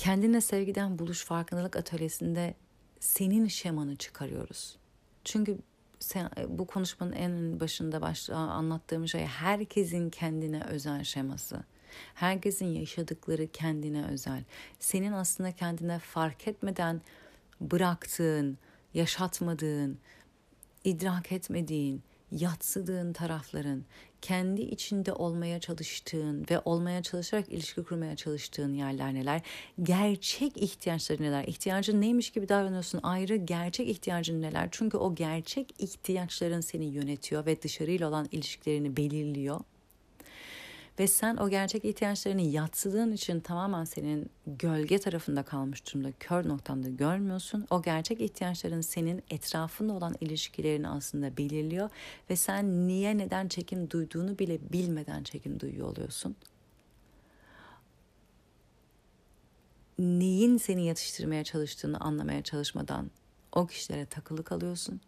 Kendine 0.00 0.40
sevgiden 0.40 0.98
buluş 0.98 1.24
farkındalık 1.24 1.76
atölyesinde 1.76 2.54
senin 3.00 3.46
şemanı 3.46 3.96
çıkarıyoruz. 3.96 4.76
Çünkü 5.24 5.58
sen, 5.98 6.30
bu 6.48 6.66
konuşmanın 6.66 7.12
en 7.12 7.60
başında 7.60 8.00
başta 8.00 8.36
anlattığım 8.36 9.08
şey 9.08 9.26
herkesin 9.26 10.10
kendine 10.10 10.64
özel 10.64 11.04
şeması. 11.04 11.64
Herkesin 12.14 12.66
yaşadıkları 12.66 13.46
kendine 13.46 14.04
özel. 14.04 14.44
Senin 14.78 15.12
aslında 15.12 15.52
kendine 15.52 15.98
fark 15.98 16.48
etmeden 16.48 17.00
bıraktığın, 17.60 18.58
yaşatmadığın, 18.94 19.98
idrak 20.84 21.32
etmediğin, 21.32 22.02
yatsıdığın 22.32 23.12
tarafların, 23.12 23.84
kendi 24.22 24.62
içinde 24.62 25.12
olmaya 25.12 25.60
çalıştığın 25.60 26.46
ve 26.50 26.60
olmaya 26.64 27.02
çalışarak 27.02 27.48
ilişki 27.48 27.82
kurmaya 27.82 28.16
çalıştığın 28.16 28.74
yerler 28.74 29.14
neler? 29.14 29.42
Gerçek 29.82 30.56
ihtiyaçları 30.56 31.22
neler? 31.22 31.44
İhtiyacın 31.44 32.00
neymiş 32.00 32.30
gibi 32.30 32.48
davranıyorsun 32.48 33.00
ayrı, 33.02 33.36
gerçek 33.36 33.88
ihtiyacın 33.88 34.42
neler? 34.42 34.68
Çünkü 34.70 34.96
o 34.96 35.14
gerçek 35.14 35.74
ihtiyaçların 35.78 36.60
seni 36.60 36.84
yönetiyor 36.84 37.46
ve 37.46 37.62
dışarıyla 37.62 38.08
olan 38.08 38.28
ilişkilerini 38.32 38.96
belirliyor. 38.96 39.60
Ve 40.98 41.06
sen 41.06 41.36
o 41.36 41.48
gerçek 41.48 41.84
ihtiyaçlarını 41.84 42.40
yatsıdığın 42.40 43.12
için 43.12 43.40
tamamen 43.40 43.84
senin 43.84 44.30
gölge 44.46 44.98
tarafında 44.98 45.42
kalmış 45.42 45.86
durumda, 45.86 46.12
kör 46.20 46.48
noktanda 46.48 46.88
görmüyorsun. 46.88 47.66
O 47.70 47.82
gerçek 47.82 48.20
ihtiyaçların 48.20 48.80
senin 48.80 49.22
etrafında 49.30 49.92
olan 49.92 50.14
ilişkilerini 50.20 50.88
aslında 50.88 51.36
belirliyor. 51.36 51.90
Ve 52.30 52.36
sen 52.36 52.88
niye 52.88 53.18
neden 53.18 53.48
çekim 53.48 53.90
duyduğunu 53.90 54.38
bile 54.38 54.72
bilmeden 54.72 55.22
çekim 55.22 55.60
duyuyor 55.60 55.88
oluyorsun. 55.88 56.36
Neyin 59.98 60.56
seni 60.56 60.86
yatıştırmaya 60.86 61.44
çalıştığını 61.44 62.00
anlamaya 62.00 62.42
çalışmadan 62.42 63.10
o 63.52 63.66
kişilere 63.66 64.06
takılı 64.06 64.44
kalıyorsun. 64.44 65.00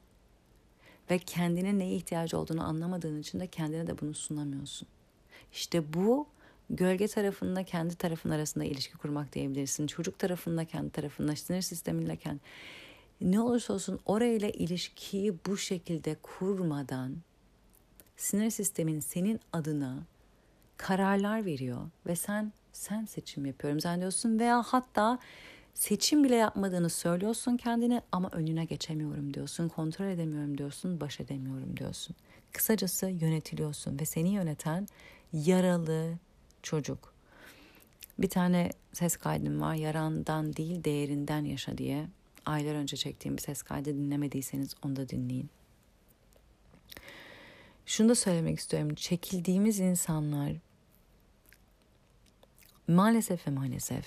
Ve 1.11 1.19
kendine 1.19 1.79
neye 1.79 1.97
ihtiyacı 1.97 2.39
olduğunu 2.39 2.65
anlamadığın 2.65 3.21
için 3.21 3.41
de 3.41 3.47
kendine 3.47 3.87
de 3.87 4.01
bunu 4.01 4.15
sunamıyorsun. 4.15 4.89
İşte 5.53 5.93
bu 5.93 6.27
gölge 6.71 7.09
tarafında 7.09 7.65
kendi 7.65 7.95
tarafın 7.95 8.31
arasında 8.31 8.65
ilişki 8.65 8.97
kurmak 8.97 9.33
diyebilirsin. 9.33 9.87
Çocuk 9.87 10.19
tarafında 10.19 10.65
kendi 10.65 10.91
tarafında, 10.91 11.37
sinir 11.37 11.63
sisteminle 11.63 12.17
kendi. 12.17 12.41
Ne 13.21 13.41
olursa 13.41 13.75
olsun 13.75 14.01
orayla 14.07 14.49
ilişkiyi 14.49 15.35
bu 15.47 15.57
şekilde 15.57 16.17
kurmadan 16.23 17.17
sinir 18.17 18.51
sistemin 18.51 19.01
senin 19.01 19.41
adına 19.53 20.03
kararlar 20.77 21.45
veriyor 21.45 21.91
ve 22.07 22.17
sen 22.17 22.53
sen 22.73 23.05
seçim 23.05 23.47
yapıyorum 23.47 23.81
zannediyorsun 23.81 24.39
veya 24.39 24.63
hatta 24.63 25.19
seçim 25.75 26.25
bile 26.25 26.35
yapmadığını 26.35 26.91
söylüyorsun 26.91 27.57
kendine 27.57 28.03
ama 28.13 28.29
önüne 28.33 28.65
geçemiyorum 28.65 29.35
diyorsun, 29.35 29.69
kontrol 29.69 30.07
edemiyorum 30.07 30.59
diyorsun, 30.59 31.01
baş 31.01 31.21
edemiyorum 31.21 31.77
diyorsun. 31.77 32.17
Kısacası 32.53 33.07
yönetiliyorsun 33.07 33.99
ve 34.01 34.05
seni 34.05 34.29
yöneten 34.29 34.89
yaralı 35.33 36.19
çocuk. 36.63 37.15
Bir 38.19 38.29
tane 38.29 38.71
ses 38.93 39.17
kaydım 39.17 39.61
var. 39.61 39.75
Yarandan 39.75 40.57
değil 40.57 40.85
değerinden 40.85 41.45
yaşa 41.45 41.79
diye. 41.79 42.09
Aylar 42.47 42.75
önce 42.75 42.97
çektiğim 42.97 43.37
bir 43.37 43.43
ses 43.43 43.63
kaydı 43.63 43.95
dinlemediyseniz 43.95 44.75
onu 44.85 44.97
da 44.97 45.09
dinleyin. 45.09 45.51
Şunu 47.87 48.09
da 48.09 48.15
söylemek 48.15 48.59
istiyorum. 48.59 48.95
Çekildiğimiz 48.95 49.81
insanlar 49.81 50.53
maalesef 52.89 53.47
ve 53.47 53.51
maalesef 53.51 54.05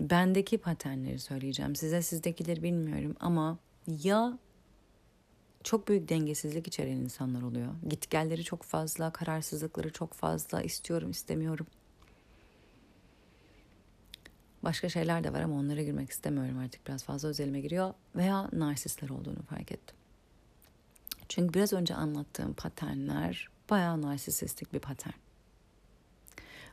bendeki 0.00 0.58
paternleri 0.58 1.18
söyleyeceğim. 1.18 1.76
Size 1.76 2.02
sizdekileri 2.02 2.62
bilmiyorum 2.62 3.16
ama 3.20 3.58
ya 3.86 4.38
çok 5.64 5.88
büyük 5.88 6.08
dengesizlik 6.08 6.66
içeren 6.66 6.96
insanlar 6.96 7.42
oluyor. 7.42 7.74
Gitgelleri 7.88 8.44
çok 8.44 8.62
fazla, 8.62 9.12
kararsızlıkları 9.12 9.92
çok 9.92 10.14
fazla, 10.14 10.62
istiyorum 10.62 11.10
istemiyorum. 11.10 11.66
Başka 14.62 14.88
şeyler 14.88 15.24
de 15.24 15.32
var 15.32 15.40
ama 15.40 15.54
onlara 15.54 15.82
girmek 15.82 16.10
istemiyorum 16.10 16.58
artık 16.58 16.86
biraz 16.86 17.04
fazla 17.04 17.28
özelime 17.28 17.60
giriyor. 17.60 17.94
Veya 18.16 18.48
narsistler 18.52 19.08
olduğunu 19.08 19.42
fark 19.42 19.72
ettim. 19.72 19.96
Çünkü 21.28 21.54
biraz 21.54 21.72
önce 21.72 21.94
anlattığım 21.94 22.54
paternler 22.54 23.48
bayağı 23.70 24.02
narsistik 24.02 24.72
bir 24.72 24.78
patern. 24.78 25.21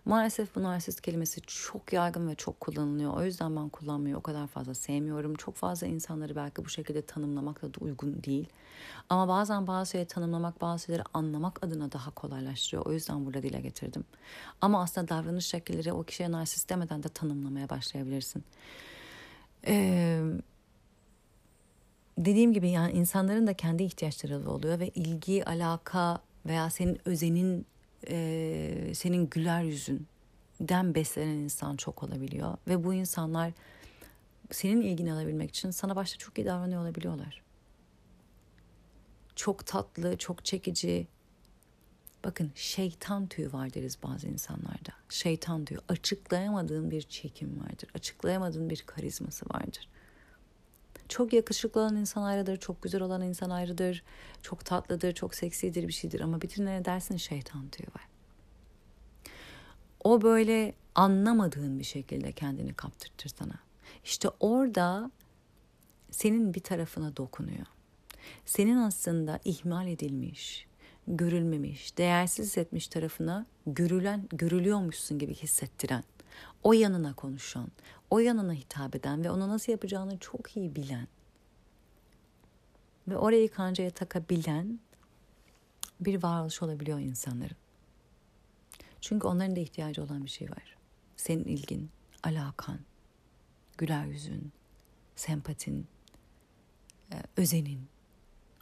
Maalesef 0.06 0.56
bu 0.56 0.64
narsist 0.64 1.02
kelimesi 1.02 1.42
çok 1.42 1.94
yaygın 1.94 2.28
ve 2.28 2.36
çok 2.36 2.60
kullanılıyor. 2.60 3.14
O 3.18 3.24
yüzden 3.24 3.56
ben 3.56 3.70
kullanmayı 3.70 4.18
o 4.18 4.22
kadar 4.22 4.48
fazla 4.48 4.74
sevmiyorum. 4.74 5.36
Çok 5.36 5.56
fazla 5.56 5.88
insanları 5.88 6.36
belki 6.36 6.66
bu 6.66 6.70
şekilde 6.70 7.02
tanımlamak 7.02 7.62
da 7.62 7.68
uygun 7.80 8.24
değil. 8.24 8.50
Ama 9.10 9.28
bazen 9.28 9.68
bazı 9.68 9.92
şeyleri 9.92 10.08
tanımlamak, 10.08 10.62
bazı 10.62 10.86
şeyleri 10.86 11.04
anlamak 11.14 11.64
adına 11.64 11.92
daha 11.92 12.12
kolaylaştırıyor. 12.12 12.86
O 12.86 12.94
yüzden 12.94 13.26
burada 13.26 13.44
dile 13.44 13.62
getirdim. 13.62 14.06
Ama 14.62 14.82
aslında 14.82 15.08
davranış 15.08 15.46
şekilleri 15.46 15.94
o 15.94 16.04
kişiye 16.04 16.32
narsist 16.32 16.70
demeden 16.70 17.04
de 17.04 17.10
tanımlamaya 17.10 17.70
başlayabilirsin. 17.70 18.44
Ee, 19.68 20.24
dediğim 22.18 22.54
gibi 22.54 22.70
yani 22.70 22.92
insanların 22.92 23.48
da 23.48 23.54
kendi 23.54 23.84
ihtiyaçları 23.84 24.50
oluyor 24.50 24.80
ve 24.80 24.90
ilgi, 24.90 25.46
alaka 25.46 26.22
veya 26.46 26.70
senin 26.70 27.00
özenin 27.06 27.66
e, 28.08 28.92
senin 28.94 29.30
güler 29.30 29.64
yüzünden 29.64 30.96
beslenen 30.96 31.38
insan 31.38 31.76
çok 31.76 32.04
olabiliyor. 32.04 32.58
Ve 32.68 32.84
bu 32.84 32.94
insanlar 32.94 33.52
senin 34.52 34.82
ilgini 34.82 35.14
alabilmek 35.14 35.50
için 35.50 35.72
sana 35.72 35.96
başta 35.96 36.18
çok 36.18 36.38
iyi 36.38 36.46
davranıyor 36.46 36.82
olabiliyorlar. 36.82 37.42
Çok 39.36 39.66
tatlı, 39.66 40.18
çok 40.18 40.46
çekici. 40.46 41.08
Bakın 42.24 42.52
şeytan 42.56 43.28
tüyü 43.28 43.54
var 43.54 43.74
deriz 43.74 44.04
bazı 44.04 44.28
insanlarda. 44.28 44.94
Şeytan 45.10 45.66
tüyü. 45.66 45.80
Açıklayamadığın 45.90 46.92
bir 46.92 47.02
çekim 47.02 47.60
vardır. 47.60 47.90
Açıklayamadığın 47.96 48.70
bir 48.70 48.84
karizması 48.86 49.46
vardır. 49.54 49.88
Çok 51.10 51.34
yakışıklı 51.34 51.82
olan 51.82 51.96
insan 51.96 52.24
ayrıdır, 52.24 52.58
çok 52.58 52.82
güzel 52.82 53.02
olan 53.02 53.22
insan 53.22 53.50
ayrıdır, 53.50 54.04
çok 54.42 54.66
tatlıdır, 54.66 55.14
çok 55.14 55.36
seksidir 55.36 55.88
bir 55.88 55.94
şeydir 55.94 56.22
ama 56.22 56.42
bitirine 56.42 56.86
dersin 56.86 57.18
şeytan 57.18 57.70
tüyü 57.70 57.88
var. 57.88 58.08
O 60.04 60.22
böyle 60.22 60.74
anlamadığın 60.96 61.80
bir 61.80 61.84
şekilde 61.84 62.32
kendini 62.32 62.74
kaptırtır 62.74 63.30
sana. 63.40 63.60
İşte 64.04 64.30
orada 64.40 65.12
senin 66.12 66.54
bir 66.54 66.60
tarafına 66.60 67.18
dokunuyor. 67.18 67.66
Senin 68.46 68.78
aslında 68.78 69.40
ihmal 69.46 69.88
edilmiş, 69.88 70.68
görülmemiş, 71.08 71.98
değersiz 71.98 72.46
hissetmiş 72.46 72.88
tarafına 72.88 73.46
görülen, 73.66 74.28
görülüyormuşsun 74.32 75.20
gibi 75.20 75.34
hissettiren 75.34 76.04
o 76.64 76.74
yanına 76.74 77.14
konuşan, 77.14 77.68
o 78.10 78.20
yanına 78.20 78.54
hitap 78.54 78.96
eden 78.96 79.24
ve 79.24 79.32
onu 79.32 79.50
nasıl 79.50 79.72
yapacağını 79.72 80.18
çok 80.18 80.58
iyi 80.58 80.76
bilen 80.76 81.08
ve 83.08 83.18
orayı 83.18 83.52
kancaya 83.52 83.92
takabilen 83.92 84.80
bir 86.00 86.24
varoluş 86.24 86.62
olabiliyor 86.62 87.00
insanların. 87.00 87.58
Çünkü 89.02 89.28
onların 89.28 89.56
da 89.56 89.60
ihtiyacı 89.60 90.04
olan 90.04 90.26
bir 90.26 90.30
şey 90.30 90.50
var. 90.52 90.78
Senin 91.18 91.44
ilgin, 91.44 91.90
alakan, 92.24 92.80
güler 93.78 94.06
yüzün, 94.06 94.52
sempatin, 95.16 95.88
e, 97.12 97.16
özenin. 97.38 97.88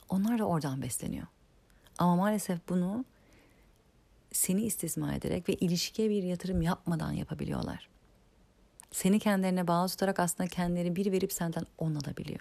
Onlar 0.09 0.39
da 0.39 0.45
oradan 0.45 0.81
besleniyor. 0.81 1.27
Ama 1.97 2.15
maalesef 2.15 2.69
bunu 2.69 3.05
seni 4.31 4.61
istismar 4.61 5.13
ederek 5.13 5.49
ve 5.49 5.53
ilişkiye 5.53 6.09
bir 6.09 6.23
yatırım 6.23 6.61
yapmadan 6.61 7.11
yapabiliyorlar. 7.11 7.89
Seni 8.91 9.19
kendilerine 9.19 9.67
bağlı 9.67 9.89
tutarak 9.89 10.19
aslında 10.19 10.49
kendileri 10.49 10.95
bir 10.95 11.11
verip 11.11 11.33
senden 11.33 11.63
on 11.77 11.95
alabiliyor. 11.95 12.39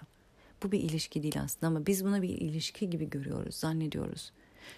Bu 0.63 0.71
bir 0.71 0.79
ilişki 0.79 1.23
değil 1.23 1.41
aslında 1.41 1.67
ama 1.67 1.85
biz 1.85 2.05
bunu 2.05 2.21
bir 2.21 2.29
ilişki 2.29 2.89
gibi 2.89 3.09
görüyoruz, 3.09 3.55
zannediyoruz. 3.55 4.31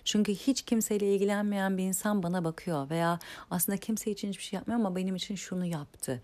Çünkü 0.04 0.32
hiç 0.32 0.62
kimseyle 0.62 1.16
ilgilenmeyen 1.16 1.78
bir 1.78 1.84
insan 1.84 2.24
bana 2.24 2.44
bakıyor 2.44 2.90
veya 2.90 3.20
aslında 3.52 3.78
kimse 3.78 4.12
için 4.12 4.30
hiçbir 4.30 4.44
şey 4.44 4.58
yapmıyor 4.58 4.80
ama 4.80 4.96
benim 4.96 5.16
için 5.16 5.36
şunu 5.36 5.66
yaptı. 5.66 6.22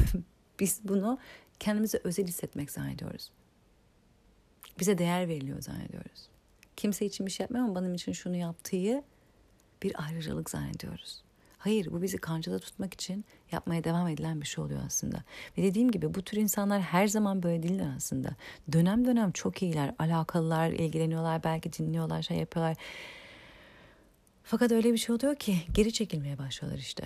biz 0.60 0.80
bunu 0.84 1.18
kendimize 1.60 2.00
özel 2.04 2.26
hissetmek 2.26 2.70
zannediyoruz. 2.70 3.30
Bize 4.80 4.98
değer 4.98 5.28
veriliyor 5.28 5.62
zannediyoruz. 5.62 6.28
Kimse 6.76 7.06
için 7.06 7.26
bir 7.26 7.30
şey 7.30 7.44
yapmıyor 7.44 7.64
ama 7.64 7.80
benim 7.80 7.94
için 7.94 8.12
şunu 8.12 8.36
yaptığı 8.36 9.02
bir 9.82 10.04
ayrıcalık 10.04 10.50
zannediyoruz. 10.50 11.22
Hayır 11.58 11.92
bu 11.92 12.02
bizi 12.02 12.18
kancada 12.18 12.58
tutmak 12.58 12.94
için 12.94 13.24
yapmaya 13.52 13.84
devam 13.84 14.08
edilen 14.08 14.40
bir 14.40 14.46
şey 14.46 14.64
oluyor 14.64 14.80
aslında. 14.86 15.22
Ve 15.58 15.62
dediğim 15.62 15.90
gibi 15.90 16.14
bu 16.14 16.22
tür 16.22 16.36
insanlar 16.36 16.80
her 16.80 17.06
zaman 17.06 17.42
böyle 17.42 17.62
değiller 17.62 17.92
aslında. 17.96 18.30
Dönem 18.72 19.04
dönem 19.04 19.32
çok 19.32 19.62
iyiler, 19.62 19.94
alakalılar, 19.98 20.70
ilgileniyorlar, 20.70 21.44
belki 21.44 21.72
dinliyorlar, 21.72 22.22
şey 22.22 22.36
yapıyorlar. 22.36 22.76
Fakat 24.44 24.72
öyle 24.72 24.92
bir 24.92 24.98
şey 24.98 25.14
oluyor 25.14 25.34
ki 25.36 25.56
geri 25.74 25.92
çekilmeye 25.92 26.38
başlıyorlar 26.38 26.78
işte. 26.78 27.04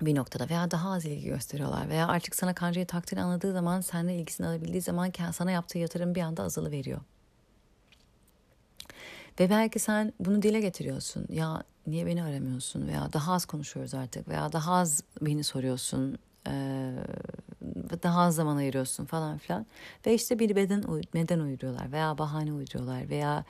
bir 0.00 0.14
noktada 0.14 0.48
veya 0.48 0.70
daha 0.70 0.92
az 0.92 1.04
ilgi 1.04 1.24
gösteriyorlar 1.28 1.88
veya 1.88 2.08
artık 2.08 2.34
sana 2.36 2.54
kancayı 2.54 2.86
taktığını 2.86 3.22
anladığı 3.22 3.52
zaman 3.52 3.80
seninle 3.80 4.16
ilgisini 4.16 4.46
alabildiği 4.46 4.82
zaman 4.82 5.12
sana 5.32 5.50
yaptığı 5.50 5.78
yatırım 5.78 6.14
bir 6.14 6.20
anda 6.20 6.42
azalı 6.42 6.70
veriyor. 6.70 7.00
Ve 9.40 9.50
belki 9.50 9.78
sen 9.78 10.12
bunu 10.20 10.42
dile 10.42 10.60
getiriyorsun. 10.60 11.26
Ya 11.28 11.62
niye 11.86 12.06
beni 12.06 12.22
aramıyorsun 12.22 12.88
veya 12.88 13.12
daha 13.12 13.32
az 13.32 13.44
konuşuyoruz 13.46 13.94
artık 13.94 14.28
veya 14.28 14.52
daha 14.52 14.74
az 14.74 15.02
beni 15.20 15.44
soruyorsun 15.44 16.18
daha 18.02 18.20
az 18.20 18.34
zaman 18.34 18.56
ayırıyorsun 18.56 19.04
falan 19.04 19.38
filan. 19.38 19.66
Ve 20.06 20.14
işte 20.14 20.38
bir 20.38 20.56
beden 20.56 20.84
neden 21.14 21.40
uyduruyorlar 21.40 21.92
veya 21.92 22.18
bahane 22.18 22.52
uyduruyorlar 22.52 23.08
veya 23.08 23.44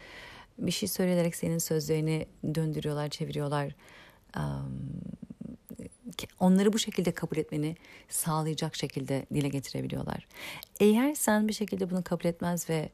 bir 0.59 0.71
şey 0.71 0.89
söyleyerek 0.89 1.37
senin 1.37 1.59
sözlerini 1.59 2.27
döndürüyorlar, 2.55 3.09
çeviriyorlar. 3.09 3.75
Onları 6.41 6.73
bu 6.73 6.79
şekilde 6.79 7.13
kabul 7.13 7.37
etmeni 7.37 7.77
sağlayacak 8.09 8.77
şekilde 8.77 9.27
dile 9.35 9.49
getirebiliyorlar. 9.49 10.27
Eğer 10.81 11.15
sen 11.15 11.49
bir 11.49 11.53
şekilde 11.53 11.91
bunu 11.91 12.05
kabul 12.05 12.25
etmez 12.25 12.71
ve 12.71 12.91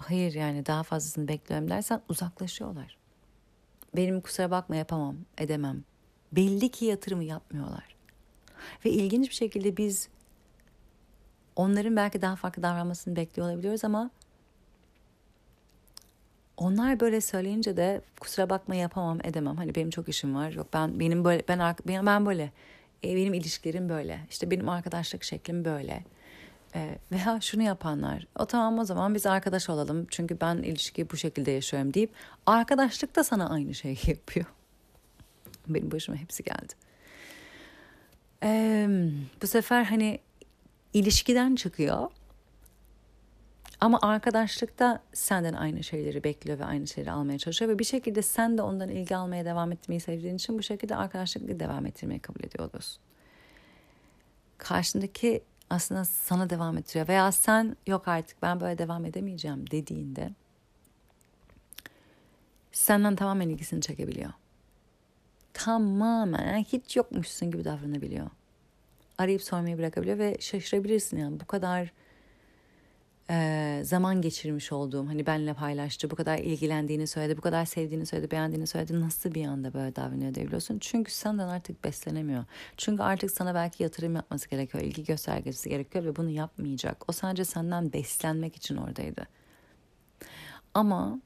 hayır 0.00 0.34
yani 0.34 0.66
daha 0.66 0.82
fazlasını 0.82 1.28
bekliyorum 1.28 1.70
dersen 1.70 2.02
uzaklaşıyorlar. 2.08 2.96
Benim 3.96 4.20
kusura 4.20 4.50
bakma 4.50 4.76
yapamam, 4.76 5.16
edemem. 5.38 5.84
Belli 6.32 6.68
ki 6.68 6.84
yatırımı 6.84 7.24
yapmıyorlar. 7.24 7.96
Ve 8.84 8.90
ilginç 8.90 9.28
bir 9.28 9.34
şekilde 9.34 9.76
biz 9.76 10.08
onların 11.56 11.96
belki 11.96 12.22
daha 12.22 12.36
farklı 12.36 12.62
davranmasını 12.62 13.16
bekliyor 13.16 13.48
olabiliyoruz 13.48 13.84
ama 13.84 14.10
onlar 16.56 17.00
böyle 17.00 17.20
söyleyince 17.20 17.76
de 17.76 18.00
kusura 18.20 18.50
bakma 18.50 18.74
yapamam 18.74 19.18
edemem. 19.24 19.56
Hani 19.56 19.74
benim 19.74 19.90
çok 19.90 20.08
işim 20.08 20.34
var. 20.34 20.52
Yok 20.52 20.66
ben 20.72 21.00
benim 21.00 21.24
böyle 21.24 21.42
ben 21.48 21.74
ben, 22.06 22.26
böyle. 22.26 22.52
E, 23.04 23.16
benim 23.16 23.34
ilişkilerim 23.34 23.88
böyle. 23.88 24.20
İşte 24.30 24.50
benim 24.50 24.68
arkadaşlık 24.68 25.24
şeklim 25.24 25.64
böyle. 25.64 26.04
E, 26.74 26.98
veya 27.12 27.40
şunu 27.40 27.62
yapanlar. 27.62 28.26
O 28.38 28.46
tamam 28.46 28.78
o 28.78 28.84
zaman 28.84 29.14
biz 29.14 29.26
arkadaş 29.26 29.70
olalım. 29.70 30.06
Çünkü 30.10 30.40
ben 30.40 30.56
ilişkiyi 30.56 31.10
bu 31.10 31.16
şekilde 31.16 31.50
yaşıyorum 31.50 31.94
deyip 31.94 32.12
arkadaşlık 32.46 33.16
da 33.16 33.24
sana 33.24 33.50
aynı 33.50 33.74
şeyi 33.74 33.98
yapıyor. 34.06 34.46
Benim 35.68 35.90
başıma 35.90 36.16
hepsi 36.16 36.42
geldi. 36.44 36.72
E, 38.42 38.88
bu 39.42 39.46
sefer 39.46 39.84
hani 39.84 40.20
ilişkiden 40.92 41.54
çıkıyor. 41.54 42.10
Ama 43.80 43.98
arkadaşlıkta 44.02 45.02
senden 45.12 45.54
aynı 45.54 45.84
şeyleri 45.84 46.24
bekliyor 46.24 46.58
ve 46.58 46.64
aynı 46.64 46.86
şeyleri 46.86 47.12
almaya 47.12 47.38
çalışıyor 47.38 47.70
ve 47.70 47.78
bir 47.78 47.84
şekilde 47.84 48.22
sen 48.22 48.58
de 48.58 48.62
ondan 48.62 48.88
ilgi 48.88 49.16
almaya 49.16 49.44
devam 49.44 49.72
etmeyi 49.72 50.00
sevdiğin 50.00 50.34
için 50.34 50.58
bu 50.58 50.62
şekilde 50.62 50.96
arkadaşlıkla 50.96 51.60
devam 51.60 51.86
ettirmeyi 51.86 52.20
kabul 52.20 52.40
ediyor 52.40 52.68
oluyorsun. 52.68 53.02
Karşındaki 54.58 55.42
aslında 55.70 56.04
sana 56.04 56.50
devam 56.50 56.78
ettiriyor. 56.78 57.08
Veya 57.08 57.32
sen 57.32 57.76
yok 57.86 58.08
artık 58.08 58.42
ben 58.42 58.60
böyle 58.60 58.78
devam 58.78 59.04
edemeyeceğim 59.04 59.70
dediğinde 59.70 60.30
senden 62.72 63.16
tamamen 63.16 63.48
ilgisini 63.48 63.80
çekebiliyor. 63.80 64.32
Tamamen 65.52 66.46
yani 66.46 66.64
hiç 66.64 66.96
yokmuşsun 66.96 67.50
gibi 67.50 67.64
davranabiliyor. 67.64 68.30
Arayıp 69.18 69.42
sormayı 69.42 69.78
bırakabiliyor 69.78 70.18
ve 70.18 70.36
şaşırabilirsin 70.40 71.16
yani. 71.16 71.40
Bu 71.40 71.46
kadar 71.46 71.92
e, 73.30 73.80
zaman 73.84 74.22
geçirmiş 74.22 74.72
olduğum 74.72 75.08
hani 75.08 75.26
benle 75.26 75.54
paylaştı 75.54 76.10
bu 76.10 76.16
kadar 76.16 76.38
ilgilendiğini 76.38 77.06
söyledi 77.06 77.36
bu 77.36 77.40
kadar 77.40 77.64
sevdiğini 77.64 78.06
söyledi 78.06 78.30
beğendiğini 78.30 78.66
söyledi. 78.66 79.00
Nasıl 79.00 79.34
bir 79.34 79.46
anda 79.46 79.74
böyle 79.74 79.96
davranıyor 79.96 80.34
diyebiliyorsun 80.34 80.78
çünkü 80.78 81.12
senden 81.12 81.48
artık 81.48 81.84
beslenemiyor. 81.84 82.44
Çünkü 82.76 83.02
artık 83.02 83.30
sana 83.30 83.54
belki 83.54 83.82
yatırım 83.82 84.14
yapması 84.14 84.48
gerekiyor 84.50 84.84
ilgi 84.84 85.04
göstergesi 85.04 85.68
gerekiyor 85.68 86.04
ve 86.04 86.16
bunu 86.16 86.30
yapmayacak. 86.30 87.08
O 87.08 87.12
sadece 87.12 87.44
senden 87.44 87.92
beslenmek 87.92 88.56
için 88.56 88.76
oradaydı. 88.76 89.26
Ama 90.74 91.20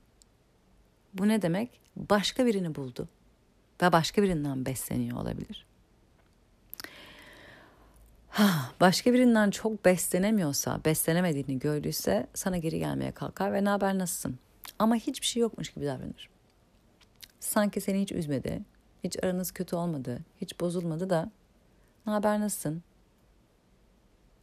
bu 1.15 1.29
ne 1.29 1.43
demek? 1.43 1.81
Başka 1.97 2.47
birini 2.47 2.75
buldu 2.75 3.09
ve 3.83 3.93
başka 3.93 4.23
birinden 4.23 4.67
besleniyor 4.67 5.19
olabilir 5.19 5.72
başka 8.81 9.13
birinden 9.13 9.51
çok 9.51 9.85
beslenemiyorsa, 9.85 10.81
beslenemediğini 10.85 11.59
gördüyse 11.59 12.27
sana 12.35 12.59
geri 12.59 12.79
gelmeye 12.79 13.13
kalkar 13.13 13.53
ve 13.53 13.65
ne 13.65 13.69
haber 13.69 13.99
nasılsın? 13.99 14.39
Ama 14.79 14.95
hiçbir 14.97 15.27
şey 15.27 15.41
yokmuş 15.41 15.71
gibi 15.71 15.87
davranır. 15.87 16.31
Sanki 17.41 17.81
seni 17.81 18.03
hiç 18.03 18.13
üzmedi, 18.13 18.63
hiç 19.05 19.25
aranız 19.25 19.53
kötü 19.53 19.77
olmadı, 19.77 20.19
hiç 20.41 20.61
bozulmadı 20.61 21.11
da 21.11 21.31
ne 22.07 22.13
haber 22.13 22.41
nasılsın? 22.41 22.83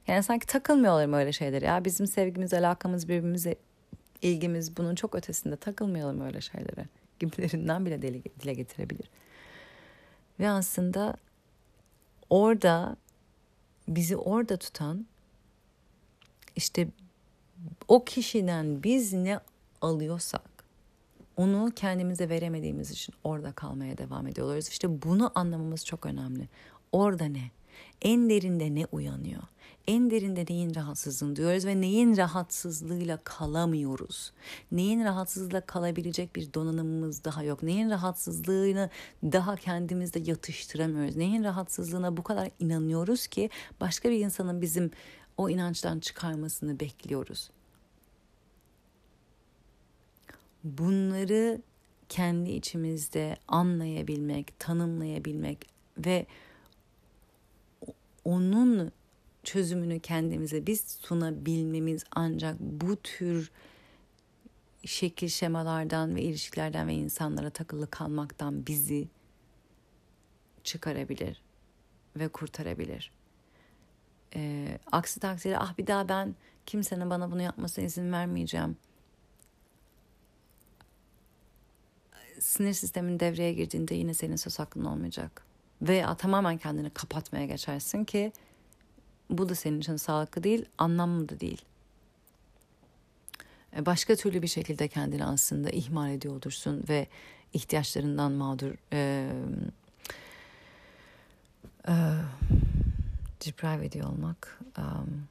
Yani 0.07 0.23
sanki 0.23 0.47
takılmıyorlar 0.47 1.19
öyle 1.19 1.31
şeyler 1.31 1.61
ya. 1.61 1.85
Bizim 1.85 2.07
sevgimiz, 2.07 2.53
alakamız, 2.53 3.07
birbirimize 3.07 3.55
ilgimiz 4.21 4.77
bunun 4.77 4.95
çok 4.95 5.15
ötesinde 5.15 5.55
takılmayalım 5.55 6.21
öyle 6.21 6.41
şeylere. 6.41 6.85
Gibilerinden 7.19 7.85
bile 7.85 8.01
dile 8.41 8.53
getirebilir. 8.53 9.09
Ve 10.39 10.49
aslında 10.49 11.15
orada 12.29 12.95
bizi 13.95 14.17
orada 14.17 14.57
tutan 14.57 15.05
işte 16.55 16.87
o 17.87 18.05
kişiden 18.05 18.83
biz 18.83 19.13
ne 19.13 19.39
alıyorsak 19.81 20.59
onu 21.37 21.71
kendimize 21.75 22.29
veremediğimiz 22.29 22.91
için 22.91 23.15
orada 23.23 23.51
kalmaya 23.51 23.97
devam 23.97 24.27
ediyoruz. 24.27 24.67
İşte 24.67 25.01
bunu 25.01 25.31
anlamamız 25.35 25.85
çok 25.85 26.05
önemli. 26.05 26.47
Orada 26.91 27.25
ne? 27.25 27.51
En 28.01 28.29
derinde 28.29 28.75
ne 28.75 28.85
uyanıyor? 28.91 29.43
En 29.89 30.11
derinde 30.11 30.45
neyin 30.49 30.75
rahatsızlığını 30.75 31.35
diyoruz 31.35 31.65
ve 31.65 31.81
neyin 31.81 32.17
rahatsızlığıyla 32.17 33.19
kalamıyoruz? 33.23 34.31
Neyin 34.71 35.03
rahatsızlığıyla 35.03 35.61
kalabilecek 35.61 36.35
bir 36.35 36.53
donanımımız 36.53 37.23
daha 37.23 37.43
yok? 37.43 37.63
Neyin 37.63 37.89
rahatsızlığını 37.89 38.89
daha 39.23 39.55
kendimizde 39.55 40.19
yatıştıramıyoruz? 40.19 41.15
Neyin 41.15 41.43
rahatsızlığına 41.43 42.17
bu 42.17 42.23
kadar 42.23 42.49
inanıyoruz 42.59 43.27
ki 43.27 43.49
başka 43.81 44.09
bir 44.09 44.19
insanın 44.19 44.61
bizim 44.61 44.91
o 45.37 45.49
inançtan 45.49 45.99
çıkarmasını 45.99 46.79
bekliyoruz? 46.79 47.49
Bunları 50.63 51.61
kendi 52.09 52.51
içimizde 52.51 53.37
anlayabilmek, 53.47 54.59
tanımlayabilmek 54.59 55.69
ve 55.97 56.25
onun 58.25 58.91
çözümünü 59.49 59.99
kendimize 59.99 60.67
biz 60.67 60.81
sunabilmemiz 60.81 62.03
ancak 62.11 62.59
bu 62.59 62.95
tür 62.95 63.51
şekil 64.85 65.27
şemalardan 65.27 66.15
ve 66.15 66.21
ilişkilerden 66.21 66.87
ve 66.87 66.93
insanlara 66.93 67.49
takılı 67.49 67.89
kalmaktan 67.89 68.67
bizi 68.67 69.07
çıkarabilir 70.63 71.41
ve 72.15 72.27
kurtarabilir. 72.27 73.11
Ee, 74.35 74.79
aksi 74.91 75.19
takdirde 75.19 75.57
ah 75.57 75.77
bir 75.77 75.87
daha 75.87 76.09
ben 76.09 76.35
kimsenin 76.65 77.09
bana 77.09 77.31
bunu 77.31 77.41
yapmasına 77.41 77.85
izin 77.85 78.11
vermeyeceğim. 78.11 78.77
Sinir 82.39 82.73
sistemin 82.73 83.19
devreye 83.19 83.53
girdiğinde 83.53 83.95
yine 83.95 84.13
senin 84.13 84.35
söz 84.35 84.59
hakkın 84.59 84.85
olmayacak. 84.85 85.43
Veya 85.81 86.15
tamamen 86.15 86.57
kendini 86.57 86.89
kapatmaya 86.89 87.45
geçersin 87.45 88.05
ki 88.05 88.31
bu 89.29 89.49
da 89.49 89.55
senin 89.55 89.79
için 89.79 89.95
sağlıklı 89.95 90.43
değil, 90.43 90.65
anlamlı 90.77 91.29
da 91.29 91.39
değil. 91.39 91.61
E, 93.77 93.85
başka 93.85 94.15
türlü 94.15 94.41
bir 94.41 94.47
şekilde 94.47 94.87
kendini 94.87 95.25
aslında 95.25 95.69
ihmal 95.69 96.11
ediyor 96.11 96.35
olursun 96.35 96.83
ve 96.89 97.07
ihtiyaçlarından 97.53 98.31
mağdur 98.31 98.73
e, 98.93 99.29
e, 101.87 101.93
deprive 103.45 103.85
ediyor 103.85 104.09
olmak 104.09 104.59
um, 104.77 105.27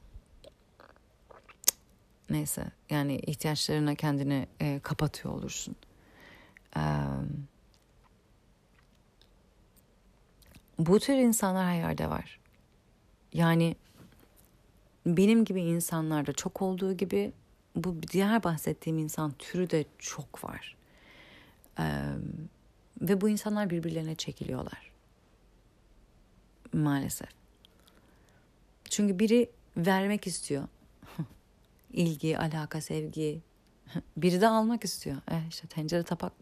neyse 2.31 2.65
yani 2.91 3.19
ihtiyaçlarına 3.19 3.95
kendini 3.95 4.47
e, 4.61 4.81
kapatıyor 4.83 5.35
olursun. 5.35 5.77
Um, 6.77 7.49
bu 10.79 11.01
tür 11.01 11.15
insanlar 11.15 11.67
her 11.67 11.77
yerde 11.77 12.11
var. 12.11 12.39
Yani 13.33 13.77
benim 15.17 15.45
gibi 15.45 15.61
insanlarda 15.61 16.33
çok 16.33 16.63
olduğu 16.63 16.93
gibi 16.93 17.33
bu 17.77 17.97
diğer 18.03 18.45
bahsettiğim 18.45 18.99
insan 18.99 19.33
türü 19.39 19.71
de 19.71 19.85
çok 19.99 20.45
var. 20.45 20.77
Ee, 21.79 22.03
ve 23.01 23.21
bu 23.21 23.29
insanlar 23.29 23.71
birbirlerine 23.71 24.15
çekiliyorlar. 24.15 24.91
Maalesef. 26.73 27.29
Çünkü 28.91 29.19
biri 29.19 29.51
vermek 29.77 30.27
istiyor. 30.27 30.65
İlgi, 31.93 32.39
alaka, 32.39 32.81
sevgi. 32.81 33.41
Biri 34.17 34.41
de 34.41 34.49
almak 34.49 34.85
istiyor. 34.85 35.17
Eh 35.31 35.49
işte 35.49 35.67
tencere 35.67 36.03
tapak, 36.03 36.33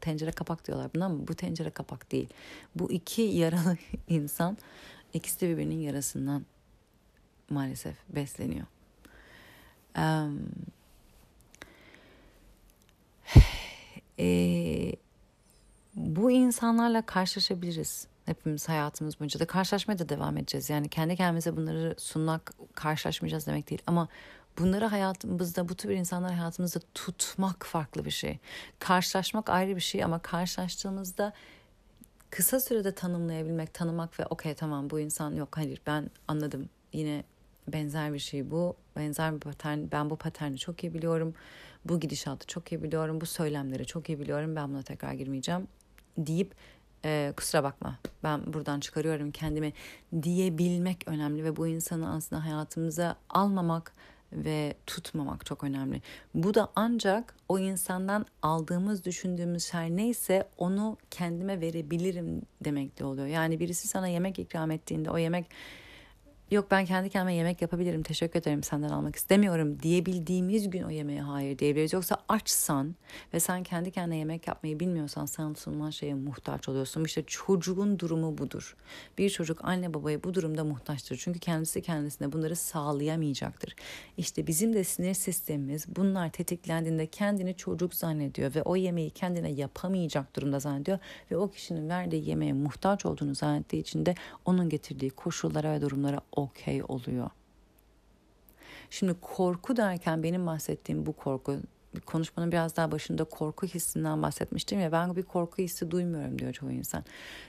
tencere 0.00 0.32
kapak 0.32 0.66
diyorlar 0.66 0.90
buna 0.94 1.04
ama 1.04 1.28
bu 1.28 1.34
tencere 1.34 1.70
kapak 1.70 2.12
değil. 2.12 2.28
Bu 2.74 2.92
iki 2.92 3.22
yaralı 3.22 3.76
insan 4.08 4.58
İkisi 5.12 5.40
de 5.40 5.48
birbirinin 5.48 5.80
yarasından 5.80 6.46
maalesef 7.50 7.96
besleniyor. 8.08 8.66
Um, 9.98 10.48
e, 14.18 14.92
bu 15.94 16.30
insanlarla 16.30 17.02
karşılaşabiliriz. 17.02 18.06
Hepimiz 18.26 18.68
hayatımız 18.68 19.20
boyunca 19.20 19.40
da 19.40 19.46
karşılaşmaya 19.46 19.98
da 19.98 20.08
devam 20.08 20.36
edeceğiz. 20.36 20.70
Yani 20.70 20.88
kendi 20.88 21.16
kendimize 21.16 21.56
bunları 21.56 21.94
sunmak, 21.98 22.52
karşılaşmayacağız 22.74 23.46
demek 23.46 23.70
değil. 23.70 23.82
Ama 23.86 24.08
bunları 24.58 24.84
hayatımızda, 24.84 25.68
bu 25.68 25.74
tür 25.74 25.90
insanları 25.90 26.32
hayatımızda 26.32 26.80
tutmak 26.94 27.66
farklı 27.66 28.04
bir 28.04 28.10
şey. 28.10 28.38
Karşılaşmak 28.78 29.50
ayrı 29.50 29.76
bir 29.76 29.80
şey 29.80 30.04
ama 30.04 30.18
karşılaştığımızda 30.18 31.32
kısa 32.30 32.60
sürede 32.60 32.94
tanımlayabilmek, 32.94 33.74
tanımak 33.74 34.20
ve 34.20 34.26
okey 34.26 34.54
tamam 34.54 34.90
bu 34.90 35.00
insan 35.00 35.34
yok 35.34 35.56
hayır 35.56 35.80
ben 35.86 36.10
anladım 36.28 36.68
yine 36.92 37.24
benzer 37.72 38.12
bir 38.12 38.18
şey 38.18 38.50
bu. 38.50 38.76
Benzer 38.96 39.34
bir 39.34 39.40
patern. 39.40 39.78
Ben 39.92 40.10
bu 40.10 40.16
paterni 40.16 40.58
çok 40.58 40.84
iyi 40.84 40.94
biliyorum. 40.94 41.34
Bu 41.84 42.00
gidişatı 42.00 42.46
çok 42.46 42.72
iyi 42.72 42.82
biliyorum. 42.82 43.20
Bu 43.20 43.26
söylemleri 43.26 43.86
çok 43.86 44.08
iyi 44.08 44.20
biliyorum. 44.20 44.56
Ben 44.56 44.68
buna 44.68 44.82
tekrar 44.82 45.12
girmeyeceğim 45.12 45.68
deyip 46.18 46.54
e, 47.04 47.32
kusura 47.36 47.64
bakma 47.64 47.98
ben 48.22 48.52
buradan 48.52 48.80
çıkarıyorum 48.80 49.30
kendimi 49.30 49.72
diyebilmek 50.22 51.08
önemli 51.08 51.44
ve 51.44 51.56
bu 51.56 51.66
insanı 51.66 52.14
aslında 52.14 52.44
hayatımıza 52.44 53.16
almamak 53.28 53.92
ve 54.32 54.74
tutmamak 54.86 55.46
çok 55.46 55.64
önemli. 55.64 56.02
Bu 56.34 56.54
da 56.54 56.68
ancak 56.76 57.34
o 57.48 57.58
insandan 57.58 58.26
aldığımız, 58.42 59.04
düşündüğümüz 59.04 59.64
şey 59.64 59.96
neyse 59.96 60.48
onu 60.58 60.96
kendime 61.10 61.60
verebilirim 61.60 62.42
demekle 62.64 63.04
oluyor. 63.04 63.26
Yani 63.26 63.60
birisi 63.60 63.88
sana 63.88 64.08
yemek 64.08 64.38
ikram 64.38 64.70
ettiğinde 64.70 65.10
o 65.10 65.18
yemek 65.18 65.46
yok 66.50 66.70
ben 66.70 66.84
kendi 66.84 67.10
kendime 67.10 67.34
yemek 67.34 67.62
yapabilirim 67.62 68.02
teşekkür 68.02 68.40
ederim 68.40 68.62
senden 68.62 68.88
almak 68.88 69.16
istemiyorum 69.16 69.82
diyebildiğimiz 69.82 70.70
gün 70.70 70.82
o 70.82 70.90
yemeğe 70.90 71.20
hayır 71.20 71.58
diyebiliriz. 71.58 71.92
Yoksa 71.92 72.16
açsan 72.28 72.94
ve 73.34 73.40
sen 73.40 73.62
kendi 73.62 73.90
kendine 73.90 74.16
yemek 74.16 74.48
yapmayı 74.48 74.80
bilmiyorsan 74.80 75.26
sana 75.26 75.54
sunulan 75.54 75.90
şeye 75.90 76.14
muhtaç 76.14 76.68
oluyorsun. 76.68 77.04
İşte 77.04 77.22
çocuğun 77.26 77.98
durumu 77.98 78.38
budur. 78.38 78.76
Bir 79.18 79.30
çocuk 79.30 79.64
anne 79.64 79.94
babaya 79.94 80.24
bu 80.24 80.34
durumda 80.34 80.64
muhtaçtır. 80.64 81.16
Çünkü 81.16 81.38
kendisi 81.38 81.82
kendisine 81.82 82.32
bunları 82.32 82.56
sağlayamayacaktır. 82.56 83.74
İşte 84.16 84.46
bizim 84.46 84.72
de 84.72 84.84
sinir 84.84 85.14
sistemimiz 85.14 85.96
bunlar 85.96 86.30
tetiklendiğinde 86.30 87.06
kendini 87.06 87.56
çocuk 87.56 87.94
zannediyor 87.94 88.54
ve 88.54 88.62
o 88.62 88.76
yemeği 88.76 89.10
kendine 89.10 89.50
yapamayacak 89.50 90.36
durumda 90.36 90.60
zannediyor 90.60 90.98
ve 91.30 91.36
o 91.36 91.50
kişinin 91.50 91.88
verdiği 91.88 92.28
yemeğe 92.28 92.52
muhtaç 92.52 93.06
olduğunu 93.06 93.34
zannettiği 93.34 93.82
için 93.82 94.06
de 94.06 94.14
onun 94.44 94.68
getirdiği 94.68 95.10
koşullara 95.10 95.72
ve 95.72 95.80
durumlara 95.80 96.20
okey 96.38 96.82
oluyor. 96.88 97.30
Şimdi 98.90 99.14
korku 99.20 99.76
derken 99.76 100.22
benim 100.22 100.46
bahsettiğim 100.46 101.06
bu 101.06 101.12
korku 101.12 101.56
konuşmanın 102.06 102.52
biraz 102.52 102.76
daha 102.76 102.92
başında 102.92 103.24
korku 103.24 103.66
hissinden 103.66 104.22
bahsetmiştim 104.22 104.80
ya 104.80 104.92
ben 104.92 105.16
bir 105.16 105.22
korku 105.22 105.62
hissi 105.62 105.90
duymuyorum 105.90 106.38
diyor 106.38 106.52
çoğu 106.52 106.70
insan. 106.70 107.04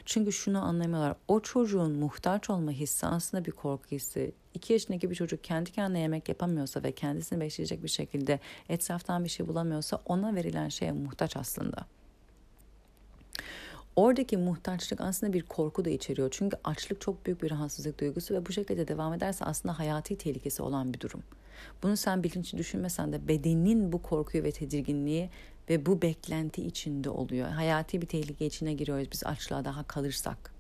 Çünkü 0.06 0.32
şunu 0.32 0.66
anlamıyorlar. 0.66 1.16
O 1.28 1.40
çocuğun 1.40 1.91
muhtaç 1.91 2.49
olma 2.49 2.72
hissi 2.72 3.06
aslında 3.06 3.45
bir 3.45 3.52
korku 3.52 3.86
hissi. 3.91 4.32
İki 4.53 4.74
yaşındaki 4.74 5.10
bir 5.10 5.16
çocuk 5.16 5.44
kendi 5.44 5.72
kendine 5.72 5.99
yemek 5.99 6.30
yapamıyorsa 6.30 6.84
ve 6.84 6.91
kendisini 6.91 7.40
besleyecek 7.40 7.84
bir 7.84 7.90
şekilde 7.90 8.40
etraftan 8.70 9.24
bir 9.24 9.30
şey 9.30 9.48
bulamıyorsa 9.48 10.02
ona 10.06 10.36
verilen 10.36 10.70
şeye 10.70 10.91
muhtaç 10.91 11.38
aslında. 11.38 11.86
Oradaki 13.95 14.38
muhtaçlık 14.38 15.02
aslında 15.02 15.34
bir 15.34 15.44
korku 15.44 15.86
da 15.86 15.90
içeriyor. 15.90 16.30
Çünkü 16.32 16.57
açlık 16.64 17.02
çok 17.02 17.26
büyük 17.26 17.44
bir 17.44 17.52
rahatsızlık 17.52 17.99
duygusu 17.99 18.34
ve 18.34 18.45
bu 18.45 18.52
şekilde 18.52 18.88
devam 18.88 19.14
ederse 19.14 19.45
aslında 19.45 19.80
hayati 19.80 20.18
tehlikesi 20.18 20.61
olan 20.61 20.94
bir 20.94 20.99
durum. 20.99 21.24
Bunu 21.84 21.98
sen 21.98 22.24
bilinçli 22.24 22.57
düşünmesen 22.57 23.14
de 23.14 23.28
bedenin 23.28 23.91
bu 23.91 24.02
korkuyu 24.02 24.44
ve 24.44 24.52
tedirginliği 24.52 25.30
ve 25.70 25.86
bu 25.86 26.02
beklenti 26.02 26.66
içinde 26.66 27.10
oluyor. 27.10 27.49
Hayati 27.49 28.02
bir 28.02 28.07
tehlike 28.07 28.45
içine 28.45 28.74
giriyoruz 28.74 29.07
biz 29.11 29.24
açlığa 29.24 29.66
daha 29.66 29.84
kalırsak. 29.84 30.53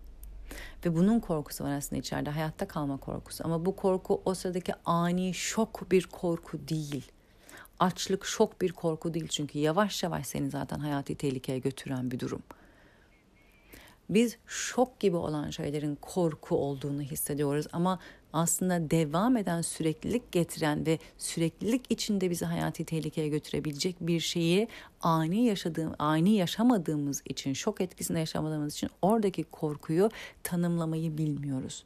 Ve 0.85 0.95
bunun 0.95 1.19
korkusu 1.19 1.63
var 1.63 1.71
aslında 1.71 1.99
içeride 1.99 2.29
hayatta 2.29 2.67
kalma 2.67 2.97
korkusu. 2.97 3.45
Ama 3.45 3.65
bu 3.65 3.75
korku 3.75 4.21
o 4.25 4.33
sıradaki 4.33 4.73
ani 4.85 5.33
şok 5.33 5.91
bir 5.91 6.07
korku 6.07 6.67
değil. 6.67 7.11
Açlık 7.79 8.25
şok 8.25 8.61
bir 8.61 8.71
korku 8.71 9.13
değil 9.13 9.27
çünkü 9.27 9.59
yavaş 9.59 10.03
yavaş 10.03 10.27
seni 10.27 10.49
zaten 10.49 10.79
hayati 10.79 11.15
tehlikeye 11.15 11.59
götüren 11.59 12.11
bir 12.11 12.19
durum 12.19 12.43
biz 14.09 14.37
şok 14.47 14.99
gibi 14.99 15.15
olan 15.15 15.49
şeylerin 15.49 15.95
korku 15.95 16.55
olduğunu 16.55 17.01
hissediyoruz 17.01 17.67
ama 17.71 17.99
aslında 18.33 18.91
devam 18.91 19.37
eden 19.37 19.61
süreklilik 19.61 20.31
getiren 20.31 20.85
ve 20.85 20.99
süreklilik 21.17 21.81
içinde 21.89 22.29
bizi 22.29 22.45
hayati 22.45 22.85
tehlikeye 22.85 23.27
götürebilecek 23.27 23.95
bir 24.01 24.19
şeyi 24.19 24.67
ani 25.01 25.45
yaşadığım 25.45 25.93
ani 25.99 26.35
yaşamadığımız 26.35 27.21
için 27.25 27.53
şok 27.53 27.81
etkisinde 27.81 28.19
yaşamadığımız 28.19 28.73
için 28.73 28.89
oradaki 29.01 29.43
korkuyu 29.43 30.09
tanımlamayı 30.43 31.17
bilmiyoruz. 31.17 31.85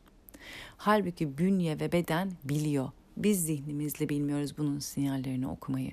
Halbuki 0.78 1.38
bünye 1.38 1.80
ve 1.80 1.92
beden 1.92 2.32
biliyor. 2.44 2.90
Biz 3.18 3.46
zihnimizle 3.46 4.10
bilmiyoruz 4.10 4.58
bunun 4.58 4.80
sinyallerini 4.80 5.48
okumayı. 5.48 5.92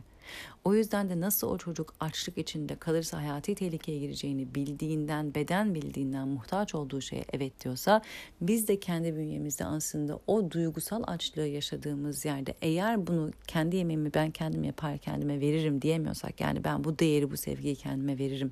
O 0.65 0.75
yüzden 0.75 1.11
de 1.11 1.21
nasıl 1.21 1.49
o 1.49 1.59
çocuk 1.59 1.95
açlık 2.01 2.39
içinde 2.39 2.77
kalırsa 2.77 3.19
hayati 3.19 3.55
tehlikeye 3.55 3.99
gireceğini 3.99 4.55
bildiğinden, 4.55 5.35
beden 5.35 5.75
bildiğinden 5.75 6.29
muhtaç 6.29 6.75
olduğu 6.75 7.01
şeye 7.01 7.25
evet 7.33 7.65
diyorsa 7.65 8.03
biz 8.41 8.69
de 8.69 8.81
kendi 8.81 9.17
bünyemizde 9.17 9.65
aslında 9.65 10.21
o 10.27 10.51
duygusal 10.51 11.03
açlığı 11.07 11.47
yaşadığımız 11.47 12.25
yerde 12.25 12.55
eğer 12.63 13.07
bunu 13.07 13.31
kendi 13.47 13.77
yemeğimi 13.77 14.15
ben 14.15 14.31
kendim 14.31 14.65
yapar 14.65 14.99
kendime 14.99 15.41
veririm 15.41 15.83
diyemiyorsak 15.83 16.41
yani 16.41 16.65
ben 16.65 16.85
bu 16.85 16.99
değeri 16.99 17.31
bu 17.31 17.37
sevgiyi 17.37 17.77
kendime 17.77 18.19
veririm 18.19 18.51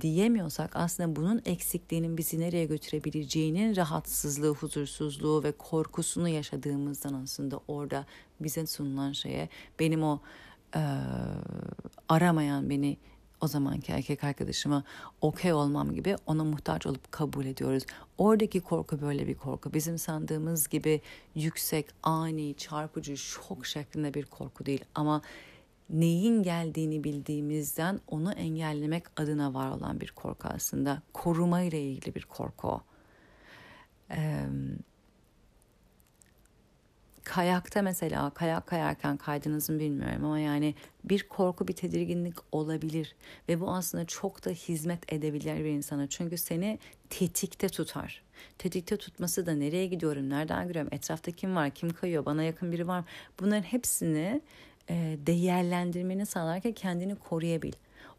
diyemiyorsak 0.00 0.76
aslında 0.76 1.16
bunun 1.16 1.42
eksikliğinin 1.44 2.16
bizi 2.16 2.40
nereye 2.40 2.64
götürebileceğinin 2.64 3.76
rahatsızlığı, 3.76 4.54
huzursuzluğu 4.54 5.44
ve 5.44 5.52
korkusunu 5.52 6.28
yaşadığımızdan 6.28 7.14
aslında 7.14 7.60
orada 7.68 8.06
bize 8.40 8.66
sunulan 8.66 9.12
şeye 9.12 9.48
benim 9.78 10.02
o 10.02 10.20
e, 10.76 10.82
aramayan 12.08 12.70
beni 12.70 12.96
o 13.40 13.48
zamanki 13.48 13.92
erkek 13.92 14.24
arkadaşıma 14.24 14.84
okey 15.20 15.52
olmam 15.52 15.94
gibi 15.94 16.16
ona 16.26 16.44
muhtaç 16.44 16.86
olup 16.86 17.12
kabul 17.12 17.44
ediyoruz. 17.44 17.84
Oradaki 18.18 18.60
korku 18.60 19.00
böyle 19.00 19.26
bir 19.26 19.34
korku. 19.34 19.74
Bizim 19.74 19.98
sandığımız 19.98 20.68
gibi 20.68 21.00
yüksek, 21.34 21.86
ani, 22.02 22.54
çarpıcı, 22.56 23.16
şok 23.16 23.66
şeklinde 23.66 24.14
bir 24.14 24.24
korku 24.24 24.66
değil. 24.66 24.84
Ama 24.94 25.22
neyin 25.90 26.42
geldiğini 26.42 27.04
bildiğimizden 27.04 28.00
onu 28.08 28.32
engellemek 28.32 29.04
adına 29.20 29.54
var 29.54 29.70
olan 29.70 30.00
bir 30.00 30.10
korku 30.10 30.48
aslında. 30.48 31.02
Koruma 31.12 31.60
ile 31.60 31.82
ilgili 31.82 32.14
bir 32.14 32.22
korku. 32.22 32.80
Ee, 34.10 34.46
kayakta 37.24 37.82
mesela 37.82 38.30
kayak 38.30 38.66
kayarken 38.66 39.16
kaydınızı 39.16 39.72
mı 39.72 39.78
bilmiyorum 39.78 40.24
ama 40.24 40.38
yani 40.38 40.74
bir 41.04 41.28
korku 41.28 41.68
bir 41.68 41.72
tedirginlik 41.72 42.34
olabilir 42.52 43.14
ve 43.48 43.60
bu 43.60 43.70
aslında 43.70 44.04
çok 44.04 44.44
da 44.44 44.50
hizmet 44.50 45.12
edebilir 45.12 45.64
bir 45.64 45.70
insana 45.70 46.06
çünkü 46.06 46.38
seni 46.38 46.78
tetikte 47.10 47.68
tutar. 47.68 48.22
Tetikte 48.58 48.96
tutması 48.96 49.46
da 49.46 49.52
nereye 49.52 49.86
gidiyorum, 49.86 50.30
nereden 50.30 50.66
görüyorum, 50.66 50.94
etrafta 50.94 51.32
kim 51.32 51.56
var, 51.56 51.70
kim 51.70 51.90
kayıyor, 51.90 52.24
bana 52.24 52.42
yakın 52.42 52.72
biri 52.72 52.88
var. 52.88 53.04
Bunların 53.40 53.62
hepsini 53.62 54.40
değerlendirmeni 55.26 56.26
sağlarken 56.26 56.72
kendini 56.72 57.16
koruyabil. 57.16 57.72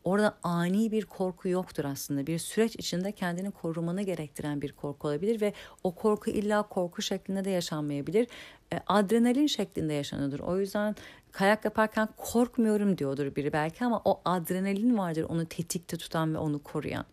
Orada 0.06 0.38
ani 0.44 0.92
bir 0.92 1.06
korku 1.06 1.50
yoktur 1.50 1.86
aslında. 1.86 2.28
Bir 2.28 2.40
süreç 2.40 2.76
içinde 2.76 3.12
kendini 3.12 3.52
korumanı 3.52 4.02
gerektiren 4.02 4.62
bir 4.62 4.72
korku 4.72 5.08
olabilir 5.08 5.42
ve 5.42 5.54
o 5.84 5.96
korku 5.96 6.30
illa 6.30 6.64
korku 6.64 7.02
şeklinde 7.02 7.46
de 7.46 7.50
yaşanmayabilir. 7.50 8.28
E, 8.74 8.80
adrenalin 8.88 9.48
şeklinde 9.48 9.94
yaşanıyordur. 9.94 10.40
O 10.40 10.60
yüzden 10.60 10.96
kayak 11.32 11.66
yaparken 11.66 12.10
korkmuyorum 12.18 12.98
diyordur 12.98 13.36
biri 13.36 13.54
belki 13.54 13.86
ama 13.86 14.02
o 14.06 14.22
adrenalin 14.26 14.98
vardır 14.98 15.26
onu 15.30 15.46
tetikte 15.46 15.98
tutan 15.98 16.34
ve 16.34 16.38
onu 16.38 16.64
koruyan. 16.64 17.06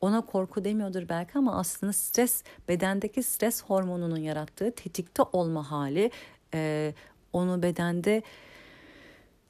Ona 0.00 0.20
korku 0.20 0.64
demiyordur 0.64 1.08
belki 1.08 1.38
ama 1.38 1.58
aslında 1.58 1.92
stres 1.92 2.42
bedendeki 2.68 3.22
stres 3.22 3.64
hormonunun 3.64 4.20
yarattığı 4.20 4.70
tetikte 4.70 5.22
olma 5.32 5.70
hali 5.70 6.10
e, 6.54 6.94
onu 7.32 7.62
bedende 7.62 8.22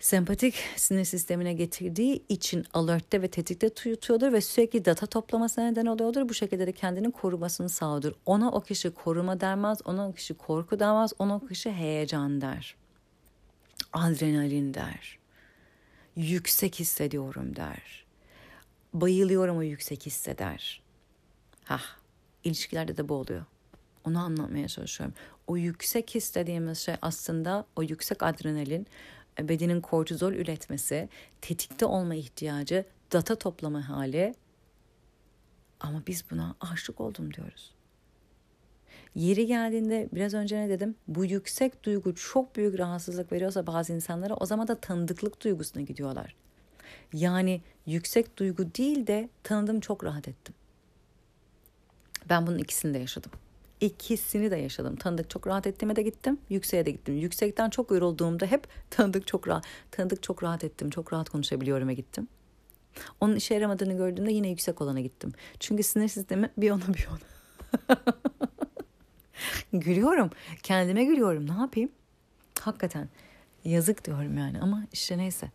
sempatik 0.01 0.55
sinir 0.77 1.05
sistemine 1.05 1.53
getirdiği 1.53 2.25
için 2.29 2.65
alertte 2.73 3.23
ve 3.23 3.29
tetikte 3.29 3.75
tutuyordur 3.75 4.33
ve 4.33 4.41
sürekli 4.41 4.85
data 4.85 5.07
toplamasına 5.07 5.71
neden 5.71 5.87
oluyordur. 5.87 6.29
Bu 6.29 6.35
şekilde 6.35 6.67
de 6.67 6.73
kendini 6.73 7.13
korumasını 7.13 7.69
sağlıyordur. 7.69 8.19
Ona 8.27 8.51
o 8.51 8.61
kişi 8.61 8.91
koruma 8.91 9.41
dermez, 9.41 9.79
ona 9.85 10.09
o 10.09 10.13
kişi 10.13 10.35
korku 10.35 10.81
dermez, 10.81 11.13
ona 11.19 11.37
o 11.37 11.47
kişi 11.47 11.73
heyecan 11.73 12.41
der. 12.41 12.77
Adrenalin 13.93 14.75
der. 14.75 15.19
Yüksek 16.17 16.81
hissediyorum 16.81 17.57
der. 17.57 18.05
Bayılıyorum 18.95 19.59
o 19.59 19.63
yüksek 19.63 20.07
hisseder. 20.07 20.83
Hah, 21.65 21.83
ilişkilerde 22.45 22.97
de 22.97 23.09
bu 23.09 23.15
oluyor. 23.15 23.45
Onu 24.05 24.19
anlatmaya 24.19 24.69
çalışıyorum. 24.69 25.15
O 25.47 25.57
yüksek 25.57 26.15
his 26.15 26.35
dediğimiz 26.35 26.79
şey 26.79 26.95
aslında 27.03 27.67
o 27.77 27.83
yüksek 27.83 28.23
adrenalin, 28.23 28.87
bedenin 29.41 29.81
kortizol 29.81 30.33
üretmesi, 30.33 31.09
tetikte 31.41 31.87
olma 31.87 32.15
ihtiyacı, 32.15 32.85
data 33.13 33.35
toplama 33.35 33.89
hali. 33.89 34.35
Ama 35.81 36.03
biz 36.07 36.25
buna 36.31 36.55
aşık 36.61 37.01
oldum 37.01 37.35
diyoruz. 37.35 37.75
Yeri 39.15 39.47
geldiğinde 39.47 40.09
biraz 40.13 40.35
önce 40.35 40.61
ne 40.61 40.69
dedim? 40.69 40.95
Bu 41.09 41.25
yüksek 41.25 41.85
duygu 41.85 42.15
çok 42.15 42.57
büyük 42.57 42.79
rahatsızlık 42.79 43.33
veriyorsa 43.33 43.67
bazı 43.67 43.93
insanlara 43.93 44.35
o 44.35 44.47
zaman 44.47 44.69
da 44.69 44.75
tanıdıklık 44.75 45.45
duygusuna 45.45 45.83
gidiyorlar. 45.83 46.35
Yani 47.13 47.63
yüksek 47.87 48.39
duygu 48.39 48.75
değil 48.75 49.07
de 49.07 49.29
tanıdım 49.43 49.81
çok 49.81 50.05
rahat 50.05 50.29
ettim. 50.29 50.55
Ben 52.31 52.47
bunun 52.47 52.59
ikisini 52.59 52.95
de 52.95 52.99
yaşadım. 52.99 53.31
İkisini 53.81 54.51
de 54.51 54.57
yaşadım. 54.57 54.97
Tanıdık 54.97 55.31
çok 55.31 55.47
rahat 55.47 55.67
ettiğime 55.67 55.97
de 55.97 56.03
gittim. 56.03 56.39
Yükseğe 56.49 56.87
de 56.87 56.91
gittim. 56.91 57.17
Yüksekten 57.17 57.71
çok 57.71 57.91
yorulduğumda 57.91 58.47
hep 58.47 58.67
tanıdık 58.91 59.27
çok 59.27 59.49
rahat, 59.49 59.65
tanıdık 59.91 60.23
çok 60.23 60.43
rahat 60.43 60.65
ettim. 60.65 60.91
Çok 60.91 61.13
rahat 61.13 61.31
konuşabiliyorum'a 61.31 61.93
gittim. 61.93 62.29
Onun 63.21 63.37
işe 63.37 63.55
yaramadığını 63.55 63.97
gördüğümde 63.97 64.33
yine 64.33 64.49
yüksek 64.49 64.81
olana 64.81 65.01
gittim. 65.01 65.33
Çünkü 65.61 65.83
sinir 65.83 66.09
sistemi 66.09 66.51
bir 66.57 66.71
ona 66.71 66.89
bir 66.89 67.09
ona. 67.11 67.99
gülüyorum. 69.81 70.31
Kendime 70.63 71.05
gülüyorum. 71.05 71.49
Ne 71.49 71.61
yapayım? 71.61 71.91
Hakikaten 72.61 73.09
yazık 73.65 74.05
diyorum 74.05 74.39
yani 74.39 74.61
ama 74.61 74.87
işte 74.93 75.19
neyse. 75.19 75.51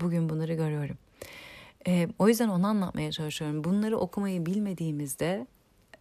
Bugün 0.00 0.28
bunları 0.28 0.54
görüyorum. 0.54 0.98
Ee, 1.86 2.08
o 2.18 2.28
yüzden 2.28 2.48
onu 2.48 2.66
anlatmaya 2.66 3.12
çalışıyorum. 3.12 3.64
Bunları 3.64 3.98
okumayı 3.98 4.46
bilmediğimizde 4.46 5.46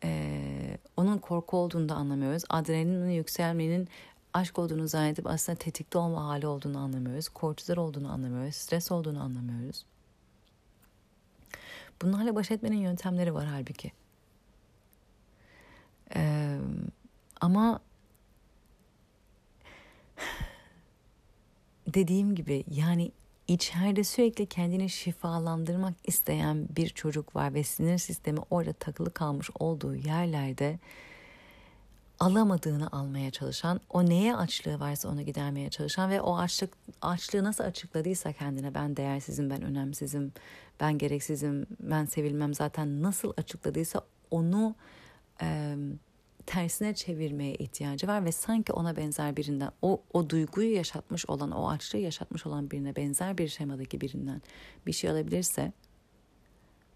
e, 0.03 0.77
onun 0.97 1.17
korku 1.17 1.57
olduğunu 1.57 1.89
da 1.89 1.95
anlamıyoruz. 1.95 2.43
Adrenalinin 2.49 3.11
yükselmenin 3.11 3.89
aşk 4.33 4.59
olduğunu 4.59 4.87
zannedip 4.87 5.27
aslında 5.27 5.57
tetikte 5.57 5.97
olma 5.97 6.27
hali 6.27 6.47
olduğunu 6.47 6.77
anlamıyoruz. 6.77 7.29
Kortizol 7.29 7.77
olduğunu 7.77 8.11
anlamıyoruz. 8.11 8.55
Stres 8.55 8.91
olduğunu 8.91 9.23
anlamıyoruz. 9.23 9.85
Bunlarla 12.01 12.35
baş 12.35 12.51
etmenin 12.51 12.77
yöntemleri 12.77 13.33
var 13.33 13.45
halbuki. 13.45 13.91
Ee, 16.15 16.59
ama 17.41 17.79
dediğim 21.87 22.35
gibi 22.35 22.63
yani 22.71 23.11
içeride 23.47 24.03
sürekli 24.03 24.45
kendini 24.45 24.89
şifalandırmak 24.89 25.93
isteyen 26.03 26.67
bir 26.75 26.89
çocuk 26.89 27.35
var 27.35 27.53
ve 27.53 27.63
sinir 27.63 27.97
sistemi 27.97 28.39
orada 28.49 28.73
takılı 28.73 29.13
kalmış 29.13 29.49
olduğu 29.59 29.95
yerlerde 29.95 30.79
alamadığını 32.19 32.91
almaya 32.91 33.31
çalışan, 33.31 33.81
o 33.89 34.05
neye 34.05 34.35
açlığı 34.35 34.79
varsa 34.79 35.09
onu 35.09 35.21
gidermeye 35.21 35.69
çalışan 35.69 36.09
ve 36.09 36.21
o 36.21 36.37
açlık 36.37 36.73
açlığı 37.01 37.43
nasıl 37.43 37.63
açıkladıysa 37.63 38.33
kendine 38.33 38.73
ben 38.73 38.97
değersizim, 38.97 39.49
ben 39.49 39.61
önemsizim, 39.61 40.31
ben 40.79 40.97
gereksizim, 40.97 41.65
ben 41.79 42.05
sevilmem 42.05 42.53
zaten 42.53 43.01
nasıl 43.01 43.33
açıkladıysa 43.37 44.01
onu 44.31 44.75
e, 45.41 45.75
tersine 46.47 46.95
çevirmeye 46.95 47.55
ihtiyacı 47.55 48.07
var 48.07 48.25
ve 48.25 48.31
sanki 48.31 48.73
ona 48.73 48.97
benzer 48.97 49.37
birinden 49.37 49.71
o 49.81 50.01
o 50.13 50.29
duyguyu 50.29 50.75
yaşatmış 50.75 51.29
olan 51.29 51.51
o 51.51 51.69
açlığı 51.69 51.99
yaşatmış 51.99 52.45
olan 52.45 52.71
birine 52.71 52.95
benzer 52.95 53.37
bir 53.37 53.47
şemadaki 53.47 54.01
birinden 54.01 54.41
bir 54.87 54.91
şey 54.91 55.09
alabilirse 55.09 55.71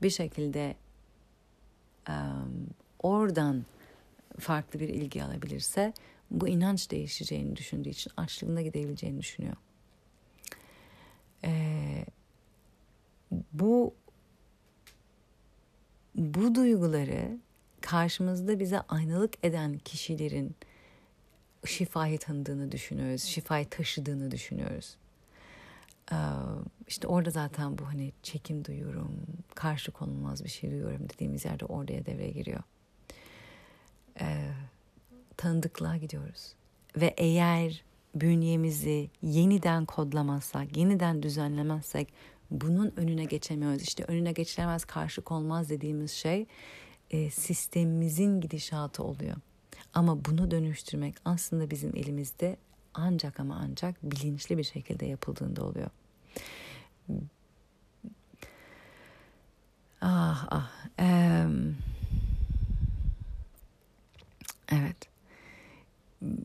bir 0.02 0.10
şekilde 0.10 0.76
um, 2.10 2.68
oradan 3.00 3.66
farklı 4.40 4.80
bir 4.80 4.90
ilgi 4.90 5.24
alabilirse 5.24 5.94
bu 6.32 6.48
inanç 6.48 6.92
değişeceğini 6.92 7.56
düşündüğü 7.56 7.90
için 7.90 8.12
açlığında 8.18 8.62
gidebileceğini 8.62 9.20
düşünüyor. 9.20 9.56
Ee, 11.44 12.06
bu 13.54 13.94
bu 16.16 16.56
duyguları 16.56 17.38
karşımızda 17.82 18.60
bize 18.60 18.80
aynalık 18.80 19.46
eden 19.46 19.78
kişilerin 19.78 20.56
şifayı 21.66 22.20
tanıdığını 22.20 22.72
düşünüyoruz, 22.72 23.24
şifayı 23.24 23.70
taşıdığını 23.70 24.32
düşünüyoruz. 24.32 24.96
Ee, 26.12 26.16
işte 26.88 27.08
orada 27.08 27.30
zaten 27.30 27.78
bu 27.78 27.88
hani 27.88 28.12
çekim 28.24 28.66
duyuyorum, 28.66 29.12
karşı 29.56 29.92
konulmaz 29.92 30.44
bir 30.44 30.50
şey 30.50 30.72
duyuyorum 30.72 31.10
dediğimiz 31.14 31.46
yerde 31.46 31.66
oraya 31.66 32.06
devreye 32.06 32.32
giriyor. 32.32 32.64
Ee, 34.22 34.52
tanıdıklığa 35.38 35.98
gidiyoruz. 35.98 36.54
Ve 36.98 37.14
eğer 37.18 37.84
bünyemizi 38.16 39.10
yeniden 39.22 39.86
kodlamazsak, 39.86 40.78
yeniden 40.78 41.24
düzenlemezsek 41.24 42.14
bunun 42.52 42.94
önüne 42.96 43.26
geçemiyoruz. 43.26 43.82
İşte 43.82 44.04
önüne 44.04 44.32
geçilemez, 44.32 44.86
karşı 44.86 45.22
konmaz 45.22 45.70
dediğimiz 45.70 46.12
şey 46.12 46.46
e, 47.12 47.30
sistemimizin 47.30 48.42
gidişatı 48.42 49.04
oluyor. 49.04 49.36
Ama 49.94 50.26
bunu 50.26 50.52
dönüştürmek 50.52 51.16
aslında 51.26 51.70
bizim 51.70 51.96
elimizde 51.96 52.58
ancak 52.94 53.40
ama 53.40 53.60
ancak 53.64 54.04
bilinçli 54.04 54.58
bir 54.58 54.64
şekilde 54.64 55.06
yapıldığında 55.06 55.66
oluyor. 55.66 55.90
Ah 60.02 60.48
ah. 60.52 60.72
Ee, 61.00 61.46
evet 64.72 65.11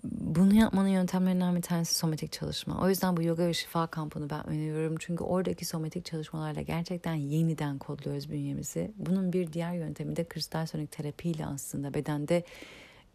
bunu 0.04 0.54
yapmanın 0.54 0.88
yöntemlerinden 0.88 1.56
bir 1.56 1.62
tanesi 1.62 1.94
somatik 1.94 2.32
çalışma. 2.32 2.80
O 2.82 2.88
yüzden 2.88 3.16
bu 3.16 3.22
yoga 3.22 3.46
ve 3.46 3.54
şifa 3.54 3.86
kampını 3.86 4.30
ben 4.30 4.46
öneriyorum. 4.46 4.96
Çünkü 4.98 5.24
oradaki 5.24 5.64
somatik 5.64 6.04
çalışmalarla 6.04 6.62
gerçekten 6.62 7.14
yeniden 7.14 7.78
kodluyoruz 7.78 8.30
bünyemizi. 8.30 8.92
Bunun 8.96 9.32
bir 9.32 9.52
diğer 9.52 9.74
yöntemi 9.74 10.16
de 10.16 10.24
kristal 10.24 10.66
sonik 10.66 10.92
terapiyle 10.92 11.46
aslında 11.46 11.94
bedende 11.94 12.44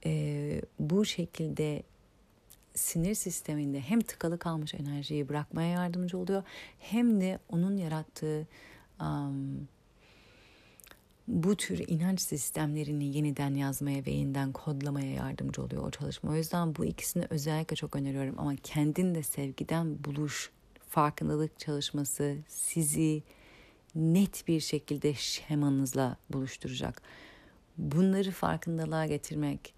e, 0.06 0.62
bu 0.80 1.06
şekilde 1.06 1.84
sinir 2.74 3.16
sisteminde 3.16 3.80
hem 3.80 4.02
tıkalı 4.02 4.40
kalmış 4.40 4.74
enerjiyi 4.74 5.30
bırakmaya 5.30 5.70
yardımcı 5.70 6.18
oluyor 6.18 6.44
hem 6.80 7.22
de 7.22 7.40
onun 7.50 7.78
yarattığı 7.78 8.48
um, 9.02 9.68
bu 11.32 11.56
tür 11.56 11.84
inanç 11.88 12.22
sistemlerini 12.22 13.16
yeniden 13.16 13.56
yazmaya 13.56 14.06
ve 14.06 14.12
yeniden 14.12 14.52
kodlamaya 14.52 15.12
yardımcı 15.12 15.62
oluyor 15.62 15.84
o 15.84 15.92
çalışma. 15.92 16.32
O 16.32 16.36
yüzden 16.36 16.76
bu 16.76 16.86
ikisini 16.86 17.26
özellikle 17.30 17.76
çok 17.76 17.96
öneriyorum 17.96 18.36
ama 18.38 18.56
kendin 18.56 19.16
de 19.16 19.24
sevgiden 19.24 20.04
buluş, 20.04 20.52
farkındalık 20.90 21.60
çalışması 21.60 22.38
sizi 22.48 23.24
net 23.96 24.48
bir 24.48 24.60
şekilde 24.60 25.14
şemanızla 25.14 26.18
buluşturacak. 26.30 27.02
Bunları 27.78 28.32
farkındalığa 28.32 29.06
getirmek 29.06 29.74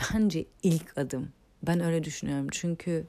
bence 0.00 0.46
ilk 0.62 0.98
adım. 0.98 1.32
Ben 1.62 1.80
öyle 1.80 2.04
düşünüyorum. 2.04 2.48
Çünkü 2.50 3.06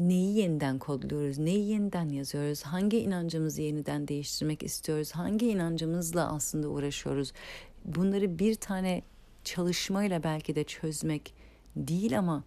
neyi 0.00 0.38
yeniden 0.38 0.78
kodluyoruz, 0.78 1.38
neyi 1.38 1.68
yeniden 1.68 2.08
yazıyoruz, 2.08 2.62
hangi 2.62 2.98
inancımızı 2.98 3.62
yeniden 3.62 4.08
değiştirmek 4.08 4.62
istiyoruz, 4.62 5.12
hangi 5.12 5.48
inancımızla 5.48 6.32
aslında 6.32 6.68
uğraşıyoruz. 6.68 7.32
Bunları 7.84 8.38
bir 8.38 8.54
tane 8.54 9.02
çalışmayla 9.44 10.22
belki 10.22 10.54
de 10.54 10.64
çözmek 10.64 11.34
değil 11.76 12.18
ama 12.18 12.44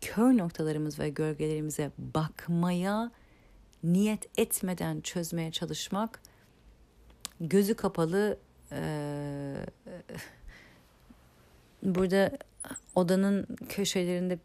kör 0.00 0.38
noktalarımız 0.38 0.98
ve 0.98 1.08
gölgelerimize 1.08 1.90
bakmaya 1.98 3.10
niyet 3.84 4.38
etmeden 4.38 5.00
çözmeye 5.00 5.52
çalışmak 5.52 6.20
gözü 7.40 7.74
kapalı 7.74 8.38
e, 8.72 9.56
burada 11.82 12.38
odanın 12.94 13.46
köşelerinde 13.68 14.38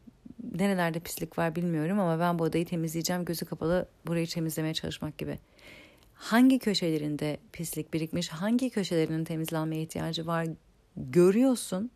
nerelerde 0.55 0.99
pislik 0.99 1.37
var 1.37 1.55
bilmiyorum 1.55 1.99
ama 1.99 2.19
ben 2.19 2.39
bu 2.39 2.43
odayı 2.43 2.65
temizleyeceğim 2.65 3.25
gözü 3.25 3.45
kapalı 3.45 3.89
burayı 4.07 4.27
temizlemeye 4.27 4.73
çalışmak 4.73 5.17
gibi. 5.17 5.39
Hangi 6.13 6.59
köşelerinde 6.59 7.37
pislik 7.53 7.93
birikmiş, 7.93 8.29
hangi 8.29 8.69
köşelerinin 8.69 9.23
temizlenmeye 9.23 9.81
ihtiyacı 9.81 10.27
var 10.27 10.47
görüyorsun. 10.97 11.91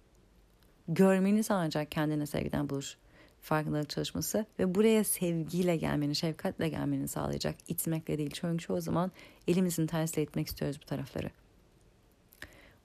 Görmeni 0.88 1.44
sağlayacak 1.44 1.92
kendine 1.92 2.26
sevgiden 2.26 2.70
buluş 2.70 2.98
farkındalık 3.46 3.90
çalışması 3.90 4.46
ve 4.60 4.76
buraya 4.76 5.04
sevgiyle 5.04 5.78
gelmeni, 5.78 6.16
şefkatle 6.16 6.70
gelmeni 6.70 7.08
sağlayacak. 7.08 7.56
itmekle 7.68 8.18
değil. 8.18 8.32
Çünkü 8.34 8.64
çoğu 8.64 8.82
zaman 8.82 9.12
elimizin 9.48 9.88
tersiyle 9.88 10.24
itmek 10.24 10.48
istiyoruz 10.48 10.80
bu 10.82 10.86
tarafları. 10.86 11.30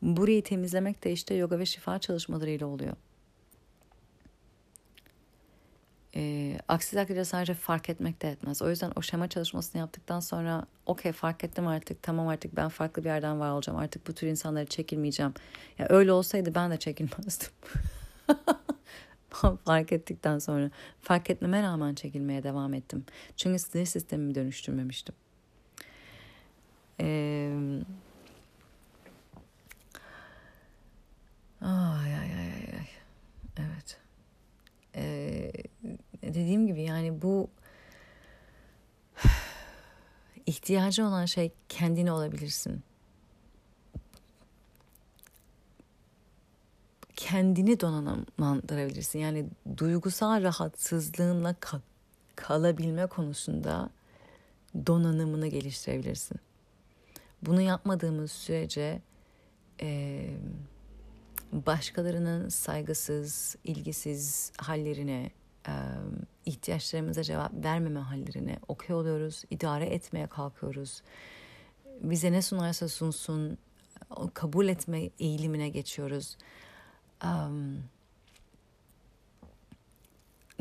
Burayı 0.03 0.43
temizlemek 0.43 1.05
de 1.05 1.12
işte 1.12 1.35
yoga 1.35 1.59
ve 1.59 1.66
şifa 1.66 1.99
çalışmalarıyla 1.99 2.66
oluyor. 2.66 2.97
E, 6.16 6.59
aksi 6.69 6.97
takdirde 6.97 7.24
sadece 7.24 7.55
fark 7.55 7.91
etmek 7.91 8.23
de 8.23 8.31
etmez. 8.31 8.62
O 8.62 8.70
yüzden 8.70 8.93
o 8.97 9.03
şema 9.03 9.28
çalışmasını 9.28 9.78
yaptıktan 9.81 10.20
sonra 10.20 10.66
okey 10.87 11.12
fark 11.12 11.45
ettim 11.45 11.66
artık 11.66 12.03
tamam 12.03 12.28
artık 12.28 12.57
ben 12.57 12.69
farklı 12.69 13.05
bir 13.05 13.09
yerden 13.09 13.41
var 13.41 13.51
olacağım. 13.51 13.78
Artık 13.78 14.09
bu 14.09 14.12
tür 14.12 14.27
insanları 14.27 14.66
çekilmeyeceğim. 14.66 15.35
Ya 15.78 15.87
öyle 15.89 16.12
olsaydı 16.12 16.55
ben 16.55 16.70
de 16.70 16.77
çekilmezdim. 16.78 17.49
fark 19.65 19.93
ettikten 19.93 20.39
sonra 20.39 20.70
fark 21.01 21.31
etmeme 21.31 21.62
rağmen 21.62 21.95
çekilmeye 21.95 22.43
devam 22.43 22.74
ettim. 22.74 23.05
Çünkü 23.37 23.59
sinir 23.59 23.87
sistemimi 23.87 24.35
dönüştürmemiştim. 24.35 25.15
Ee, 27.01 27.53
ay 31.61 32.15
ay 32.15 32.35
ay 32.35 32.51
ay. 32.78 32.89
Evet. 33.57 34.01
Ee, 34.94 35.52
dediğim 36.22 36.66
gibi 36.66 36.82
yani 36.82 37.22
bu 37.22 37.50
ihtiyacı 40.46 41.06
olan 41.06 41.24
şey 41.24 41.52
kendini 41.68 42.12
olabilirsin. 42.12 42.82
kendini 47.30 47.80
donanımlandırabilirsin. 47.80 49.18
Yani 49.18 49.46
duygusal 49.76 50.42
rahatsızlığınla 50.42 51.54
kal- 51.60 51.80
kalabilme 52.36 53.06
konusunda 53.06 53.90
donanımını 54.86 55.46
geliştirebilirsin. 55.46 56.38
Bunu 57.42 57.60
yapmadığımız 57.60 58.32
sürece 58.32 59.00
e, 59.80 60.26
başkalarının 61.52 62.48
saygısız, 62.48 63.56
ilgisiz 63.64 64.52
hallerine, 64.59 65.31
ihtiyaçlarımıza 66.47 67.22
cevap 67.22 67.52
vermeme 67.64 68.01
hallerine 68.01 68.59
okey 68.68 68.97
oluyoruz, 68.97 69.44
idare 69.51 69.86
etmeye 69.86 70.27
kalkıyoruz. 70.27 71.02
Bize 72.01 72.32
ne 72.32 72.43
sunarsa 72.43 72.89
sunsun, 72.89 73.59
kabul 74.35 74.68
etme 74.68 75.10
eğilimine 75.18 75.68
geçiyoruz. 75.68 76.36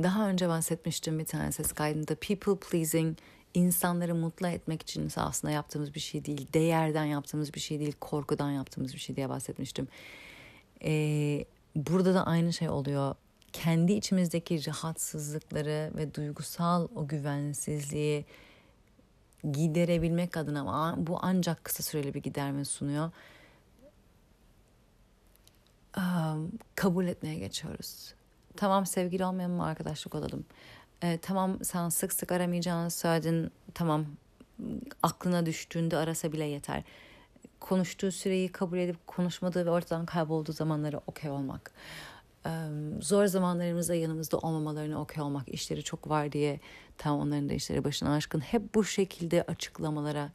Daha 0.04 0.30
önce 0.30 0.50
bahsetmiştim 0.50 1.20
bir 1.20 1.26
tane 1.26 1.52
ses 1.52 1.72
kaydında 1.72 2.16
people 2.16 2.56
pleasing 2.56 3.18
insanları 3.54 4.16
mutlu 4.16 4.48
etmek 4.48 4.82
için 4.82 5.12
aslında 5.16 5.52
yaptığımız 5.52 5.96
bir 5.96 6.00
şey 6.00 6.26
değil. 6.26 6.48
Değerden 6.54 7.06
yaptığımız 7.06 7.54
bir 7.54 7.60
şey 7.60 7.80
değil. 7.80 7.96
Korkudan 8.00 8.52
yaptığımız 8.52 8.94
bir 8.94 9.00
şey 9.00 9.16
diye 9.16 9.30
bahsetmiştim. 9.30 9.88
Ee, 10.84 11.46
burada 11.76 12.14
da 12.14 12.26
aynı 12.26 12.54
şey 12.54 12.70
oluyor. 12.70 13.16
Kendi 13.54 13.94
içimizdeki 13.94 14.68
rahatsızlıkları 14.68 15.92
ve 15.96 16.14
duygusal 16.14 16.88
o 16.96 17.08
güvensizliği 17.08 18.26
giderebilmek 19.52 20.38
adına 20.38 20.96
bu 20.98 21.20
ancak 21.22 21.64
kısa 21.64 21.84
süreli 21.84 22.14
bir 22.14 22.24
giderme 22.24 22.66
sunuyor 22.66 23.12
kabul 26.76 27.08
etmeye 27.08 27.36
geçiyoruz. 27.36 28.14
Tamam 28.58 28.86
sevgili 28.86 29.26
olmayalım 29.26 29.56
mı 29.56 29.66
arkadaşlık 29.66 30.16
olalım. 30.16 30.46
Ee, 31.04 31.20
tamam 31.22 31.64
sen 31.64 31.90
sık 31.90 32.14
sık 32.14 32.32
aramayacağını 32.32 32.92
söyledin. 32.92 33.52
Tamam 33.74 34.06
aklına 35.04 35.46
düştüğünde 35.46 35.98
arasa 35.98 36.32
bile 36.32 36.46
yeter. 36.46 36.84
Konuştuğu 37.60 38.12
süreyi 38.12 38.52
kabul 38.52 38.78
edip 38.78 39.08
konuşmadığı 39.08 39.66
ve 39.66 39.70
ortadan 39.70 40.06
kaybolduğu 40.06 40.54
zamanları 40.54 41.02
okey 41.08 41.32
olmak. 41.32 41.72
Zor 43.00 43.26
zamanlarımızda 43.26 43.96
yanımızda 43.96 44.38
olmamalarını 44.38 45.02
okey 45.02 45.24
olmak. 45.24 45.50
işleri 45.50 45.84
çok 45.84 46.10
var 46.10 46.32
diye 46.32 46.60
tam 46.98 47.20
onların 47.20 47.50
da 47.50 47.54
işleri 47.54 47.84
başına 47.84 48.14
aşkın. 48.14 48.40
Hep 48.40 48.76
bu 48.76 48.84
şekilde 48.84 49.44
açıklamalara 49.44 50.32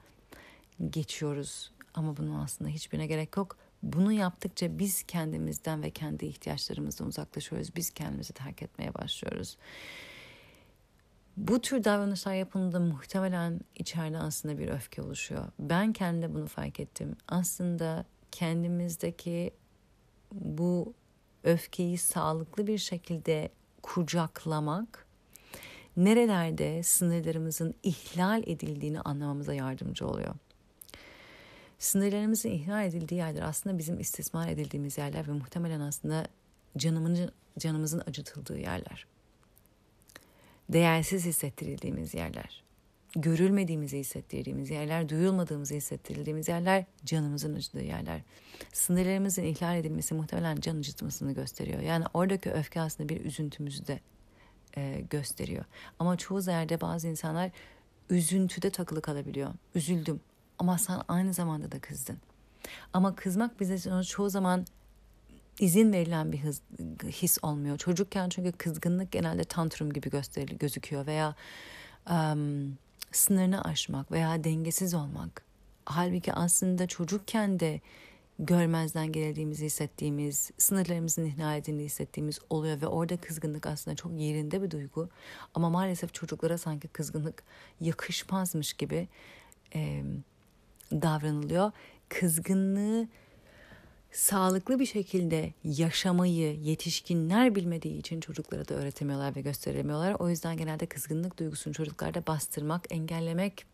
geçiyoruz. 0.91 1.71
Ama 1.95 2.17
bunun 2.17 2.41
aslında 2.41 2.71
hiçbirine 2.71 3.07
gerek 3.07 3.37
yok 3.37 3.57
bunu 3.85 4.13
yaptıkça 4.13 4.79
biz 4.79 5.03
kendimizden 5.03 5.83
ve 5.83 5.91
kendi 5.91 6.27
ihtiyaçlarımızdan 6.27 7.07
uzaklaşıyoruz. 7.07 7.77
Biz 7.77 7.91
kendimizi 7.91 8.33
terk 8.33 8.63
etmeye 8.63 8.95
başlıyoruz. 8.95 9.57
Bu 11.37 11.61
tür 11.61 11.85
davranışlar 11.85 12.35
yapıldığında 12.35 12.81
muhtemelen 12.81 13.61
içeride 13.77 14.19
aslında 14.19 14.59
bir 14.59 14.69
öfke 14.69 15.03
oluşuyor. 15.03 15.45
Ben 15.59 15.93
kendi 15.93 16.35
bunu 16.35 16.47
fark 16.47 16.81
ettim. 16.81 17.17
Aslında 17.29 18.05
kendimizdeki 18.33 19.51
bu 20.33 20.95
öfkeyi 21.45 21.99
sağlıklı 21.99 22.67
bir 22.67 22.79
şekilde 22.79 23.49
kucaklamak 23.83 25.07
nerelerde 25.97 26.83
sınırlarımızın 26.83 27.75
ihlal 27.83 28.43
edildiğini 28.47 29.01
anlamamıza 29.01 29.55
yardımcı 29.55 30.07
oluyor. 30.07 30.35
Sınırlarımızın 31.79 32.49
ihlal 32.49 32.87
edildiği 32.87 33.19
yerler 33.19 33.43
aslında 33.43 33.79
bizim 33.79 34.01
istismar 34.01 34.49
edildiğimiz 34.49 34.99
yerler 34.99 35.29
ve 35.29 35.33
muhtemelen 35.33 35.81
aslında 35.81 36.27
canımın, 36.77 37.31
canımızın 37.59 38.03
acıtıldığı 38.07 38.59
yerler. 38.59 39.07
Değersiz 40.69 41.25
hissettirildiğimiz 41.25 42.15
yerler. 42.15 42.65
Görülmediğimizi 43.17 43.99
hissettirdiğimiz 43.99 44.71
yerler, 44.71 45.09
duyulmadığımızı 45.09 45.75
hissettirildiğimiz 45.75 46.49
yerler, 46.49 46.85
canımızın 47.05 47.55
acıdığı 47.55 47.83
yerler. 47.83 48.21
Sınırlarımızın 48.73 49.43
ihlal 49.43 49.77
edilmesi 49.77 50.15
muhtemelen 50.15 50.57
can 50.61 50.79
acıtmasını 50.79 51.33
gösteriyor. 51.33 51.81
Yani 51.81 52.05
oradaki 52.15 52.51
öfke 52.51 52.81
aslında 52.81 53.09
bir 53.09 53.25
üzüntümüzü 53.25 53.87
de 53.87 54.01
e, 54.77 55.01
gösteriyor. 55.11 55.65
Ama 55.99 56.17
çoğu 56.17 56.41
yerde 56.41 56.81
bazı 56.81 57.09
insanlar 57.09 57.51
üzüntüde 58.11 58.71
takılı 58.71 59.03
kalabiliyor. 59.03 59.51
Üzüldüm, 59.75 60.21
ama 60.59 60.79
sen 60.79 61.01
aynı 61.09 61.35
zamanda 61.35 61.73
da 61.73 61.79
kızdın. 61.79 62.19
Ama 62.93 63.15
kızmak 63.15 63.61
bize 63.61 64.03
çoğu 64.03 64.31
zaman 64.31 64.67
izin 65.59 65.93
verilen 65.93 66.33
bir 66.33 66.39
his, 66.39 66.61
his 67.07 67.39
olmuyor. 67.43 67.79
Çocukken 67.79 68.29
çünkü 68.29 68.53
kızgınlık 68.53 69.13
genelde 69.13 69.45
tantrum 69.45 69.93
gibi 69.93 70.11
gösterili, 70.11 70.59
gözüküyor 70.59 71.07
veya 71.07 71.35
um, 72.11 72.79
sınırını 73.13 73.65
aşmak 73.65 74.13
veya 74.13 74.45
dengesiz 74.45 74.95
olmak. 74.95 75.43
Halbuki 75.85 76.33
aslında 76.33 76.87
çocukken 76.87 77.61
de 77.61 77.81
görmezden 78.39 79.13
geldiğimizi 79.13 79.67
hissettiğimiz, 79.67 80.51
sınırlarımızın 80.59 81.25
ihlal 81.25 81.59
edildiğini 81.59 81.85
hissettiğimiz 81.85 82.39
oluyor 82.51 82.81
ve 82.81 82.87
orada 82.87 83.17
kızgınlık 83.17 83.67
aslında 83.67 83.97
çok 83.97 84.13
yerinde 84.13 84.63
bir 84.63 84.71
duygu. 84.71 85.09
Ama 85.55 85.71
maalesef 85.71 86.15
çocuklara 86.15 86.59
sanki 86.59 86.89
kızgınlık 86.89 87.43
yakışmazmış 87.81 88.73
gibi 88.73 89.09
e, 89.75 90.03
davranılıyor. 90.93 91.73
Kızgınlığı 92.09 93.09
sağlıklı 94.15 94.79
bir 94.79 94.87
şekilde 94.87 95.53
yaşamayı 95.65 96.61
yetişkinler 96.61 97.55
bilmediği 97.55 97.99
için 97.99 98.21
çocuklara 98.21 98.69
da 98.69 98.75
öğretemiyorlar 98.75 99.37
ve 99.37 99.41
gösteremiyorlar. 99.41 100.17
O 100.19 100.29
yüzden 100.29 100.57
genelde 100.57 100.87
kızgınlık 100.87 101.39
duygusunu 101.39 101.75
çocuklarda 101.75 102.27
bastırmak, 102.27 102.87
engellemek 102.93 103.65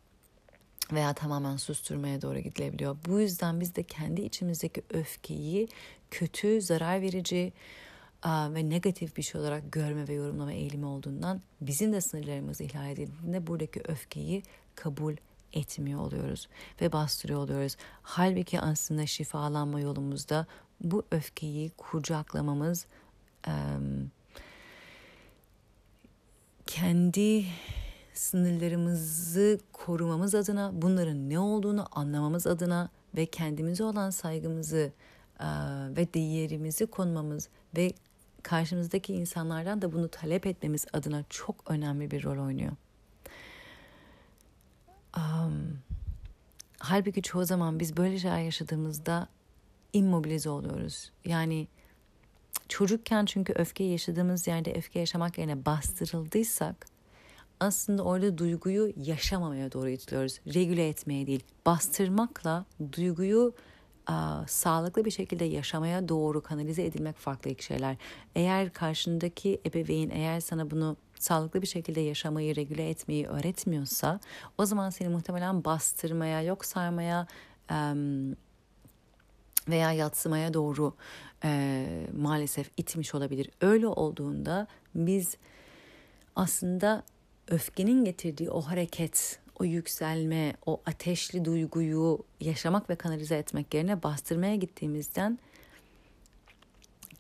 veya 0.93 1.13
tamamen 1.15 1.57
susturmaya 1.57 2.23
doğru 2.23 2.39
gidilebiliyor. 2.39 2.97
Bu 3.09 3.21
yüzden 3.21 3.61
biz 3.61 3.77
de 3.77 3.83
kendi 3.83 4.23
içimizdeki 4.23 4.83
öfkeyi 4.91 5.69
kötü, 6.11 6.63
zarar 6.63 7.03
verici 7.03 7.53
ve 8.27 8.71
negatif 8.71 9.17
bir 9.17 9.23
şey 9.23 9.41
olarak 9.41 9.73
görme 9.73 10.09
ve 10.09 10.13
yorumlama 10.13 10.53
eğilimi 10.53 10.87
olduğundan 10.87 11.41
bizim 11.61 11.93
de 11.93 12.01
sınırlarımız 12.01 12.61
ihlal 12.61 12.91
edildiğinde 12.91 13.47
buradaki 13.47 13.81
öfkeyi 13.89 14.43
kabul 14.75 15.17
etmiyor 15.53 16.01
oluyoruz 16.01 16.49
ve 16.81 16.93
bastırıyor 16.93 17.41
oluyoruz. 17.41 17.77
Halbuki 18.03 18.61
aslında 18.61 19.07
şifalanma 19.07 19.81
yolumuzda 19.81 20.47
bu 20.81 21.03
öfkeyi 21.11 21.71
kucaklamamız 21.71 22.87
kendi 26.67 27.45
sınırlarımızı 28.15 29.61
korumamız 29.73 30.35
adına, 30.35 30.71
bunların 30.75 31.31
ne 31.31 31.39
olduğunu 31.39 31.87
anlamamız 31.93 32.47
adına 32.47 32.89
ve 33.17 33.27
kendimize 33.27 33.85
olan 33.85 34.11
saygımızı 34.11 34.93
ve 35.97 36.15
değerimizi 36.15 36.87
konmamız 36.87 37.49
ve 37.77 37.93
karşımızdaki 38.43 39.15
insanlardan 39.15 39.83
da 39.83 39.93
bunu 39.93 40.09
talep 40.09 40.47
etmemiz 40.47 40.87
adına 40.93 41.25
çok 41.31 41.71
önemli 41.71 42.11
bir 42.11 42.25
rol 42.25 42.47
oynuyor. 42.47 42.73
Um, 45.17 45.79
halbuki 46.79 47.23
çoğu 47.23 47.45
zaman 47.45 47.81
biz 47.81 47.97
böyle 47.97 48.19
şeyler 48.19 48.39
yaşadığımızda 48.39 49.29
immobilize 49.93 50.51
oluyoruz. 50.51 51.11
Yani 51.25 51.69
çocukken 52.69 53.27
çünkü 53.27 53.53
öfkeyi 53.53 53.91
yaşadığımız 53.91 54.47
yerde 54.47 54.75
öfke 54.75 54.99
yaşamak 55.01 55.39
yerine 55.39 55.67
bastırıldıysak 55.67 56.87
aslında 57.61 58.03
orada 58.03 58.39
duyguyu 58.39 58.93
yaşamamaya 58.97 59.73
doğru 59.73 59.89
itiliyoruz. 59.89 60.41
Regüle 60.55 60.89
etmeye 60.89 61.27
değil. 61.27 61.45
Bastırmakla 61.67 62.65
duyguyu 62.93 63.55
a, 64.07 64.45
sağlıklı 64.47 65.05
bir 65.05 65.11
şekilde 65.11 65.45
yaşamaya 65.45 66.09
doğru 66.09 66.43
kanalize 66.43 66.85
edilmek 66.85 67.17
farklı 67.17 67.51
iki 67.51 67.65
şeyler. 67.65 67.97
Eğer 68.35 68.73
karşındaki 68.73 69.61
ebeveyn 69.67 70.11
eğer 70.11 70.41
sana 70.41 70.71
bunu 70.71 70.97
sağlıklı 71.23 71.63
bir 71.63 71.67
şekilde 71.67 72.01
yaşamayı, 72.01 72.57
regüle 72.57 72.91
etmeyi 72.91 73.27
öğretmiyorsa 73.27 74.21
o 74.59 74.67
zaman 74.67 74.91
seni 74.91 75.09
muhtemelen 75.09 75.65
bastırmaya, 75.65 76.43
yok 76.43 76.65
saymaya 76.65 77.27
veya 79.69 79.93
yatsımaya 79.93 80.55
doğru 80.55 80.95
e, 81.45 82.07
maalesef 82.17 82.71
itmiş 82.77 83.15
olabilir. 83.15 83.51
Öyle 83.61 83.87
olduğunda 83.87 84.67
biz 84.95 85.37
aslında 86.37 87.03
öfkenin 87.49 88.05
getirdiği 88.05 88.51
o 88.51 88.61
hareket, 88.61 89.41
o 89.59 89.65
yükselme, 89.65 90.55
o 90.67 90.81
ateşli 90.87 91.45
duyguyu 91.45 92.19
yaşamak 92.41 92.91
ve 92.91 92.97
kanalize 92.97 93.37
etmek 93.37 93.75
yerine 93.75 94.03
bastırmaya 94.03 94.57
gittiğimizden 94.57 95.39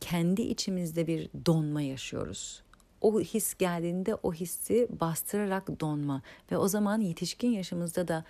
kendi 0.00 0.42
içimizde 0.42 1.06
bir 1.06 1.30
donma 1.46 1.82
yaşıyoruz. 1.82 2.62
O 3.00 3.20
his 3.20 3.54
geldiğinde 3.54 4.14
o 4.14 4.32
hissi 4.32 4.88
bastırarak 5.00 5.80
donma 5.80 6.22
ve 6.52 6.56
o 6.56 6.68
zaman 6.68 7.00
yetişkin 7.00 7.48
yaşımızda 7.48 8.08
da 8.08 8.24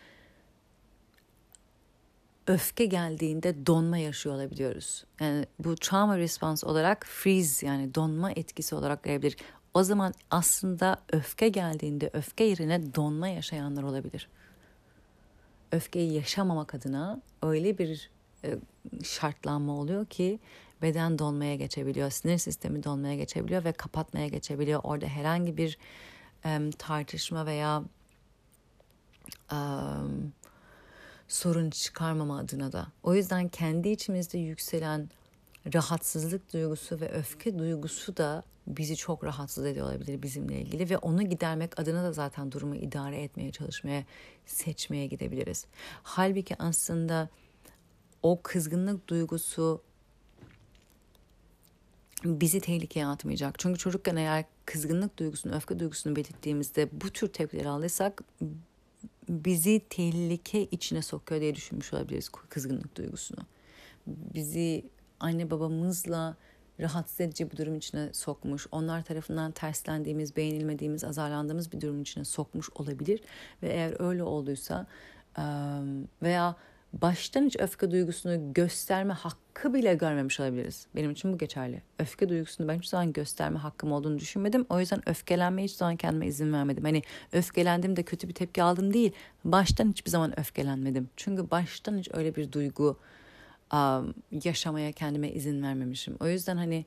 öfke 2.47 2.86
geldiğinde 2.86 3.66
donma 3.66 3.98
yaşıyor 3.98 4.34
olabiliyoruz. 4.34 5.05
Yani 5.20 5.47
bu 5.59 5.74
trauma 5.74 6.18
response 6.18 6.66
olarak 6.66 7.06
freeze 7.06 7.66
yani 7.66 7.94
donma 7.94 8.32
etkisi 8.32 8.74
olarak 8.74 9.05
gelebilir. 9.05 9.36
O 9.74 9.82
zaman 9.82 10.14
aslında 10.30 11.02
öfke 11.12 11.48
geldiğinde 11.48 12.10
öfke 12.12 12.44
yerine 12.44 12.94
donma 12.94 13.28
yaşayanlar 13.28 13.82
olabilir. 13.82 14.28
Öfkeyi 15.72 16.12
yaşamamak 16.12 16.74
adına 16.74 17.20
öyle 17.42 17.78
bir 17.78 18.10
e, 18.44 18.59
şartlanma 19.02 19.72
oluyor 19.72 20.06
ki 20.06 20.38
beden 20.82 21.19
donmaya 21.19 21.57
geçebiliyor, 21.57 22.11
sinir 22.11 22.39
sistemi 22.39 22.85
donmaya 22.85 23.16
geçebiliyor 23.16 23.65
ve 23.65 23.73
kapatmaya 23.73 24.28
geçebiliyor. 24.28 24.81
Orada 24.82 25.07
herhangi 25.07 25.57
bir 25.57 25.78
um, 26.44 26.70
tartışma 26.70 27.47
veya 27.47 27.85
um, 29.52 30.32
sorun 31.28 31.70
çıkarmama 31.70 32.39
adına 32.39 32.73
da. 32.73 32.86
O 33.02 33.15
yüzden 33.15 33.48
kendi 33.48 33.89
içimizde 33.89 34.39
yükselen 34.39 35.11
rahatsızlık 35.74 36.52
duygusu 36.52 37.01
ve 37.01 37.12
öfke 37.12 37.59
duygusu 37.59 38.16
da 38.16 38.43
bizi 38.66 38.97
çok 38.97 39.24
rahatsız 39.24 39.66
ediyor 39.66 39.86
olabilir 39.86 40.23
bizimle 40.23 40.61
ilgili 40.61 40.90
ve 40.90 40.98
onu 40.98 41.23
gidermek 41.23 41.81
adına 41.81 42.05
da 42.05 42.12
zaten 42.12 42.52
durumu 42.52 42.77
idare 42.77 43.23
etmeye 43.23 43.52
çalışmaya, 43.52 44.05
seçmeye 44.47 45.07
gidebiliriz. 45.07 45.66
Halbuki 46.02 46.57
aslında 46.59 47.28
o 48.23 48.40
kızgınlık 48.43 49.09
duygusu 49.09 49.82
bizi 52.24 52.60
tehlikeye 52.60 53.06
atmayacak. 53.06 53.59
Çünkü 53.59 53.78
çocukken 53.78 54.16
eğer 54.16 54.44
kızgınlık 54.66 55.18
duygusunu, 55.18 55.55
öfke 55.55 55.78
duygusunu 55.78 56.16
belirttiğimizde 56.16 56.88
bu 56.92 57.10
tür 57.10 57.28
tepkileri 57.28 57.68
alırsak 57.68 58.22
bizi 59.28 59.80
tehlike 59.90 60.64
içine 60.64 61.02
sokuyor 61.02 61.40
diye 61.40 61.55
düşünmüş 61.55 61.92
olabiliriz 61.92 62.28
kızgınlık 62.28 62.97
duygusunu. 62.97 63.40
Bizi 64.06 64.84
anne 65.20 65.51
babamızla 65.51 66.36
rahatsız 66.80 67.20
edici 67.20 67.51
bir 67.51 67.56
durum 67.56 67.76
içine 67.76 68.12
sokmuş, 68.12 68.66
onlar 68.72 69.05
tarafından 69.05 69.52
terslendiğimiz, 69.52 70.36
beğenilmediğimiz, 70.36 71.05
azarlandığımız 71.05 71.72
bir 71.72 71.80
durum 71.80 72.02
içine 72.02 72.24
sokmuş 72.24 72.70
olabilir. 72.74 73.20
Ve 73.62 73.68
eğer 73.68 74.01
öyle 74.01 74.22
olduysa 74.22 74.86
veya 76.22 76.56
baştan 76.93 77.45
hiç 77.45 77.57
öfke 77.59 77.91
duygusunu 77.91 78.53
gösterme 78.55 79.12
hakkı 79.12 79.75
bile 79.75 79.95
görmemiş 79.95 80.41
olabiliriz. 80.41 80.87
Benim 80.97 81.11
için 81.11 81.33
bu 81.33 81.39
geçerli. 81.39 81.83
Öfke 81.99 82.29
duygusunu 82.29 82.69
ben 82.69 82.79
hiç 82.79 82.87
zaman 82.87 83.12
gösterme 83.12 83.59
hakkım 83.59 83.93
olduğunu 83.93 84.19
düşünmedim. 84.19 84.67
O 84.69 84.81
yüzden 84.81 85.09
öfkelenmeye 85.09 85.65
hiç 85.65 85.73
zaman 85.73 85.97
kendime 85.97 86.27
izin 86.27 86.53
vermedim. 86.53 86.85
Hani 86.85 87.03
öfkelendim 87.33 87.97
de 87.97 88.03
kötü 88.03 88.29
bir 88.29 88.35
tepki 88.35 88.62
aldım 88.62 88.95
değil. 88.95 89.12
Baştan 89.45 89.91
hiçbir 89.91 90.11
zaman 90.11 90.41
öfkelenmedim. 90.41 91.11
Çünkü 91.17 91.51
baştan 91.51 91.99
hiç 91.99 92.09
öyle 92.12 92.37
bir 92.37 92.53
duygu 92.53 92.99
um, 93.75 94.15
yaşamaya 94.45 94.93
kendime 94.93 95.31
izin 95.31 95.62
vermemişim. 95.62 96.17
O 96.21 96.29
yüzden 96.29 96.57
hani 96.57 96.85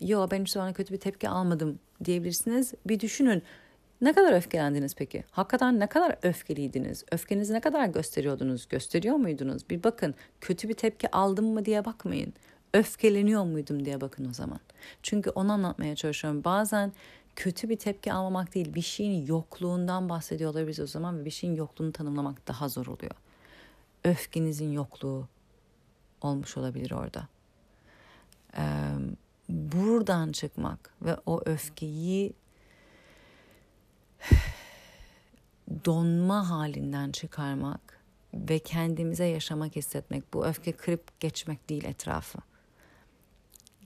yo 0.00 0.28
ben 0.30 0.40
hiç 0.40 0.50
zaman 0.50 0.72
kötü 0.72 0.94
bir 0.94 1.00
tepki 1.00 1.28
almadım 1.28 1.78
diyebilirsiniz. 2.04 2.74
Bir 2.86 3.00
düşünün 3.00 3.42
ne 4.04 4.12
kadar 4.12 4.32
öfkelendiniz 4.32 4.94
peki? 4.94 5.24
Hakikaten 5.30 5.80
ne 5.80 5.86
kadar 5.86 6.16
öfkeliydiniz? 6.22 7.04
Öfkenizi 7.12 7.54
ne 7.54 7.60
kadar 7.60 7.86
gösteriyordunuz? 7.86 8.68
Gösteriyor 8.68 9.16
muydunuz? 9.16 9.70
Bir 9.70 9.84
bakın 9.84 10.14
kötü 10.40 10.68
bir 10.68 10.74
tepki 10.74 11.10
aldım 11.10 11.46
mı 11.46 11.64
diye 11.64 11.84
bakmayın. 11.84 12.34
Öfkeleniyor 12.74 13.44
muydum 13.44 13.84
diye 13.84 14.00
bakın 14.00 14.28
o 14.30 14.32
zaman. 14.32 14.60
Çünkü 15.02 15.30
onu 15.30 15.52
anlatmaya 15.52 15.96
çalışıyorum. 15.96 16.44
Bazen 16.44 16.92
kötü 17.36 17.68
bir 17.68 17.76
tepki 17.76 18.12
almamak 18.12 18.54
değil 18.54 18.74
bir 18.74 18.82
şeyin 18.82 19.26
yokluğundan 19.26 20.08
bahsediyor 20.08 20.50
olabiliriz 20.50 20.80
o 20.80 20.86
zaman 20.86 21.18
ve 21.18 21.24
bir 21.24 21.30
şeyin 21.30 21.54
yokluğunu 21.54 21.92
tanımlamak 21.92 22.48
daha 22.48 22.68
zor 22.68 22.86
oluyor. 22.86 23.14
Öfkenizin 24.04 24.72
yokluğu 24.72 25.28
olmuş 26.20 26.56
olabilir 26.56 26.90
orada. 26.90 27.28
Ee, 28.56 28.62
buradan 29.48 30.32
çıkmak 30.32 30.94
ve 31.02 31.16
o 31.26 31.40
öfkeyi 31.46 32.32
donma 35.84 36.50
halinden 36.50 37.12
çıkarmak 37.12 38.00
ve 38.34 38.58
kendimize 38.58 39.24
yaşamak 39.24 39.76
hissetmek. 39.76 40.34
Bu 40.34 40.46
öfke 40.46 40.72
kırıp 40.72 41.20
geçmek 41.20 41.68
değil 41.68 41.84
etrafı. 41.84 42.38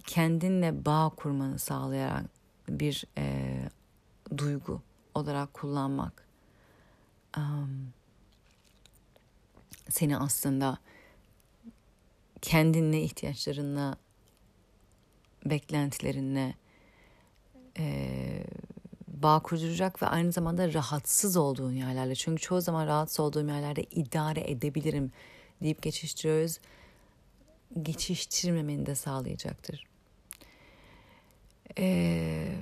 Kendinle 0.06 0.84
bağ 0.84 1.12
kurmanı 1.16 1.58
sağlayan 1.58 2.28
bir 2.68 3.04
e, 3.18 3.54
duygu 4.36 4.82
olarak 5.14 5.54
kullanmak. 5.54 6.28
Um, 7.36 7.92
seni 9.88 10.16
aslında 10.18 10.78
kendinle 12.42 13.02
ihtiyaçlarınla, 13.02 13.96
beklentilerinle, 15.44 16.54
e, 17.78 18.44
bağ 19.22 19.40
kurduracak 19.40 20.02
ve 20.02 20.06
aynı 20.06 20.32
zamanda 20.32 20.72
rahatsız 20.74 21.36
olduğun 21.36 21.72
yerlerle. 21.72 22.14
Çünkü 22.14 22.42
çoğu 22.42 22.60
zaman 22.60 22.86
rahatsız 22.86 23.20
olduğum 23.20 23.48
yerlerde 23.48 23.82
idare 23.82 24.50
edebilirim 24.50 25.12
deyip 25.62 25.82
geçiştiriyoruz. 25.82 26.58
Geçiştirmemeni 27.82 28.86
de 28.86 28.94
sağlayacaktır. 28.94 29.84
Ee, 31.78 32.52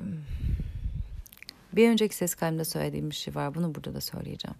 bir 1.73 1.91
önceki 1.91 2.16
ses 2.16 2.35
kaydımda 2.35 2.65
söylediğim 2.65 3.11
bir 3.11 3.15
şey 3.15 3.35
var. 3.35 3.55
Bunu 3.55 3.74
burada 3.74 3.95
da 3.95 4.01
söyleyeceğim. 4.01 4.57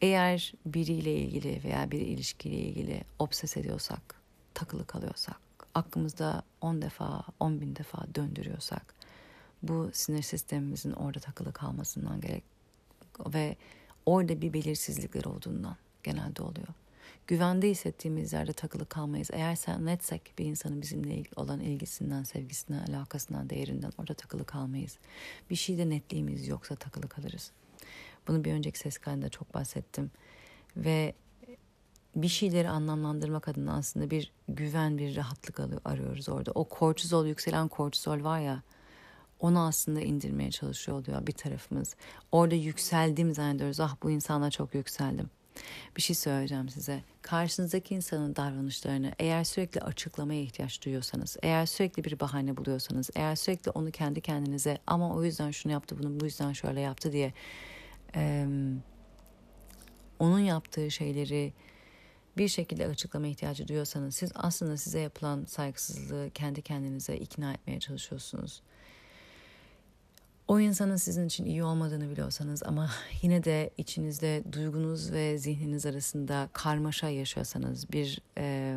Eğer 0.00 0.52
biriyle 0.66 1.16
ilgili 1.16 1.64
veya 1.64 1.90
bir 1.90 2.00
ilişkiyle 2.00 2.56
ilgili 2.56 3.02
obses 3.18 3.56
ediyorsak, 3.56 4.14
takılı 4.54 4.86
kalıyorsak, 4.86 5.40
aklımızda 5.74 6.42
10 6.60 6.82
defa, 6.82 7.22
10 7.40 7.60
bin 7.60 7.76
defa 7.76 8.06
döndürüyorsak, 8.14 8.94
bu 9.62 9.90
sinir 9.92 10.22
sistemimizin 10.22 10.92
orada 10.92 11.20
takılı 11.20 11.52
kalmasından 11.52 12.20
gerek 12.20 12.44
ve 13.34 13.56
orada 14.06 14.40
bir 14.40 14.52
belirsizlikler 14.52 15.24
olduğundan 15.24 15.76
genelde 16.02 16.42
oluyor. 16.42 16.68
Güvende 17.26 17.70
hissettiğimiz 17.70 18.32
yerde 18.32 18.52
takılı 18.52 18.86
kalmayız. 18.86 19.28
Eğer 19.32 19.56
sen 19.56 19.86
netsek 19.86 20.32
bir 20.38 20.44
insanın 20.44 20.82
bizimle 20.82 21.22
olan 21.36 21.60
ilgisinden, 21.60 22.22
sevgisinden, 22.22 22.86
alakasından, 22.86 23.50
değerinden 23.50 23.92
orada 23.98 24.14
takılı 24.14 24.44
kalmayız. 24.44 24.98
Bir 25.50 25.56
şeyde 25.56 25.88
netliğimiz 25.88 26.48
yoksa 26.48 26.76
takılı 26.76 27.08
kalırız. 27.08 27.50
Bunu 28.28 28.44
bir 28.44 28.52
önceki 28.52 28.78
ses 28.78 28.98
kaydında 28.98 29.28
çok 29.28 29.54
bahsettim. 29.54 30.10
Ve 30.76 31.14
bir 32.16 32.28
şeyleri 32.28 32.68
anlamlandırmak 32.68 33.48
adına 33.48 33.76
aslında 33.76 34.10
bir 34.10 34.32
güven, 34.48 34.98
bir 34.98 35.16
rahatlık 35.16 35.60
arıyoruz 35.84 36.28
orada. 36.28 36.52
O 36.54 36.64
kortizol, 36.64 37.26
yükselen 37.26 37.68
kortizol 37.68 38.24
var 38.24 38.40
ya, 38.40 38.62
onu 39.40 39.60
aslında 39.60 40.00
indirmeye 40.00 40.50
çalışıyor 40.50 40.98
oluyor 40.98 41.26
bir 41.26 41.32
tarafımız. 41.32 41.96
Orada 42.32 42.54
yükseldiğim 42.54 43.34
zannediyoruz. 43.34 43.80
Ah 43.80 43.96
bu 44.02 44.10
insana 44.10 44.50
çok 44.50 44.74
yükseldim. 44.74 45.30
Bir 45.96 46.02
şey 46.02 46.16
söyleyeceğim 46.16 46.68
size. 46.68 47.02
Karşınızdaki 47.22 47.94
insanın 47.94 48.36
davranışlarını 48.36 49.12
eğer 49.18 49.44
sürekli 49.44 49.80
açıklamaya 49.80 50.40
ihtiyaç 50.40 50.84
duyuyorsanız, 50.84 51.36
eğer 51.42 51.66
sürekli 51.66 52.04
bir 52.04 52.20
bahane 52.20 52.56
buluyorsanız, 52.56 53.10
eğer 53.14 53.36
sürekli 53.36 53.70
onu 53.70 53.90
kendi 53.90 54.20
kendinize 54.20 54.78
ama 54.86 55.14
o 55.14 55.24
yüzden 55.24 55.50
şunu 55.50 55.72
yaptı, 55.72 55.98
bunu 55.98 56.20
bu 56.20 56.24
yüzden 56.24 56.52
şöyle 56.52 56.80
yaptı 56.80 57.12
diye 57.12 57.32
e, 58.14 58.46
onun 60.18 60.38
yaptığı 60.38 60.90
şeyleri 60.90 61.52
bir 62.36 62.48
şekilde 62.48 62.86
açıklama 62.86 63.26
ihtiyacı 63.26 63.68
duyuyorsanız 63.68 64.14
siz 64.14 64.32
aslında 64.34 64.76
size 64.76 65.00
yapılan 65.00 65.44
saygısızlığı 65.44 66.30
kendi 66.34 66.62
kendinize 66.62 67.16
ikna 67.16 67.52
etmeye 67.52 67.80
çalışıyorsunuz 67.80 68.62
o 70.48 70.60
insanın 70.60 70.96
sizin 70.96 71.26
için 71.26 71.44
iyi 71.44 71.64
olmadığını 71.64 72.10
biliyorsanız 72.10 72.62
ama 72.62 72.90
yine 73.22 73.44
de 73.44 73.70
içinizde 73.78 74.42
duygunuz 74.52 75.12
ve 75.12 75.38
zihniniz 75.38 75.86
arasında 75.86 76.48
karmaşa 76.52 77.08
yaşıyorsanız 77.08 77.92
bir 77.92 78.20
e, 78.38 78.76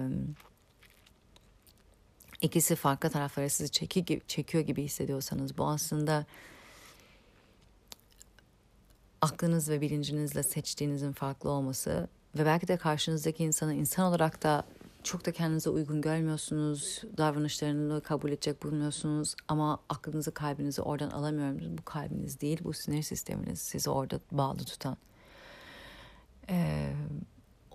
ikisi 2.42 2.76
farklı 2.76 3.10
taraflara 3.10 3.50
sizi 3.50 3.72
çeki, 3.72 4.22
çekiyor 4.28 4.64
gibi 4.64 4.84
hissediyorsanız 4.84 5.58
bu 5.58 5.68
aslında 5.68 6.26
aklınız 9.22 9.70
ve 9.70 9.82
bilincinizle 9.82 10.44
seçtiğinizin 10.44 11.12
farklı 11.12 11.50
olması 11.50 12.08
ve 12.38 12.46
belki 12.46 12.68
de 12.68 12.78
karşınızdaki 12.78 13.44
insanı 13.44 13.74
insan 13.74 14.06
olarak 14.06 14.44
da 14.44 14.64
çok 15.04 15.26
da 15.26 15.32
kendinize 15.32 15.70
uygun 15.70 16.02
görmüyorsunuz, 16.02 17.02
davranışlarını 17.18 18.02
kabul 18.02 18.32
edecek 18.32 18.64
bulmuyorsunuz 18.64 19.36
ama 19.48 19.80
aklınızı 19.90 20.34
kalbinizi 20.34 20.82
oradan 20.82 21.10
alamıyorum. 21.10 21.78
Bu 21.78 21.86
kalbiniz 21.86 22.42
değil, 22.42 22.60
bu 22.64 22.74
sinir 22.74 23.02
sisteminiz 23.04 23.62
sizi 23.62 23.90
orada 23.90 24.20
bağlı 24.32 24.58
tutan. 24.58 24.98
Ee, 26.50 26.94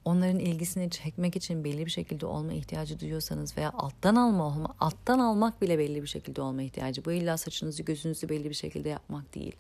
onların 0.05 0.39
ilgisini 0.39 0.91
çekmek 0.91 1.37
için 1.37 1.65
belli 1.65 1.87
bir 1.87 1.91
şekilde 1.91 2.27
olma 2.27 2.53
ihtiyacı 2.53 3.01
duyuyorsanız 3.01 3.57
veya 3.57 3.71
alttan 3.71 4.17
alma 4.17 4.47
olma, 4.47 4.75
alttan 4.81 5.19
almak 5.19 5.63
bile 5.63 5.79
belli 5.79 6.03
bir 6.03 6.09
şekilde 6.09 6.43
olma 6.43 6.63
ihtiyacı. 6.63 7.05
Bu 7.05 7.13
illa 7.13 7.37
saçınızı 7.37 7.83
gözünüzü 7.83 8.29
belli 8.29 8.49
bir 8.49 8.55
şekilde 8.55 8.89
yapmak 8.89 9.35
değil. 9.35 9.57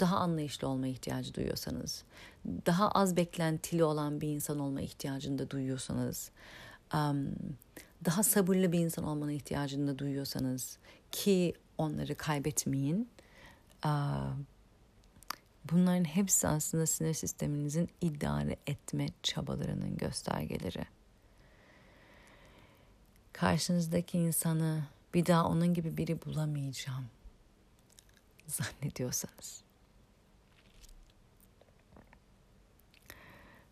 Daha 0.00 0.16
anlayışlı 0.16 0.68
olma 0.68 0.86
ihtiyacı 0.86 1.34
duyuyorsanız, 1.34 2.04
daha 2.66 2.90
az 2.90 3.16
beklentili 3.16 3.84
olan 3.84 4.20
bir 4.20 4.28
insan 4.28 4.58
olma 4.58 4.80
ihtiyacını 4.80 5.50
duyuyorsanız, 5.50 6.30
daha 8.04 8.22
sabırlı 8.22 8.72
bir 8.72 8.78
insan 8.78 9.04
olmanın 9.04 9.32
ihtiyacını 9.32 9.98
duyuyorsanız 9.98 10.78
ki 11.12 11.54
onları 11.78 12.14
kaybetmeyin. 12.14 13.08
Bunların 15.72 16.04
hepsi 16.04 16.48
aslında 16.48 16.86
sinir 16.86 17.14
sisteminizin 17.14 17.88
idare 18.00 18.56
etme 18.66 19.06
çabalarının 19.22 19.96
göstergeleri. 19.96 20.84
Karşınızdaki 23.32 24.18
insanı 24.18 24.84
bir 25.14 25.26
daha 25.26 25.46
onun 25.48 25.74
gibi 25.74 25.96
biri 25.96 26.24
bulamayacağım 26.24 27.04
zannediyorsanız. 28.46 29.62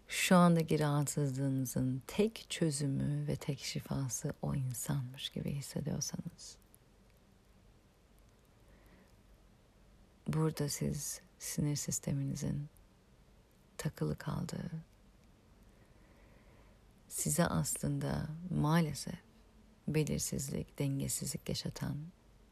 Şu 0.08 0.36
andaki 0.36 0.78
rahatsızlığınızın 0.78 2.02
tek 2.06 2.46
çözümü 2.48 3.26
ve 3.26 3.36
tek 3.36 3.58
şifası 3.60 4.32
o 4.42 4.54
insanmış 4.54 5.30
gibi 5.30 5.52
hissediyorsanız. 5.52 6.56
Burada 10.28 10.68
siz 10.68 11.20
sinir 11.38 11.76
sisteminizin 11.76 12.68
takılı 13.76 14.16
kaldığı, 14.16 14.70
size 17.08 17.46
aslında 17.46 18.28
maalesef 18.50 19.18
belirsizlik, 19.88 20.78
dengesizlik 20.78 21.48
yaşatan 21.48 21.96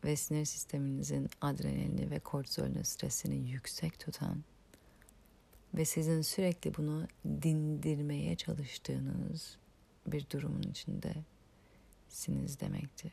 ve 0.05 0.17
sinir 0.17 0.45
sisteminizin 0.45 1.31
adrenalini 1.41 2.11
ve 2.11 2.19
kortizolünü 2.19 2.85
stresini 2.85 3.51
yüksek 3.51 4.01
tutan 4.01 4.45
ve 5.77 5.85
sizin 5.85 6.23
sürekli 6.23 6.77
bunu 6.77 7.07
dindirmeye 7.25 8.37
çalıştığınız 8.37 9.57
bir 10.07 10.31
durumun 10.31 10.63
içinde 10.63 11.15
siniz 12.09 12.61
demektir 12.61 13.13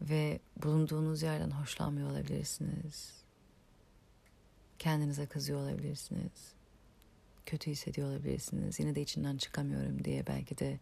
ve 0.00 0.40
bulunduğunuz 0.62 1.22
yerden 1.22 1.50
hoşlanmıyor 1.50 2.10
olabilirsiniz. 2.10 3.12
Kendinize 4.78 5.26
kızıyor 5.26 5.60
olabilirsiniz. 5.60 6.52
Kötü 7.46 7.70
hissediyor 7.70 8.08
olabilirsiniz. 8.08 8.80
Yine 8.80 8.94
de 8.94 9.02
içinden 9.02 9.36
çıkamıyorum 9.36 10.04
diye 10.04 10.26
belki 10.26 10.58
de 10.58 10.78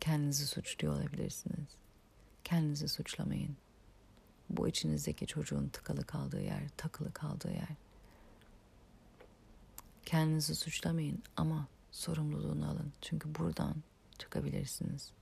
kendinizi 0.00 0.46
suçluyor 0.46 0.94
olabilirsiniz. 0.94 1.68
Kendinizi 2.44 2.88
suçlamayın. 2.88 3.56
Bu 4.50 4.68
içinizdeki 4.68 5.26
çocuğun 5.26 5.68
tıkalı 5.68 6.04
kaldığı 6.04 6.40
yer, 6.42 6.68
takılı 6.76 7.12
kaldığı 7.12 7.50
yer. 7.50 7.68
Kendinizi 10.06 10.54
suçlamayın 10.54 11.22
ama 11.36 11.68
sorumluluğunu 11.92 12.68
alın. 12.68 12.92
Çünkü 13.00 13.34
buradan 13.34 13.74
çıkabilirsiniz. 14.18 15.12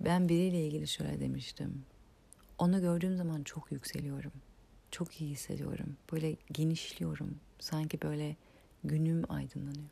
Ben 0.00 0.28
biriyle 0.28 0.66
ilgili 0.66 0.88
şöyle 0.88 1.20
demiştim. 1.20 1.84
Onu 2.58 2.80
gördüğüm 2.80 3.16
zaman 3.16 3.42
çok 3.42 3.72
yükseliyorum. 3.72 4.32
Çok 4.90 5.20
iyi 5.20 5.30
hissediyorum. 5.30 5.96
Böyle 6.12 6.36
genişliyorum. 6.52 7.40
Sanki 7.60 8.02
böyle 8.02 8.36
günüm 8.84 9.32
aydınlanıyor. 9.32 9.88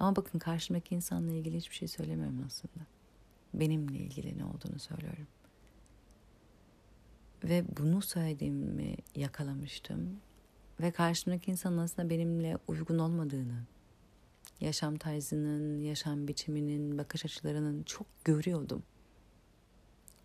Ama 0.00 0.16
bakın 0.16 0.38
karşımdaki 0.38 0.94
insanla 0.94 1.32
ilgili 1.32 1.56
hiçbir 1.56 1.76
şey 1.76 1.88
söylemiyorum 1.88 2.44
aslında. 2.46 2.86
Benimle 3.54 3.98
ilgili 3.98 4.38
ne 4.38 4.44
olduğunu 4.44 4.78
söylüyorum. 4.78 5.26
Ve 7.44 7.64
bunu 7.78 8.02
söylediğimi 8.02 8.96
yakalamıştım. 9.16 10.20
Ve 10.80 10.90
karşımdaki 10.90 11.50
insanın 11.50 11.78
aslında 11.78 12.10
benimle 12.10 12.58
uygun 12.68 12.98
olmadığını, 12.98 13.62
yaşam 14.60 14.96
tarzının, 14.96 15.80
yaşam 15.80 16.28
biçiminin, 16.28 16.98
bakış 16.98 17.24
açılarının 17.24 17.82
çok 17.82 18.06
görüyordum. 18.24 18.82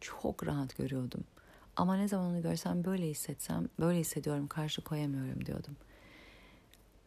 Çok 0.02 0.48
rahat 0.48 0.78
görüyordum. 0.78 1.24
Ama 1.76 1.96
ne 1.96 2.08
zaman 2.08 2.32
onu 2.32 2.42
görsem 2.42 2.84
böyle 2.84 3.10
hissetsem, 3.10 3.70
böyle 3.80 4.00
hissediyorum, 4.00 4.48
karşı 4.48 4.82
koyamıyorum 4.82 5.46
diyordum. 5.46 5.76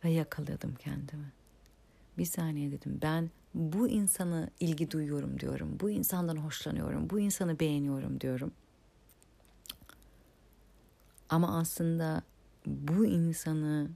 Ve 0.04 0.10
yakaladım 0.10 0.74
kendimi. 0.74 1.32
Bir 2.18 2.24
saniye 2.24 2.70
dedim 2.70 2.98
ben 3.02 3.30
bu 3.54 3.88
insana 3.88 4.50
ilgi 4.60 4.90
duyuyorum 4.90 5.40
diyorum. 5.40 5.76
Bu 5.80 5.90
insandan 5.90 6.36
hoşlanıyorum. 6.36 7.10
Bu 7.10 7.20
insanı 7.20 7.60
beğeniyorum 7.60 8.20
diyorum. 8.20 8.52
Ama 11.28 11.58
aslında 11.58 12.22
bu 12.66 13.06
insanı 13.06 13.90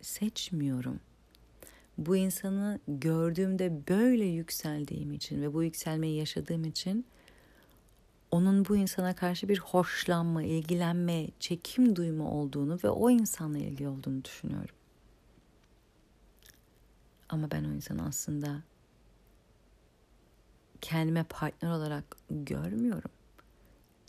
seçmiyorum 0.00 1.00
bu 1.98 2.16
insanı 2.16 2.78
gördüğümde 2.88 3.88
böyle 3.88 4.24
yükseldiğim 4.24 5.12
için 5.12 5.42
ve 5.42 5.54
bu 5.54 5.62
yükselmeyi 5.62 6.16
yaşadığım 6.16 6.64
için 6.64 7.06
onun 8.30 8.64
bu 8.64 8.76
insana 8.76 9.14
karşı 9.14 9.48
bir 9.48 9.58
hoşlanma, 9.58 10.42
ilgilenme, 10.42 11.28
çekim 11.40 11.96
duyma 11.96 12.30
olduğunu 12.30 12.78
ve 12.84 12.88
o 12.88 13.10
insanla 13.10 13.58
ilgili 13.58 13.88
olduğunu 13.88 14.24
düşünüyorum. 14.24 14.74
Ama 17.28 17.50
ben 17.50 17.64
o 17.64 17.72
insanı 17.72 18.06
aslında 18.06 18.62
kendime 20.80 21.24
partner 21.24 21.70
olarak 21.70 22.04
görmüyorum. 22.30 23.10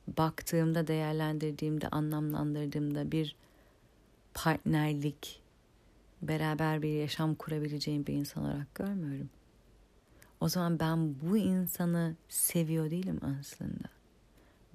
Baktığımda, 0.08 0.88
değerlendirdiğimde, 0.88 1.90
anlamlandırdığımda 1.90 3.12
bir 3.12 3.36
partnerlik 4.34 5.42
beraber 6.22 6.82
bir 6.82 6.90
yaşam 6.90 7.36
kurabileceğim 7.36 8.08
bir 8.08 8.14
insan 8.14 8.44
olarak 8.44 8.76
görmüyorum. 8.76 9.30
O 10.40 10.50
zaman 10.50 10.80
ben 10.80 11.22
bu 11.22 11.38
insanı 11.38 12.16
seviyor 12.30 12.92
değilim 12.92 13.20
aslında. 13.40 13.90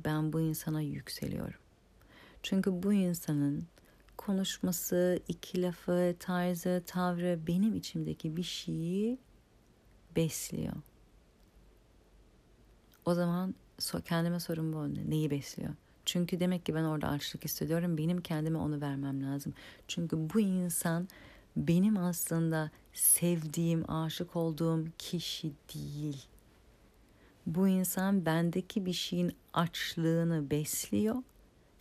Ben 0.05 0.33
bu 0.33 0.41
insana 0.41 0.81
yükseliyorum. 0.81 1.61
Çünkü 2.43 2.83
bu 2.83 2.93
insanın 2.93 3.67
konuşması, 4.21 5.21
iki 5.29 5.63
lafı, 5.63 6.15
tarzı, 6.19 6.83
tavrı 6.87 7.39
benim 7.47 7.75
içimdeki 7.75 8.37
bir 8.37 8.43
şeyi 8.43 9.19
besliyor. 10.17 10.75
O 13.05 13.15
zaman 13.15 13.55
kendime 14.05 14.41
sorun 14.41 14.73
bu. 14.73 15.11
Neyi 15.11 15.31
besliyor? 15.31 15.75
Çünkü 16.05 16.41
demek 16.41 16.67
ki 16.67 16.75
ben 16.75 16.85
orada 16.85 17.09
açlık 17.09 17.45
hissediyorum. 17.45 17.99
Benim 17.99 18.21
kendime 18.21 18.59
onu 18.59 18.81
vermem 18.81 19.25
lazım. 19.25 19.55
Çünkü 19.89 20.17
bu 20.35 20.41
insan 20.41 21.09
benim 21.57 21.97
aslında 21.97 22.71
sevdiğim, 22.93 23.91
aşık 23.91 24.37
olduğum 24.37 24.85
kişi 24.99 25.53
değil. 25.75 26.27
Bu 27.47 27.69
insan 27.69 28.27
bendeki 28.27 28.87
bir 28.87 28.93
şeyin 28.93 29.33
açlığını 29.53 30.51
besliyor 30.51 31.17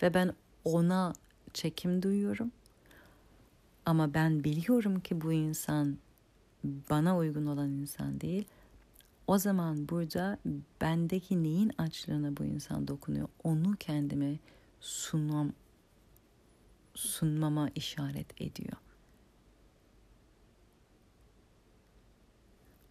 ve 0.01 0.13
ben 0.13 0.33
ona 0.65 1.13
çekim 1.53 2.03
duyuyorum. 2.03 2.51
Ama 3.85 4.13
ben 4.13 4.43
biliyorum 4.43 4.99
ki 4.99 5.21
bu 5.21 5.33
insan 5.33 5.97
bana 6.63 7.17
uygun 7.17 7.45
olan 7.45 7.69
insan 7.69 8.21
değil. 8.21 8.45
O 9.27 9.37
zaman 9.37 9.89
burada 9.89 10.37
bendeki 10.81 11.43
neyin 11.43 11.71
açlığına 11.77 12.37
bu 12.37 12.43
insan 12.43 12.87
dokunuyor 12.87 13.27
onu 13.43 13.75
kendime 13.75 14.39
sunmam 14.79 15.53
sunmama 16.95 17.69
işaret 17.75 18.41
ediyor. 18.41 18.77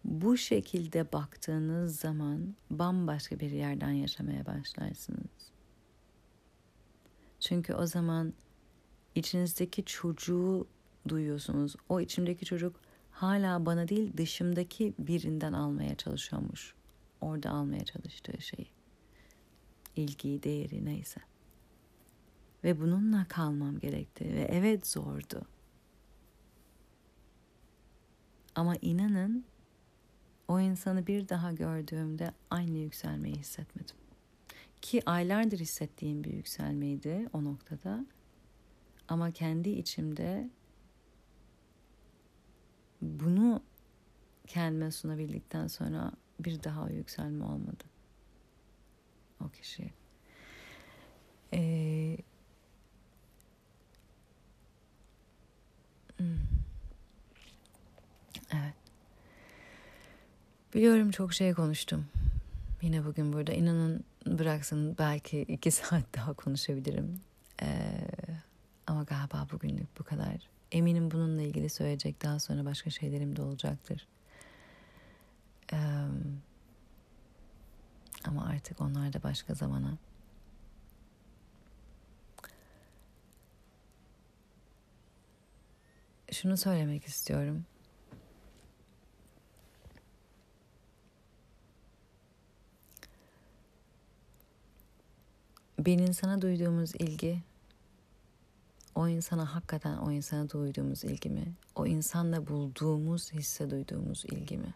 Bu 0.03 0.37
şekilde 0.37 1.11
baktığınız 1.11 1.99
zaman 1.99 2.55
bambaşka 2.71 3.39
bir 3.39 3.51
yerden 3.51 3.91
yaşamaya 3.91 4.45
başlarsınız. 4.45 5.51
Çünkü 7.39 7.73
o 7.73 7.85
zaman 7.85 8.33
içinizdeki 9.15 9.85
çocuğu 9.85 10.67
duyuyorsunuz. 11.07 11.75
O 11.89 11.99
içimdeki 11.99 12.45
çocuk 12.45 12.79
hala 13.11 13.65
bana 13.65 13.87
değil 13.87 14.17
dışımdaki 14.17 14.93
birinden 14.99 15.53
almaya 15.53 15.95
çalışıyormuş 15.95 16.75
orada 17.21 17.49
almaya 17.49 17.85
çalıştığı 17.85 18.41
şeyi. 18.41 18.67
İlgiyi, 19.95 20.43
değeri 20.43 20.85
neyse. 20.85 21.21
Ve 22.63 22.81
bununla 22.81 23.25
kalmam 23.25 23.79
gerekti 23.79 24.25
ve 24.25 24.47
evet 24.51 24.87
zordu. 24.87 25.41
Ama 28.55 28.75
inanın 28.81 29.45
o 30.47 30.59
insanı 30.59 31.07
bir 31.07 31.29
daha 31.29 31.51
gördüğümde 31.51 32.33
aynı 32.49 32.77
yükselmeyi 32.77 33.35
hissetmedim. 33.35 33.95
Ki 34.81 35.01
aylardır 35.05 35.59
hissettiğim 35.59 36.23
bir 36.23 36.33
yükselmeydi 36.33 37.29
o 37.33 37.43
noktada. 37.43 38.05
Ama 39.09 39.31
kendi 39.31 39.69
içimde 39.69 40.49
bunu 43.01 43.63
kendime 44.47 44.91
sunabildikten 44.91 45.67
sonra 45.67 46.11
bir 46.39 46.63
daha 46.63 46.89
yükselme 46.89 47.45
olmadı. 47.45 47.83
O 49.45 49.49
kişi. 49.49 49.93
Ee, 51.53 52.17
hmm. 56.17 56.27
Evet. 58.53 58.73
Biliyorum 60.73 61.11
çok 61.11 61.33
şey 61.33 61.53
konuştum. 61.53 62.05
Yine 62.81 63.05
bugün 63.05 63.33
burada 63.33 63.53
inanın 63.53 64.03
bıraksın 64.25 64.95
belki 64.99 65.41
iki 65.41 65.71
saat 65.71 66.15
daha 66.15 66.33
konuşabilirim. 66.33 67.28
Ama 68.89 69.03
galiba 69.03 69.47
bugünlük 69.51 69.99
bu 69.99 70.03
kadar. 70.03 70.49
Eminim 70.71 71.11
bununla 71.11 71.41
ilgili 71.41 71.69
söyleyecek 71.69 72.21
daha 72.21 72.39
sonra 72.39 72.65
başka 72.65 72.89
şeylerim 72.89 73.35
de 73.35 73.41
olacaktır. 73.41 74.07
Ee, 75.73 75.77
ama 78.27 78.45
artık 78.45 78.81
onlar 78.81 79.13
da 79.13 79.23
başka 79.23 79.53
zamana. 79.53 79.97
Şunu 86.31 86.57
söylemek 86.57 87.05
istiyorum. 87.05 87.65
bir 95.79 95.99
insana 95.99 96.41
duyduğumuz 96.41 96.95
ilgi 96.95 97.41
o 98.99 99.07
insana 99.07 99.55
hakikaten 99.55 99.97
o 99.97 100.11
insana 100.11 100.49
duyduğumuz 100.49 101.03
ilgi 101.03 101.29
mi? 101.29 101.53
O 101.75 101.85
insanla 101.85 102.47
bulduğumuz 102.47 103.33
hisse 103.33 103.69
duyduğumuz 103.69 104.25
ilgi 104.25 104.57
mi? 104.57 104.73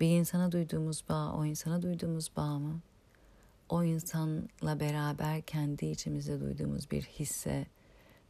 Bir 0.00 0.18
insana 0.18 0.52
duyduğumuz 0.52 1.04
bağ 1.08 1.32
o 1.32 1.44
insana 1.44 1.82
duyduğumuz 1.82 2.30
bağ 2.36 2.58
mı? 2.58 2.80
O 3.68 3.84
insanla 3.84 4.80
beraber 4.80 5.42
kendi 5.42 5.86
içimizde 5.86 6.40
duyduğumuz 6.40 6.90
bir 6.90 7.02
hisse 7.02 7.66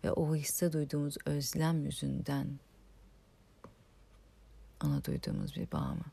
ve 0.04 0.12
o 0.12 0.36
hisse 0.36 0.72
duyduğumuz 0.72 1.16
özlem 1.26 1.84
yüzünden 1.84 2.58
ona 4.84 5.04
duyduğumuz 5.04 5.56
bir 5.56 5.72
bağ 5.72 5.94
mı? 5.94 6.04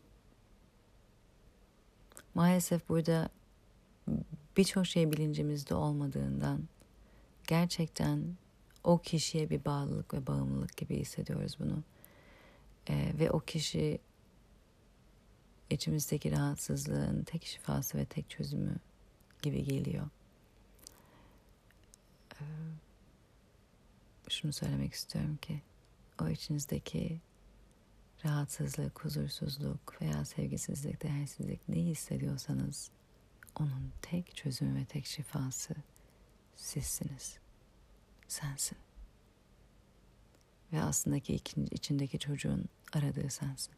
Maalesef 2.35 2.89
burada 2.89 3.30
birçok 4.57 4.85
şey 4.85 5.11
bilincimizde 5.11 5.76
olmadığından 5.76 6.64
gerçekten 7.47 8.38
o 8.83 8.97
kişiye 8.97 9.49
bir 9.49 9.65
bağlılık 9.65 10.13
ve 10.13 10.27
bağımlılık 10.27 10.77
gibi 10.77 10.99
hissediyoruz 10.99 11.59
bunu. 11.59 11.83
Ee, 12.89 13.13
ve 13.19 13.31
o 13.31 13.39
kişi 13.39 13.99
içimizdeki 15.69 16.31
rahatsızlığın 16.31 17.23
tek 17.23 17.45
şifası 17.45 17.97
ve 17.97 18.05
tek 18.05 18.29
çözümü 18.29 18.75
gibi 19.41 19.63
geliyor. 19.63 20.09
Ee, 22.33 22.45
şunu 24.29 24.53
söylemek 24.53 24.93
istiyorum 24.93 25.37
ki 25.41 25.61
o 26.21 26.29
içinizdeki 26.29 27.19
rahatsızlık, 28.25 29.05
huzursuzluk 29.05 30.01
veya 30.01 30.25
sevgisizlik, 30.25 31.03
değersizlik 31.03 31.69
ne 31.69 31.75
hissediyorsanız 31.75 32.91
onun 33.59 33.91
tek 34.01 34.35
çözümü 34.35 34.79
ve 34.79 34.85
tek 34.85 35.05
şifası 35.05 35.75
sizsiniz. 36.55 37.37
Sensin. 38.27 38.77
Ve 40.73 40.81
aslında 40.81 41.19
ki 41.19 41.35
içindeki 41.71 42.19
çocuğun 42.19 42.65
aradığı 42.93 43.29
sensin. 43.29 43.73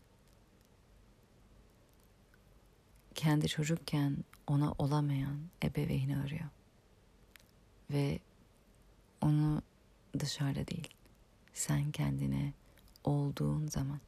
Kendi 3.16 3.48
çocukken 3.48 4.18
ona 4.48 4.72
olamayan 4.78 5.40
ebeveyni 5.64 6.18
arıyor. 6.18 6.50
Ve 7.92 8.20
onu 9.22 9.62
dışarıda 10.20 10.68
değil, 10.68 10.90
sen 11.54 11.92
kendine 11.92 12.54
olduğun 13.04 13.68
zaman 13.68 14.00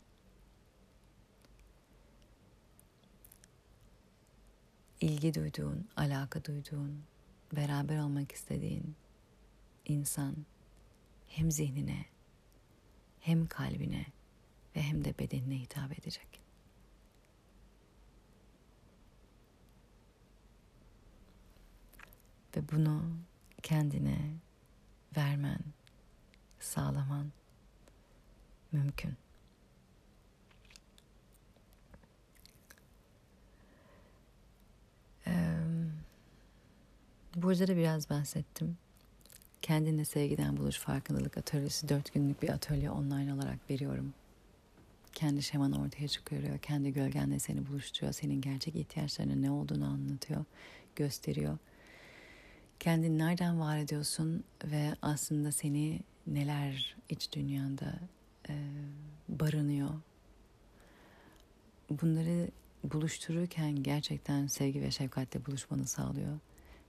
ilgi 5.02 5.34
duyduğun, 5.34 5.88
alaka 5.98 6.46
duyduğun, 6.46 7.04
beraber 7.56 8.00
olmak 8.00 8.32
istediğin 8.32 8.96
insan 9.92 10.46
hem 11.28 11.52
zihnine, 11.52 12.06
hem 13.20 13.48
kalbine 13.48 14.06
ve 14.76 14.82
hem 14.82 15.06
de 15.06 15.20
bedenine 15.20 15.56
hitap 15.56 16.00
edecek. 16.00 16.42
Ve 22.56 22.70
bunu 22.72 23.04
kendine 23.64 24.36
vermen, 25.18 25.60
sağlaman 26.60 27.32
mümkün. 28.72 29.18
Burada 37.36 37.68
da 37.68 37.78
biraz 37.78 38.10
bahsettim. 38.10 38.78
Kendine 39.62 40.06
sevgiden 40.06 40.58
buluş 40.58 40.78
farkındalık 40.78 41.38
atölyesi 41.38 41.90
dört 41.90 42.14
günlük 42.14 42.42
bir 42.42 42.50
atölye 42.50 42.92
online 42.92 43.34
olarak 43.34 43.70
veriyorum. 43.70 44.14
Kendi 45.14 45.44
şemanı 45.44 45.82
ortaya 45.82 46.08
çıkarıyor. 46.08 46.58
Kendi 46.58 46.94
gölgenle 46.94 47.40
seni 47.40 47.68
buluşturuyor. 47.68 48.14
Senin 48.14 48.42
gerçek 48.42 48.76
ihtiyaçlarının 48.76 49.42
ne 49.42 49.52
olduğunu 49.52 49.86
anlatıyor, 49.86 50.46
gösteriyor. 50.96 51.58
Kendini 52.80 53.18
nereden 53.18 53.60
var 53.60 53.78
ediyorsun 53.78 54.44
ve 54.66 54.96
aslında 55.02 55.52
seni 55.52 56.00
neler 56.28 56.96
iç 57.10 57.32
dünyanda 57.32 57.94
e, 58.50 58.54
barınıyor. 59.30 59.90
Bunları 61.90 62.48
buluştururken 62.84 63.84
gerçekten 63.84 64.48
sevgi 64.48 64.82
ve 64.82 64.92
şefkatle 64.92 65.46
buluşmanı 65.46 65.88
sağlıyor 65.88 66.40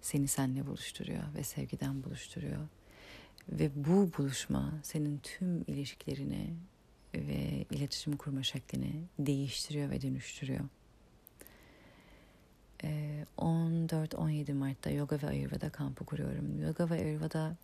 seni 0.02 0.28
seninle 0.28 0.66
buluşturuyor 0.66 1.22
ve 1.34 1.42
sevgiden 1.42 2.04
buluşturuyor. 2.04 2.68
Ve 3.48 3.70
bu 3.74 4.10
buluşma 4.18 4.72
senin 4.82 5.18
tüm 5.18 5.62
ilişkilerini 5.66 6.54
ve 7.14 7.64
iletişim 7.70 8.16
kurma 8.16 8.42
şeklini 8.42 8.92
değiştiriyor 9.18 9.90
ve 9.90 10.02
dönüştürüyor. 10.02 10.64
14-17 13.38 14.50
ee, 14.50 14.54
Mart'ta 14.54 14.90
Yoga 14.90 15.22
ve 15.22 15.26
Ayurveda 15.26 15.70
kampı 15.70 16.04
kuruyorum. 16.04 16.62
Yoga 16.62 16.90
ve 16.90 16.94
Ayurveda 16.94 17.56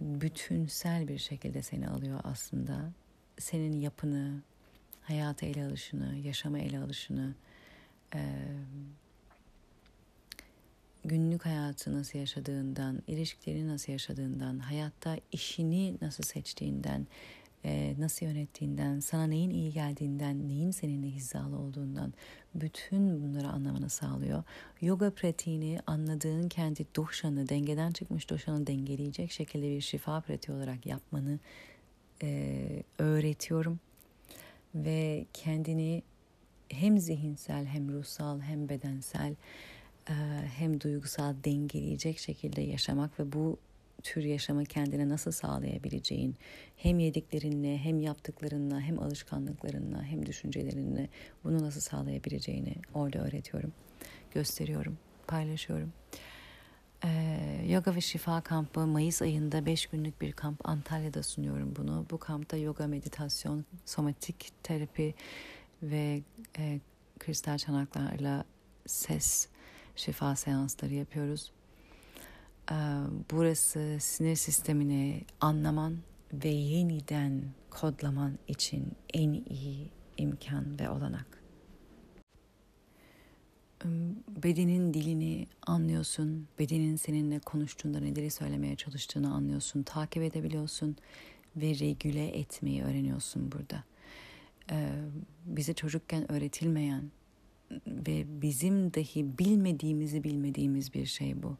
bütünsel 0.00 1.08
bir 1.08 1.18
şekilde 1.18 1.62
seni 1.62 1.88
alıyor 1.88 2.20
aslında. 2.24 2.92
Senin 3.38 3.80
yapını, 3.80 4.42
hayata 5.02 5.46
ele 5.46 5.64
alışını, 5.64 6.16
yaşama 6.16 6.58
ele 6.58 6.78
alışını, 6.78 7.34
günlük 11.04 11.46
hayatı 11.46 11.92
nasıl 11.92 12.18
yaşadığından, 12.18 13.02
ilişkilerini 13.06 13.68
nasıl 13.68 13.92
yaşadığından, 13.92 14.58
hayatta 14.58 15.16
işini 15.32 15.96
nasıl 16.00 16.24
seçtiğinden, 16.24 17.06
e, 17.64 17.94
nasıl 17.98 18.26
yönettiğinden, 18.26 19.00
sana 19.00 19.26
neyin 19.26 19.50
iyi 19.50 19.72
geldiğinden, 19.72 20.48
neyin 20.48 20.70
seninle 20.70 21.06
hizalı 21.06 21.58
olduğundan 21.58 22.12
bütün 22.54 23.22
bunları 23.22 23.48
anlamanı 23.48 23.90
sağlıyor. 23.90 24.42
Yoga 24.80 25.10
pratiğini 25.10 25.80
anladığın 25.86 26.48
kendi 26.48 26.86
doşanı, 26.96 27.48
dengeden 27.48 27.90
çıkmış 27.90 28.30
doşanı 28.30 28.66
dengeleyecek 28.66 29.32
şekilde 29.32 29.70
bir 29.70 29.80
şifa 29.80 30.20
pratiği 30.20 30.56
olarak 30.56 30.86
yapmanı 30.86 31.38
e, 32.22 32.82
öğretiyorum. 32.98 33.80
Ve 34.74 35.26
kendini 35.32 36.02
hem 36.68 36.98
zihinsel 36.98 37.66
hem 37.66 37.92
ruhsal 37.92 38.40
hem 38.40 38.68
bedensel 38.68 39.34
hem 40.56 40.80
duygusal 40.80 41.34
dengeleyecek 41.44 42.18
şekilde 42.18 42.60
yaşamak 42.60 43.20
ve 43.20 43.32
bu 43.32 43.58
tür 44.02 44.22
yaşamı 44.22 44.64
kendine 44.64 45.08
nasıl 45.08 45.30
sağlayabileceğin, 45.30 46.36
hem 46.76 46.98
yediklerinle, 46.98 47.78
hem 47.78 48.00
yaptıklarınla, 48.00 48.80
hem 48.80 48.98
alışkanlıklarınla, 48.98 50.02
hem 50.02 50.26
düşüncelerinle 50.26 51.08
bunu 51.44 51.62
nasıl 51.62 51.80
sağlayabileceğini 51.80 52.74
orada 52.94 53.18
öğretiyorum, 53.18 53.72
gösteriyorum, 54.34 54.98
paylaşıyorum. 55.26 55.92
Ee, 57.04 57.64
yoga 57.68 57.94
ve 57.94 58.00
Şifa 58.00 58.40
kampı 58.40 58.86
Mayıs 58.86 59.22
ayında 59.22 59.66
5 59.66 59.86
günlük 59.86 60.20
bir 60.20 60.32
kamp 60.32 60.68
Antalya'da 60.68 61.22
sunuyorum 61.22 61.76
bunu. 61.76 62.06
Bu 62.10 62.18
kampta 62.18 62.56
yoga, 62.56 62.86
meditasyon, 62.86 63.64
somatik 63.84 64.52
terapi 64.62 65.14
ve 65.82 66.22
e, 66.58 66.80
kristal 67.18 67.58
çanaklarla 67.58 68.44
ses 68.86 69.48
şifa 69.96 70.36
seansları 70.36 70.94
yapıyoruz. 70.94 71.52
Ee, 72.70 72.74
burası 73.30 73.96
sinir 74.00 74.36
sistemini 74.36 75.24
anlaman 75.40 75.98
ve 76.32 76.48
yeniden 76.48 77.42
kodlaman 77.70 78.38
için 78.48 78.92
en 79.14 79.32
iyi 79.32 79.90
imkan 80.16 80.78
ve 80.80 80.90
olanak 80.90 81.42
bedenin 84.42 84.94
dilini 84.94 85.46
anlıyorsun. 85.66 86.48
Bedenin 86.58 86.96
seninle 86.96 87.38
konuştuğunda 87.38 88.00
neleri 88.00 88.30
söylemeye 88.30 88.76
çalıştığını 88.76 89.34
anlıyorsun. 89.34 89.82
Takip 89.82 90.22
edebiliyorsun 90.22 90.96
ve 91.56 91.66
regüle 91.66 92.38
etmeyi 92.38 92.82
öğreniyorsun 92.82 93.52
burada. 93.52 93.84
Bize 95.44 95.74
çocukken 95.74 96.32
öğretilmeyen 96.32 97.10
ve 97.86 98.24
bizim 98.42 98.94
dahi 98.94 99.38
bilmediğimizi 99.38 100.24
bilmediğimiz 100.24 100.94
bir 100.94 101.06
şey 101.06 101.42
bu. 101.42 101.56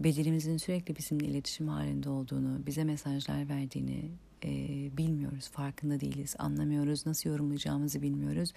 Bedenimizin 0.00 0.56
sürekli 0.56 0.96
bizimle 0.96 1.26
iletişim 1.26 1.68
halinde 1.68 2.08
olduğunu, 2.08 2.66
bize 2.66 2.84
mesajlar 2.84 3.48
verdiğini, 3.48 4.10
e, 4.44 4.50
bilmiyoruz, 4.96 5.48
farkında 5.48 6.00
değiliz, 6.00 6.34
anlamıyoruz, 6.38 7.06
nasıl 7.06 7.30
yorumlayacağımızı 7.30 8.02
bilmiyoruz 8.02 8.52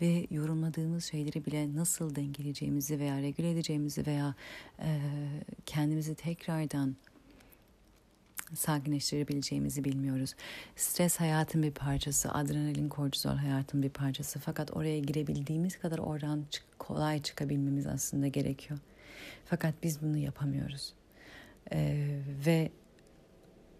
ve 0.00 0.26
yorumladığımız 0.30 1.04
şeyleri 1.04 1.46
bile 1.46 1.74
nasıl 1.74 2.14
dengeleyeceğimizi 2.14 2.98
veya 2.98 3.22
regüle 3.22 3.50
edeceğimizi 3.50 4.06
veya 4.06 4.34
e, 4.78 5.00
kendimizi 5.66 6.14
tekrardan 6.14 6.96
sakinleştirebileceğimizi 8.54 9.84
bilmiyoruz. 9.84 10.34
Stres 10.76 11.16
hayatın 11.16 11.62
bir 11.62 11.70
parçası, 11.70 12.32
adrenalin, 12.32 12.88
kortizol 12.88 13.36
hayatın 13.36 13.82
bir 13.82 13.90
parçası. 13.90 14.38
Fakat 14.38 14.76
oraya 14.76 14.98
girebildiğimiz 14.98 15.78
kadar 15.78 15.98
oradan 15.98 16.44
kolay 16.78 17.22
çıkabilmemiz 17.22 17.86
aslında 17.86 18.28
gerekiyor. 18.28 18.80
Fakat 19.44 19.74
biz 19.82 20.02
bunu 20.02 20.16
yapamıyoruz. 20.16 20.92
Ee, 21.72 22.20
ve 22.46 22.70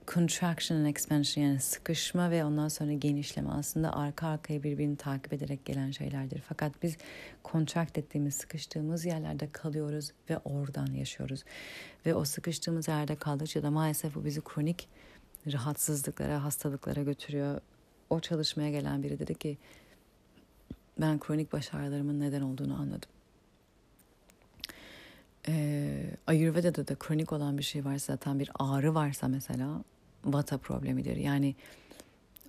contraction 0.06 0.78
and 0.78 0.86
expansion 0.86 1.44
yani 1.44 1.60
sıkışma 1.60 2.30
ve 2.30 2.44
ondan 2.44 2.68
sonra 2.68 2.92
genişleme 2.92 3.50
aslında 3.50 3.96
arka 3.96 4.26
arkaya 4.26 4.62
birbirini 4.62 4.96
takip 4.96 5.32
ederek 5.32 5.64
gelen 5.64 5.90
şeylerdir. 5.90 6.42
Fakat 6.48 6.82
biz 6.82 6.96
contract 7.44 7.98
ettiğimiz, 7.98 8.34
sıkıştığımız 8.34 9.04
yerlerde 9.04 9.48
kalıyoruz 9.52 10.12
ve 10.30 10.38
oradan 10.38 10.86
yaşıyoruz. 10.86 11.44
Ve 12.06 12.14
o 12.14 12.24
sıkıştığımız 12.24 12.88
yerde 12.88 13.16
kaldıkça 13.16 13.62
da 13.62 13.70
maalesef 13.70 14.14
bu 14.14 14.24
bizi 14.24 14.40
kronik 14.40 14.88
rahatsızlıklara, 15.52 16.44
hastalıklara 16.44 17.02
götürüyor. 17.02 17.60
O 18.10 18.20
çalışmaya 18.20 18.70
gelen 18.70 19.02
biri 19.02 19.18
dedi 19.18 19.34
ki 19.34 19.58
ben 21.00 21.18
kronik 21.18 21.52
baş 21.52 21.74
ağrılarımın 21.74 22.20
neden 22.20 22.40
olduğunu 22.40 22.74
anladım. 22.74 23.10
Ee, 25.48 26.10
Ayurveda'da 26.26 26.88
da 26.88 26.94
kronik 26.94 27.32
olan 27.32 27.58
bir 27.58 27.62
şey 27.62 27.84
varsa 27.84 28.12
zaten 28.12 28.38
bir 28.38 28.50
ağrı 28.58 28.94
varsa 28.94 29.28
mesela 29.28 29.84
vata 30.24 30.58
problemidir. 30.58 31.16
Yani 31.16 31.54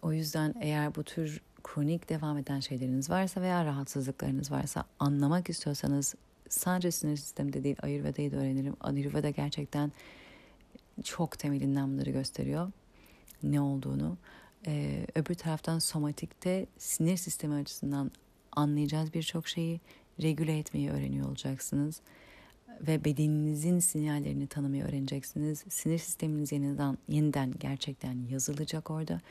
o 0.01 0.13
yüzden 0.13 0.55
eğer 0.61 0.95
bu 0.95 1.03
tür 1.03 1.41
kronik 1.63 2.09
devam 2.09 2.37
eden 2.37 2.59
şeyleriniz 2.59 3.09
varsa 3.09 3.41
veya 3.41 3.65
rahatsızlıklarınız 3.65 4.51
varsa 4.51 4.83
anlamak 4.99 5.49
istiyorsanız 5.49 6.15
sadece 6.49 6.91
sinir 6.91 7.17
sistemde 7.17 7.63
değil 7.63 7.77
Ayurveda'yı 7.81 8.31
da 8.31 8.35
öğrenirim. 8.35 8.75
Ayurveda 8.81 9.29
gerçekten 9.29 9.91
çok 11.03 11.39
temelinden 11.39 11.93
bunları 11.93 12.09
gösteriyor. 12.09 12.71
Ne 13.43 13.61
olduğunu. 13.61 14.17
Ee, 14.67 15.07
öbür 15.15 15.35
taraftan 15.35 15.79
somatikte 15.79 16.65
sinir 16.77 17.17
sistemi 17.17 17.55
açısından 17.55 18.11
anlayacağız 18.51 19.13
birçok 19.13 19.47
şeyi 19.47 19.81
regüle 20.21 20.59
etmeyi 20.59 20.91
öğreniyor 20.91 21.27
olacaksınız 21.27 22.01
ve 22.81 23.05
bedeninizin 23.05 23.79
sinyallerini 23.79 24.47
tanımayı 24.47 24.83
öğreneceksiniz. 24.83 25.63
Sinir 25.69 25.97
sisteminiz 25.97 26.51
yeniden, 26.51 26.97
yeniden 27.09 27.53
gerçekten 27.59 28.17
yazılacak 28.29 28.91
orada. 28.91 29.21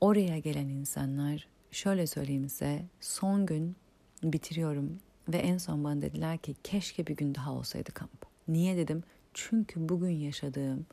Oraya 0.00 0.38
gelen 0.38 0.68
insanlar 0.68 1.46
şöyle 1.70 2.06
söyleyeyim 2.06 2.48
size 2.48 2.82
son 3.00 3.46
gün 3.46 3.76
bitiriyorum 4.22 4.98
ve 5.28 5.36
en 5.36 5.58
son 5.58 5.84
bana 5.84 6.02
dediler 6.02 6.38
ki 6.38 6.54
keşke 6.64 7.06
bir 7.06 7.16
gün 7.16 7.34
daha 7.34 7.52
olsaydı 7.52 7.92
kamp. 7.92 8.26
Niye 8.48 8.76
dedim? 8.76 9.02
Çünkü 9.34 9.88
bugün 9.88 10.10
yaşadığım 10.10 10.86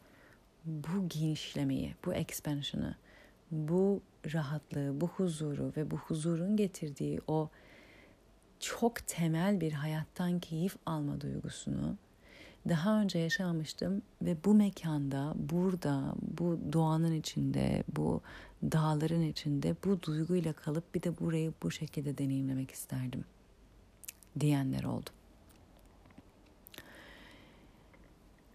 bu 0.65 1.09
genişlemeyi, 1.09 1.95
bu 2.05 2.13
expansion'ı, 2.13 2.95
bu 3.51 4.01
rahatlığı, 4.33 5.01
bu 5.01 5.07
huzuru 5.07 5.73
ve 5.77 5.91
bu 5.91 5.97
huzurun 5.97 6.57
getirdiği 6.57 7.21
o 7.27 7.49
çok 8.59 9.07
temel 9.07 9.61
bir 9.61 9.71
hayattan 9.71 10.39
keyif 10.39 10.75
alma 10.85 11.21
duygusunu 11.21 11.95
daha 12.69 13.01
önce 13.01 13.19
yaşamamıştım 13.19 14.01
ve 14.21 14.37
bu 14.45 14.53
mekanda, 14.53 15.33
burada, 15.35 16.15
bu 16.39 16.59
doğanın 16.73 17.13
içinde, 17.13 17.83
bu 17.95 18.21
dağların 18.63 19.21
içinde 19.21 19.75
bu 19.85 20.01
duyguyla 20.01 20.53
kalıp 20.53 20.95
bir 20.95 21.03
de 21.03 21.19
burayı 21.19 21.53
bu 21.63 21.71
şekilde 21.71 22.17
deneyimlemek 22.17 22.71
isterdim 22.71 23.25
diyenler 24.39 24.83
oldu. 24.83 25.09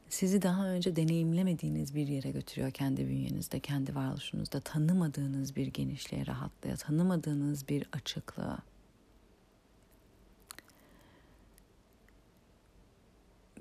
Sizi 0.09 0.43
daha 0.43 0.69
önce 0.69 0.97
deneyimlemediğiniz 0.97 1.95
bir 1.95 2.09
yere 2.09 2.31
götürüyor 2.31 2.71
kendi 2.71 3.09
bünyenizde, 3.09 3.61
kendi 3.61 3.95
varoluşunuzda, 3.95 4.61
tanımadığınız 4.61 5.57
bir 5.57 5.67
genişliğe, 5.67 6.27
rahatlığa, 6.27 6.77
tanımadığınız 6.77 7.69
bir 7.69 7.85
açıklığa. 7.93 8.59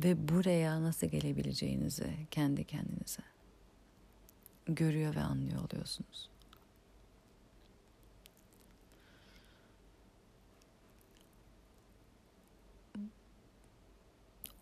Ve 0.04 0.28
buraya 0.28 0.82
nasıl 0.82 1.08
gelebileceğinizi 1.08 2.14
kendi 2.32 2.64
kendinize 2.64 3.24
görüyor 4.66 5.16
ve 5.16 5.22
anlıyor 5.22 5.70
oluyorsunuz. 5.72 6.30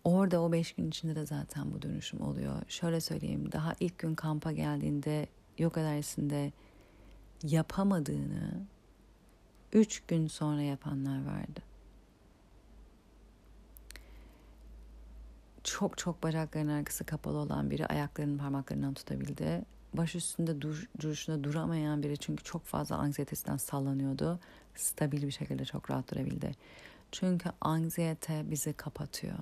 Orada 0.04 0.42
o 0.42 0.52
beş 0.52 0.72
gün 0.72 0.88
içinde 0.88 1.14
de 1.14 1.26
zaten 1.26 1.72
bu 1.72 1.82
dönüşüm 1.82 2.20
oluyor. 2.20 2.62
Şöyle 2.68 3.00
söyleyeyim, 3.00 3.52
daha 3.52 3.74
ilk 3.80 3.98
gün 3.98 4.14
kampa 4.14 4.52
geldiğinde 4.52 5.26
yoga 5.58 5.82
dersinde 5.82 6.52
yapamadığını 7.42 8.66
üç 9.72 10.00
gün 10.00 10.26
sonra 10.26 10.62
yapanlar 10.62 11.26
vardı. 11.26 11.69
Çok 15.70 15.98
çok 15.98 16.22
bacaklarının 16.22 16.72
arkası 16.72 17.04
kapalı 17.04 17.38
olan 17.38 17.70
biri 17.70 17.86
ayaklarının 17.86 18.38
parmaklarından 18.38 18.94
tutabildi. 18.94 19.62
Baş 19.94 20.14
üstünde 20.14 20.60
dur, 20.60 20.88
duruşunda 21.00 21.44
duramayan 21.44 22.02
biri 22.02 22.18
çünkü 22.18 22.44
çok 22.44 22.64
fazla 22.64 22.96
anksiyetesinden 22.96 23.56
sallanıyordu. 23.56 24.40
Stabil 24.74 25.22
bir 25.22 25.30
şekilde 25.30 25.64
çok 25.64 25.90
rahat 25.90 26.10
durabildi. 26.10 26.52
Çünkü 27.12 27.50
anksiyete 27.60 28.50
bizi 28.50 28.72
kapatıyor. 28.72 29.38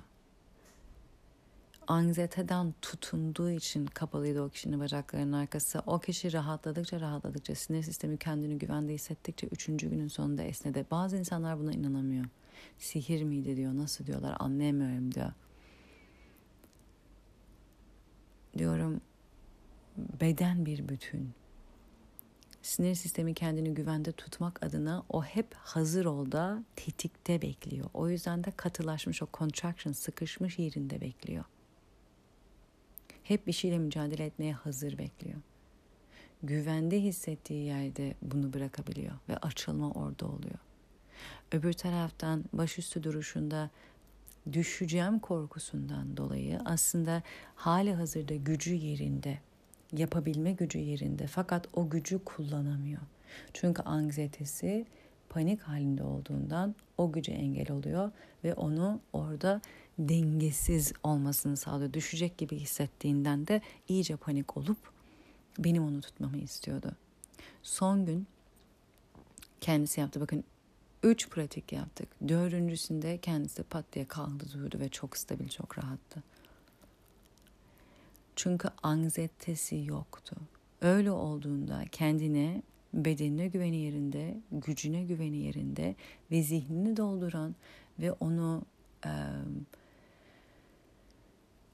Anksiyeteden 1.87 2.73
tutunduğu 2.81 3.51
için 3.51 3.85
kapalıydı 3.85 4.41
o 4.41 4.49
kişinin 4.49 4.79
bacaklarının 4.79 5.33
arkası. 5.33 5.81
O 5.85 5.99
kişi 5.99 6.33
rahatladıkça 6.33 6.99
rahatladıkça 6.99 7.55
sinir 7.55 7.83
sistemi 7.83 8.17
kendini 8.17 8.57
güvende 8.57 8.93
hissettikçe 8.93 9.47
üçüncü 9.47 9.89
günün 9.89 10.07
sonunda 10.07 10.43
esnedi. 10.43 10.85
Bazı 10.91 11.17
insanlar 11.17 11.59
buna 11.59 11.71
inanamıyor. 11.71 12.25
Sihir 12.77 13.23
miydi 13.23 13.57
diyor, 13.57 13.77
nasıl 13.77 14.05
diyorlar 14.05 14.35
anlayamıyorum 14.39 15.15
diyor 15.15 15.31
diyorum 18.57 19.01
beden 19.97 20.65
bir 20.65 20.89
bütün. 20.89 21.31
Sinir 22.61 22.95
sistemi 22.95 23.33
kendini 23.33 23.73
güvende 23.73 24.11
tutmak 24.11 24.63
adına 24.63 25.03
o 25.09 25.23
hep 25.23 25.53
hazır 25.53 26.05
olda 26.05 26.63
tetikte 26.75 27.41
bekliyor. 27.41 27.89
O 27.93 28.09
yüzden 28.09 28.43
de 28.43 28.51
katılaşmış 28.51 29.21
o 29.21 29.27
contraction 29.33 29.93
sıkışmış 29.93 30.59
yerinde 30.59 31.01
bekliyor. 31.01 31.45
Hep 33.23 33.47
bir 33.47 33.51
şeyle 33.51 33.77
mücadele 33.77 34.25
etmeye 34.25 34.53
hazır 34.53 34.97
bekliyor. 34.97 35.39
Güvende 36.43 37.01
hissettiği 37.01 37.65
yerde 37.65 38.15
bunu 38.21 38.53
bırakabiliyor 38.53 39.13
ve 39.29 39.37
açılma 39.37 39.91
orada 39.91 40.27
oluyor. 40.27 40.59
Öbür 41.51 41.73
taraftan 41.73 42.45
başüstü 42.53 43.03
duruşunda 43.03 43.69
düşeceğim 44.53 45.19
korkusundan 45.19 46.17
dolayı 46.17 46.59
aslında 46.65 47.23
hali 47.55 47.93
hazırda 47.93 48.35
gücü 48.35 48.73
yerinde, 48.73 49.39
yapabilme 49.97 50.51
gücü 50.51 50.79
yerinde 50.79 51.27
fakat 51.27 51.67
o 51.73 51.89
gücü 51.89 52.23
kullanamıyor. 52.23 53.01
Çünkü 53.53 53.81
anksiyetesi 53.81 54.85
panik 55.29 55.61
halinde 55.61 56.03
olduğundan 56.03 56.75
o 56.97 57.11
güce 57.11 57.31
engel 57.31 57.71
oluyor 57.71 58.11
ve 58.43 58.53
onu 58.53 58.99
orada 59.13 59.61
dengesiz 59.99 60.93
olmasını 61.03 61.57
sağlıyor. 61.57 61.93
Düşecek 61.93 62.37
gibi 62.37 62.59
hissettiğinden 62.59 63.47
de 63.47 63.61
iyice 63.87 64.15
panik 64.15 64.57
olup 64.57 64.77
benim 65.59 65.83
onu 65.83 66.01
tutmamı 66.01 66.37
istiyordu. 66.37 66.91
Son 67.63 68.05
gün 68.05 68.27
kendisi 69.61 70.01
yaptı. 70.01 70.21
Bakın 70.21 70.43
üç 71.03 71.29
pratik 71.29 71.71
yaptık. 71.73 72.09
Dördüncüsünde 72.27 73.17
kendisi 73.17 73.63
pat 73.63 73.85
diye 73.93 74.05
kaldı 74.05 74.45
durdu 74.53 74.79
ve 74.79 74.89
çok 74.89 75.17
stabil, 75.17 75.49
çok 75.49 75.77
rahattı. 75.77 76.23
Çünkü 78.35 78.69
anksiyetesi 78.83 79.83
yoktu. 79.85 80.35
Öyle 80.81 81.11
olduğunda 81.11 81.85
kendine 81.91 82.61
bedenine 82.93 83.47
güveni 83.47 83.75
yerinde, 83.75 84.37
gücüne 84.51 85.03
güveni 85.03 85.37
yerinde 85.37 85.95
ve 86.31 86.43
zihnini 86.43 86.97
dolduran 86.97 87.55
ve 87.99 88.11
onu 88.11 88.61
e, 89.05 89.11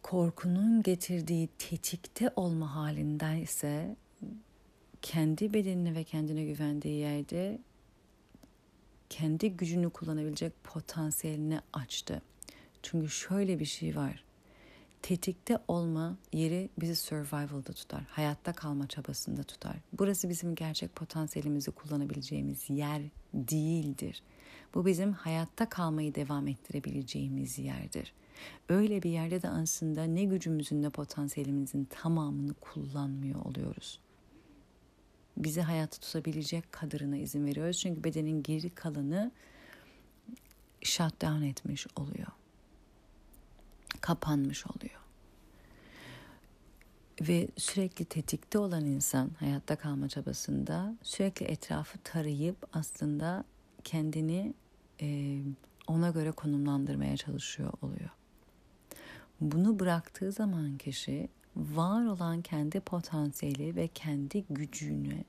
korkunun 0.01 0.83
getirdiği 0.83 1.49
tetikte 1.57 2.31
olma 2.35 2.75
halindeyse 2.75 3.95
kendi 5.01 5.53
bedenine 5.53 5.95
ve 5.95 6.03
kendine 6.03 6.45
güvendiği 6.45 6.99
yerde 6.99 7.59
kendi 9.09 9.57
gücünü 9.57 9.89
kullanabilecek 9.89 10.63
potansiyelini 10.63 11.59
açtı. 11.73 12.21
Çünkü 12.83 13.09
şöyle 13.09 13.59
bir 13.59 13.65
şey 13.65 13.95
var. 13.95 14.23
Tetikte 15.01 15.57
olma 15.67 16.17
yeri 16.33 16.69
bizi 16.79 16.95
survival'da 16.95 17.73
tutar. 17.73 18.03
Hayatta 18.09 18.53
kalma 18.53 18.87
çabasında 18.87 19.43
tutar. 19.43 19.75
Burası 19.93 20.29
bizim 20.29 20.55
gerçek 20.55 20.95
potansiyelimizi 20.95 21.71
kullanabileceğimiz 21.71 22.69
yer 22.69 23.01
değildir. 23.33 24.21
Bu 24.75 24.85
bizim 24.85 25.13
hayatta 25.13 25.69
kalmayı 25.69 26.15
devam 26.15 26.47
ettirebileceğimiz 26.47 27.59
yerdir. 27.59 28.13
Öyle 28.69 29.03
bir 29.03 29.09
yerde 29.09 29.41
de 29.41 29.49
aslında 29.49 30.03
ne 30.03 30.23
gücümüzün 30.23 30.81
ne 30.81 30.89
potansiyelimizin 30.89 31.85
tamamını 31.85 32.53
kullanmıyor 32.53 33.45
oluyoruz. 33.45 33.99
Bizi 35.37 35.61
hayatta 35.61 35.99
tutabilecek 35.99 36.71
kadarına 36.71 37.17
izin 37.17 37.45
veriyoruz. 37.45 37.77
Çünkü 37.77 38.03
bedenin 38.03 38.43
geri 38.43 38.69
kalanı 38.69 39.31
shutdown 40.81 41.41
etmiş 41.41 41.87
oluyor. 41.95 42.27
Kapanmış 44.01 44.65
oluyor. 44.67 44.99
Ve 47.21 47.47
sürekli 47.57 48.05
tetikte 48.05 48.59
olan 48.59 48.85
insan 48.85 49.31
hayatta 49.39 49.75
kalma 49.75 50.09
çabasında 50.09 50.95
sürekli 51.03 51.45
etrafı 51.45 51.97
tarayıp 51.97 52.57
aslında 52.73 53.43
kendini 53.83 54.53
e, 55.01 55.39
ona 55.87 56.09
göre 56.09 56.31
konumlandırmaya 56.31 57.17
çalışıyor 57.17 57.73
oluyor. 57.81 58.09
Bunu 59.41 59.79
bıraktığı 59.79 60.31
zaman 60.31 60.77
kişi 60.77 61.29
var 61.55 62.05
olan 62.05 62.41
kendi 62.41 62.79
potansiyeli 62.79 63.75
ve 63.75 63.87
kendi 63.87 64.43
gücüne 64.49 65.23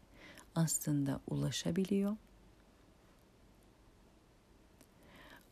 aslında 0.55 1.21
ulaşabiliyor. 1.27 2.17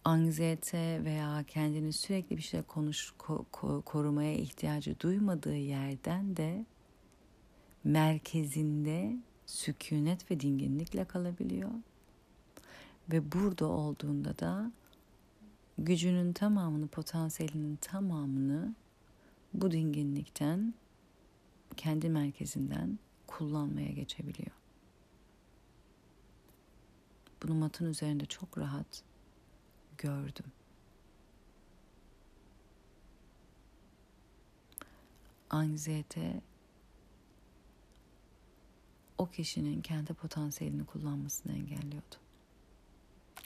Anksiyete 0.04 1.04
veya 1.04 1.44
kendini 1.48 1.92
sürekli 1.92 2.36
bir 2.36 2.42
şey 2.42 2.62
konuş 2.62 3.14
ko, 3.18 3.46
ko, 3.52 3.82
korumaya 3.82 4.34
ihtiyacı 4.34 5.00
duymadığı 5.00 5.56
yerden 5.56 6.36
de 6.36 6.64
merkezinde 7.84 9.16
sükunet 9.46 10.30
ve 10.30 10.40
dinginlikle 10.40 11.04
kalabiliyor. 11.04 11.70
Ve 13.12 13.32
burada 13.32 13.66
olduğunda 13.66 14.38
da 14.38 14.72
gücünün 15.78 16.32
tamamını, 16.32 16.88
potansiyelinin 16.88 17.76
tamamını 17.76 18.74
bu 19.54 19.70
dinginlikten, 19.70 20.74
kendi 21.76 22.08
merkezinden 22.08 22.98
kullanmaya 23.26 23.90
geçebiliyor. 23.90 24.50
Bunu 27.42 27.54
matın 27.54 27.86
üzerinde 27.86 28.26
çok 28.26 28.58
rahat 28.58 29.02
gördüm. 29.98 30.52
Anksiyete 35.50 36.40
o 39.18 39.26
kişinin 39.26 39.82
kendi 39.82 40.14
potansiyelini 40.14 40.86
kullanmasını 40.86 41.52
engelliyordu. 41.52 42.16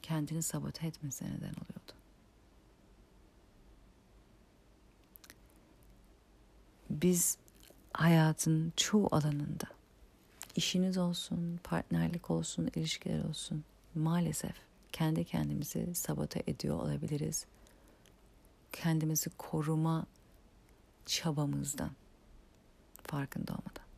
Kendini 0.01 0.43
sabote 0.43 0.87
etmesine 0.87 1.29
neden 1.29 1.53
oluyordu. 1.53 1.98
Biz 6.89 7.37
hayatın 7.93 8.73
çoğu 8.75 9.07
alanında 9.11 9.65
işiniz 10.55 10.97
olsun, 10.97 11.59
partnerlik 11.63 12.29
olsun, 12.31 12.69
ilişkiler 12.75 13.23
olsun 13.23 13.63
maalesef 13.95 14.55
kendi 14.91 15.25
kendimizi 15.25 15.95
sabote 15.95 16.43
ediyor 16.47 16.79
olabiliriz. 16.79 17.45
Kendimizi 18.71 19.29
koruma 19.29 20.05
çabamızdan 21.05 21.91
farkında 23.03 23.51
olmadan. 23.51 23.89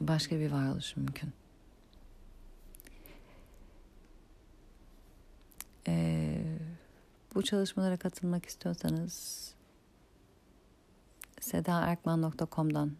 Başka 0.00 0.40
bir 0.40 0.52
varoluş 0.52 0.96
mümkün. 0.96 1.32
Ee, 5.86 6.59
bu 7.34 7.42
çalışmalara 7.42 7.96
katılmak 7.96 8.46
istiyorsanız 8.46 9.54
sedaerkman.com'dan 11.40 12.92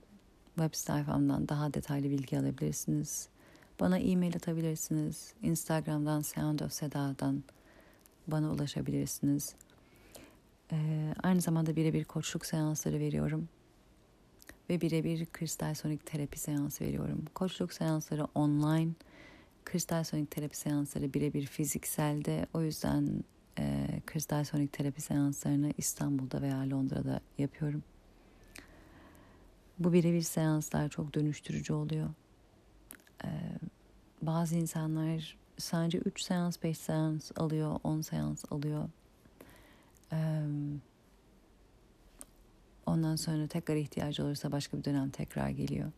web 0.54 0.74
sayfamdan 0.74 1.48
daha 1.48 1.74
detaylı 1.74 2.10
bilgi 2.10 2.38
alabilirsiniz. 2.38 3.28
Bana 3.80 3.98
e-mail 3.98 4.36
atabilirsiniz. 4.36 5.34
Instagram'dan 5.42 6.20
Sound 6.20 6.60
of 6.60 6.72
Seda'dan 6.72 7.44
bana 8.26 8.52
ulaşabilirsiniz. 8.52 9.54
Ee, 10.72 11.14
aynı 11.22 11.40
zamanda 11.40 11.76
birebir 11.76 12.04
koçluk 12.04 12.46
seansları 12.46 12.98
veriyorum. 12.98 13.48
Ve 14.70 14.80
birebir 14.80 15.26
kristal 15.26 15.74
sonik 15.74 16.06
terapi 16.06 16.38
seansı 16.38 16.84
veriyorum. 16.84 17.24
Koçluk 17.34 17.72
seansları 17.72 18.26
online, 18.34 18.92
kristal 19.64 20.04
sonik 20.04 20.30
terapi 20.30 20.56
seansları 20.56 21.14
birebir 21.14 21.46
fizikselde. 21.46 22.46
O 22.54 22.62
yüzden 22.62 23.24
kristal 24.12 24.44
sonik 24.44 24.72
terapi 24.72 25.00
seanslarını 25.00 25.72
İstanbul'da 25.78 26.42
veya 26.42 26.70
Londra'da 26.70 27.20
yapıyorum. 27.38 27.82
Bu 29.78 29.92
birebir 29.92 30.22
seanslar 30.22 30.88
çok 30.88 31.14
dönüştürücü 31.14 31.72
oluyor. 31.72 32.08
Ee, 33.24 33.28
bazı 34.22 34.56
insanlar 34.56 35.36
sadece 35.58 35.98
3 35.98 36.20
seans, 36.22 36.62
5 36.62 36.78
seans 36.78 37.30
alıyor, 37.36 37.80
10 37.84 38.00
seans 38.00 38.44
alıyor. 38.50 38.88
Ee, 40.12 40.42
ondan 42.86 43.16
sonra 43.16 43.46
tekrar 43.46 43.76
ihtiyacı 43.76 44.24
olursa 44.24 44.52
başka 44.52 44.78
bir 44.78 44.84
dönem 44.84 45.10
tekrar 45.10 45.48
geliyor. 45.48 45.92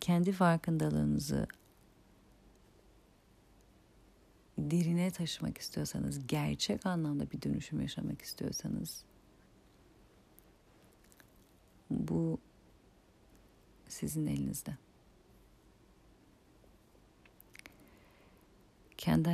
Kendi 0.00 0.32
farkındalığınızı 0.32 1.46
derine 4.58 5.10
taşımak 5.10 5.58
istiyorsanız, 5.58 6.26
gerçek 6.26 6.86
anlamda 6.86 7.30
bir 7.30 7.42
dönüşüm 7.42 7.80
yaşamak 7.80 8.22
istiyorsanız 8.22 9.04
bu 11.90 12.38
sizin 13.88 14.26
elinizde. 14.26 14.76
Kendi 18.96 19.28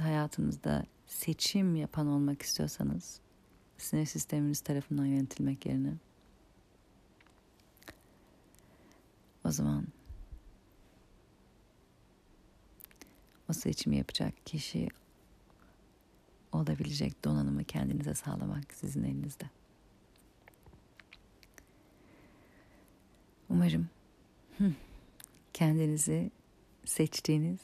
hayatınızda 0.00 0.86
seçim 1.06 1.76
yapan 1.76 2.06
olmak 2.06 2.42
istiyorsanız 2.42 3.20
sinir 3.78 4.06
sisteminiz 4.06 4.60
tarafından 4.60 5.04
yönetilmek 5.04 5.66
yerine 5.66 5.94
o 9.44 9.50
zaman 9.50 9.86
o 13.50 13.52
seçimi 13.52 13.96
yapacak 13.96 14.46
kişi 14.46 14.88
olabilecek 16.52 17.24
donanımı 17.24 17.64
kendinize 17.64 18.14
sağlamak 18.14 18.74
sizin 18.74 19.04
elinizde. 19.04 19.44
Umarım 23.50 23.88
kendinizi 25.52 26.30
seçtiğiniz, 26.84 27.60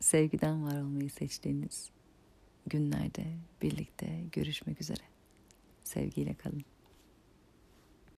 sevgiden 0.00 0.64
var 0.64 0.80
olmayı 0.80 1.10
seçtiğiniz 1.10 1.90
günlerde 2.66 3.24
birlikte 3.62 4.24
görüşmek 4.32 4.80
üzere. 4.80 5.02
Sevgiyle 5.84 6.34
kalın. 6.34 6.64